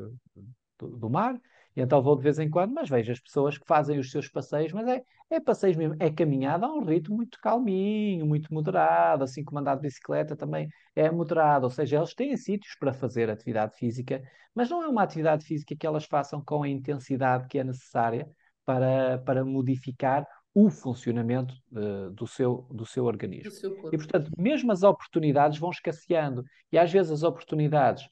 do, 0.78 0.98
do 0.98 1.10
mar, 1.10 1.36
e 1.76 1.82
então 1.82 2.02
vou 2.02 2.16
de 2.16 2.24
vez 2.24 2.40
em 2.40 2.50
quando, 2.50 2.74
mas 2.74 2.90
vejo 2.90 3.12
as 3.12 3.20
pessoas 3.20 3.58
que 3.58 3.66
fazem 3.66 4.00
os 4.00 4.12
seus 4.12 4.28
passeios, 4.28 4.72
mas 4.74 4.88
é, 4.88 5.04
é 5.30 5.40
passeios 5.40 5.78
mesmo, 5.78 5.96
é 6.00 6.10
caminhada 6.10 6.66
a 6.66 6.74
um 6.74 6.84
ritmo 6.84 7.16
muito 7.16 7.40
calminho, 7.40 8.26
muito 8.26 8.54
moderado, 8.54 9.24
assim 9.24 9.44
como 9.44 9.60
andar 9.60 9.76
de 9.76 9.82
bicicleta 9.82 10.36
também 10.36 10.68
é 10.96 11.10
moderado, 11.10 11.66
ou 11.66 11.70
seja, 11.70 11.98
eles 11.98 12.14
têm 12.14 12.36
sítios 12.36 12.76
para 12.80 12.94
fazer 12.94 13.30
atividade 13.30 13.78
física, 13.78 14.22
mas 14.54 14.70
não 14.70 14.84
é 14.84 14.88
uma 14.88 15.04
atividade 15.04 15.46
física 15.46 15.76
que 15.76 15.88
elas 15.88 16.06
façam 16.06 16.44
com 16.44 16.64
a 16.64 16.70
intensidade 16.70 17.48
que 17.48 17.60
é 17.60 17.64
necessária 17.64 18.30
para, 18.66 19.20
para 19.20 19.46
modificar 19.46 20.28
o 20.54 20.70
funcionamento 20.70 21.54
uh, 21.72 22.10
do, 22.12 22.28
seu, 22.28 22.68
do 22.72 22.86
seu 22.86 23.06
organismo. 23.06 23.50
Do 23.50 23.56
seu 23.56 23.90
e, 23.94 23.98
portanto, 23.98 24.32
mesmo 24.38 24.72
as 24.72 24.84
oportunidades 24.84 25.60
vão 25.60 25.70
escasseando. 25.70 26.44
E 26.72 26.78
às 26.78 26.92
vezes 26.92 27.12
as 27.12 27.24
oportunidades 27.24 28.10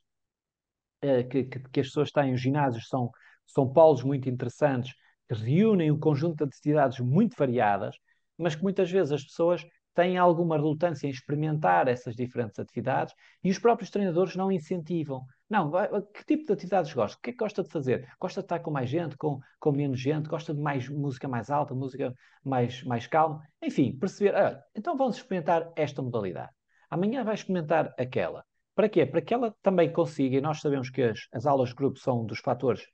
eh, 1.01 1.23
que, 1.23 1.43
que, 1.43 1.59
que, 1.59 1.79
as 1.79 1.87
pessoas 1.87 2.11
têm, 2.11 2.33
os 2.33 2.41
ginásios 2.41 2.87
são, 2.87 3.11
são 3.47 3.71
polos 3.71 4.03
muito 4.03 4.29
interessantes, 4.29 4.93
que 5.27 5.33
reúnem 5.33 5.91
um 5.91 5.99
conjunto 5.99 6.37
de 6.37 6.43
atividades 6.43 6.99
muito 6.99 7.35
variadas, 7.35 7.95
mas 8.37 8.55
que 8.55 8.63
muitas 8.63 8.91
vezes 8.91 9.11
as 9.11 9.23
pessoas 9.23 9.65
têm 9.97 10.15
alguma 10.15 10.55
relutância 10.57 11.07
em 11.07 11.09
experimentar 11.09 11.87
essas 11.87 12.15
diferentes 12.15 12.59
atividades 12.59 13.15
e 13.43 13.49
os 13.49 13.57
próprios 13.57 13.89
treinadores 13.89 14.35
não 14.35 14.51
incentivam. 14.51 15.25
Não, 15.49 15.71
que 16.13 16.23
tipo 16.23 16.45
de 16.45 16.53
atividades 16.53 16.93
gosta? 16.93 17.17
O 17.17 17.21
que 17.21 17.31
é 17.31 17.33
que 17.33 17.39
gosta 17.39 17.63
de 17.63 17.69
fazer? 17.69 18.07
Gosta 18.19 18.41
de 18.41 18.45
estar 18.45 18.59
com 18.59 18.69
mais 18.69 18.91
gente, 18.91 19.17
com, 19.17 19.39
com 19.59 19.71
menos 19.71 19.99
gente? 19.99 20.29
Gosta 20.29 20.53
de 20.53 20.61
mais 20.61 20.87
música 20.87 21.27
mais 21.27 21.49
alta, 21.49 21.73
música 21.73 22.13
mais, 22.43 22.83
mais 22.83 23.07
calma? 23.07 23.41
Enfim, 23.59 23.97
perceber, 23.97 24.35
ah, 24.35 24.61
então 24.75 24.95
vamos 24.95 25.15
experimentar 25.15 25.71
esta 25.75 25.99
modalidade. 25.99 26.51
Amanhã 26.91 27.23
vai 27.23 27.33
experimentar 27.33 27.91
aquela. 27.97 28.45
Para 28.75 28.87
quê? 28.87 29.03
Para 29.03 29.21
que 29.21 29.33
ela 29.33 29.55
também 29.63 29.91
consiga, 29.91 30.37
e 30.37 30.41
nós 30.41 30.61
sabemos 30.61 30.91
que 30.91 31.01
as, 31.01 31.21
as 31.33 31.47
aulas 31.47 31.69
de 31.69 31.75
grupo 31.75 31.97
são 31.97 32.21
um 32.21 32.25
dos 32.25 32.37
fatores 32.37 32.85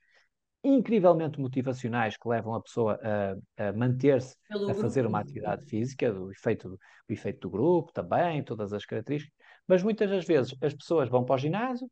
incrivelmente 0.64 1.38
motivacionais 1.38 2.16
que 2.16 2.28
levam 2.28 2.54
a 2.54 2.60
pessoa 2.62 2.98
a, 3.02 3.68
a 3.68 3.72
manter-se 3.72 4.34
a 4.50 4.74
fazer 4.74 5.06
uma 5.06 5.20
atividade 5.20 5.64
física, 5.66 6.12
o 6.12 6.30
efeito, 6.32 6.70
do, 6.70 6.78
efeito 7.08 7.40
do 7.40 7.50
grupo 7.50 7.92
também, 7.92 8.42
todas 8.42 8.72
as 8.72 8.84
características, 8.84 9.34
mas 9.68 9.82
muitas 9.82 10.08
das 10.08 10.24
vezes 10.24 10.56
as 10.62 10.74
pessoas 10.74 11.08
vão 11.08 11.24
para 11.24 11.34
o 11.34 11.38
ginásio, 11.38 11.88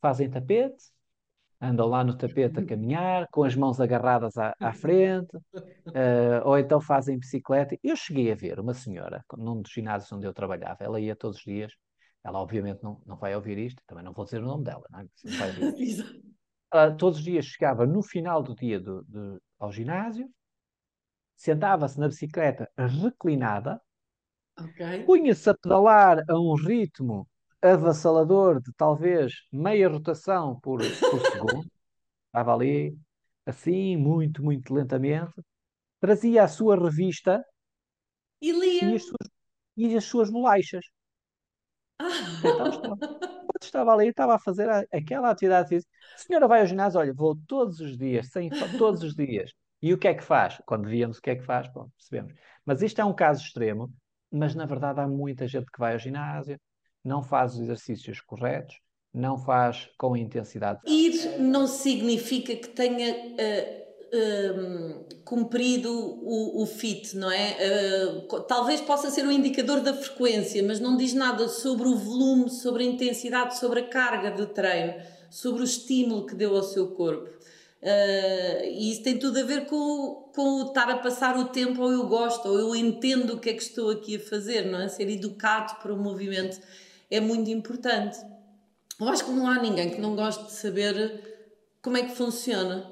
fazem 0.00 0.28
tapete, 0.28 0.84
andam 1.60 1.86
lá 1.86 2.04
no 2.04 2.16
tapete 2.16 2.58
a 2.58 2.66
caminhar, 2.66 3.26
com 3.30 3.44
as 3.44 3.56
mãos 3.56 3.80
agarradas 3.80 4.36
à, 4.36 4.54
à 4.60 4.72
frente, 4.72 5.36
uh, 5.36 6.42
ou 6.44 6.58
então 6.58 6.80
fazem 6.80 7.18
bicicleta. 7.18 7.76
Eu 7.82 7.96
cheguei 7.96 8.30
a 8.30 8.34
ver 8.34 8.60
uma 8.60 8.74
senhora, 8.74 9.24
num 9.38 9.62
dos 9.62 9.72
ginásios 9.72 10.12
onde 10.12 10.26
eu 10.26 10.34
trabalhava, 10.34 10.84
ela 10.84 11.00
ia 11.00 11.16
todos 11.16 11.38
os 11.38 11.44
dias 11.44 11.72
ela, 12.24 12.38
obviamente, 12.38 12.82
não, 12.82 13.00
não 13.04 13.16
vai 13.16 13.34
ouvir 13.34 13.58
isto, 13.58 13.82
também 13.86 14.04
não 14.04 14.12
vou 14.12 14.24
dizer 14.24 14.42
o 14.42 14.46
nome 14.46 14.64
dela, 14.64 14.84
não 14.90 15.00
é? 15.00 15.02
Não 15.02 15.10
todos 16.98 17.18
os 17.18 17.24
dias 17.24 17.44
chegava 17.44 17.86
no 17.86 18.02
final 18.02 18.42
do 18.42 18.54
dia 18.54 18.80
do, 18.80 19.02
do 19.04 19.42
ao 19.58 19.70
ginásio, 19.70 20.28
sentava-se 21.36 21.98
na 21.98 22.08
bicicleta 22.08 22.70
reclinada, 22.76 23.80
okay. 24.58 25.04
punha-se 25.04 25.50
a 25.50 25.54
pedalar 25.54 26.22
a 26.28 26.38
um 26.38 26.54
ritmo 26.54 27.28
avassalador 27.60 28.60
de 28.60 28.72
talvez 28.72 29.34
meia 29.52 29.88
rotação 29.88 30.58
por, 30.60 30.80
por 30.80 31.20
segundo, 31.30 31.66
estava 32.26 32.54
ali, 32.54 32.96
assim, 33.46 33.96
muito, 33.96 34.42
muito 34.42 34.74
lentamente, 34.74 35.32
trazia 36.00 36.44
a 36.44 36.48
sua 36.48 36.76
revista 36.76 37.44
e 38.40 38.50
lia. 38.50 38.90
E 38.90 38.94
as 38.96 39.02
suas, 39.02 39.30
e 39.76 39.96
as 39.96 40.04
suas 40.04 40.30
bolachas. 40.30 40.84
Então 42.00 42.96
estava, 43.66 43.92
ali, 43.92 44.08
estava 44.08 44.34
a 44.34 44.38
fazer 44.38 44.68
a, 44.68 44.84
aquela 44.92 45.30
atividade 45.30 45.68
física. 45.68 45.90
A 46.14 46.18
senhora 46.18 46.48
vai 46.48 46.60
ao 46.60 46.66
ginásio, 46.66 47.00
olha, 47.00 47.12
vou 47.12 47.36
todos 47.46 47.80
os 47.80 47.96
dias, 47.96 48.28
sem, 48.28 48.50
todos 48.78 49.02
os 49.02 49.14
dias. 49.14 49.50
E 49.80 49.92
o 49.92 49.98
que 49.98 50.08
é 50.08 50.14
que 50.14 50.22
faz? 50.22 50.60
Quando 50.64 50.88
víamos 50.88 51.18
o 51.18 51.22
que 51.22 51.30
é 51.30 51.36
que 51.36 51.42
faz, 51.42 51.68
bom, 51.72 51.88
percebemos. 51.96 52.34
Mas 52.64 52.82
isto 52.82 53.00
é 53.00 53.04
um 53.04 53.14
caso 53.14 53.42
extremo, 53.44 53.92
mas 54.30 54.54
na 54.54 54.64
verdade 54.64 55.00
há 55.00 55.08
muita 55.08 55.46
gente 55.48 55.70
que 55.70 55.78
vai 55.78 55.94
ao 55.94 55.98
ginásio, 55.98 56.58
não 57.04 57.22
faz 57.22 57.54
os 57.54 57.60
exercícios 57.60 58.20
corretos, 58.20 58.76
não 59.12 59.36
faz 59.36 59.90
com 59.98 60.16
intensidade. 60.16 60.80
Ir 60.86 61.38
não 61.38 61.66
significa 61.66 62.54
que 62.56 62.68
tenha 62.68 63.12
uh, 63.12 63.81
um, 64.12 65.04
cumprido 65.24 65.90
o, 65.90 66.62
o 66.62 66.66
fit, 66.66 67.16
não 67.16 67.30
é? 67.30 67.56
Uh, 68.04 68.40
talvez 68.42 68.80
possa 68.80 69.10
ser 69.10 69.24
um 69.24 69.32
indicador 69.32 69.80
da 69.80 69.94
frequência, 69.94 70.62
mas 70.62 70.80
não 70.80 70.96
diz 70.96 71.14
nada 71.14 71.48
sobre 71.48 71.88
o 71.88 71.96
volume, 71.96 72.50
sobre 72.50 72.84
a 72.84 72.86
intensidade, 72.86 73.58
sobre 73.58 73.80
a 73.80 73.88
carga 73.88 74.30
do 74.30 74.46
treino, 74.46 74.94
sobre 75.30 75.62
o 75.62 75.64
estímulo 75.64 76.26
que 76.26 76.34
deu 76.34 76.54
ao 76.54 76.62
seu 76.62 76.88
corpo. 76.88 77.30
Uh, 77.82 78.64
e 78.64 78.92
isso 78.92 79.02
tem 79.02 79.18
tudo 79.18 79.40
a 79.40 79.42
ver 79.42 79.66
com, 79.66 80.30
com 80.34 80.62
o 80.62 80.66
estar 80.68 80.88
a 80.88 80.98
passar 80.98 81.36
o 81.36 81.46
tempo 81.46 81.82
ou 81.82 81.90
eu 81.90 82.06
gosto, 82.06 82.46
ou 82.48 82.58
eu 82.58 82.76
entendo 82.76 83.34
o 83.34 83.40
que 83.40 83.50
é 83.50 83.54
que 83.54 83.62
estou 83.62 83.90
aqui 83.90 84.16
a 84.16 84.20
fazer, 84.20 84.66
não 84.66 84.80
é? 84.80 84.88
Ser 84.88 85.08
educado 85.08 85.80
para 85.80 85.92
o 85.92 85.96
movimento 85.96 86.60
é 87.10 87.18
muito 87.18 87.50
importante. 87.50 88.18
Eu 89.00 89.08
acho 89.08 89.24
que 89.24 89.32
não 89.32 89.48
há 89.48 89.60
ninguém 89.60 89.90
que 89.90 90.00
não 90.00 90.14
goste 90.14 90.44
de 90.44 90.52
saber 90.52 91.32
como 91.82 91.96
é 91.96 92.02
que 92.02 92.14
funciona 92.14 92.91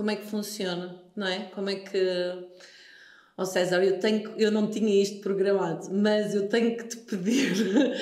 como 0.00 0.10
é 0.10 0.16
que 0.16 0.24
funciona, 0.24 0.98
não 1.14 1.26
é? 1.26 1.40
Como 1.54 1.68
é 1.68 1.74
que. 1.74 1.98
Ó 3.36 3.42
oh 3.42 3.44
César, 3.44 3.84
eu, 3.84 4.00
tenho, 4.00 4.32
eu 4.38 4.50
não 4.50 4.66
tinha 4.66 5.02
isto 5.02 5.20
programado, 5.20 5.90
mas 5.92 6.34
eu 6.34 6.48
tenho 6.48 6.74
que 6.74 6.84
te 6.84 6.96
pedir 6.96 7.52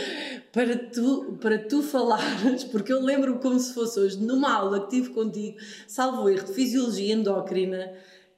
para 0.52 0.76
tu, 0.76 1.36
para 1.40 1.58
tu 1.58 1.82
falares, 1.82 2.62
porque 2.62 2.92
eu 2.92 3.02
lembro 3.02 3.40
como 3.40 3.58
se 3.58 3.74
fosse 3.74 3.98
hoje, 3.98 4.16
numa 4.16 4.52
aula 4.52 4.84
que 4.84 4.90
tive 4.90 5.10
contigo, 5.10 5.58
salvo 5.88 6.28
erro, 6.28 6.46
de 6.46 6.52
Fisiologia 6.52 7.14
Endócrina, 7.14 7.92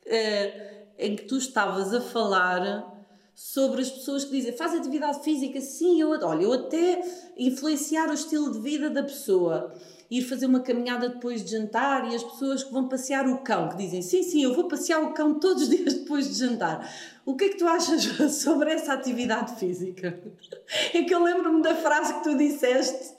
eh, 0.07 0.87
em 0.99 1.17
que 1.17 1.25
tu 1.25 1.37
estavas 1.37 1.93
a 1.93 2.01
falar 2.01 2.91
sobre 3.35 3.83
as 3.83 3.91
pessoas 3.91 4.25
que 4.25 4.31
dizem 4.31 4.57
faz 4.57 4.75
atividade 4.75 5.23
física, 5.23 5.61
sim, 5.61 6.01
eu, 6.01 6.09
olha, 6.13 6.45
eu 6.45 6.53
até 6.55 7.03
influenciar 7.37 8.09
o 8.09 8.15
estilo 8.15 8.53
de 8.53 8.61
vida 8.61 8.89
da 8.89 9.03
pessoa 9.03 9.71
ir 10.11 10.23
fazer 10.23 10.47
uma 10.47 10.61
caminhada 10.61 11.09
depois 11.09 11.45
de 11.45 11.53
jantar 11.53 12.11
e 12.11 12.15
as 12.15 12.23
pessoas 12.23 12.65
que 12.65 12.73
vão 12.73 12.89
passear 12.89 13.29
o 13.29 13.39
cão, 13.39 13.69
que 13.69 13.77
dizem 13.77 14.03
sim, 14.03 14.23
sim, 14.23 14.43
eu 14.43 14.53
vou 14.53 14.65
passear 14.65 15.01
o 15.03 15.13
cão 15.13 15.39
todos 15.39 15.63
os 15.63 15.69
dias 15.69 15.95
depois 15.95 16.29
de 16.29 16.35
jantar. 16.35 16.93
O 17.25 17.37
que 17.37 17.45
é 17.45 17.49
que 17.51 17.59
tu 17.59 17.67
achas 17.69 18.03
sobre 18.35 18.73
essa 18.73 18.93
atividade 18.93 19.59
física? 19.59 20.19
É 20.95 21.03
que 21.03 21.13
eu 21.13 21.23
lembro-me 21.23 21.63
da 21.63 21.75
frase 21.75 22.15
que 22.15 22.23
tu 22.23 22.37
disseste, 22.37 23.17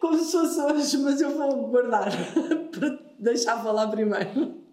como 0.00 0.18
se 0.18 0.32
fosse 0.32 0.60
hoje, 0.60 0.98
mas 0.98 1.20
eu 1.20 1.30
vou 1.30 1.68
guardar 1.68 2.10
para 2.72 2.98
deixar 3.18 3.62
falar 3.62 3.86
primeiro. 3.86 4.67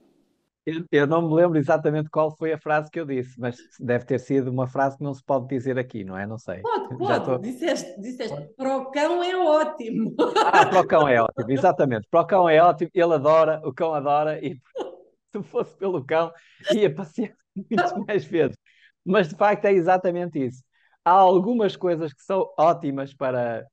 Eu, 0.66 0.84
eu, 0.92 1.06
não 1.06 1.22
me 1.22 1.36
lembro 1.36 1.60
exatamente 1.60 2.10
qual 2.10 2.36
foi 2.36 2.52
a 2.52 2.58
frase 2.58 2.90
que 2.90 3.00
eu 3.00 3.06
disse, 3.06 3.40
mas 3.40 3.56
deve 3.80 4.04
ter 4.04 4.20
sido 4.20 4.50
uma 4.50 4.66
frase 4.66 4.98
que 4.98 5.04
não 5.04 5.14
se 5.14 5.24
pode 5.24 5.48
dizer 5.48 5.78
aqui, 5.78 6.04
não 6.04 6.18
é? 6.18 6.26
Não 6.26 6.40
sei. 6.40 6.62
Pode, 6.62 6.98
pode. 6.98 7.26
Tô... 7.26 7.38
Disseste, 7.38 8.02
disseste, 8.02 8.50
para 8.58 8.76
o 8.76 8.90
cão 8.90 9.24
é 9.24 9.38
ótimo. 9.38 10.16
Ah, 10.44 10.66
para 10.66 10.80
o 10.80 10.88
cão 10.88 11.08
é 11.08 11.22
ótimo, 11.22 11.52
exatamente. 11.52 12.08
Para 12.10 12.22
o 12.22 12.26
cão 12.26 12.50
é 12.50 12.60
ótimo, 12.64 12.90
ele 12.96 13.14
adora, 13.14 13.62
o 13.64 13.72
cão 13.72 13.94
adora, 13.94 14.44
e 14.44 14.60
se 15.32 15.44
fosse 15.44 15.78
pelo 15.78 16.04
cão, 16.04 16.32
ia 16.74 16.94
passear 16.94 17.36
muito 17.56 18.06
mais 18.08 18.26
vezes. 18.26 18.58
Mas 19.06 19.28
de 19.28 19.36
facto 19.36 19.66
é 19.66 19.72
exatamente 19.72 20.44
isso. 20.44 20.64
Há 21.04 21.12
algumas 21.12 21.76
coisas 21.76 22.12
que 22.12 22.24
são 22.24 22.52
ótimas 22.58 23.14
para, 23.14 23.68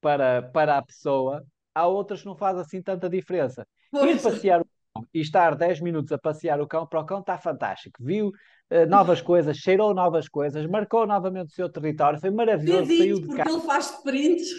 para, 0.00 0.42
para 0.42 0.78
a 0.78 0.82
pessoa, 0.82 1.44
há 1.74 1.86
outras 1.86 2.20
que 2.22 2.26
não 2.26 2.34
fazem 2.34 2.62
assim 2.62 2.80
tanta 2.80 3.10
diferença. 3.10 3.66
Ir 3.92 4.20
passear 4.22 4.64
e 5.12 5.20
estar 5.20 5.56
10 5.56 5.80
minutos 5.80 6.12
a 6.12 6.18
passear 6.18 6.60
o 6.60 6.66
cão 6.66 6.86
para 6.86 7.00
o 7.00 7.04
cão 7.04 7.20
está 7.20 7.36
fantástico. 7.36 8.02
Viu 8.02 8.28
uh, 8.28 8.86
novas 8.88 9.20
coisas, 9.20 9.56
cheirou 9.56 9.92
novas 9.92 10.28
coisas, 10.28 10.66
marcou 10.66 11.06
novamente 11.06 11.48
o 11.48 11.54
seu 11.54 11.68
território, 11.68 12.20
foi 12.20 12.30
maravilhoso. 12.30 12.86
Dito, 12.86 12.98
saiu 12.98 13.20
de 13.20 13.26
porque 13.26 13.48
ele 13.48 13.60
faz 13.60 13.90
prints. 14.02 14.50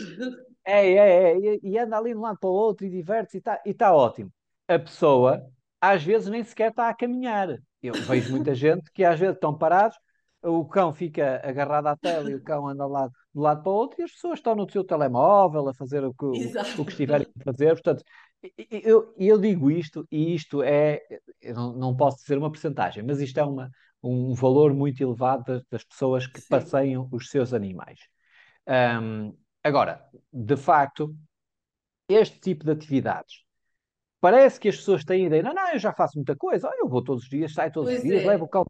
É, 0.66 0.90
é, 0.90 1.32
é, 1.32 1.38
e, 1.38 1.60
e 1.64 1.80
anda 1.80 1.98
ali 1.98 2.12
de 2.12 2.18
um 2.18 2.22
lado 2.22 2.38
para 2.40 2.49
o 2.49 2.53
outro 2.53 2.86
e 2.86 2.90
diverte-se 2.90 3.38
e 3.38 3.40
está 3.40 3.60
tá 3.78 3.95
ótimo. 3.95 4.32
A 4.68 4.80
pessoa, 4.80 5.45
às 5.80 6.03
vezes, 6.03 6.28
nem 6.28 6.44
sequer 6.44 6.72
está 6.72 6.90
a 6.90 6.94
caminhar. 6.94 7.57
Eu 7.82 7.94
vejo 7.94 8.32
muita 8.32 8.53
gente 8.56 8.91
que 8.91 9.03
às 9.03 9.20
vezes 9.20 9.36
estão 9.36 9.57
parados, 9.57 9.98
o 10.44 10.66
cão 10.66 10.94
fica 10.94 11.41
agarrado 11.44 11.88
à 11.88 11.95
tela 11.95 12.30
e 12.30 12.36
o 12.36 12.44
cão 12.44 12.68
anda 12.68 12.86
lá 12.86 13.07
de 13.07 13.14
um 13.40 13.41
lado 13.41 13.64
para 13.64 13.72
o 13.72 13.76
outro 13.76 14.02
e 14.02 14.03
as 14.03 14.12
pessoas 14.12 14.40
estão 14.40 14.56
no 14.56 14.70
seu 14.70 14.84
telemóvel 14.84 15.68
a 15.70 15.74
fazer 15.74 16.03
o 16.03 16.14
que, 16.14 16.26
o, 16.26 16.32
o 16.32 16.86
que 16.86 16.91
estiverem 16.91 17.28
a 17.40 17.44
fazer. 17.44 17.74
Portanto, 17.74 18.03
eu, 18.70 19.14
eu 19.18 19.40
digo 19.40 19.72
isto 19.72 20.08
e 20.12 20.36
isto 20.36 20.62
é, 20.62 21.02
não, 21.54 21.74
não 21.74 21.96
posso 21.96 22.22
dizer 22.22 22.38
uma 22.38 22.52
porcentagem, 22.52 23.04
mas 23.04 23.20
isto 23.20 23.40
é 23.40 23.44
uma, 23.44 23.70
um 24.04 24.34
valor 24.34 24.74
muito 24.74 25.02
elevado 25.02 25.44
das, 25.46 25.64
das 25.70 25.84
pessoas 25.84 26.28
que 26.28 26.40
Sim. 26.40 26.48
passeiam 26.50 27.08
os 27.12 27.30
seus 27.30 27.54
animais. 27.54 28.00
Um, 28.68 29.36
agora, 29.64 30.04
de 30.32 30.58
facto, 30.58 31.16
este 32.08 32.40
tipo 32.40 32.66
de 32.66 32.72
atividades 32.72 33.46
parece 34.22 34.60
que 34.60 34.70
as 34.70 34.78
pessoas 34.78 35.04
têm 35.04 35.24
a 35.24 35.28
ideia, 35.28 35.44
não, 35.44 35.54
não, 35.54 35.72
eu 35.72 35.78
já 35.80 35.94
faço 35.94 36.18
muita 36.18 36.36
coisa, 36.36 36.68
eu 36.80 36.88
vou 36.90 37.04
todos 37.04 37.24
os 37.24 37.30
dias, 37.30 37.54
saio 37.54 37.72
todos 37.72 37.90
pois 37.90 38.02
os 38.02 38.10
dias, 38.10 38.24
é. 38.24 38.28
levo 38.28 38.46
o 38.46 38.48
cão, 38.48 38.66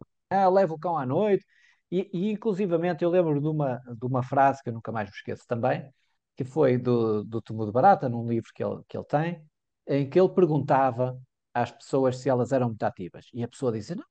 levo 0.52 0.74
o 0.74 0.78
cão 0.78 0.98
à 0.98 1.06
noite, 1.06 1.46
e, 1.90 2.10
e, 2.12 2.30
inclusivamente 2.30 3.02
eu 3.02 3.08
lembro 3.08 3.40
de 3.40 3.48
uma, 3.48 3.78
de 3.78 4.04
uma 4.04 4.22
frase 4.22 4.62
que 4.62 4.68
eu 4.68 4.74
nunca 4.74 4.92
mais 4.92 5.08
me 5.08 5.16
esqueço 5.16 5.46
também, 5.46 5.88
que 6.36 6.44
foi 6.44 6.76
do, 6.76 7.24
do 7.24 7.40
Tomo 7.40 7.64
de 7.64 7.72
Barata, 7.72 8.08
num 8.08 8.26
livro 8.28 8.50
que 8.54 8.62
ele, 8.62 8.82
que 8.86 8.96
ele 8.98 9.06
tem, 9.06 9.42
em 9.86 10.08
que 10.08 10.18
ele 10.18 10.28
perguntava 10.28 11.18
às 11.54 11.70
pessoas 11.70 12.18
se 12.18 12.28
elas 12.28 12.52
eram 12.52 12.68
muito 12.68 12.82
ativas. 12.82 13.26
E 13.32 13.42
a 13.42 13.48
pessoa 13.48 13.72
dizia, 13.72 13.96
não, 13.96 14.04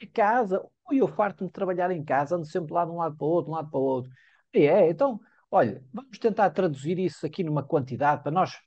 em 0.00 0.08
casa, 0.08 0.64
ui, 0.90 1.00
eu 1.00 1.08
farto-me 1.08 1.48
de 1.48 1.52
trabalhar 1.52 1.90
em 1.90 2.04
casa, 2.04 2.36
ando 2.36 2.46
sempre 2.46 2.72
lá 2.72 2.84
de 2.84 2.90
um 2.90 2.96
lado 2.96 3.16
para 3.16 3.26
o 3.26 3.30
outro, 3.30 3.46
de 3.46 3.50
um 3.52 3.54
lado 3.54 3.70
para 3.70 3.80
o 3.80 3.82
outro. 3.82 4.10
E 4.52 4.66
é, 4.66 4.88
então, 4.88 5.20
olha, 5.50 5.82
vamos 5.92 6.18
tentar 6.18 6.50
traduzir 6.50 6.98
isso 6.98 7.24
aqui 7.24 7.42
numa 7.44 7.62
quantidade 7.62 8.22
para 8.22 8.32
nós 8.32 8.58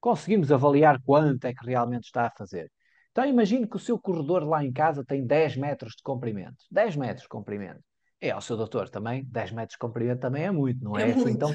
conseguirmos 0.00 0.52
avaliar 0.52 1.00
quanto 1.02 1.46
é 1.46 1.54
que 1.54 1.66
realmente 1.66 2.04
está 2.04 2.26
a 2.26 2.30
fazer. 2.30 2.70
Então 3.10 3.24
imagine 3.24 3.66
que 3.66 3.76
o 3.76 3.78
seu 3.78 3.98
corredor 3.98 4.42
lá 4.42 4.64
em 4.64 4.72
casa 4.72 5.04
tem 5.04 5.24
10 5.24 5.56
metros 5.56 5.94
de 5.96 6.02
comprimento. 6.02 6.64
10 6.70 6.96
metros 6.96 7.22
de 7.22 7.28
comprimento. 7.28 7.80
É, 8.20 8.30
ao 8.30 8.40
seu 8.40 8.56
doutor 8.56 8.88
também, 8.88 9.24
10 9.24 9.52
metros 9.52 9.74
de 9.74 9.78
comprimento 9.78 10.20
também 10.20 10.44
é 10.44 10.50
muito, 10.50 10.82
não 10.82 10.98
é? 10.98 11.10
é. 11.10 11.30
Então, 11.30 11.52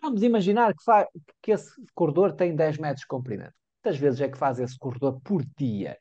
vamos 0.00 0.22
imaginar 0.22 0.74
que, 0.74 0.82
faz, 0.84 1.06
que 1.40 1.52
esse 1.52 1.70
corredor 1.94 2.32
tem 2.32 2.54
10 2.54 2.78
metros 2.78 3.00
de 3.00 3.06
comprimento. 3.06 3.54
Quantas 3.82 3.98
vezes 3.98 4.20
é 4.20 4.28
que 4.28 4.38
faz 4.38 4.58
esse 4.60 4.78
corredor 4.78 5.20
por 5.22 5.44
dia? 5.56 5.98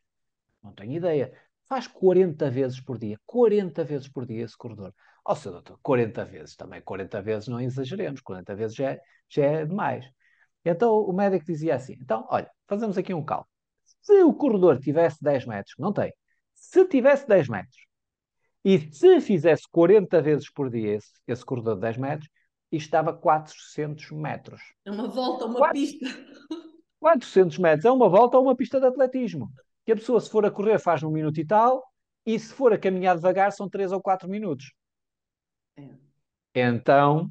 Não 0.63 0.72
tenho 0.73 0.93
ideia. 0.93 1.34
Faz 1.68 1.88
40 1.88 2.49
vezes 2.49 2.80
por 2.80 2.97
dia. 2.97 3.18
40 3.26 3.84
vezes 3.84 4.07
por 4.07 4.26
dia 4.26 4.43
esse 4.43 4.57
corredor. 4.57 4.93
Ó, 5.26 5.34
oh, 5.34 5.35
seu 5.35 5.51
doutor, 5.51 5.80
40 5.81 6.26
vezes 6.26 6.55
também. 6.55 6.81
40 6.81 7.22
vezes 7.22 7.47
não 7.47 7.59
exageremos. 7.59 8.22
40 8.22 8.55
vezes 8.55 8.76
já 8.76 8.91
é, 8.91 9.01
já 9.30 9.45
é 9.45 9.65
demais. 9.65 10.05
Então 10.63 10.99
o 11.01 11.13
médico 11.13 11.45
dizia 11.45 11.76
assim: 11.76 11.93
então, 11.99 12.27
olha, 12.30 12.49
fazemos 12.68 12.97
aqui 12.97 13.13
um 13.13 13.23
cálculo. 13.23 13.49
Se 14.01 14.23
o 14.23 14.34
corredor 14.34 14.80
tivesse 14.80 15.23
10 15.23 15.45
metros, 15.45 15.76
não 15.77 15.93
tem. 15.93 16.13
Se 16.53 16.85
tivesse 16.85 17.27
10 17.27 17.49
metros 17.49 17.77
e 18.63 18.80
se 18.93 19.19
fizesse 19.22 19.63
40 19.72 20.22
vezes 20.22 20.51
por 20.51 20.69
dia 20.69 20.95
esse, 20.95 21.09
esse 21.27 21.43
corredor 21.43 21.76
de 21.76 21.81
10 21.81 21.97
metros, 21.97 22.30
isto 22.72 22.85
estava 22.85 23.14
400 23.14 24.11
metros. 24.11 24.61
É 24.85 24.91
uma 24.91 25.07
volta, 25.07 25.45
uma 25.45 25.57
4, 25.57 25.73
pista. 25.73 26.06
400 26.99 27.57
metros 27.57 27.85
é 27.85 27.91
uma 27.91 28.07
volta 28.07 28.38
a 28.38 28.39
uma 28.39 28.56
pista 28.56 28.80
de 28.80 28.85
atletismo. 28.85 29.52
Que 29.85 29.91
a 29.91 29.95
pessoa, 29.95 30.22
se 30.22 30.30
for 30.30 30.45
a 30.45 30.52
correr, 30.52 30.80
faz 30.80 31.02
num 31.02 31.11
minuto 31.11 31.39
e 31.39 31.45
tal, 31.45 31.84
e 32.26 32.38
se 32.39 32.53
for 32.53 32.72
a 32.72 32.77
caminhar 32.77 33.15
devagar, 33.15 33.52
são 33.52 33.68
3 33.68 33.91
ou 33.91 34.02
4 34.02 34.30
minutos. 34.30 34.72
É. 35.77 35.89
Então, 36.56 37.30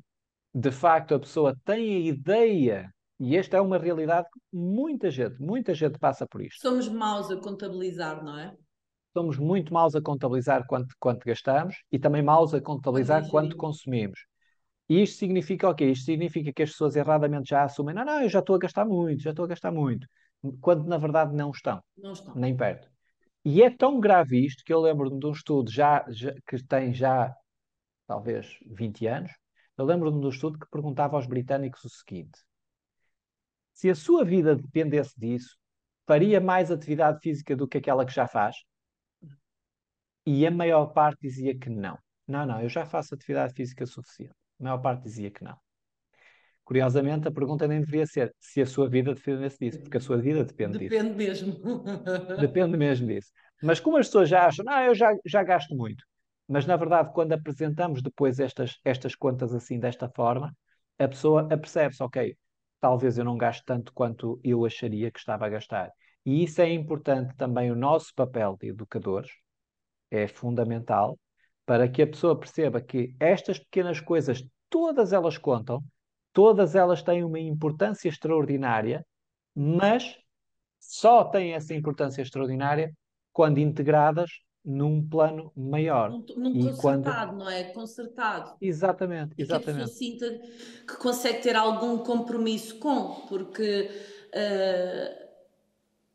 de 0.53 0.71
facto, 0.71 1.15
a 1.15 1.21
pessoa 1.21 1.57
tem 1.65 1.95
a 1.95 2.01
ideia, 2.01 2.93
e 3.19 3.37
esta 3.37 3.57
é 3.57 3.61
uma 3.61 3.79
realidade 3.79 4.29
que 4.33 4.41
muita 4.53 5.11
gente, 5.11 5.41
muita 5.41 5.73
gente 5.75 5.99
passa 5.99 6.27
por 6.27 6.43
isto. 6.43 6.61
Somos 6.61 6.89
maus 6.89 7.31
a 7.31 7.37
contabilizar, 7.37 8.23
não 8.25 8.39
é? 8.39 8.55
Somos 9.13 9.39
muito 9.39 9.73
maus 9.73 9.95
a 9.95 10.03
contabilizar 10.03 10.67
quanto, 10.67 10.95
quanto 10.99 11.25
gastamos 11.25 11.83
e 11.91 11.99
também 11.99 12.23
maus 12.23 12.53
a 12.53 12.61
contabilizar 12.61 13.29
quanto 13.29 13.57
consumimos. 13.57 14.21
E 14.91 15.03
isto 15.03 15.19
significa 15.19 15.69
o 15.69 15.75
quê? 15.75 15.85
Isto 15.85 16.07
significa 16.07 16.53
que 16.53 16.65
as 16.65 16.71
pessoas 16.71 16.97
erradamente 16.97 17.51
já 17.51 17.63
assumem, 17.63 17.95
não, 17.95 18.05
não, 18.05 18.23
eu 18.23 18.29
já 18.29 18.41
estou 18.41 18.57
a 18.57 18.59
gastar 18.59 18.85
muito, 18.85 19.23
já 19.23 19.31
estou 19.31 19.45
a 19.45 19.49
gastar 19.49 19.71
muito, 19.71 20.05
quando 20.61 20.85
na 20.85 20.99
verdade 20.99 21.33
não 21.33 21.53
estão, 21.53 21.81
não 21.97 22.11
estão. 22.11 22.35
nem 22.35 22.57
perto. 22.57 22.91
E 23.45 23.63
é 23.63 23.71
tão 23.71 24.01
grave 24.01 24.45
isto 24.45 24.65
que 24.65 24.73
eu 24.73 24.81
lembro-me 24.81 25.21
de 25.21 25.27
um 25.27 25.31
estudo 25.31 25.71
já, 25.71 26.05
já, 26.09 26.35
que 26.45 26.61
tem 26.67 26.93
já 26.93 27.33
talvez 28.05 28.59
20 28.67 29.07
anos, 29.07 29.31
eu 29.79 29.85
lembro-me 29.85 30.19
de 30.19 30.27
um 30.27 30.31
estudo 30.31 30.59
que 30.59 30.67
perguntava 30.69 31.15
aos 31.15 31.27
britânicos 31.29 31.85
o 31.85 31.89
seguinte: 31.89 32.41
se 33.73 33.89
a 33.89 33.95
sua 33.95 34.25
vida 34.25 34.57
dependesse 34.57 35.15
disso, 35.17 35.57
faria 36.05 36.41
mais 36.41 36.69
atividade 36.69 37.21
física 37.23 37.55
do 37.55 37.69
que 37.69 37.79
aquela 37.79 38.05
que 38.05 38.13
já 38.13 38.27
faz? 38.27 38.57
E 40.27 40.45
a 40.45 40.51
maior 40.51 40.87
parte 40.87 41.21
dizia 41.23 41.57
que 41.57 41.71
não. 41.71 41.97
Não, 42.27 42.45
não, 42.45 42.61
eu 42.61 42.69
já 42.69 42.85
faço 42.85 43.15
atividade 43.15 43.55
física 43.55 43.87
suficiente. 43.87 44.40
A 44.61 44.63
maior 44.63 44.79
parte 44.79 45.05
dizia 45.05 45.31
que 45.31 45.43
não. 45.43 45.57
Curiosamente, 46.65 47.27
a 47.27 47.33
pergunta 47.33 47.67
nem 47.67 47.81
deveria 47.81 48.07
ser 48.07 48.33
se 48.39 48.61
a 48.61 48.67
sua 48.67 48.89
vida 48.89 49.13
dependesse 49.13 49.59
disso, 49.59 49.81
porque 49.81 49.97
a 49.97 50.01
sua 50.01 50.19
vida 50.19 50.45
depende, 50.45 50.79
depende 50.79 50.89
disso. 50.89 51.03
Depende 51.03 51.17
mesmo. 51.17 51.85
Depende 52.39 52.77
mesmo 52.77 53.07
disso. 53.09 53.33
Mas 53.63 53.81
como 53.81 53.97
as 53.97 54.07
pessoas 54.07 54.29
já 54.29 54.47
acham, 54.47 54.65
ah, 54.69 54.85
eu 54.85 54.95
já, 54.95 55.13
já 55.27 55.43
gasto 55.43 55.75
muito. 55.75 56.05
Mas, 56.47 56.67
na 56.67 56.77
verdade, 56.77 57.13
quando 57.13 57.33
apresentamos 57.33 58.03
depois 58.03 58.39
estas, 58.39 58.79
estas 58.85 59.15
contas 59.17 59.53
assim, 59.53 59.81
desta 59.81 60.09
forma, 60.09 60.55
a 60.99 61.09
pessoa 61.09 61.53
apercebe-se, 61.53 62.03
ok, 62.03 62.37
talvez 62.81 63.19
eu 63.19 63.25
não 63.25 63.37
gaste 63.37 63.65
tanto 63.65 63.93
quanto 63.93 64.41
eu 64.45 64.65
acharia 64.65 65.11
que 65.11 65.19
estava 65.19 65.47
a 65.47 65.49
gastar. 65.49 65.91
E 66.25 66.45
isso 66.45 66.61
é 66.61 66.71
importante 66.71 67.35
também, 67.37 67.71
o 67.71 67.77
nosso 67.77 68.13
papel 68.15 68.57
de 68.61 68.69
educadores 68.69 69.31
é 70.11 70.29
fundamental 70.29 71.19
para 71.71 71.89
que 71.89 72.03
a 72.03 72.07
pessoa 72.09 72.37
perceba 72.37 72.81
que 72.81 73.15
estas 73.21 73.57
pequenas 73.57 74.01
coisas, 74.01 74.45
todas 74.69 75.13
elas 75.13 75.39
contam, 75.39 75.81
todas 76.33 76.75
elas 76.75 77.01
têm 77.01 77.23
uma 77.23 77.39
importância 77.39 78.09
extraordinária, 78.09 79.07
mas 79.55 80.19
só 80.81 81.23
têm 81.23 81.53
essa 81.55 81.73
importância 81.73 82.23
extraordinária 82.23 82.93
quando 83.33 83.59
integradas 83.59 84.33
num 84.65 85.09
plano 85.09 85.53
maior. 85.57 86.11
Num, 86.11 86.25
num 86.37 86.51
e 86.57 86.65
concertado, 86.73 87.31
quando... 87.31 87.39
não 87.39 87.49
é? 87.49 87.63
Concertado. 87.73 88.57
Exatamente, 88.61 89.35
exatamente. 89.39 89.39
E 89.39 89.47
que 89.65 89.71
a 89.71 89.75
pessoa 89.75 89.87
sinta 89.87 90.49
que 90.89 90.97
consegue 90.97 91.41
ter 91.41 91.55
algum 91.55 91.99
compromisso 91.99 92.81
com, 92.81 93.27
porque 93.29 93.89
uh, 94.35 95.20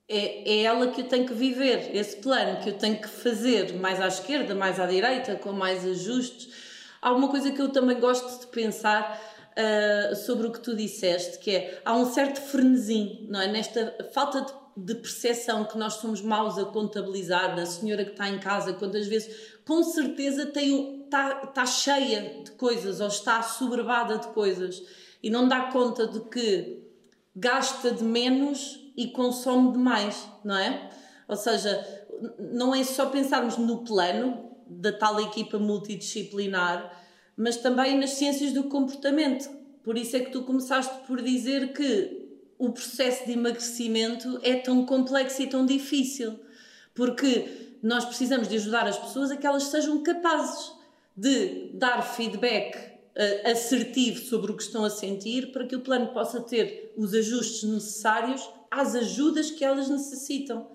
é, 0.08 0.58
é 0.58 0.64
ela 0.64 0.88
que 0.88 1.02
eu 1.02 1.08
tenho 1.08 1.26
que 1.26 1.34
viver, 1.34 1.96
esse 1.96 2.18
plano 2.18 2.62
que 2.62 2.70
eu 2.70 2.78
tenho 2.78 3.02
que 3.02 3.08
fazer 3.08 3.74
mais 3.74 4.00
à 4.00 4.08
esquerda, 4.08 4.54
mais 4.54 4.80
à 4.80 4.86
direita, 4.86 5.36
com 5.36 5.52
mais 5.52 5.86
ajustes. 5.86 6.54
Há 7.02 7.12
uma 7.12 7.28
coisa 7.28 7.52
que 7.52 7.62
eu 7.62 7.70
também 7.70 8.00
gosto 8.00 8.42
de 8.42 8.48
pensar 8.48 9.20
uh, 9.52 10.16
sobre 10.16 10.48
o 10.48 10.52
que 10.52 10.60
tu 10.60 10.76
disseste, 10.76 11.40
que 11.40 11.52
é 11.52 11.82
há 11.84 11.96
um 11.96 12.06
certo 12.06 12.40
frenesim, 12.40 13.26
não 13.30 13.42
é? 13.42 13.48
Nesta 13.48 14.10
falta 14.14 14.42
de, 14.42 14.94
de 14.94 14.96
percepção 15.02 15.66
que 15.66 15.78
nós 15.78 15.96
somos 15.96 16.22
maus 16.22 16.58
a 16.58 16.66
contabilizar, 16.66 17.56
da 17.56 17.66
senhora 17.66 18.06
que 18.06 18.12
está 18.12 18.30
em 18.30 18.40
casa, 18.40 18.74
quantas 18.74 19.08
vezes 19.08 19.56
com 19.66 19.82
certeza 19.84 20.46
tem, 20.46 21.06
está, 21.06 21.42
está 21.46 21.66
cheia 21.66 22.44
de 22.44 22.52
coisas 22.52 23.02
ou 23.02 23.08
está 23.08 23.42
soberbada 23.42 24.20
de 24.20 24.28
coisas 24.28 24.84
e 25.24 25.30
não 25.32 25.48
dá 25.48 25.72
conta 25.72 26.06
de 26.06 26.20
que 26.22 26.84
gasta 27.36 27.92
de 27.92 28.04
menos 28.04 28.85
e 28.96 29.08
consome 29.08 29.74
demais, 29.74 30.28
não 30.44 30.58
é? 30.58 30.90
Ou 31.28 31.36
seja, 31.36 31.84
não 32.40 32.74
é 32.74 32.84
só 32.84 33.08
pensarmos 33.08 33.58
no 33.58 33.84
plano 33.84 34.52
da 34.68 34.92
tal 34.92 35.20
equipa 35.20 35.60
multidisciplinar, 35.60 37.04
mas 37.36 37.58
também 37.58 37.98
nas 37.98 38.12
ciências 38.12 38.52
do 38.52 38.66
comportamento. 38.66 39.50
Por 39.84 39.98
isso 39.98 40.16
é 40.16 40.20
que 40.20 40.32
tu 40.32 40.44
começaste 40.44 41.06
por 41.06 41.22
dizer 41.22 41.74
que 41.74 42.26
o 42.58 42.72
processo 42.72 43.26
de 43.26 43.34
emagrecimento 43.34 44.40
é 44.42 44.56
tão 44.56 44.86
complexo 44.86 45.42
e 45.42 45.48
tão 45.48 45.66
difícil, 45.66 46.40
porque 46.94 47.78
nós 47.84 48.06
precisamos 48.06 48.48
de 48.48 48.56
ajudar 48.56 48.88
as 48.88 48.98
pessoas 48.98 49.30
a 49.30 49.38
que 49.38 49.46
elas 49.46 49.64
sejam 49.64 50.02
capazes 50.02 50.72
de 51.16 51.70
dar 51.74 52.02
feedback 52.02 52.76
uh, 52.76 53.52
assertivo 53.52 54.20
sobre 54.20 54.52
o 54.52 54.58
que 54.58 54.64
estão 54.64 54.84
a 54.84 54.90
sentir 54.90 55.52
para 55.52 55.66
que 55.66 55.76
o 55.76 55.82
plano 55.82 56.08
possa 56.08 56.42
ter 56.42 56.94
os 56.98 57.14
ajustes 57.14 57.64
necessários 57.64 58.50
às 58.80 58.96
ajudas 58.96 59.52
que 59.52 59.64
elas 59.64 59.90
necessitam. 59.90 60.68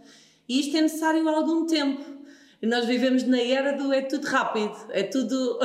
E 0.49 0.61
isto 0.61 0.77
é 0.77 0.81
necessário 0.83 1.29
há 1.29 1.33
algum 1.33 1.67
tempo. 1.67 2.05
E 2.63 2.67
nós 2.67 2.85
vivemos 2.85 3.23
na 3.25 3.41
era 3.41 3.73
do 3.73 3.93
é 3.93 4.03
tudo 4.03 4.27
rápido, 4.27 4.77
é 4.91 5.03
tudo. 5.03 5.59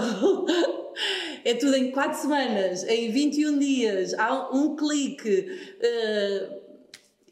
é 1.43 1.53
tudo 1.53 1.75
em 1.75 1.91
4 1.91 2.21
semanas, 2.21 2.83
em 2.83 3.11
21 3.11 3.59
dias, 3.59 4.13
há 4.13 4.49
um 4.55 4.75
clique. 4.75 5.47
Uh, 5.79 6.65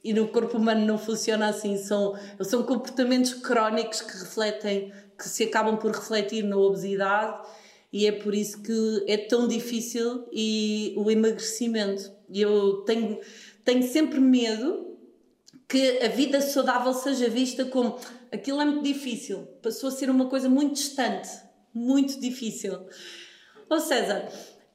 e 0.03 0.13
no 0.13 0.27
corpo 0.27 0.57
humano 0.57 0.85
não 0.85 0.97
funciona 0.97 1.47
assim. 1.47 1.77
São, 1.77 2.13
são 2.41 2.63
comportamentos 2.63 3.35
crónicos 3.35 4.01
que 4.01 4.17
refletem, 4.17 4.91
que 5.17 5.30
se 5.30 5.43
acabam 5.43 5.77
por 5.77 5.91
refletir 5.91 6.43
na 6.43 6.57
obesidade 6.57 7.41
e 7.93 8.07
é 8.07 8.11
por 8.11 8.34
isso 8.34 8.59
que 8.63 9.03
é 9.07 9.15
tão 9.15 9.47
difícil 9.47 10.27
e 10.31 10.95
o 10.97 11.11
emagrecimento. 11.11 12.11
Eu 12.34 12.77
tenho, 12.85 13.19
tenho 13.63 13.84
sempre 13.84 14.19
medo 14.19 14.93
que 15.73 16.03
a 16.05 16.07
vida 16.07 16.39
saudável 16.39 16.93
seja 16.93 17.27
vista 17.27 17.65
como 17.65 17.97
aquilo 18.31 18.61
é 18.61 18.65
muito 18.65 18.83
difícil, 18.83 19.47
passou 19.59 19.89
a 19.89 19.91
ser 19.91 20.07
uma 20.07 20.29
coisa 20.29 20.47
muito 20.47 20.75
distante, 20.75 21.27
muito 21.73 22.21
difícil. 22.21 22.85
Ô 23.67 23.79
César, 23.79 24.29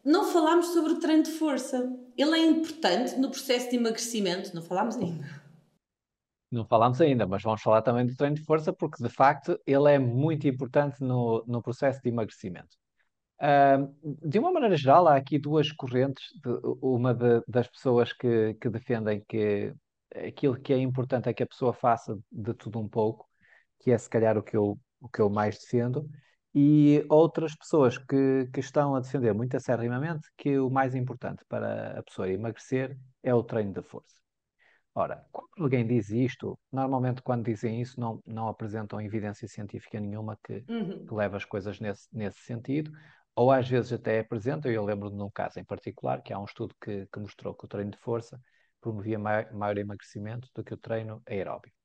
não 0.05 0.25
falámos 0.25 0.67
sobre 0.73 0.95
o 0.95 0.99
treino 0.99 1.23
de 1.23 1.31
força. 1.31 1.89
Ele 2.17 2.33
é 2.33 2.45
importante 2.45 3.17
no 3.17 3.31
processo 3.31 3.71
de 3.71 3.77
emagrecimento, 3.77 4.53
não 4.53 4.61
falámos 4.61 4.97
ainda. 4.97 5.25
Não 6.51 6.67
falámos 6.67 7.01
ainda, 7.01 7.29
mas 7.29 7.45
vamos 7.45 7.63
falar 7.63 7.83
também 7.83 8.05
do 8.05 8.17
treino 8.17 8.35
de 8.35 8.43
força, 8.43 8.73
porque 8.73 9.01
de 9.01 9.09
facto 9.09 9.57
ele 9.65 9.93
é 9.93 10.01
muito 10.01 10.49
importante 10.49 11.01
no, 11.01 11.45
no 11.47 11.63
processo 11.63 12.03
de 12.03 12.09
emagrecimento. 12.09 12.77
Uh, 13.41 14.19
de 14.29 14.41
uma 14.41 14.51
maneira 14.51 14.77
geral, 14.77 15.07
há 15.07 15.15
aqui 15.15 15.39
duas 15.39 15.71
correntes. 15.71 16.25
De, 16.43 16.51
uma 16.83 17.15
de, 17.15 17.41
das 17.47 17.69
pessoas 17.69 18.13
que, 18.13 18.55
que 18.55 18.69
defendem 18.69 19.23
que 19.29 19.73
aquilo 20.15 20.59
que 20.59 20.73
é 20.73 20.79
importante 20.79 21.29
é 21.29 21.35
que 21.35 21.43
a 21.43 21.47
pessoa 21.47 21.73
faça 21.73 22.19
de 22.31 22.55
tudo 22.55 22.79
um 22.79 22.89
pouco, 22.89 23.29
que 23.81 23.91
é 23.91 23.99
se 23.99 24.09
calhar 24.09 24.37
o 24.37 24.43
que 24.43 24.57
eu, 24.57 24.79
o 25.01 25.09
que 25.09 25.21
eu 25.21 25.31
mais 25.31 25.59
defendo, 25.59 26.09
e 26.55 27.05
outras 27.09 27.55
pessoas 27.55 27.99
que, 27.99 28.49
que 28.53 28.61
estão 28.61 28.95
a 28.95 29.01
defender 29.01 29.33
muito 29.35 29.57
acerrimamente 29.57 30.27
que 30.37 30.59
o 30.59 30.71
mais 30.71 30.95
importante 30.95 31.45
para 31.49 31.99
a 31.99 32.03
pessoa 32.03 32.29
emagrecer 32.29 32.99
é 33.23 33.35
o 33.35 33.43
treino 33.43 33.73
de 33.73 33.83
força. 33.83 34.17
Ora, 34.95 35.25
quando 35.31 35.63
alguém 35.63 35.87
diz 35.87 36.11
isto, 36.11 36.59
normalmente 36.73 37.23
quando 37.23 37.45
dizem 37.45 37.81
isso 37.81 38.01
não, 38.01 38.21
não 38.27 38.49
apresentam 38.49 39.01
evidência 39.01 39.47
científica 39.47 40.01
nenhuma 40.01 40.37
que, 40.43 40.65
uhum. 40.69 41.07
que 41.07 41.15
leve 41.15 41.37
as 41.37 41.45
coisas 41.45 41.79
nesse, 41.79 42.09
nesse 42.13 42.41
sentido, 42.41 42.91
ou 43.37 43.53
às 43.53 43.69
vezes 43.69 43.93
até 43.93 44.19
apresentam, 44.19 44.69
eu 44.73 44.85
lembro 44.85 45.09
de 45.11 45.23
um 45.23 45.31
caso 45.31 45.61
em 45.61 45.65
particular, 45.65 46.21
que 46.23 46.33
há 46.33 46.39
um 46.41 46.45
estudo 46.45 46.75
que, 46.83 47.07
que 47.07 47.21
mostrou 47.21 47.55
que 47.55 47.65
o 47.65 47.69
treino 47.69 47.93
de 47.93 47.99
força 47.99 48.41
promovia 48.81 49.19
maior, 49.19 49.53
maior 49.53 49.79
emagrecimento 49.79 50.49
do 50.55 50.65
que 50.65 50.75
o 50.75 50.77
treino 50.77 51.23
aeróbico. 51.27 51.77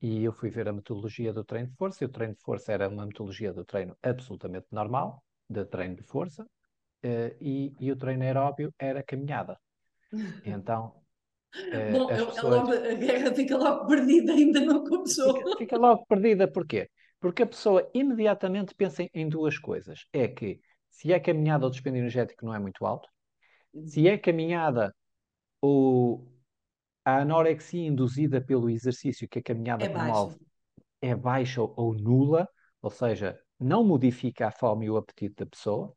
E 0.00 0.24
eu 0.24 0.32
fui 0.32 0.50
ver 0.50 0.68
a 0.68 0.72
metodologia 0.72 1.32
do 1.32 1.44
treino 1.44 1.68
de 1.68 1.76
força, 1.76 2.02
e 2.02 2.06
o 2.06 2.10
treino 2.10 2.34
de 2.34 2.42
força 2.42 2.72
era 2.72 2.88
uma 2.88 3.06
metodologia 3.06 3.52
do 3.52 3.64
treino 3.64 3.96
absolutamente 4.02 4.66
normal, 4.72 5.22
de 5.48 5.64
treino 5.64 5.94
de 5.94 6.02
força, 6.02 6.42
uh, 6.42 7.36
e, 7.40 7.72
e, 7.78 7.92
o 7.92 7.96
treino 7.96 8.24
aeróbio 8.24 8.74
era 8.78 9.02
caminhada. 9.02 9.56
Então. 10.44 11.00
Uh, 11.54 11.92
Bom, 11.92 12.06
pessoas... 12.08 12.42
logo, 12.42 12.72
a 12.72 12.94
guerra 12.94 13.34
fica 13.34 13.56
logo 13.56 13.86
perdida, 13.86 14.32
ainda 14.32 14.60
não 14.60 14.84
começou. 14.84 15.36
Fica, 15.36 15.56
fica 15.58 15.76
logo 15.76 16.04
perdida, 16.06 16.50
porquê? 16.50 16.90
Porque 17.20 17.44
a 17.44 17.46
pessoa 17.46 17.88
imediatamente 17.94 18.74
pensa 18.74 19.06
em 19.14 19.28
duas 19.28 19.56
coisas. 19.56 20.06
É 20.12 20.26
que 20.26 20.58
se 20.90 21.12
é 21.12 21.20
caminhada 21.20 21.66
o 21.66 21.70
dispêndio 21.70 22.00
energético 22.00 22.44
não 22.44 22.54
é 22.54 22.58
muito 22.58 22.84
alto, 22.84 23.08
se 23.86 24.08
é 24.08 24.18
caminhada 24.18 24.92
o, 25.62 26.26
a 27.04 27.18
anorexia 27.18 27.86
induzida 27.86 28.40
pelo 28.40 28.68
exercício 28.68 29.28
que 29.28 29.38
a 29.38 29.42
caminhada 29.42 29.84
é 29.84 29.88
promove 29.88 30.38
é 31.02 31.14
baixa 31.16 31.60
ou 31.60 31.92
nula, 31.92 32.48
ou 32.80 32.90
seja, 32.90 33.38
não 33.58 33.84
modifica 33.84 34.46
a 34.46 34.50
fome 34.52 34.86
e 34.86 34.90
o 34.90 34.96
apetite 34.96 35.34
da 35.34 35.46
pessoa. 35.46 35.92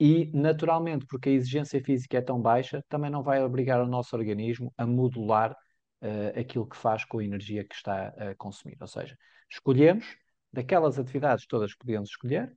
E, 0.00 0.30
naturalmente, 0.32 1.06
porque 1.06 1.28
a 1.28 1.32
exigência 1.32 1.82
física 1.82 2.18
é 2.18 2.20
tão 2.20 2.40
baixa, 2.40 2.84
também 2.88 3.10
não 3.10 3.22
vai 3.22 3.42
obrigar 3.42 3.80
o 3.80 3.86
nosso 3.86 4.14
organismo 4.16 4.72
a 4.76 4.86
modular 4.86 5.52
uh, 5.52 6.38
aquilo 6.38 6.68
que 6.68 6.76
faz 6.76 7.04
com 7.04 7.18
a 7.18 7.24
energia 7.24 7.64
que 7.64 7.74
está 7.74 8.08
a 8.08 8.34
consumir. 8.34 8.76
Ou 8.80 8.86
seja, 8.86 9.16
escolhemos, 9.50 10.16
daquelas 10.52 10.98
atividades 10.98 11.46
todas 11.46 11.72
que 11.72 11.78
podemos 11.78 12.10
escolher, 12.10 12.56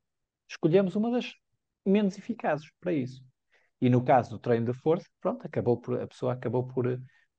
escolhemos 0.50 0.96
uma 0.96 1.12
das 1.12 1.34
menos 1.86 2.18
eficazes 2.18 2.70
para 2.80 2.94
isso. 2.94 3.24
E 3.82 3.90
no 3.90 4.04
caso 4.04 4.30
do 4.30 4.40
treino 4.40 4.72
de 4.72 4.80
força, 4.80 5.08
pronto, 5.20 5.46
acabou 5.46 5.78
por, 5.78 6.00
a 6.00 6.08
pessoa 6.08 6.34
acabou 6.34 6.68
por 6.68 6.88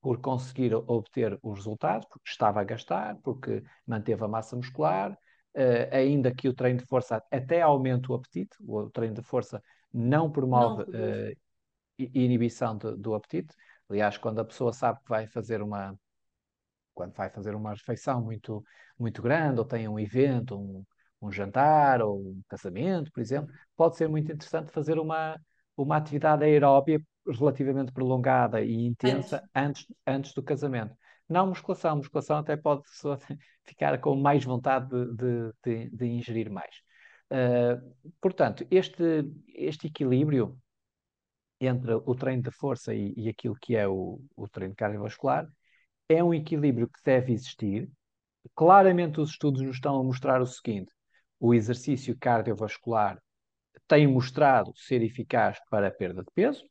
por 0.03 0.21
conseguir 0.21 0.75
obter 0.75 1.39
os 1.41 1.59
resultados, 1.59 2.07
porque 2.09 2.29
estava 2.29 2.61
a 2.61 2.65
gastar, 2.65 3.17
porque 3.23 3.63
manteve 3.87 4.25
a 4.25 4.29
massa 4.29 4.57
muscular, 4.57 5.13
uh, 5.13 5.95
ainda 5.95 6.35
que 6.35 6.49
o 6.49 6.53
treino 6.53 6.81
de 6.81 6.87
força 6.87 7.23
até 7.31 7.63
aumente 7.63 8.11
o 8.11 8.15
apetite, 8.15 8.57
o 8.61 8.91
treino 8.91 9.15
de 9.15 9.23
força 9.23 9.63
não 9.95 10.29
promove 10.29 10.85
não, 10.91 11.31
uh, 11.31 11.37
inibição 11.99 12.77
de, 12.77 12.97
do 12.97 13.15
apetite. 13.15 13.55
Aliás, 13.89 14.19
quando 14.19 14.41
a 14.41 14.45
pessoa 14.45 14.73
sabe 14.73 14.99
que 15.05 15.09
vai 15.09 15.29
fazer 15.29 15.63
uma 15.63 15.97
quando 16.93 17.15
vai 17.15 17.31
fazer 17.31 17.55
uma 17.55 17.71
refeição 17.71 18.23
muito 18.23 18.63
muito 18.99 19.23
grande 19.23 19.61
ou 19.61 19.65
tem 19.65 19.89
um 19.89 20.01
evento, 20.01 20.59
um, 20.59 20.85
um 21.23 21.31
jantar 21.31 22.03
ou 22.03 22.19
um 22.19 22.43
casamento, 22.49 23.11
por 23.13 23.21
exemplo, 23.21 23.55
pode 23.77 23.97
ser 23.97 24.09
muito 24.09 24.33
interessante 24.33 24.73
fazer 24.73 24.99
uma 24.99 25.39
uma 25.77 25.97
atividade 25.97 26.45
aeróbia 26.45 27.01
relativamente 27.27 27.93
prolongada 27.93 28.61
e 28.63 28.87
intensa 28.87 29.49
antes, 29.55 29.87
antes 30.07 30.33
do 30.35 30.43
casamento. 30.43 30.95
Não 31.29 31.47
musculação, 31.47 31.97
musculação 31.97 32.39
até 32.39 32.57
pode 32.57 32.83
ficar 33.65 33.99
com 34.01 34.17
mais 34.17 34.45
vontade 34.45 34.89
de, 34.89 35.53
de, 35.65 35.91
de 35.91 36.07
ingerir 36.07 36.51
mais. 36.51 36.75
Uh, 37.31 38.13
portanto, 38.21 38.67
este, 38.71 39.25
este 39.55 39.87
equilíbrio 39.87 40.59
entre 41.59 41.95
o 41.95 42.15
treino 42.15 42.43
de 42.43 42.51
força 42.51 42.93
e, 42.95 43.15
e 43.17 43.29
aquilo 43.29 43.55
que 43.55 43.77
é 43.77 43.89
o, 43.89 44.21
o 44.37 44.49
treino 44.49 44.75
cardiovascular 44.75 45.49
é 46.09 46.23
um 46.23 46.35
equilíbrio 46.35 46.89
que 46.89 47.01
deve 47.05 47.33
existir. 47.33 47.91
Claramente, 48.55 49.21
os 49.21 49.31
estudos 49.31 49.63
nos 49.63 49.77
estão 49.77 49.99
a 49.99 50.05
mostrar 50.05 50.43
o 50.43 50.47
seguinte: 50.47 50.93
o 51.39 51.55
exercício 51.55 52.17
cardiovascular 52.19 53.19
tem 53.87 54.07
mostrado 54.07 54.73
ser 54.77 55.03
eficaz 55.03 55.59
para 55.71 55.89
a 55.89 55.91
perda 55.91 56.23
de 56.23 56.31
peso, 56.35 56.65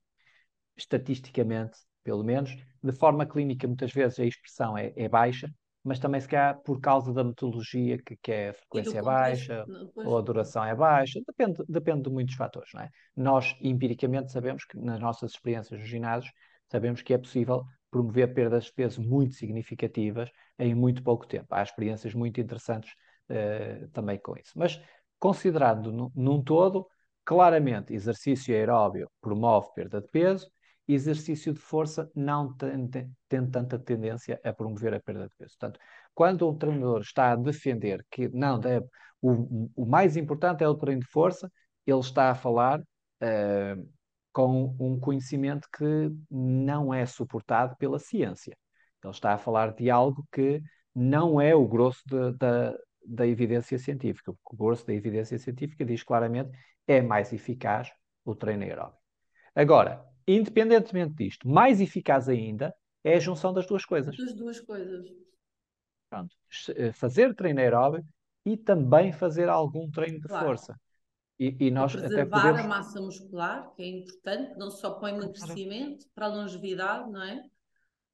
estatisticamente, 0.75 1.77
pelo 2.03 2.23
menos. 2.23 2.55
De 2.83 2.91
forma 2.91 3.25
clínica, 3.25 3.67
muitas 3.67 3.91
vezes 3.91 4.19
a 4.19 4.25
expressão 4.25 4.77
é, 4.77 4.91
é 4.95 5.07
baixa, 5.07 5.47
mas 5.83 5.99
também 5.99 6.21
se 6.21 6.27
calhar 6.27 6.59
por 6.61 6.79
causa 6.79 7.13
da 7.13 7.23
metodologia, 7.23 7.97
que, 8.03 8.15
que 8.15 8.31
é 8.31 8.49
a 8.49 8.53
frequência 8.53 8.99
é 8.99 9.01
baixa 9.01 9.65
depois... 9.65 10.07
ou 10.07 10.17
a 10.17 10.21
duração 10.21 10.63
é 10.63 10.75
baixa, 10.75 11.19
depende, 11.25 11.63
depende 11.67 12.03
de 12.03 12.09
muitos 12.09 12.35
fatores. 12.35 12.69
Não 12.73 12.81
é? 12.81 12.89
Nós, 13.15 13.55
empiricamente, 13.61 14.31
sabemos 14.31 14.65
que 14.65 14.77
nas 14.77 14.99
nossas 14.99 15.31
experiências 15.31 15.79
nos 15.79 15.89
ginásios, 15.89 16.31
sabemos 16.69 17.01
que 17.01 17.13
é 17.13 17.17
possível 17.17 17.63
promover 17.89 18.33
perdas 18.33 18.65
de 18.65 18.73
peso 18.73 19.01
muito 19.01 19.35
significativas 19.35 20.29
em 20.57 20.73
muito 20.73 21.03
pouco 21.03 21.27
tempo. 21.27 21.47
Há 21.49 21.61
experiências 21.61 22.13
muito 22.13 22.39
interessantes 22.39 22.93
uh, 23.29 23.87
também 23.89 24.19
com 24.19 24.35
isso. 24.37 24.53
Mas, 24.55 24.79
considerando 25.19 26.11
num 26.15 26.41
todo, 26.41 26.87
claramente, 27.31 27.93
exercício 27.93 28.53
aeróbio 28.53 29.09
promove 29.21 29.69
perda 29.73 30.01
de 30.01 30.07
peso, 30.09 30.51
exercício 30.85 31.53
de 31.53 31.61
força 31.61 32.11
não 32.13 32.53
tem, 32.57 32.85
tem, 32.89 33.15
tem, 33.29 33.49
tanta 33.49 33.79
tendência 33.79 34.37
a 34.43 34.51
promover 34.51 34.93
a 34.93 34.99
perda 34.99 35.29
de 35.29 35.35
peso. 35.37 35.55
Portanto, 35.57 35.79
quando 36.13 36.45
o 36.45 36.53
treinador 36.53 36.99
está 36.99 37.31
a 37.31 37.37
defender 37.37 38.05
que 38.11 38.27
não 38.27 38.59
deve, 38.59 38.85
o, 39.21 39.69
o 39.73 39.85
mais 39.85 40.17
importante 40.17 40.61
é 40.61 40.67
o 40.67 40.75
treino 40.75 40.99
de 40.99 41.07
força, 41.07 41.49
ele 41.87 41.99
está 42.01 42.31
a 42.31 42.35
falar 42.35 42.81
uh, 42.81 43.89
com 44.33 44.75
um 44.77 44.99
conhecimento 44.99 45.69
que 45.73 46.11
não 46.29 46.93
é 46.93 47.05
suportado 47.05 47.77
pela 47.77 47.97
ciência. 47.97 48.57
Ele 49.01 49.13
está 49.13 49.31
a 49.31 49.37
falar 49.37 49.73
de 49.73 49.89
algo 49.89 50.27
que 50.33 50.61
não 50.93 51.39
é 51.39 51.55
o 51.55 51.65
grosso 51.65 52.03
da, 52.37 52.75
da 53.05 53.25
evidência 53.25 53.79
científica. 53.79 54.31
O 54.31 54.57
grosso 54.57 54.85
da 54.85 54.93
evidência 54.93 55.37
científica 55.39 55.85
diz 55.85 56.03
claramente 56.03 56.51
é 56.91 57.01
mais 57.01 57.31
eficaz 57.33 57.91
o 58.25 58.35
treino 58.35 58.63
aeróbico. 58.63 59.01
Agora, 59.55 60.05
independentemente 60.27 61.13
disto, 61.15 61.47
mais 61.47 61.81
eficaz 61.81 62.29
ainda 62.29 62.73
é 63.03 63.15
a 63.15 63.19
junção 63.19 63.53
das 63.53 63.65
duas 63.65 63.85
coisas. 63.85 64.15
Das 64.15 64.33
duas 64.33 64.59
coisas. 64.59 65.05
Pronto. 66.09 66.35
Eh, 66.75 66.91
fazer 66.91 67.33
treino 67.35 67.59
aeróbico 67.59 68.07
e 68.45 68.57
também 68.57 69.11
fazer 69.11 69.49
algum 69.49 69.89
treino 69.89 70.19
de 70.19 70.27
claro. 70.27 70.45
força. 70.45 70.79
E, 71.39 71.55
e 71.59 71.71
nós 71.71 71.93
preservar 71.93 72.37
até 72.37 72.49
podemos... 72.51 72.59
a 72.59 72.67
massa 72.67 73.01
muscular, 73.01 73.73
que 73.75 73.81
é 73.81 73.87
importante, 73.87 74.57
não 74.57 74.69
só 74.69 74.91
para 74.91 75.05
o 75.05 75.17
emagrecimento, 75.17 76.05
para 76.13 76.27
a 76.27 76.29
longevidade, 76.29 77.09
não 77.09 77.23
é? 77.23 77.43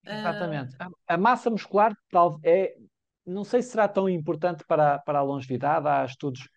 Exatamente. 0.05 0.75
Uh... 0.75 0.95
A, 1.07 1.13
a, 1.15 1.17
massa 1.17 1.49
muscular 1.49 1.93
tal, 2.09 2.39
é, 2.43 2.77
não 3.25 3.43
sei 3.43 3.61
se 3.61 3.71
será 3.71 3.87
tão 3.87 4.07
importante 4.07 4.63
para, 4.65 4.99
para 4.99 5.19
a 5.19 5.23
longevidade. 5.23 5.87
Há 5.87 6.05
estudos 6.05 6.47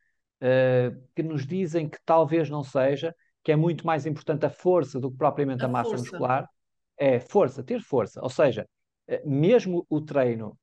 uh, 0.40 1.00
que 1.14 1.22
nos 1.22 1.46
dizem 1.46 1.88
que 1.88 1.98
talvez 2.04 2.48
não 2.50 2.62
seja, 2.62 3.14
que 3.42 3.52
é 3.52 3.56
muito 3.56 3.86
mais 3.86 4.06
importante 4.06 4.46
a 4.46 4.50
força 4.50 5.00
do 5.00 5.10
que 5.10 5.16
propriamente 5.16 5.62
a, 5.62 5.66
a 5.66 5.68
massa 5.68 5.90
força. 5.90 6.04
muscular, 6.04 6.50
é 6.96 7.18
força, 7.18 7.62
ter 7.62 7.80
força. 7.80 8.20
Ou 8.22 8.28
seja, 8.28 8.68
eh, 9.08 9.22
mesmo 9.24 9.86
o 9.88 10.00
treino, 10.00 10.58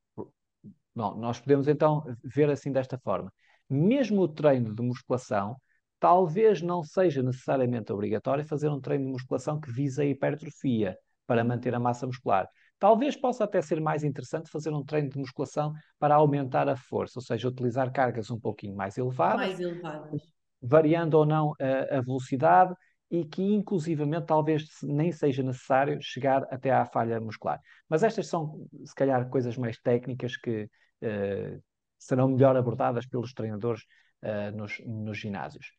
bom, 0.95 1.15
nós 1.15 1.39
podemos 1.39 1.67
então 1.67 2.03
ver 2.23 2.49
assim 2.49 2.71
desta 2.71 2.97
forma, 2.97 3.33
mesmo 3.69 4.21
o 4.21 4.27
treino 4.27 4.73
de 4.73 4.81
musculação, 4.83 5.59
talvez 5.99 6.61
não 6.61 6.83
seja 6.83 7.23
necessariamente 7.23 7.91
obrigatório 7.91 8.45
fazer 8.45 8.69
um 8.69 8.79
treino 8.79 9.05
de 9.05 9.11
musculação 9.11 9.59
que 9.59 9.71
visa 9.71 10.03
a 10.03 10.05
hipertrofia 10.05 10.97
para 11.25 11.43
manter 11.43 11.73
a 11.73 11.79
massa 11.79 12.05
muscular. 12.05 12.47
Talvez 12.79 13.15
possa 13.15 13.43
até 13.43 13.61
ser 13.61 13.81
mais 13.81 14.03
interessante 14.03 14.51
fazer 14.51 14.71
um 14.71 14.83
treino 14.83 15.09
de 15.09 15.17
musculação 15.17 15.73
para 15.97 16.15
aumentar 16.15 16.69
a 16.69 16.75
força, 16.75 17.19
ou 17.19 17.23
seja, 17.23 17.47
utilizar 17.47 17.91
cargas 17.91 18.29
um 18.29 18.39
pouquinho 18.39 18.75
mais 18.75 18.97
elevadas, 18.97 19.47
mais 19.47 19.59
elevadas. 19.59 20.21
variando 20.61 21.15
ou 21.15 21.25
não 21.25 21.53
a, 21.59 21.97
a 21.97 22.01
velocidade 22.01 22.75
e 23.09 23.25
que 23.25 23.41
inclusivamente 23.41 24.27
talvez 24.27 24.67
nem 24.83 25.11
seja 25.11 25.41
necessário 25.41 25.97
chegar 26.01 26.43
até 26.51 26.71
à 26.71 26.85
falha 26.85 27.19
muscular. 27.19 27.59
Mas 27.87 28.03
estas 28.03 28.27
são, 28.27 28.67
se 28.83 28.93
calhar, 28.93 29.29
coisas 29.29 29.57
mais 29.57 29.79
técnicas 29.79 30.35
que 30.35 30.63
uh, 31.01 31.63
serão 31.97 32.27
melhor 32.29 32.55
abordadas 32.55 33.07
pelos 33.07 33.33
treinadores 33.33 33.81
uh, 34.23 34.55
nos, 34.55 34.79
nos, 34.85 35.17
ginásios. 35.17 35.71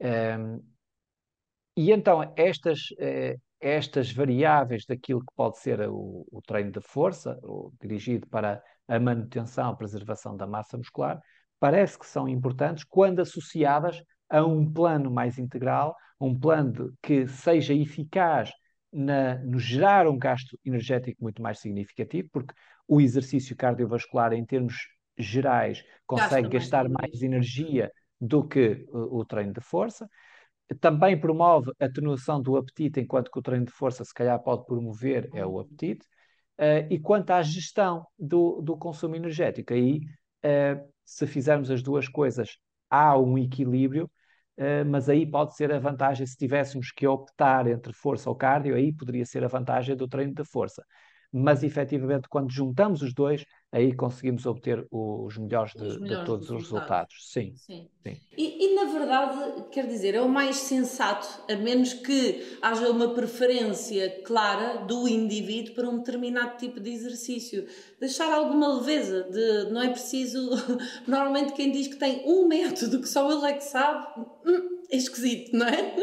Um, 0.00 0.06
ehm, 0.06 0.60
e 1.78 1.90
então, 1.92 2.32
estas, 2.36 2.90
uh, 2.92 3.40
estas 3.66 4.12
variáveis 4.12 4.86
daquilo 4.86 5.20
que 5.20 5.34
pode 5.34 5.58
ser 5.58 5.80
o, 5.88 6.24
o 6.30 6.40
treino 6.40 6.70
de 6.70 6.80
força, 6.80 7.36
dirigido 7.80 8.26
para 8.28 8.62
a 8.86 9.00
manutenção, 9.00 9.70
a 9.70 9.76
preservação 9.76 10.36
da 10.36 10.46
massa 10.46 10.78
muscular, 10.78 11.20
parece 11.58 11.98
que 11.98 12.06
são 12.06 12.28
importantes 12.28 12.84
quando 12.84 13.20
associadas 13.20 14.00
a 14.30 14.44
um 14.44 14.70
plano 14.72 15.10
mais 15.10 15.36
integral, 15.36 15.96
um 16.20 16.38
plano 16.38 16.72
de, 16.72 16.92
que 17.02 17.26
seja 17.26 17.74
eficaz 17.74 18.52
na, 18.92 19.36
no 19.38 19.58
gerar 19.58 20.06
um 20.06 20.18
gasto 20.18 20.58
energético 20.64 21.22
muito 21.22 21.42
mais 21.42 21.58
significativo, 21.58 22.28
porque 22.32 22.54
o 22.86 23.00
exercício 23.00 23.56
cardiovascular, 23.56 24.32
em 24.32 24.44
termos 24.44 24.76
gerais, 25.18 25.82
consegue 26.06 26.48
gastar 26.48 26.88
mais, 26.88 27.10
mais 27.10 27.22
energia 27.22 27.90
do 28.20 28.46
que 28.46 28.86
o, 28.90 29.18
o 29.18 29.24
treino 29.24 29.52
de 29.52 29.60
força. 29.60 30.08
Também 30.80 31.18
promove 31.18 31.70
a 31.78 31.86
atenuação 31.86 32.42
do 32.42 32.56
apetite, 32.56 33.00
enquanto 33.00 33.30
que 33.30 33.38
o 33.38 33.42
treino 33.42 33.66
de 33.66 33.72
força, 33.72 34.04
se 34.04 34.12
calhar, 34.12 34.38
pode 34.42 34.66
promover 34.66 35.30
é 35.32 35.44
o 35.44 35.50
uhum. 35.50 35.60
apetite. 35.60 36.06
Uh, 36.58 36.90
e 36.90 36.98
quanto 36.98 37.30
à 37.30 37.42
gestão 37.42 38.06
do, 38.18 38.60
do 38.62 38.76
consumo 38.76 39.14
energético, 39.14 39.74
aí, 39.74 40.00
uh, 40.44 40.88
se 41.04 41.26
fizermos 41.26 41.70
as 41.70 41.82
duas 41.82 42.08
coisas, 42.08 42.58
há 42.90 43.16
um 43.18 43.36
equilíbrio, 43.38 44.10
uh, 44.58 44.84
mas 44.86 45.08
aí 45.08 45.24
pode 45.30 45.54
ser 45.54 45.70
a 45.70 45.78
vantagem, 45.78 46.26
se 46.26 46.36
tivéssemos 46.36 46.90
que 46.90 47.06
optar 47.06 47.66
entre 47.66 47.92
força 47.92 48.28
ou 48.30 48.34
cardio, 48.34 48.74
aí 48.74 48.92
poderia 48.92 49.24
ser 49.26 49.44
a 49.44 49.48
vantagem 49.48 49.94
do 49.94 50.08
treino 50.08 50.34
de 50.34 50.44
força. 50.44 50.82
Mas, 51.38 51.62
efetivamente, 51.62 52.28
quando 52.30 52.50
juntamos 52.50 53.02
os 53.02 53.12
dois, 53.12 53.44
aí 53.70 53.94
conseguimos 53.94 54.46
obter 54.46 54.86
os 54.90 55.36
melhores 55.36 55.74
de, 55.74 55.84
os 55.84 56.00
melhores 56.00 56.20
de 56.20 56.24
todos 56.24 56.48
resultados. 56.48 56.50
os 56.50 56.62
resultados. 56.62 57.32
Sim. 57.32 57.54
Sim. 57.56 57.88
Sim. 58.02 58.16
E, 58.38 58.64
e, 58.64 58.74
na 58.74 58.84
verdade, 58.84 59.64
quer 59.70 59.86
dizer, 59.86 60.14
é 60.14 60.22
o 60.22 60.28
mais 60.30 60.56
sensato, 60.56 61.26
a 61.50 61.56
menos 61.56 61.92
que 61.92 62.58
haja 62.62 62.88
uma 62.90 63.12
preferência 63.12 64.22
clara 64.22 64.84
do 64.86 65.06
indivíduo 65.06 65.74
para 65.74 65.90
um 65.90 65.98
determinado 65.98 66.56
tipo 66.56 66.80
de 66.80 66.90
exercício. 66.90 67.66
Deixar 68.00 68.32
alguma 68.32 68.78
leveza, 68.78 69.24
de, 69.24 69.70
não 69.70 69.82
é 69.82 69.90
preciso. 69.90 70.50
Normalmente, 71.06 71.52
quem 71.52 71.70
diz 71.70 71.86
que 71.86 71.96
tem 71.96 72.22
um 72.24 72.48
método 72.48 73.00
que 73.00 73.08
só 73.08 73.30
ele 73.30 73.44
é 73.44 73.52
que 73.52 73.64
sabe, 73.64 74.06
hum, 74.46 74.75
é 74.90 74.96
esquisito, 74.96 75.56
não 75.56 75.66
é? 75.66 75.94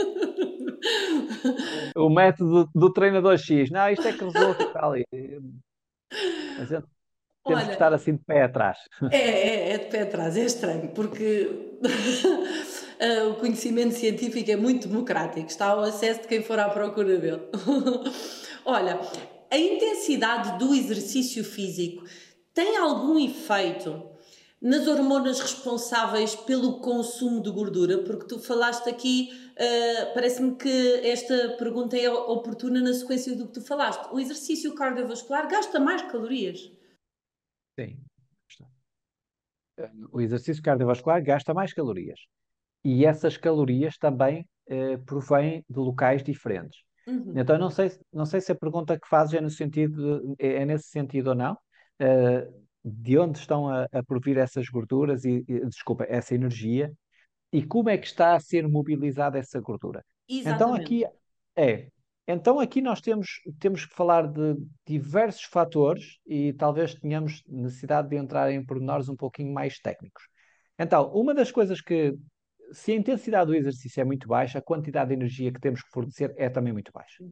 O 1.95 2.10
método 2.10 2.65
do, 2.65 2.80
do 2.88 2.93
treinador 2.93 3.38
X, 3.38 3.69
não, 3.69 3.89
isto 3.89 4.07
é 4.07 4.14
que 4.14 4.23
resulta 4.23 4.65
tal. 4.73 4.93
Mas 6.57 6.69
temos 7.45 7.60
Olha, 7.60 7.65
que 7.65 7.73
estar 7.73 7.93
assim 7.93 8.15
de 8.15 8.23
pé 8.23 8.43
atrás. 8.43 8.77
É, 9.11 9.18
é, 9.18 9.73
é 9.73 9.77
de 9.77 9.85
pé 9.85 10.03
atrás, 10.03 10.38
é 10.38 10.45
estranho, 10.45 10.89
porque 10.89 11.77
eh, 12.99 13.23
o 13.23 13.35
conhecimento 13.35 13.95
científico 13.95 14.49
é 14.49 14.55
muito 14.55 14.88
democrático, 14.88 15.47
está 15.47 15.68
ao 15.68 15.81
acesso 15.81 16.22
de 16.22 16.27
quem 16.27 16.41
for 16.41 16.57
à 16.57 16.69
procura 16.69 17.18
dele. 17.18 17.41
Olha, 18.64 18.97
a 19.51 19.57
intensidade 19.57 20.57
do 20.57 20.73
exercício 20.73 21.43
físico 21.43 22.05
tem 22.53 22.77
algum 22.77 23.19
efeito 23.19 24.12
nas 24.64 24.88
hormonas 24.88 25.41
responsáveis 25.41 26.38
pelo 26.38 26.80
consumo 26.80 27.41
de 27.44 27.52
gordura? 27.52 28.02
Porque 28.02 28.26
tu 28.26 28.40
falaste 28.40 28.88
aqui, 28.88 29.30
uh, 29.52 30.14
parece-me 30.14 30.56
que 30.56 31.02
esta 31.03 31.57
pergunta 31.57 31.98
é 31.98 32.10
oportuna 32.10 32.80
na 32.80 32.94
sequência 32.94 33.35
do 33.35 33.48
que 33.48 33.56
tu 33.56 33.61
falaste. 33.61 34.10
O 34.14 34.19
exercício 34.22 34.73
cardiovascular 34.73 35.49
gasta 35.49 35.81
mais 35.81 36.02
calorias? 36.03 36.72
Sim. 37.77 37.99
O 40.11 40.22
exercício 40.22 40.64
cardiovascular 40.64 41.22
gasta 41.22 41.53
mais 41.53 41.73
calorias. 41.73 42.22
E 42.85 43.06
essas 43.06 43.35
calorias 43.35 43.98
também 43.98 44.48
eh, 44.68 44.98
provêm 44.98 45.65
de 45.69 45.80
locais 45.80 46.23
diferentes. 46.23 46.80
Uhum. 47.06 47.34
Então, 47.35 47.57
não 47.57 47.69
sei, 47.69 47.91
não 48.14 48.26
sei 48.26 48.40
se 48.40 48.52
a 48.52 48.56
pergunta 48.56 48.98
que 48.98 49.07
fazes 49.07 49.34
é, 49.34 49.41
no 49.41 49.49
sentido, 49.49 50.35
é, 50.40 50.61
é 50.61 50.65
nesse 50.65 50.88
sentido 50.88 51.31
ou 51.31 51.35
não. 51.35 51.57
Uh, 52.02 52.62
de 52.84 53.18
onde 53.18 53.38
estão 53.38 53.68
a, 53.69 53.88
a 53.91 54.03
provir 54.03 54.38
essas 54.38 54.68
gorduras 54.68 55.23
e, 55.26 55.43
e, 55.47 55.65
desculpa, 55.65 56.05
essa 56.07 56.35
energia 56.35 56.91
e 57.51 57.64
como 57.64 57.89
é 57.89 57.97
que 57.97 58.07
está 58.07 58.35
a 58.35 58.39
ser 58.39 58.68
mobilizada 58.68 59.38
essa 59.38 59.60
gordura. 59.60 60.03
Então 60.27 60.73
aqui 60.73 61.05
é, 61.55 61.88
então 62.27 62.60
aqui 62.60 62.81
nós 62.81 63.01
temos, 63.01 63.41
temos 63.60 63.85
que 63.85 63.93
falar 63.93 64.27
de 64.27 64.55
diversos 64.85 65.43
fatores 65.43 66.19
e 66.26 66.53
talvez 66.53 66.95
tenhamos 66.95 67.43
necessidade 67.47 68.10
de 68.10 68.15
entrar 68.15 68.51
em 68.51 68.65
pormenores 68.65 69.10
um 69.10 69.15
pouquinho 69.15 69.53
mais 69.53 69.77
técnicos. 69.80 70.23
Então, 70.80 71.11
uma 71.14 71.34
das 71.34 71.51
coisas 71.51 71.81
que, 71.81 72.15
se 72.72 72.93
a 72.93 72.95
intensidade 72.95 73.47
do 73.47 73.55
exercício 73.55 74.01
é 74.01 74.05
muito 74.05 74.27
baixa, 74.27 74.60
a 74.60 74.61
quantidade 74.61 75.10
de 75.10 75.15
energia 75.15 75.51
que 75.51 75.60
temos 75.60 75.81
que 75.84 75.91
fornecer 75.91 76.34
é 76.38 76.49
também 76.49 76.72
muito 76.72 76.91
baixa. 76.93 77.23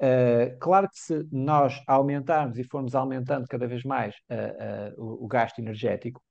Uh, 0.00 0.58
claro 0.60 0.88
que 0.90 0.98
se 0.98 1.26
nós 1.32 1.82
aumentarmos 1.86 2.58
e 2.58 2.64
formos 2.64 2.94
aumentando 2.94 3.46
cada 3.48 3.66
vez 3.66 3.82
mais 3.82 4.14
uh, 4.30 4.94
uh, 4.98 5.02
o, 5.02 5.24
o, 5.24 5.26
gasto 5.26 5.58
energético, 5.58 6.22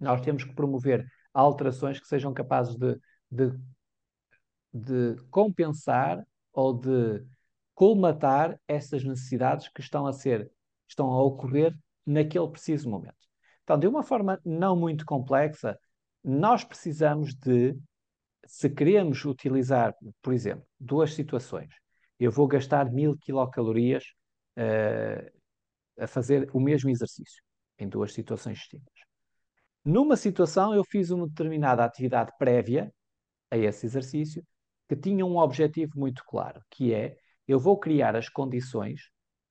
nós 0.00 0.22
temos 0.22 0.42
que 0.42 0.54
promover 0.54 1.06
alterações 1.34 2.00
que 2.00 2.06
sejam 2.06 2.32
capazes 2.32 2.74
de, 2.76 2.98
de, 3.30 3.52
de 4.72 5.16
compensar 5.30 6.24
ou 6.50 6.72
de 6.72 7.22
colmatar 7.74 8.58
essas 8.66 9.04
necessidades 9.04 9.68
que 9.68 9.80
estão 9.82 10.06
a 10.06 10.12
ser, 10.12 10.50
estão 10.88 11.10
a 11.10 11.22
ocorrer 11.22 11.76
naquele 12.06 12.48
preciso 12.48 12.88
momento. 12.88 13.14
Então, 13.64 13.78
de 13.78 13.86
uma 13.86 14.02
forma 14.02 14.40
não 14.44 14.74
muito 14.74 15.04
complexa, 15.04 15.78
nós 16.24 16.64
precisamos 16.64 17.34
de, 17.34 17.76
se 18.46 18.68
queremos 18.70 19.24
utilizar, 19.24 19.94
por 20.22 20.32
exemplo, 20.32 20.66
duas 20.80 21.14
situações, 21.14 21.81
eu 22.24 22.30
vou 22.30 22.46
gastar 22.46 22.90
mil 22.90 23.16
quilocalorias 23.18 24.04
uh, 24.58 25.30
a 25.98 26.06
fazer 26.06 26.48
o 26.52 26.60
mesmo 26.60 26.90
exercício, 26.90 27.42
em 27.78 27.88
duas 27.88 28.12
situações 28.12 28.58
distintas. 28.58 28.94
Numa 29.84 30.16
situação, 30.16 30.74
eu 30.74 30.84
fiz 30.84 31.10
uma 31.10 31.26
determinada 31.26 31.84
atividade 31.84 32.30
prévia 32.38 32.92
a 33.50 33.56
esse 33.56 33.86
exercício 33.86 34.44
que 34.88 34.94
tinha 34.94 35.26
um 35.26 35.36
objetivo 35.36 35.92
muito 35.96 36.22
claro, 36.24 36.62
que 36.70 36.94
é 36.94 37.16
eu 37.48 37.58
vou 37.58 37.78
criar 37.78 38.14
as 38.14 38.28
condições 38.28 39.10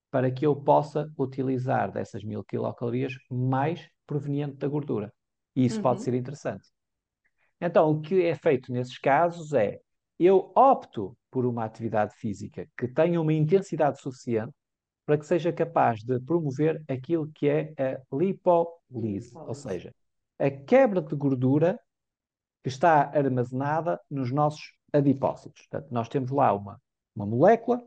para 0.10 0.31
que 0.31 0.45
eu 0.45 0.56
possa 0.56 1.11
utilizar 1.18 1.91
dessas 1.91 2.23
mil 2.23 2.43
quilocalorias 2.43 3.14
mais 3.30 3.88
proveniente 4.06 4.57
da 4.57 4.68
gordura. 4.68 5.14
E 5.56 5.65
isso 5.65 5.77
uhum. 5.77 5.84
pode 5.84 6.03
ser 6.03 6.14
interessante. 6.14 6.68
Então, 7.60 7.91
o 7.91 8.02
que 8.02 8.23
é 8.23 8.35
feito 8.35 8.72
nesses 8.72 8.98
casos 8.98 9.53
é 9.53 9.80
eu 10.26 10.52
opto 10.56 11.18
por 11.30 11.45
uma 11.45 11.65
atividade 11.65 12.15
física 12.15 12.68
que 12.77 12.88
tenha 12.88 13.19
uma 13.19 13.34
intensidade 13.34 13.99
suficiente 13.99 14.53
para 15.06 15.18
que 15.18 15.26
seja 15.26 15.52
capaz 15.52 16.03
de 16.03 16.19
promover 16.19 16.84
aquilo 16.88 17.31
que 17.31 17.49
é 17.49 17.73
a 17.77 18.15
lipólise, 18.15 19.35
ou 19.35 19.53
seja, 19.53 19.93
a 20.38 20.49
quebra 20.49 21.02
de 21.02 21.15
gordura 21.15 21.80
que 22.64 22.69
está 22.69 23.10
armazenada 23.18 23.99
nos 24.10 24.31
nossos 24.31 24.73
adipócitos. 24.93 25.68
Portanto, 25.68 25.91
nós 25.91 26.07
temos 26.07 26.30
lá 26.30 26.53
uma, 26.53 26.80
uma 27.15 27.26
molécula, 27.26 27.81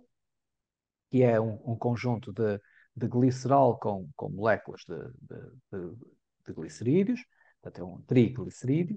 que 1.10 1.22
é 1.22 1.40
um, 1.40 1.60
um 1.64 1.76
conjunto 1.76 2.32
de, 2.32 2.60
de 2.96 3.06
glicerol 3.06 3.78
com, 3.78 4.08
com 4.16 4.28
moléculas 4.28 4.82
de, 4.88 4.96
de, 4.96 5.50
de, 5.72 5.96
de 6.46 6.52
glicerídeos, 6.52 7.24
portanto, 7.62 7.80
é 7.80 7.84
um 7.84 8.02
triglicerídeo, 8.02 8.96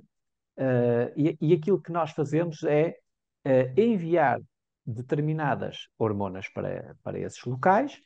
uh, 0.57 1.13
e, 1.15 1.37
e 1.39 1.53
aquilo 1.53 1.81
que 1.81 1.91
nós 1.91 2.11
fazemos 2.11 2.63
é 2.63 2.97
uh, 3.47 3.79
enviar 3.79 4.39
determinadas 4.85 5.87
hormonas 5.97 6.47
para, 6.49 6.95
para 7.03 7.19
esses 7.19 7.43
locais 7.43 7.99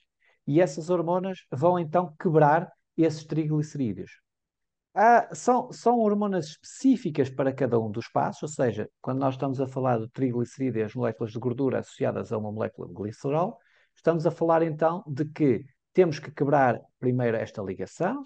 e 0.47 0.59
essas 0.61 0.89
hormonas 0.89 1.45
vão 1.51 1.79
então 1.79 2.13
quebrar 2.19 2.71
esses 2.97 3.23
triglicerídeos. 3.23 4.11
São, 5.33 5.71
são 5.71 5.99
hormonas 5.99 6.47
específicas 6.47 7.29
para 7.29 7.53
cada 7.53 7.79
um 7.79 7.89
dos 7.89 8.09
passos, 8.09 8.43
ou 8.43 8.49
seja, 8.49 8.89
quando 8.99 9.19
nós 9.19 9.35
estamos 9.35 9.61
a 9.61 9.67
falar 9.67 9.99
de 9.99 10.09
triglicerídeo 10.09 10.81
e 10.81 10.83
as 10.83 10.93
moléculas 10.93 11.31
de 11.31 11.39
gordura 11.39 11.79
associadas 11.79 12.33
a 12.33 12.37
uma 12.37 12.51
molécula 12.51 12.89
de 12.89 12.93
glicerol, 12.93 13.57
estamos 13.95 14.25
a 14.25 14.31
falar 14.31 14.63
então 14.63 15.01
de 15.07 15.23
que 15.23 15.63
temos 15.93 16.19
que 16.19 16.29
quebrar 16.29 16.81
primeiro 16.99 17.37
esta 17.37 17.61
ligação, 17.61 18.25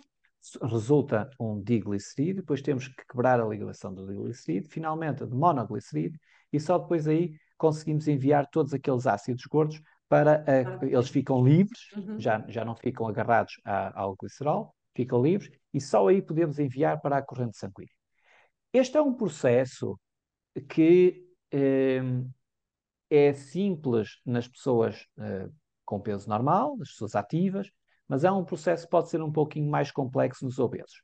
resulta 0.63 1.29
um 1.39 1.61
diglicerídeo, 1.61 2.37
depois 2.37 2.63
temos 2.63 2.87
que 2.87 3.05
quebrar 3.05 3.39
a 3.39 3.45
ligação 3.45 3.93
do 3.93 4.07
diglicerídeo, 4.07 4.69
finalmente 4.69 5.23
de 5.23 5.35
monoglicerídeo, 5.35 6.19
e 6.56 6.60
só 6.60 6.77
depois 6.77 7.07
aí 7.07 7.34
conseguimos 7.57 8.07
enviar 8.07 8.48
todos 8.49 8.73
aqueles 8.73 9.07
ácidos 9.07 9.45
gordos 9.45 9.82
para 10.07 10.44
uh, 10.82 10.86
eles 10.86 11.10
ficam 11.10 11.44
livres, 11.44 11.80
Uhum. 11.95 12.19
já, 12.19 12.45
já 12.48 12.64
não 12.64 12.76
ficam 12.76 13.07
agarrados 13.07 13.60
a, 13.65 13.99
ao 14.02 14.15
glicerol, 14.15 14.73
ficam 14.95 15.22
livres 15.22 15.52
e 15.73 15.82
só 15.82 16.07
aí 16.07 16.22
podemos 16.22 16.60
enviar 16.60 17.02
para 17.02 17.18
a 17.18 17.22
corrente 17.22 17.57
sanguínea. 17.57 17.94
Este 18.72 18.98
é 18.98 19.02
um 19.02 19.14
processo 19.14 19.99
que 20.69 21.26
eh, 21.52 22.02
é 23.10 23.34
simples 23.34 24.19
nas 24.26 24.48
pessoas 24.48 25.06
eh, 25.18 25.49
com 25.84 25.99
peso 25.99 26.27
normal, 26.30 26.77
nas 26.77 26.90
pessoas 26.90 27.15
ativas, 27.15 27.69
mas 28.07 28.23
é 28.23 28.32
um 28.32 28.44
processo 28.44 28.86
que 28.86 28.91
pode 28.91 29.10
ser 29.10 29.22
um 29.22 29.32
pouquinho 29.32 29.69
mais 29.69 29.91
complexo 29.91 30.45
nos 30.45 30.60
obesos. 30.60 31.02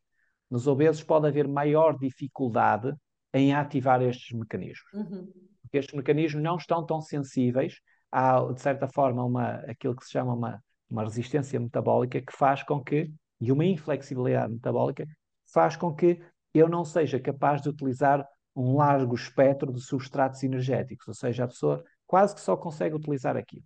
Nos 0.49 0.67
obesos 0.67 1.03
pode 1.03 1.27
haver 1.27 1.47
maior 1.47 1.97
dificuldade 1.97 2.93
em 3.33 3.53
ativar 3.53 4.01
estes 4.01 4.37
mecanismos. 4.37 4.93
Uhum. 4.93 5.31
Porque 5.61 5.77
estes 5.77 5.95
mecanismos 5.95 6.43
não 6.43 6.57
estão 6.57 6.85
tão 6.85 7.01
sensíveis 7.01 7.79
a, 8.11 8.41
de 8.51 8.61
certa 8.61 8.87
forma, 8.87 9.23
uma, 9.23 9.53
aquilo 9.67 9.95
que 9.95 10.05
se 10.05 10.11
chama 10.11 10.33
uma, 10.33 10.63
uma 10.89 11.03
resistência 11.03 11.59
metabólica 11.59 12.21
que 12.21 12.35
faz 12.35 12.61
com 12.61 12.83
que, 12.83 13.11
e 13.39 13.51
uma 13.51 13.65
inflexibilidade 13.65 14.53
metabólica, 14.53 15.07
faz 15.51 15.75
com 15.75 15.93
que 15.95 16.21
eu 16.53 16.67
não 16.67 16.83
seja 16.83 17.19
capaz 17.19 17.61
de 17.61 17.69
utilizar 17.69 18.27
um 18.53 18.75
largo 18.75 19.15
espectro 19.15 19.71
de 19.71 19.79
substratos 19.79 20.43
energéticos, 20.43 21.07
ou 21.07 21.13
seja, 21.13 21.45
a 21.45 21.47
pessoa 21.47 21.83
quase 22.05 22.35
que 22.35 22.41
só 22.41 22.57
consegue 22.57 22.95
utilizar 22.95 23.37
aquilo. 23.37 23.63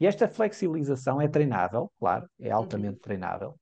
E 0.00 0.06
esta 0.06 0.26
flexibilização 0.26 1.20
é 1.20 1.28
treinável, 1.28 1.92
claro, 1.98 2.28
é 2.40 2.50
altamente 2.50 2.94
uhum. 2.94 3.00
treinável, 3.00 3.60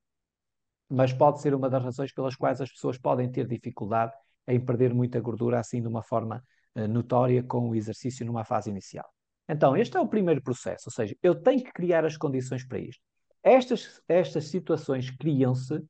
mas 0.89 1.13
pode 1.13 1.41
ser 1.41 1.55
uma 1.55 1.69
das 1.69 1.83
razões 1.83 2.13
pelas 2.13 2.37
quais 2.37 2.61
as 2.61 2.71
pessoas 2.71 2.97
podem 2.97 3.31
ter 3.31 3.47
dificuldade 3.47 4.13
em 4.47 4.61
perder 4.61 4.95
muita 4.95 5.21
gordura 5.21 5.59
assim 5.59 5.81
de 5.81 5.89
uma 5.89 6.03
forma 6.03 6.43
uh, 6.77 6.89
notória 6.89 7.43
com 7.43 7.69
o 7.69 7.75
exercício 7.75 8.25
numa 8.27 8.45
fase 8.45 8.71
inicial. 8.71 9.09
Então, 9.49 9.77
este 9.77 9.97
é 9.97 10.01
o 10.01 10.09
primeiro 10.09 10.43
processo, 10.43 10.85
ou 10.87 10.93
seja, 10.93 11.17
eu 11.23 11.35
tenho 11.35 11.63
que 11.63 11.73
criar 11.73 12.05
as 12.05 12.17
condições 12.17 12.67
para 12.67 12.79
isto. 12.79 13.03
Estas, 13.43 14.01
estas 14.09 14.49
situações 14.49 15.11
criam-se 15.11 15.83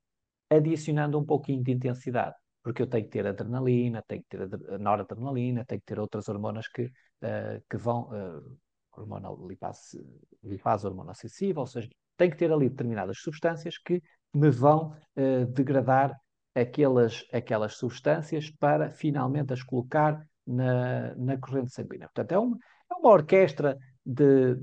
adicionando 0.50 1.18
um 1.18 1.24
pouquinho 1.24 1.62
de 1.62 1.70
intensidade, 1.70 2.34
porque 2.62 2.82
eu 2.82 2.86
tenho 2.86 3.04
que 3.04 3.10
ter 3.10 3.26
adrenalina, 3.26 4.02
tenho 4.06 4.22
que 4.22 4.36
ter 4.36 4.78
noradrenalina, 4.78 5.64
tenho 5.64 5.80
que 5.80 5.86
ter 5.86 5.98
outras 5.98 6.28
hormonas 6.28 6.66
que, 6.68 6.84
uh, 6.84 7.62
que 7.68 7.76
vão, 7.76 8.08
uh, 8.10 8.58
hormona 8.92 9.28
lipase, 9.46 10.02
lipase 10.42 10.86
hormona 10.86 11.12
acessível, 11.12 11.60
ou 11.60 11.66
seja, 11.66 11.88
tenho 12.16 12.30
que 12.30 12.36
ter 12.36 12.52
ali 12.52 12.68
determinadas 12.68 13.18
substâncias 13.18 13.78
que 13.78 14.02
me 14.34 14.50
vão 14.50 14.94
uh, 15.16 15.46
degradar 15.46 16.18
aquelas, 16.54 17.24
aquelas 17.32 17.74
substâncias 17.74 18.50
para 18.50 18.90
finalmente 18.90 19.52
as 19.52 19.62
colocar 19.62 20.20
na, 20.46 21.14
na 21.16 21.38
corrente 21.38 21.72
sanguínea. 21.72 22.08
Portanto, 22.08 22.32
é 22.32 22.38
uma, 22.38 22.56
é 22.90 22.94
uma 22.94 23.10
orquestra 23.10 23.78
de 24.04 24.56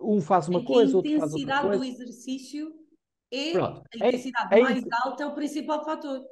um 0.00 0.20
faz 0.20 0.48
uma 0.48 0.64
coisa, 0.64 0.96
outro 0.96 1.18
faz 1.18 1.32
outra 1.32 1.60
coisa. 1.60 1.72
A 1.72 1.76
intensidade 1.76 1.78
do 1.78 1.84
exercício 1.84 2.72
é 3.30 3.52
Pronto. 3.52 3.82
a 4.00 4.04
é 4.04 4.08
intensidade 4.08 4.54
é, 4.54 4.62
mais 4.62 4.84
é, 4.84 4.88
alta 5.02 5.22
é 5.22 5.26
o 5.26 5.34
principal 5.34 5.84
fator. 5.84 6.24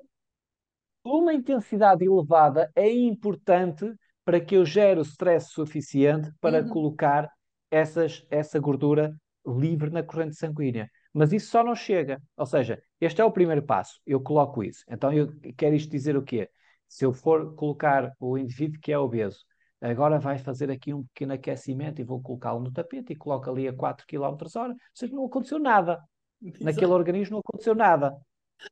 Uma 1.05 1.35
intensidade 1.35 2.05
elevada 2.05 2.71
é 2.75 2.93
importante 2.93 3.93
para 4.25 4.41
que 4.41 4.57
eu 4.57 4.65
gere 4.65 4.99
o 4.99 5.05
stress 5.05 5.51
suficiente 5.51 6.33
para 6.41 6.63
uhum. 6.63 6.69
colocar 6.69 7.31
essas, 7.71 8.27
essa 8.29 8.59
gordura 8.59 9.15
livre 9.47 9.91
na 9.91 10.03
corrente 10.03 10.35
sanguínea. 10.35 10.89
Mas 11.17 11.33
isso 11.33 11.51
só 11.51 11.65
não 11.65 11.75
chega. 11.75 12.23
Ou 12.37 12.45
seja, 12.45 12.79
este 13.01 13.23
é 13.23 13.25
o 13.25 13.33
primeiro 13.33 13.63
passo. 13.63 13.99
Eu 14.07 14.21
coloco 14.21 14.63
isso. 14.63 14.85
Então, 14.87 15.11
eu 15.11 15.33
quero 15.57 15.75
isto 15.75 15.91
dizer 15.91 16.15
o 16.15 16.23
quê? 16.23 16.51
Se 16.87 17.07
eu 17.07 17.13
for 17.13 17.55
colocar 17.55 18.13
o 18.21 18.37
indivíduo 18.37 18.79
que 18.79 18.93
é 18.93 18.99
obeso, 18.99 19.39
agora 19.81 20.19
vai 20.19 20.37
fazer 20.37 20.71
aqui 20.71 20.93
um 20.93 21.05
pequeno 21.05 21.33
aquecimento 21.33 22.03
e 22.03 22.05
vou 22.05 22.21
colocá-lo 22.21 22.61
no 22.61 22.71
tapete 22.71 23.15
e 23.15 23.17
coloco 23.17 23.49
ali 23.49 23.67
a 23.67 23.73
4 23.73 24.07
km 24.07 24.37
hora, 24.57 24.73
ou 24.73 24.79
seja, 24.93 25.15
não 25.15 25.25
aconteceu 25.25 25.59
nada. 25.59 26.03
Exato. 26.43 26.65
Naquele 26.65 26.93
organismo 26.93 27.37
não 27.37 27.41
aconteceu 27.41 27.75
nada. 27.75 28.15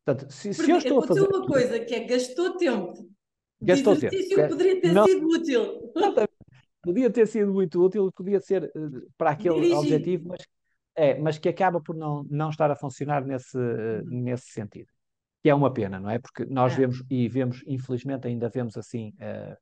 Portanto, 0.04 0.30
se, 0.30 0.52
se 0.52 0.70
eu 0.70 0.76
estou 0.76 1.02
a 1.02 1.06
fazer. 1.06 1.22
uma 1.22 1.46
coisa 1.46 1.80
que 1.80 1.94
é 1.94 2.00
gastou 2.00 2.58
tempo. 2.58 3.08
Gastou 3.62 3.96
tempo. 3.96 4.14
Que 4.14 4.48
poderia 4.48 4.80
ter 4.82 4.92
não... 4.92 5.06
sido 5.06 5.26
útil. 5.28 5.92
Podia 6.82 7.08
ter 7.08 7.26
sido 7.26 7.54
muito 7.54 7.82
útil, 7.82 8.12
podia 8.14 8.38
ser 8.38 8.64
uh, 8.76 9.10
para 9.16 9.30
aquele 9.30 9.54
Dirigir. 9.54 9.78
objetivo, 9.78 10.28
mas 10.28 10.46
é, 10.94 11.18
mas 11.18 11.38
que 11.38 11.48
acaba 11.48 11.80
por 11.80 11.96
não, 11.96 12.24
não 12.30 12.50
estar 12.50 12.70
a 12.70 12.76
funcionar 12.76 13.24
nesse, 13.24 13.56
uhum. 13.56 14.04
nesse 14.04 14.46
sentido. 14.50 14.88
Que 15.42 15.50
é 15.50 15.54
uma 15.54 15.72
pena, 15.72 16.00
não 16.00 16.08
é? 16.08 16.18
Porque 16.18 16.44
nós 16.46 16.72
é. 16.72 16.76
vemos, 16.76 17.02
e 17.10 17.28
vemos, 17.28 17.62
infelizmente, 17.66 18.26
ainda 18.26 18.48
vemos 18.48 18.76
assim, 18.76 19.12
uh, 19.20 19.54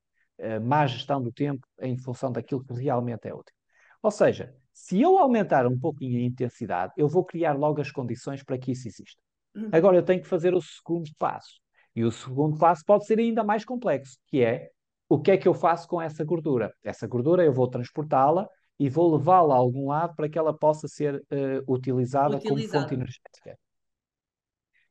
uh, 0.46 0.60
má 0.60 0.86
gestão 0.86 1.20
do 1.20 1.32
tempo 1.32 1.66
em 1.80 1.96
função 1.96 2.30
daquilo 2.30 2.64
que 2.64 2.74
realmente 2.74 3.26
é 3.26 3.34
útil. 3.34 3.54
Ou 4.02 4.10
seja, 4.10 4.54
se 4.72 5.00
eu 5.00 5.18
aumentar 5.18 5.66
um 5.66 5.78
pouquinho 5.78 6.18
a 6.18 6.22
intensidade, 6.22 6.92
eu 6.96 7.08
vou 7.08 7.24
criar 7.24 7.52
logo 7.52 7.80
as 7.80 7.90
condições 7.90 8.42
para 8.42 8.58
que 8.58 8.72
isso 8.72 8.88
exista. 8.88 9.20
Uhum. 9.54 9.70
Agora 9.72 9.96
eu 9.96 10.02
tenho 10.02 10.22
que 10.22 10.28
fazer 10.28 10.54
o 10.54 10.62
segundo 10.62 11.10
passo. 11.18 11.60
E 11.94 12.04
o 12.04 12.10
segundo 12.10 12.58
passo 12.58 12.84
pode 12.86 13.06
ser 13.06 13.18
ainda 13.18 13.44
mais 13.44 13.64
complexo, 13.64 14.18
que 14.26 14.42
é 14.42 14.70
o 15.08 15.20
que 15.20 15.30
é 15.30 15.36
que 15.36 15.46
eu 15.46 15.52
faço 15.52 15.86
com 15.86 16.00
essa 16.00 16.24
gordura? 16.24 16.72
Essa 16.82 17.06
gordura 17.06 17.44
eu 17.44 17.52
vou 17.52 17.68
transportá-la 17.68 18.48
e 18.78 18.88
vou 18.88 19.16
levá-la 19.16 19.54
a 19.54 19.58
algum 19.58 19.88
lado 19.88 20.14
para 20.16 20.28
que 20.28 20.38
ela 20.38 20.56
possa 20.56 20.88
ser 20.88 21.16
uh, 21.16 21.72
utilizada, 21.72 22.40
como 22.40 22.60
fonte 22.68 22.94
energética. 22.94 23.58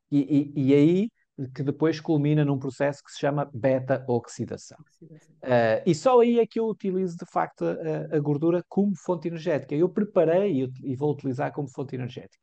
E, 0.10 0.52
e, 0.56 0.68
e, 0.68 0.74
aí 0.74 1.10
que 1.54 1.64
depois 1.64 2.00
culmina 2.00 2.44
num 2.46 2.60
processo 2.60 3.02
que 3.04 3.12
se 3.12 3.20
chama 3.20 3.50
beta-oxidação. 3.54 4.78
Uh, 5.02 5.82
e 5.86 5.96
só 5.96 6.20
aí 6.20 6.40
é 6.40 6.46
que 6.46 6.60
eu 6.60 6.68
utilizo 6.68 7.18
de 7.18 7.26
facto 7.32 7.66
a, 7.66 8.16
a 8.16 8.20
gordura 8.20 8.64
como 8.68 8.96
fonte 8.96 9.28
energética. 9.28 9.74
Eu 9.74 9.90
preparei 9.90 10.64
e, 10.64 10.72
e 10.84 10.96
vou 10.96 11.12
utilizar 11.12 11.52
como 11.52 11.68
fonte 11.70 11.96
energética. 11.96 12.38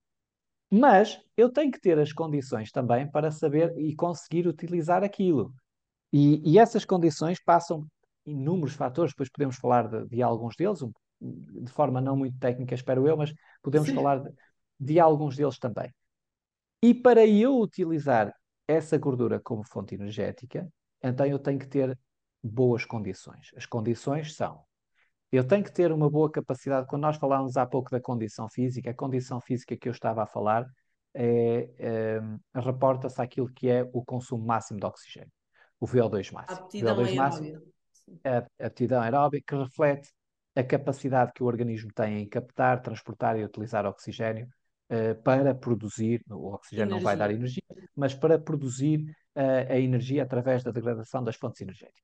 Mas 0.70 1.20
eu 1.36 1.51
tenho 1.51 1.70
que 1.70 1.81
ter 1.81 1.98
as 1.98 2.12
condições 2.12 2.70
também 2.70 3.10
para 3.10 3.31
saber 3.31 3.77
e 3.78 3.94
conseguir 3.94 4.47
utilizar 4.47 5.02
aquilo. 5.02 5.52
E, 6.12 6.43
e 6.52 6.59
essas 6.59 6.85
condições 6.85 7.43
passam 7.43 7.86
inúmeros 8.27 8.74
fatores, 8.74 9.12
depois 9.12 9.31
podemos 9.31 9.56
falar 9.56 9.89
de, 9.89 10.06
de 10.09 10.23
alguns 10.23 10.55
deles, 10.56 10.82
um, 10.82 10.93
de 11.20 11.70
forma 11.73 12.01
não 12.01 12.16
muito 12.16 12.39
técnica, 12.39 12.74
espero 12.74 13.07
eu, 13.07 13.16
mas 13.16 13.32
podemos 13.62 13.89
Sim. 13.89 13.95
falar 13.95 14.20
de, 14.20 14.31
de 14.78 15.01
alguns 15.01 15.36
deles 15.36 15.59
também. 15.59 15.93
E 16.82 16.95
para 16.95 17.27
eu 17.27 17.59
utilizar 17.59 18.32
essa 18.66 18.97
gordura 18.99 19.40
como 19.40 19.65
fonte 19.65 19.95
energética, 19.95 20.69
então 21.03 21.27
eu 21.27 21.39
tenho 21.39 21.59
que 21.59 21.66
ter 21.66 21.99
boas 22.43 22.85
condições. 22.85 23.51
As 23.57 23.66
condições 23.66 24.35
são: 24.35 24.62
eu 25.32 25.47
tenho 25.47 25.65
que 25.65 25.73
ter 25.73 25.93
uma 25.93 26.09
boa 26.09 26.31
capacidade. 26.31 26.86
Quando 26.86 27.03
nós 27.03 27.16
falávamos 27.16 27.57
há 27.57 27.66
pouco 27.66 27.90
da 27.90 28.01
condição 28.01 28.49
física, 28.49 28.90
a 28.90 28.95
condição 28.95 29.40
física 29.40 29.77
que 29.77 29.89
eu 29.89 29.93
estava 29.93 30.23
a 30.23 30.27
falar 30.27 30.66
é, 31.15 31.70
é, 31.78 32.20
reporta-se 32.55 33.20
àquilo 33.20 33.53
que 33.53 33.69
é 33.69 33.89
o 33.93 34.05
consumo 34.05 34.45
máximo 34.45 34.78
de 34.78 34.86
oxigênio, 34.86 35.32
o 35.81 35.86
VO2 35.86 36.32
máximo. 36.32 36.66
Aptidão 36.66 36.97
VO2 36.97 37.15
máximo, 37.15 37.62
a, 38.24 38.39
a 38.39 38.66
aptidão 38.66 39.03
aeróbica, 39.03 39.57
que 39.57 39.62
reflete 39.62 40.11
a 40.59 40.65
capacidade 40.65 41.33
que 41.33 41.43
o 41.43 41.47
organismo 41.47 41.93
tem 41.95 42.23
em 42.23 42.29
captar, 42.29 42.83
transportar 42.83 43.39
e 43.39 43.45
utilizar 43.45 43.87
oxigênio 43.87 44.49
uh, 44.91 45.15
para 45.23 45.55
produzir, 45.55 46.21
o 46.29 46.53
oxigênio 46.53 46.91
energia. 46.91 46.97
não 46.97 47.05
vai 47.05 47.17
dar 47.17 47.31
energia, 47.31 47.63
mas 47.95 48.13
para 48.13 48.37
produzir 48.41 49.05
uh, 49.37 49.73
a 49.73 49.79
energia 49.79 50.25
através 50.25 50.65
da 50.65 50.73
degradação 50.73 51.23
das 51.23 51.37
fontes 51.37 51.61
energéticas. 51.61 52.03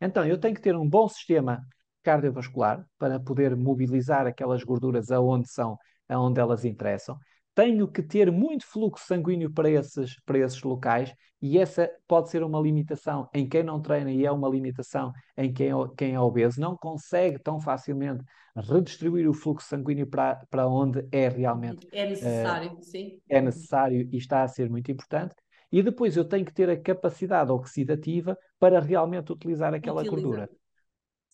Então, 0.00 0.26
eu 0.26 0.36
tenho 0.36 0.54
que 0.56 0.60
ter 0.60 0.74
um 0.74 0.88
bom 0.88 1.08
sistema 1.08 1.64
cardiovascular 2.02 2.84
para 2.98 3.20
poder 3.20 3.54
mobilizar 3.54 4.26
aquelas 4.26 4.64
gorduras 4.64 5.12
aonde 5.12 5.48
são, 5.48 5.78
aonde 6.08 6.40
elas 6.40 6.64
interessam 6.64 7.16
tenho 7.56 7.88
que 7.88 8.02
ter 8.02 8.30
muito 8.30 8.66
fluxo 8.66 9.06
sanguíneo 9.06 9.50
para 9.50 9.70
esses, 9.70 10.20
para 10.26 10.38
esses 10.38 10.62
locais 10.62 11.14
e 11.40 11.58
essa 11.58 11.90
pode 12.06 12.28
ser 12.28 12.42
uma 12.42 12.60
limitação 12.60 13.30
em 13.32 13.48
quem 13.48 13.62
não 13.62 13.80
treina 13.80 14.12
e 14.12 14.26
é 14.26 14.30
uma 14.30 14.46
limitação 14.46 15.10
em 15.34 15.50
quem, 15.50 15.68
é 15.68 15.74
quem 15.96 16.14
é 16.14 16.20
obeso, 16.20 16.60
não 16.60 16.76
consegue 16.76 17.38
tão 17.38 17.58
facilmente 17.58 18.22
redistribuir 18.54 19.26
o 19.26 19.32
fluxo 19.32 19.66
sanguíneo 19.68 20.06
para, 20.06 20.36
para 20.50 20.68
onde 20.68 21.08
é 21.10 21.30
realmente 21.30 21.88
é 21.92 22.06
necessário, 22.06 22.72
uh, 22.74 22.82
sim. 22.82 23.18
É 23.26 23.40
necessário 23.40 24.06
e 24.12 24.18
está 24.18 24.42
a 24.42 24.48
ser 24.48 24.68
muito 24.68 24.92
importante. 24.92 25.34
E 25.72 25.82
depois 25.82 26.14
eu 26.14 26.26
tenho 26.26 26.44
que 26.44 26.52
ter 26.52 26.68
a 26.68 26.78
capacidade 26.78 27.50
oxidativa 27.50 28.36
para 28.58 28.80
realmente 28.80 29.32
utilizar 29.32 29.72
aquela 29.72 30.02
Utilizar. 30.02 30.22
gordura. 30.22 30.50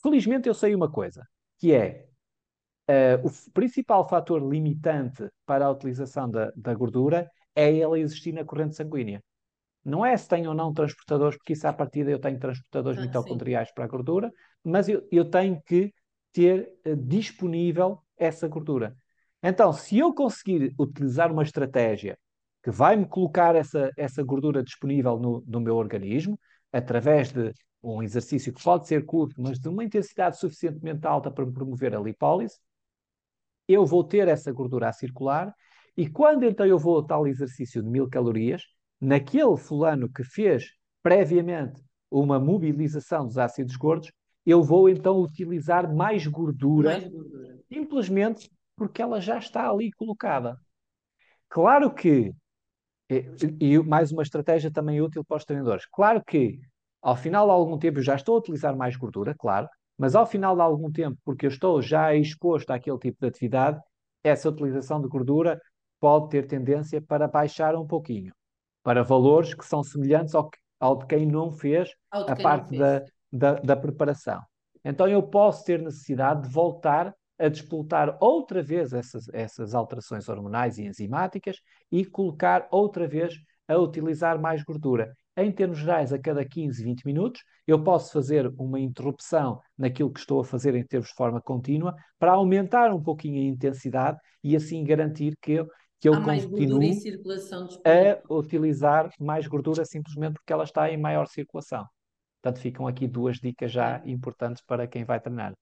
Felizmente 0.00 0.48
eu 0.48 0.54
sei 0.54 0.72
uma 0.72 0.90
coisa, 0.90 1.26
que 1.58 1.74
é 1.74 2.06
Uh, 2.88 3.26
o 3.26 3.52
principal 3.52 4.08
fator 4.08 4.42
limitante 4.42 5.28
para 5.46 5.66
a 5.66 5.70
utilização 5.70 6.28
da, 6.28 6.52
da 6.56 6.74
gordura 6.74 7.30
é 7.54 7.78
ela 7.78 7.98
existir 7.98 8.32
na 8.32 8.44
corrente 8.44 8.74
sanguínea. 8.74 9.22
Não 9.84 10.04
é 10.04 10.16
se 10.16 10.28
tem 10.28 10.46
ou 10.46 10.54
não 10.54 10.72
transportadores, 10.72 11.36
porque 11.36 11.52
isso 11.52 11.66
à 11.66 11.72
partida 11.72 12.10
eu 12.10 12.18
tenho 12.18 12.38
transportadores 12.38 12.98
ah, 12.98 13.02
mitocondriais 13.02 13.68
sim. 13.68 13.74
para 13.74 13.84
a 13.84 13.88
gordura, 13.88 14.32
mas 14.64 14.88
eu, 14.88 15.06
eu 15.10 15.24
tenho 15.24 15.60
que 15.62 15.92
ter 16.32 16.72
uh, 16.86 16.96
disponível 16.96 18.00
essa 18.16 18.48
gordura. 18.48 18.96
Então, 19.42 19.72
se 19.72 19.98
eu 19.98 20.14
conseguir 20.14 20.72
utilizar 20.78 21.32
uma 21.32 21.42
estratégia 21.42 22.16
que 22.62 22.70
vai 22.70 22.94
me 22.96 23.06
colocar 23.06 23.56
essa, 23.56 23.90
essa 23.96 24.22
gordura 24.22 24.62
disponível 24.62 25.18
no, 25.18 25.42
no 25.46 25.60
meu 25.60 25.76
organismo, 25.76 26.38
através 26.72 27.32
de 27.32 27.52
um 27.82 28.02
exercício 28.02 28.52
que 28.52 28.62
pode 28.62 28.86
ser 28.86 29.04
curto, 29.04 29.40
mas 29.42 29.58
de 29.58 29.68
uma 29.68 29.82
intensidade 29.82 30.38
suficientemente 30.38 31.06
alta 31.06 31.30
para 31.30 31.44
promover 31.44 31.94
a 31.94 32.00
lipólise, 32.00 32.56
eu 33.68 33.86
vou 33.86 34.04
ter 34.04 34.28
essa 34.28 34.52
gordura 34.52 34.88
a 34.88 34.92
circular 34.92 35.54
e 35.96 36.08
quando 36.08 36.44
então 36.44 36.66
eu 36.66 36.78
vou 36.78 37.00
a 37.00 37.04
tal 37.06 37.26
exercício 37.26 37.82
de 37.82 37.88
mil 37.88 38.08
calorias, 38.08 38.62
naquele 39.00 39.56
fulano 39.56 40.10
que 40.10 40.24
fez 40.24 40.64
previamente 41.02 41.82
uma 42.10 42.38
mobilização 42.38 43.26
dos 43.26 43.38
ácidos 43.38 43.76
gordos, 43.76 44.10
eu 44.44 44.62
vou 44.62 44.88
então 44.88 45.20
utilizar 45.20 45.92
mais 45.92 46.26
gordura, 46.26 46.98
Mais 46.98 47.08
gordura. 47.08 47.58
simplesmente 47.68 48.50
porque 48.76 49.02
ela 49.02 49.20
já 49.20 49.38
está 49.38 49.70
ali 49.70 49.90
colocada. 49.92 50.58
Claro 51.48 51.92
que, 51.92 52.32
e, 53.10 53.24
e 53.60 53.78
mais 53.78 54.10
uma 54.12 54.22
estratégia 54.22 54.70
também 54.70 55.00
útil 55.00 55.24
para 55.24 55.36
os 55.36 55.44
treinadores, 55.44 55.86
claro 55.86 56.22
que 56.24 56.60
ao 57.00 57.16
final 57.16 57.46
de 57.46 57.52
algum 57.52 57.78
tempo 57.78 57.98
eu 57.98 58.02
já 58.02 58.14
estou 58.14 58.36
a 58.36 58.38
utilizar 58.38 58.76
mais 58.76 58.96
gordura, 58.96 59.34
claro, 59.38 59.68
mas 59.98 60.14
ao 60.14 60.26
final 60.26 60.54
de 60.54 60.62
algum 60.62 60.90
tempo, 60.90 61.18
porque 61.24 61.46
eu 61.46 61.50
estou 61.50 61.80
já 61.80 62.14
exposto 62.14 62.70
àquele 62.70 62.98
tipo 62.98 63.18
de 63.20 63.26
atividade, 63.26 63.80
essa 64.22 64.48
utilização 64.48 65.00
de 65.00 65.08
gordura 65.08 65.60
pode 66.00 66.30
ter 66.30 66.46
tendência 66.46 67.00
para 67.00 67.28
baixar 67.28 67.74
um 67.76 67.86
pouquinho, 67.86 68.32
para 68.82 69.02
valores 69.02 69.54
que 69.54 69.64
são 69.64 69.82
semelhantes 69.82 70.34
ao, 70.34 70.48
que, 70.48 70.58
ao 70.80 70.96
de 70.98 71.06
quem 71.06 71.26
não 71.26 71.52
fez 71.52 71.90
a 72.10 72.34
quem 72.34 72.34
não 72.34 72.42
parte 72.42 72.68
fez. 72.70 72.80
da, 72.80 73.04
da, 73.32 73.60
da 73.60 73.76
preparação. 73.76 74.40
Então 74.84 75.06
eu 75.06 75.22
posso 75.22 75.64
ter 75.64 75.80
necessidade 75.80 76.42
de 76.42 76.48
voltar 76.48 77.14
a 77.38 77.48
despoltar 77.48 78.16
outra 78.20 78.62
vez 78.62 78.92
essas, 78.92 79.28
essas 79.32 79.74
alterações 79.74 80.28
hormonais 80.28 80.78
e 80.78 80.84
enzimáticas 80.84 81.56
e 81.90 82.04
colocar 82.04 82.68
outra 82.70 83.06
vez 83.06 83.34
a 83.66 83.76
utilizar 83.76 84.40
mais 84.40 84.62
gordura. 84.62 85.12
Em 85.34 85.50
termos 85.50 85.78
gerais, 85.78 86.12
a 86.12 86.18
cada 86.18 86.44
15, 86.44 86.84
20 86.84 87.06
minutos, 87.06 87.42
eu 87.66 87.82
posso 87.82 88.12
fazer 88.12 88.52
uma 88.58 88.78
interrupção 88.78 89.60
naquilo 89.78 90.12
que 90.12 90.20
estou 90.20 90.40
a 90.40 90.44
fazer 90.44 90.74
em 90.74 90.84
termos 90.84 91.08
de 91.08 91.14
forma 91.14 91.40
contínua 91.40 91.96
para 92.18 92.32
aumentar 92.32 92.92
um 92.92 93.02
pouquinho 93.02 93.40
a 93.40 93.46
intensidade 93.46 94.18
e 94.44 94.54
assim 94.54 94.84
garantir 94.84 95.34
que 95.40 95.52
eu, 95.52 95.68
que 95.98 96.08
eu 96.08 96.22
continuo 96.22 96.90
a 97.84 98.34
utilizar 98.34 99.10
mais 99.18 99.46
gordura 99.46 99.86
simplesmente 99.86 100.34
porque 100.34 100.52
ela 100.52 100.64
está 100.64 100.90
em 100.90 100.98
maior 100.98 101.26
circulação. 101.26 101.86
Portanto, 102.42 102.60
ficam 102.60 102.86
aqui 102.86 103.06
duas 103.06 103.38
dicas 103.38 103.72
já 103.72 104.02
importantes 104.04 104.62
para 104.66 104.86
quem 104.86 105.02
vai 105.02 105.18
treinar. 105.18 105.54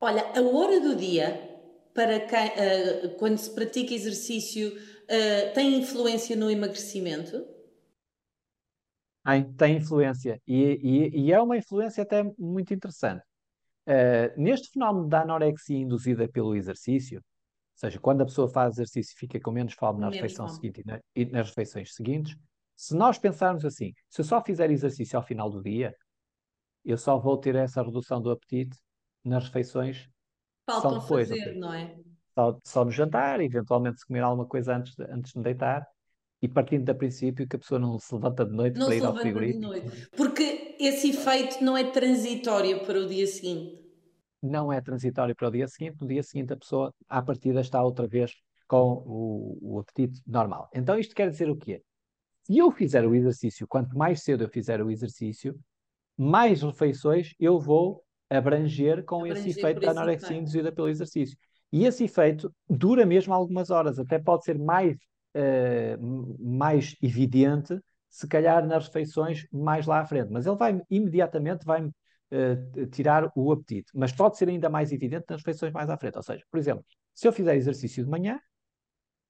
Olha, 0.00 0.24
a 0.34 0.42
hora 0.42 0.80
do 0.80 0.96
dia, 0.96 1.38
para 1.94 2.18
quem, 2.20 2.48
eh, 2.56 3.14
quando 3.16 3.38
se 3.38 3.54
pratica 3.54 3.94
exercício, 3.94 4.72
eh, 5.06 5.50
tem 5.50 5.78
influência 5.78 6.34
no 6.34 6.50
emagrecimento? 6.50 7.53
Tem, 9.56 9.76
influência 9.76 10.40
e, 10.46 10.62
e- 11.12 11.20
e 11.28 11.32
é 11.32 11.40
uma 11.40 11.56
influência 11.56 12.02
até 12.02 12.22
muito 12.38 12.74
interessante. 12.74 13.22
Uh, 13.86 14.40
neste 14.40 14.70
fenómeno 14.70 15.08
da 15.08 15.22
anorexia 15.22 15.78
induzida 15.78 16.28
pelo 16.28 16.56
exercício, 16.56 17.18
ou 17.18 17.24
seja, 17.78 18.00
quando 18.00 18.22
a 18.22 18.26
pessoa 18.26 18.48
faz 18.48 18.74
exercício 18.74 19.14
e 19.16 19.18
fica 19.18 19.40
com 19.40 19.50
menos 19.52 19.74
fome 19.74 20.00
na 20.00 20.06
Menos 20.06 20.14
refeição 20.14 20.46
fome. 20.46 20.54
seguinte 20.56 20.80
e, 20.82 20.86
na- 20.86 21.00
e 21.16 21.26
nas 21.26 21.48
refeições 21.50 21.94
seguintes, 21.94 22.36
se 22.76 22.94
nós 22.96 23.18
pensarmos 23.18 23.64
assim, 23.64 23.92
se 24.10 24.20
eu 24.22 24.24
só 24.26 24.42
fizer 24.44 24.70
exercício 24.70 25.18
ao 25.18 25.24
final 25.24 25.50
do 25.50 25.62
dia, 25.62 25.94
eu 26.84 26.98
só 26.98 27.18
vou 27.18 27.38
ter 27.38 27.54
essa 27.56 27.82
redução 27.82 28.20
do 28.22 28.30
apetite 28.30 28.78
nas 29.24 29.44
refeições 29.46 30.08
Faltam 30.66 31.00
depois, 31.00 31.30
ou 31.30 31.38
fazer, 31.38 31.56
não 31.58 31.72
é? 31.72 31.96
só, 32.34 32.58
só 32.64 32.84
no 32.84 32.90
jantar, 32.90 33.40
eventualmente 33.40 34.00
se 34.00 34.06
comer 34.06 34.20
alguma 34.22 34.46
coisa 34.46 34.76
antes 34.76 34.94
de, 34.94 35.04
antes 35.04 35.32
de 35.32 35.38
me 35.38 35.44
deitar, 35.44 35.86
e 36.44 36.48
partindo 36.48 36.84
do 36.84 36.94
princípio 36.96 37.48
que 37.48 37.56
a 37.56 37.58
pessoa 37.58 37.78
não 37.80 37.98
se 37.98 38.14
levanta 38.14 38.44
de 38.44 38.52
noite 38.54 38.78
Não 38.78 38.86
para 38.86 38.94
se 38.94 38.98
ir 38.98 39.04
ao 39.04 39.14
levanta 39.14 39.32
de 39.32 39.34
frigorífico. 39.34 39.60
noite. 39.60 40.08
Porque 40.16 40.76
esse 40.78 41.10
efeito 41.10 41.62
não 41.64 41.76
é 41.76 41.84
transitório 41.90 42.84
para 42.84 42.98
o 43.00 43.08
dia 43.08 43.26
seguinte. 43.26 43.82
não 44.42 44.72
é 44.72 44.80
transitório 44.80 45.34
para 45.34 45.48
o 45.48 45.50
dia 45.50 45.66
seguinte, 45.68 45.96
no 46.00 46.06
dia 46.06 46.22
seguinte 46.22 46.52
a 46.52 46.56
pessoa, 46.56 46.94
à 47.08 47.22
partida, 47.22 47.60
está 47.60 47.82
outra 47.82 48.06
vez 48.06 48.32
com 48.68 49.02
o, 49.06 49.58
o 49.76 49.78
apetite 49.80 50.20
normal. 50.26 50.68
Então, 50.74 50.98
isto 50.98 51.14
quer 51.14 51.30
dizer 51.30 51.48
o 51.50 51.56
quê? 51.56 51.82
Se 52.46 52.58
eu 52.58 52.70
fizer 52.70 53.06
o 53.06 53.14
exercício, 53.14 53.66
quanto 53.66 53.96
mais 53.96 54.22
cedo 54.22 54.44
eu 54.44 54.48
fizer 54.50 54.82
o 54.82 54.90
exercício, 54.90 55.58
mais 56.16 56.62
refeições 56.62 57.34
eu 57.40 57.58
vou 57.58 58.04
abranger 58.28 59.04
com 59.04 59.26
esse 59.26 59.50
Abranger 59.50 59.50
efeito 59.50 59.80
por 59.80 59.80
da 59.80 59.88
esse 59.88 59.98
anorexia 59.98 60.36
efeito. 60.36 60.42
induzida 60.42 60.72
pelo 60.72 60.88
exercício. 60.88 61.36
E 61.72 61.86
esse 61.86 62.04
efeito 62.04 62.52
dura 62.68 63.06
mesmo 63.06 63.32
algumas 63.34 63.70
horas, 63.70 63.98
até 63.98 64.18
pode 64.18 64.44
ser 64.44 64.58
mais, 64.58 64.96
eh, 65.34 65.96
mais 66.38 66.96
evidente, 67.02 67.78
se 68.08 68.28
calhar 68.28 68.66
nas 68.66 68.86
refeições 68.86 69.46
mais 69.52 69.86
lá 69.86 70.00
à 70.00 70.06
frente, 70.06 70.30
mas 70.30 70.46
ele 70.46 70.56
vai 70.56 70.80
imediatamente 70.90 71.64
vai 71.64 71.88
eh, 72.30 72.56
tirar 72.92 73.30
o 73.34 73.52
apetite, 73.52 73.90
mas 73.94 74.12
pode 74.12 74.36
ser 74.38 74.48
ainda 74.48 74.68
mais 74.70 74.92
evidente 74.92 75.26
nas 75.28 75.40
refeições 75.40 75.72
mais 75.72 75.90
à 75.90 75.96
frente. 75.96 76.16
Ou 76.16 76.22
seja, 76.22 76.44
por 76.50 76.58
exemplo, 76.58 76.84
se 77.14 77.26
eu 77.26 77.32
fizer 77.32 77.56
exercício 77.56 78.04
de 78.04 78.10
manhã, 78.10 78.38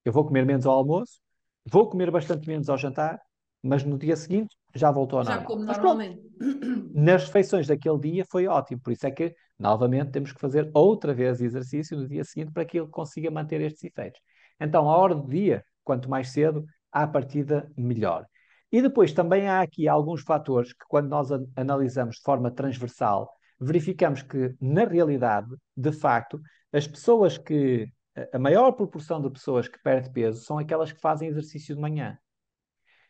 eu 0.05 0.13
vou 0.13 0.25
comer 0.25 0.45
menos 0.45 0.67
ao 0.67 0.75
almoço, 0.79 1.21
vou 1.67 1.89
comer 1.89 2.11
bastante 2.11 2.47
menos 2.47 2.69
ao 2.69 2.77
jantar, 2.77 3.21
mas 3.63 3.85
no 3.85 3.99
dia 3.99 4.17
seguinte 4.17 4.57
já 4.75 4.91
voltou 4.91 5.19
ao 5.19 5.25
Já 5.25 5.35
normal. 5.37 5.49
como 5.49 5.65
Mas 5.67 5.79
pronto, 5.79 5.97
normalmente. 5.97 6.23
nas 6.95 7.25
refeições 7.25 7.67
daquele 7.67 7.99
dia 7.99 8.25
foi 8.31 8.47
ótimo, 8.47 8.81
por 8.81 8.93
isso 8.93 9.07
é 9.07 9.11
que, 9.11 9.35
novamente, 9.59 10.11
temos 10.11 10.33
que 10.33 10.41
fazer 10.41 10.71
outra 10.75 11.15
vez 11.15 11.41
exercício 11.41 11.97
no 11.97 12.07
dia 12.09 12.25
seguinte 12.25 12.53
para 12.53 12.65
que 12.65 12.79
ele 12.79 12.89
consiga 12.89 13.31
manter 13.31 13.61
estes 13.61 13.85
efeitos. 13.85 14.21
Então, 14.61 14.89
a 14.89 14.97
hora 14.97 15.15
do 15.15 15.29
dia, 15.29 15.65
quanto 15.85 16.09
mais 16.11 16.31
cedo, 16.31 16.65
à 16.91 17.07
partida, 17.07 17.71
melhor. 17.77 18.27
E 18.73 18.83
depois 18.83 19.13
também 19.13 19.49
há 19.49 19.61
aqui 19.61 19.87
alguns 19.89 20.23
fatores 20.23 20.73
que, 20.73 20.85
quando 20.89 21.09
nós 21.09 21.31
an- 21.31 21.47
analisamos 21.57 22.17
de 22.17 22.23
forma 22.23 22.51
transversal, 22.51 23.33
verificamos 23.61 24.23
que, 24.23 24.55
na 24.61 24.85
realidade, 24.85 25.49
de 25.77 25.93
facto, 25.93 26.41
as 26.73 26.87
pessoas 26.87 27.39
que. 27.39 27.87
A 28.33 28.37
a 28.37 28.39
maior 28.39 28.71
proporção 28.71 29.21
de 29.21 29.29
pessoas 29.29 29.67
que 29.67 29.77
perde 29.83 30.09
peso 30.13 30.41
são 30.45 30.57
aquelas 30.57 30.93
que 30.93 31.01
fazem 31.01 31.29
exercício 31.29 31.75
de 31.75 31.81
manhã. 31.81 32.17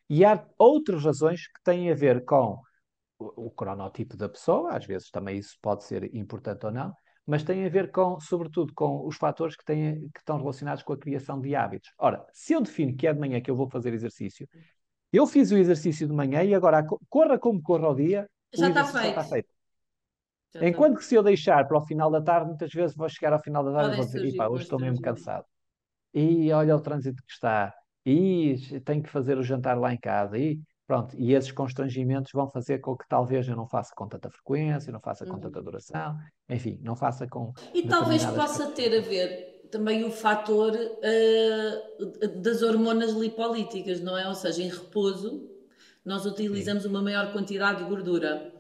E 0.09 0.25
há 0.25 0.45
outras 0.59 1.05
razões 1.05 1.47
que 1.47 1.63
têm 1.63 1.91
a 1.91 1.95
ver 1.95 2.25
com 2.25 2.61
o, 3.19 3.47
o 3.49 3.51
cronotipo 3.51 4.17
da 4.17 4.29
pessoa, 4.29 4.77
às 4.77 4.87
vezes 4.87 5.11
também 5.11 5.39
isso 5.39 5.57
pode 5.63 5.85
ser 5.85 6.15
importante 6.15 6.67
ou 6.67 6.73
não, 6.73 6.95
mas 7.27 7.43
tem 7.43 7.65
a 7.65 7.69
ver 7.69 7.91
com, 7.91 8.21
sobretudo, 8.21 8.73
com 8.75 9.07
os 9.07 9.17
fatores 9.17 9.57
que, 9.57 9.65
têm, 9.65 10.09
que 10.11 10.19
estão 10.21 10.39
relacionados 10.39 10.83
com 10.83 10.93
a 10.93 10.99
criação 10.99 11.41
de 11.41 11.55
hábitos. 11.55 11.91
Ora, 11.99 12.25
se 12.33 12.53
eu 12.53 12.61
defino 12.61 12.97
que 12.97 13.07
é 13.07 13.13
de 13.15 13.21
manhã 13.21 13.41
que 13.41 13.51
eu 13.51 13.57
vou 13.57 13.69
fazer 13.71 13.93
exercício, 13.95 14.49
eu 15.13 15.27
fiz 15.27 15.51
o 15.53 15.57
exercício 15.57 16.07
de 16.09 16.15
manhã 16.15 16.43
e 16.45 16.55
agora, 16.55 16.85
co- 16.87 17.01
corra 17.09 17.39
como 17.39 17.63
corra 17.63 17.91
o 17.91 17.95
dia, 17.95 18.29
Já 18.55 18.67
o 18.67 18.69
está 18.69 18.81
exercício 18.83 19.03
já 19.03 19.09
está 19.11 19.25
feito. 19.25 19.31
feito. 19.31 19.49
Está. 20.55 20.61
Enquanto 20.69 20.99
que 20.99 21.05
se 21.05 21.15
eu 21.15 21.23
deixar 21.23 21.67
para 21.67 21.79
o 21.79 21.83
final 21.87 22.11
da 22.11 22.23
tarde, 22.23 22.47
muitas 22.49 22.73
vezes 22.73 22.97
vou 22.97 23.09
chegar 23.09 23.33
ao 23.33 23.41
final 23.43 23.65
da 23.65 23.73
tarde 23.73 23.93
e 23.93 23.97
vou 23.97 24.05
dizer, 24.07 24.21
surgir 24.21 24.35
"Epá, 24.35 24.49
hoje 24.49 24.65
estou 24.65 24.79
mesmo 24.79 25.01
constrangimentos. 25.01 25.01
cansado. 25.01 25.45
E 26.15 26.53
olha 26.53 26.77
o 26.77 26.81
trânsito 26.83 27.23
que 27.25 27.33
está. 27.33 27.75
E 28.07 28.57
tenho 28.85 29.03
que 29.03 29.11
fazer 29.11 29.39
o 29.39 29.45
jantar 29.45 29.79
lá 29.79 29.93
em 29.95 29.99
casa. 30.01 30.39
E 30.39 30.61
pronto, 30.87 31.15
e 31.19 31.33
esses 31.35 31.51
constrangimentos 31.51 32.33
vão 32.33 32.49
fazer 32.49 32.79
com 32.79 32.97
que 32.97 33.09
talvez 33.09 33.49
eu 33.49 33.57
não 33.57 33.67
faça 33.67 33.93
com 33.95 34.07
tanta 34.07 34.31
frequência, 34.31 34.93
não 34.93 35.01
faça 35.01 35.25
com 35.27 35.39
tanta 35.39 35.63
duração, 35.63 36.17
enfim, 36.49 36.79
não 36.83 36.95
faça 36.95 37.27
com 37.27 37.53
E 37.73 37.87
talvez 37.87 38.25
possa 38.25 38.71
ter 38.71 38.99
a 38.99 39.01
ver 39.01 39.55
também 39.71 40.05
o 40.05 40.11
fator 40.11 40.73
eh, 41.03 41.83
das 42.37 42.63
hormonas 42.63 43.13
lipolíticas, 43.13 44.01
não 44.01 44.17
é? 44.17 44.29
Ou 44.29 44.35
seja, 44.35 44.63
em 44.63 44.69
repouso, 44.69 45.51
nós 46.05 46.25
utilizamos 46.27 46.85
uma 46.85 47.03
maior 47.03 47.33
quantidade 47.33 47.83
de 47.83 47.89
gordura. 47.89 48.53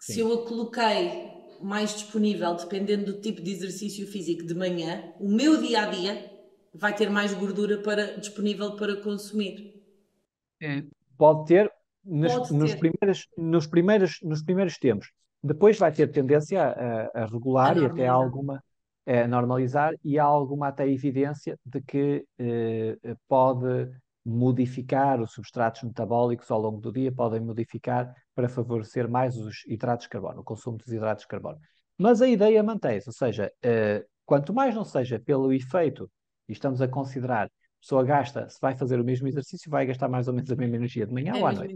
Se 0.00 0.14
Sim. 0.14 0.20
eu 0.22 0.32
a 0.32 0.46
coloquei 0.46 1.30
mais 1.60 1.94
disponível, 1.94 2.54
dependendo 2.54 3.12
do 3.12 3.20
tipo 3.20 3.40
de 3.40 3.52
exercício 3.52 4.04
físico 4.06 4.44
de 4.44 4.54
manhã, 4.54 5.12
o 5.20 5.28
meu 5.28 5.62
dia 5.62 5.82
a 5.82 5.86
dia 5.86 6.30
vai 6.74 6.92
ter 6.94 7.08
mais 7.08 7.32
gordura 7.34 7.78
para, 7.78 8.18
disponível 8.18 8.74
para 8.74 8.96
consumir. 8.96 9.80
É, 10.60 10.82
Pode 11.16 11.46
ter 11.46 11.72
nos, 12.04 12.32
Pode 12.32 12.54
nos 12.54 12.72
ter. 12.72 12.78
primeiros, 12.78 13.28
nos, 13.36 13.66
primeiros, 13.66 14.18
nos 14.22 14.42
primeiros 14.42 14.78
tempos. 14.78 15.10
Depois 15.42 15.78
vai 15.78 15.92
ter 15.92 16.08
tendência 16.08 16.62
a, 16.62 17.22
a 17.22 17.26
regular 17.26 17.76
A 17.76 17.80
e 17.80 17.86
até 17.86 18.06
alguma 18.06 18.62
a 19.04 19.26
normalizar 19.26 19.94
e 20.04 20.18
há 20.18 20.24
alguma 20.24 20.68
até 20.68 20.88
evidência 20.88 21.58
de 21.66 21.80
que 21.80 22.24
eh, 22.38 22.96
pode 23.26 23.90
modificar 24.24 25.20
os 25.20 25.32
substratos 25.32 25.82
metabólicos 25.82 26.48
ao 26.50 26.60
longo 26.60 26.80
do 26.80 26.92
dia, 26.92 27.10
podem 27.10 27.40
modificar 27.40 28.14
para 28.34 28.48
favorecer 28.48 29.08
mais 29.08 29.36
os 29.36 29.64
hidratos 29.66 30.04
de 30.04 30.10
carbono, 30.10 30.40
o 30.40 30.44
consumo 30.44 30.78
dos 30.78 30.86
hidratos 30.86 31.22
de 31.22 31.28
carbono. 31.28 31.58
Mas 31.98 32.22
a 32.22 32.28
ideia 32.28 32.62
mantém-se, 32.62 33.08
ou 33.08 33.12
seja, 33.12 33.52
eh, 33.62 34.04
quanto 34.24 34.54
mais 34.54 34.74
não 34.74 34.84
seja 34.84 35.18
pelo 35.18 35.52
efeito, 35.52 36.08
e 36.48 36.52
estamos 36.52 36.80
a 36.80 36.86
considerar, 36.86 37.50
pessoa 37.82 38.04
gasta, 38.04 38.48
se 38.48 38.58
vai 38.60 38.76
fazer 38.76 39.00
o 39.00 39.04
mesmo 39.04 39.28
exercício, 39.28 39.70
vai 39.70 39.84
gastar 39.86 40.08
mais 40.08 40.28
ou 40.28 40.34
menos 40.34 40.50
a 40.50 40.56
mesma 40.56 40.76
energia 40.76 41.06
de 41.06 41.12
manhã 41.12 41.32
É 41.34 41.36
ou 41.36 41.46
à 41.46 41.52
noite. 41.52 41.74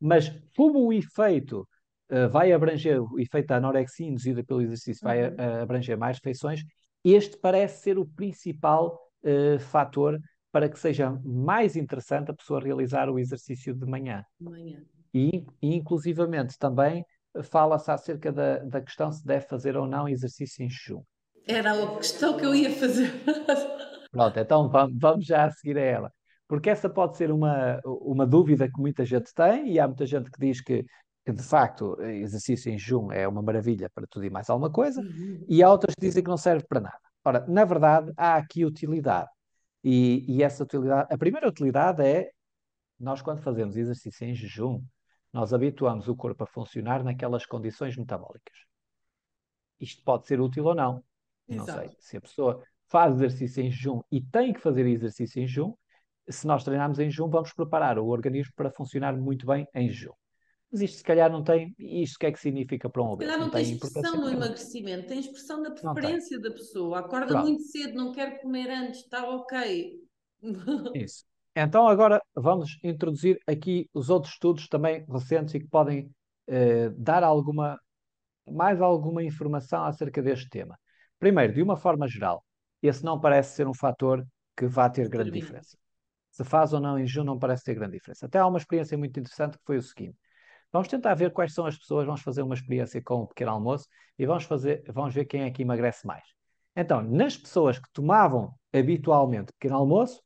Mas 0.00 0.30
como 0.56 0.84
o 0.86 0.92
efeito 0.92 1.66
eh, 2.10 2.28
vai 2.28 2.52
abranger, 2.52 3.02
o 3.02 3.18
efeito 3.18 3.46
da 3.48 3.56
anorexia 3.56 4.06
induzida 4.06 4.44
pelo 4.44 4.62
exercício 4.62 5.02
vai 5.02 5.24
Uhum. 5.28 5.34
eh, 5.38 5.62
abranger 5.62 5.96
mais 5.98 6.18
refeições, 6.18 6.62
este 7.02 7.36
parece 7.38 7.82
ser 7.82 7.98
o 7.98 8.06
principal 8.06 9.00
eh, 9.24 9.58
fator 9.58 10.18
para 10.52 10.68
que 10.68 10.78
seja 10.78 11.10
mais 11.24 11.76
interessante 11.76 12.30
a 12.30 12.34
pessoa 12.34 12.60
realizar 12.60 13.08
o 13.10 13.18
exercício 13.18 13.74
de 13.74 13.86
manhã. 13.86 14.24
de 14.40 14.44
manhã. 14.44 14.84
E, 15.12 15.44
e 15.62 15.74
inclusivamente 15.74 16.58
também 16.58 17.04
fala-se 17.44 17.90
acerca 17.90 18.32
da, 18.32 18.58
da 18.58 18.80
questão 18.80 19.10
se 19.12 19.24
deve 19.24 19.46
fazer 19.46 19.76
ou 19.76 19.86
não 19.86 20.08
exercício 20.08 20.64
em 20.64 20.68
jejum. 20.70 21.02
Era 21.46 21.72
a 21.72 21.96
questão 21.96 22.36
que 22.36 22.44
eu 22.44 22.54
ia 22.54 22.70
fazer. 22.70 23.10
Pronto, 24.10 24.38
então 24.38 24.68
vamos, 24.68 25.26
já 25.26 25.44
a 25.44 25.50
seguir 25.50 25.78
a 25.78 25.82
ela. 25.82 26.12
Porque 26.48 26.70
essa 26.70 26.88
pode 26.88 27.16
ser 27.16 27.30
uma, 27.30 27.80
uma 27.84 28.26
dúvida 28.26 28.70
que 28.70 28.80
muita 28.80 29.04
gente 29.04 29.32
tem, 29.34 29.72
e 29.72 29.80
há 29.80 29.86
muita 29.86 30.06
gente 30.06 30.30
que 30.30 30.38
diz 30.38 30.60
que, 30.60 30.84
que 31.24 31.32
de 31.32 31.42
facto 31.42 32.00
exercício 32.02 32.70
em 32.70 32.78
jejum 32.78 33.10
é 33.10 33.26
uma 33.26 33.42
maravilha 33.42 33.90
para 33.92 34.06
tudo 34.08 34.24
e 34.24 34.30
mais 34.30 34.48
alguma 34.48 34.70
coisa, 34.70 35.02
e 35.48 35.62
há 35.62 35.70
outras 35.70 35.94
que 35.94 36.06
dizem 36.06 36.22
que 36.22 36.30
não 36.30 36.36
serve 36.36 36.64
para 36.68 36.80
nada. 36.80 37.00
Ora, 37.24 37.44
na 37.48 37.64
verdade, 37.64 38.12
há 38.16 38.36
aqui 38.36 38.64
utilidade. 38.64 39.28
E, 39.82 40.24
e 40.28 40.42
essa 40.42 40.62
utilidade, 40.62 41.12
a 41.12 41.18
primeira 41.18 41.48
utilidade 41.48 42.02
é 42.02 42.30
nós, 42.98 43.20
quando 43.20 43.42
fazemos 43.42 43.76
exercício 43.76 44.26
em 44.26 44.34
jejum, 44.34 44.82
nós 45.32 45.52
habituamos 45.52 46.08
o 46.08 46.16
corpo 46.16 46.44
a 46.44 46.46
funcionar 46.46 47.04
naquelas 47.04 47.44
condições 47.44 47.96
metabólicas. 47.96 48.56
Isto 49.78 50.02
pode 50.02 50.26
ser 50.26 50.40
útil 50.40 50.64
ou 50.64 50.74
não. 50.74 51.04
Não 51.46 51.64
Exato. 51.64 51.80
sei. 51.80 51.96
Se 52.00 52.16
a 52.16 52.20
pessoa 52.20 52.62
faz 52.88 53.14
exercício 53.14 53.62
em 53.62 53.70
jejum 53.70 54.00
e 54.10 54.20
tem 54.20 54.52
que 54.52 54.60
fazer 54.60 54.86
exercício 54.86 55.42
em 55.42 55.46
jejum, 55.46 55.74
se 56.28 56.46
nós 56.46 56.64
treinarmos 56.64 56.98
em 56.98 57.10
jejum, 57.10 57.28
vamos 57.28 57.52
preparar 57.52 57.98
o 57.98 58.06
organismo 58.06 58.52
para 58.56 58.70
funcionar 58.70 59.16
muito 59.16 59.46
bem 59.46 59.66
em 59.74 59.88
jejum. 59.88 60.12
Mas 60.70 60.82
isto, 60.82 60.98
se 60.98 61.04
calhar, 61.04 61.30
não 61.30 61.42
tem. 61.42 61.74
Isto 61.78 62.16
o 62.16 62.18
que 62.18 62.26
é 62.26 62.32
que 62.32 62.40
significa 62.40 62.90
para 62.90 63.02
um 63.02 63.12
Se 63.12 63.18
calhar 63.18 63.36
obeso? 63.36 63.40
Não 63.44 63.50
não 63.50 63.60
expressão 63.60 64.20
no 64.20 64.28
emagrecimento, 64.28 65.06
tem 65.06 65.20
expressão 65.20 65.62
tem. 65.62 65.72
preferência 65.74 66.40
da 66.40 66.50
pessoa. 66.50 66.98
Acorda 66.98 67.28
Pronto. 67.28 67.44
muito 67.44 67.62
cedo, 67.62 67.94
não 67.94 68.12
quer 68.12 68.40
comer 68.40 68.68
antes, 68.70 69.00
está 69.00 69.28
ok. 69.28 70.00
Isso. 70.94 71.24
Então, 71.54 71.88
agora 71.88 72.20
vamos 72.34 72.78
introduzir 72.82 73.38
aqui 73.46 73.88
os 73.94 74.10
outros 74.10 74.34
estudos 74.34 74.68
também 74.68 75.06
recentes 75.08 75.54
e 75.54 75.60
que 75.60 75.68
podem 75.68 76.10
eh, 76.46 76.90
dar 76.90 77.24
alguma, 77.24 77.80
mais 78.46 78.80
alguma 78.82 79.22
informação 79.22 79.84
acerca 79.84 80.20
deste 80.20 80.50
tema. 80.50 80.78
Primeiro, 81.18 81.54
de 81.54 81.62
uma 81.62 81.76
forma 81.76 82.06
geral, 82.06 82.44
esse 82.86 83.04
não 83.04 83.20
parece 83.20 83.56
ser 83.56 83.66
um 83.66 83.74
fator 83.74 84.26
que 84.56 84.66
vá 84.66 84.88
ter 84.88 85.08
grande 85.08 85.30
diferença. 85.30 85.76
Se 86.30 86.44
faz 86.44 86.72
ou 86.72 86.80
não 86.80 86.98
em 86.98 87.06
jejum, 87.06 87.24
não 87.24 87.38
parece 87.38 87.64
ter 87.64 87.74
grande 87.74 87.92
diferença. 87.92 88.26
Até 88.26 88.38
há 88.38 88.46
uma 88.46 88.58
experiência 88.58 88.96
muito 88.96 89.18
interessante 89.18 89.58
que 89.58 89.64
foi 89.64 89.78
o 89.78 89.82
seguinte: 89.82 90.16
vamos 90.72 90.88
tentar 90.88 91.14
ver 91.14 91.32
quais 91.32 91.54
são 91.54 91.66
as 91.66 91.76
pessoas, 91.78 92.06
vamos 92.06 92.22
fazer 92.22 92.42
uma 92.42 92.54
experiência 92.54 93.02
com 93.02 93.22
o 93.22 93.26
pequeno 93.26 93.52
almoço 93.52 93.88
e 94.18 94.26
vamos, 94.26 94.44
fazer, 94.44 94.82
vamos 94.92 95.14
ver 95.14 95.24
quem 95.24 95.42
é 95.42 95.50
que 95.50 95.62
emagrece 95.62 96.06
mais. 96.06 96.24
Então, 96.74 97.02
nas 97.02 97.36
pessoas 97.36 97.78
que 97.78 97.90
tomavam 97.92 98.54
habitualmente 98.72 99.52
pequeno 99.52 99.76
almoço, 99.76 100.22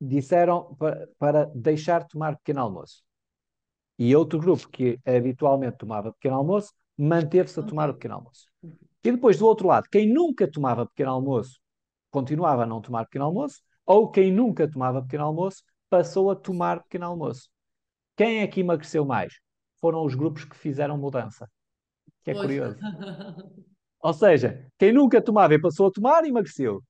disseram 0.00 0.74
para, 0.76 1.08
para 1.18 1.44
deixar 1.54 2.02
de 2.02 2.08
tomar 2.08 2.36
pequeno 2.36 2.60
almoço. 2.60 3.02
E 3.98 4.14
outro 4.14 4.38
grupo 4.38 4.68
que 4.68 4.98
habitualmente 5.04 5.78
tomava 5.78 6.12
pequeno 6.12 6.36
almoço, 6.36 6.72
manteve-se 6.96 7.60
a 7.60 7.62
tomar 7.62 7.90
o 7.90 7.94
pequeno 7.94 8.14
almoço. 8.14 8.48
E 9.06 9.12
depois, 9.12 9.38
do 9.38 9.46
outro 9.46 9.68
lado, 9.68 9.88
quem 9.88 10.12
nunca 10.12 10.50
tomava 10.50 10.84
pequeno 10.84 11.12
almoço, 11.12 11.60
continuava 12.10 12.64
a 12.64 12.66
não 12.66 12.80
tomar 12.80 13.04
pequeno 13.04 13.26
almoço, 13.26 13.62
ou 13.86 14.10
quem 14.10 14.32
nunca 14.32 14.68
tomava 14.68 15.00
pequeno 15.00 15.22
almoço, 15.22 15.62
passou 15.88 16.28
a 16.28 16.34
tomar 16.34 16.82
pequeno 16.82 17.06
almoço. 17.06 17.48
Quem 18.16 18.40
é 18.40 18.46
que 18.48 18.58
emagreceu 18.58 19.04
mais? 19.04 19.34
Foram 19.80 20.04
os 20.04 20.16
grupos 20.16 20.44
que 20.44 20.56
fizeram 20.56 20.98
mudança. 20.98 21.48
Que 22.24 22.32
é 22.32 22.34
Pois. 22.34 22.46
curioso. 22.46 22.78
Ou 24.02 24.12
seja, 24.12 24.66
quem 24.76 24.92
nunca 24.92 25.22
tomava 25.22 25.54
e 25.54 25.60
passou 25.60 25.86
a 25.86 25.90
tomar, 25.92 26.24
emagreceu. 26.24 26.82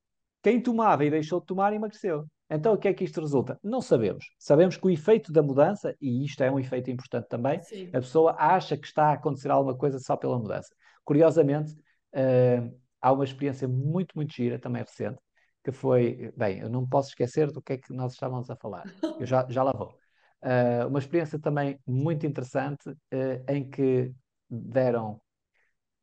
Quem 0.42 0.58
tomava 0.58 1.04
e 1.04 1.10
deixou 1.10 1.40
de 1.40 1.46
tomar, 1.46 1.74
emagreceu. 1.74 2.24
Então, 2.48 2.72
o 2.72 2.78
que 2.78 2.88
é 2.88 2.94
que 2.94 3.04
isto 3.04 3.20
resulta? 3.20 3.58
Não 3.62 3.82
sabemos. 3.82 4.24
Sabemos 4.38 4.78
que 4.78 4.86
o 4.86 4.90
efeito 4.90 5.32
da 5.32 5.42
mudança, 5.42 5.94
e 6.00 6.24
isto 6.24 6.42
é 6.42 6.50
um 6.50 6.58
efeito 6.58 6.90
importante 6.90 7.28
também, 7.28 7.60
Sim. 7.62 7.88
a 7.88 8.00
pessoa 8.00 8.36
acha 8.38 8.74
que 8.74 8.86
está 8.86 9.10
a 9.10 9.12
acontecer 9.12 9.50
alguma 9.50 9.76
coisa 9.76 9.98
só 9.98 10.16
pela 10.16 10.38
mudança. 10.38 10.74
Curiosamente, 11.04 11.74
eh, 12.16 12.62
há 13.00 13.12
uma 13.12 13.24
experiência 13.24 13.68
muito, 13.68 14.14
muito 14.16 14.32
gira, 14.32 14.58
também 14.58 14.82
recente, 14.82 15.18
que 15.62 15.70
foi, 15.70 16.32
bem, 16.36 16.60
eu 16.60 16.70
não 16.70 16.88
posso 16.88 17.10
esquecer 17.10 17.52
do 17.52 17.60
que 17.60 17.74
é 17.74 17.78
que 17.78 17.92
nós 17.92 18.14
estávamos 18.14 18.48
a 18.50 18.56
falar. 18.56 18.84
Eu 19.20 19.26
já, 19.26 19.46
já 19.50 19.62
lá 19.62 19.72
vou. 19.72 19.94
Eh, 20.42 20.86
uma 20.86 20.98
experiência 20.98 21.38
também 21.38 21.78
muito 21.86 22.26
interessante, 22.26 22.90
eh, 23.10 23.44
em 23.48 23.68
que 23.68 24.12
deram 24.48 25.20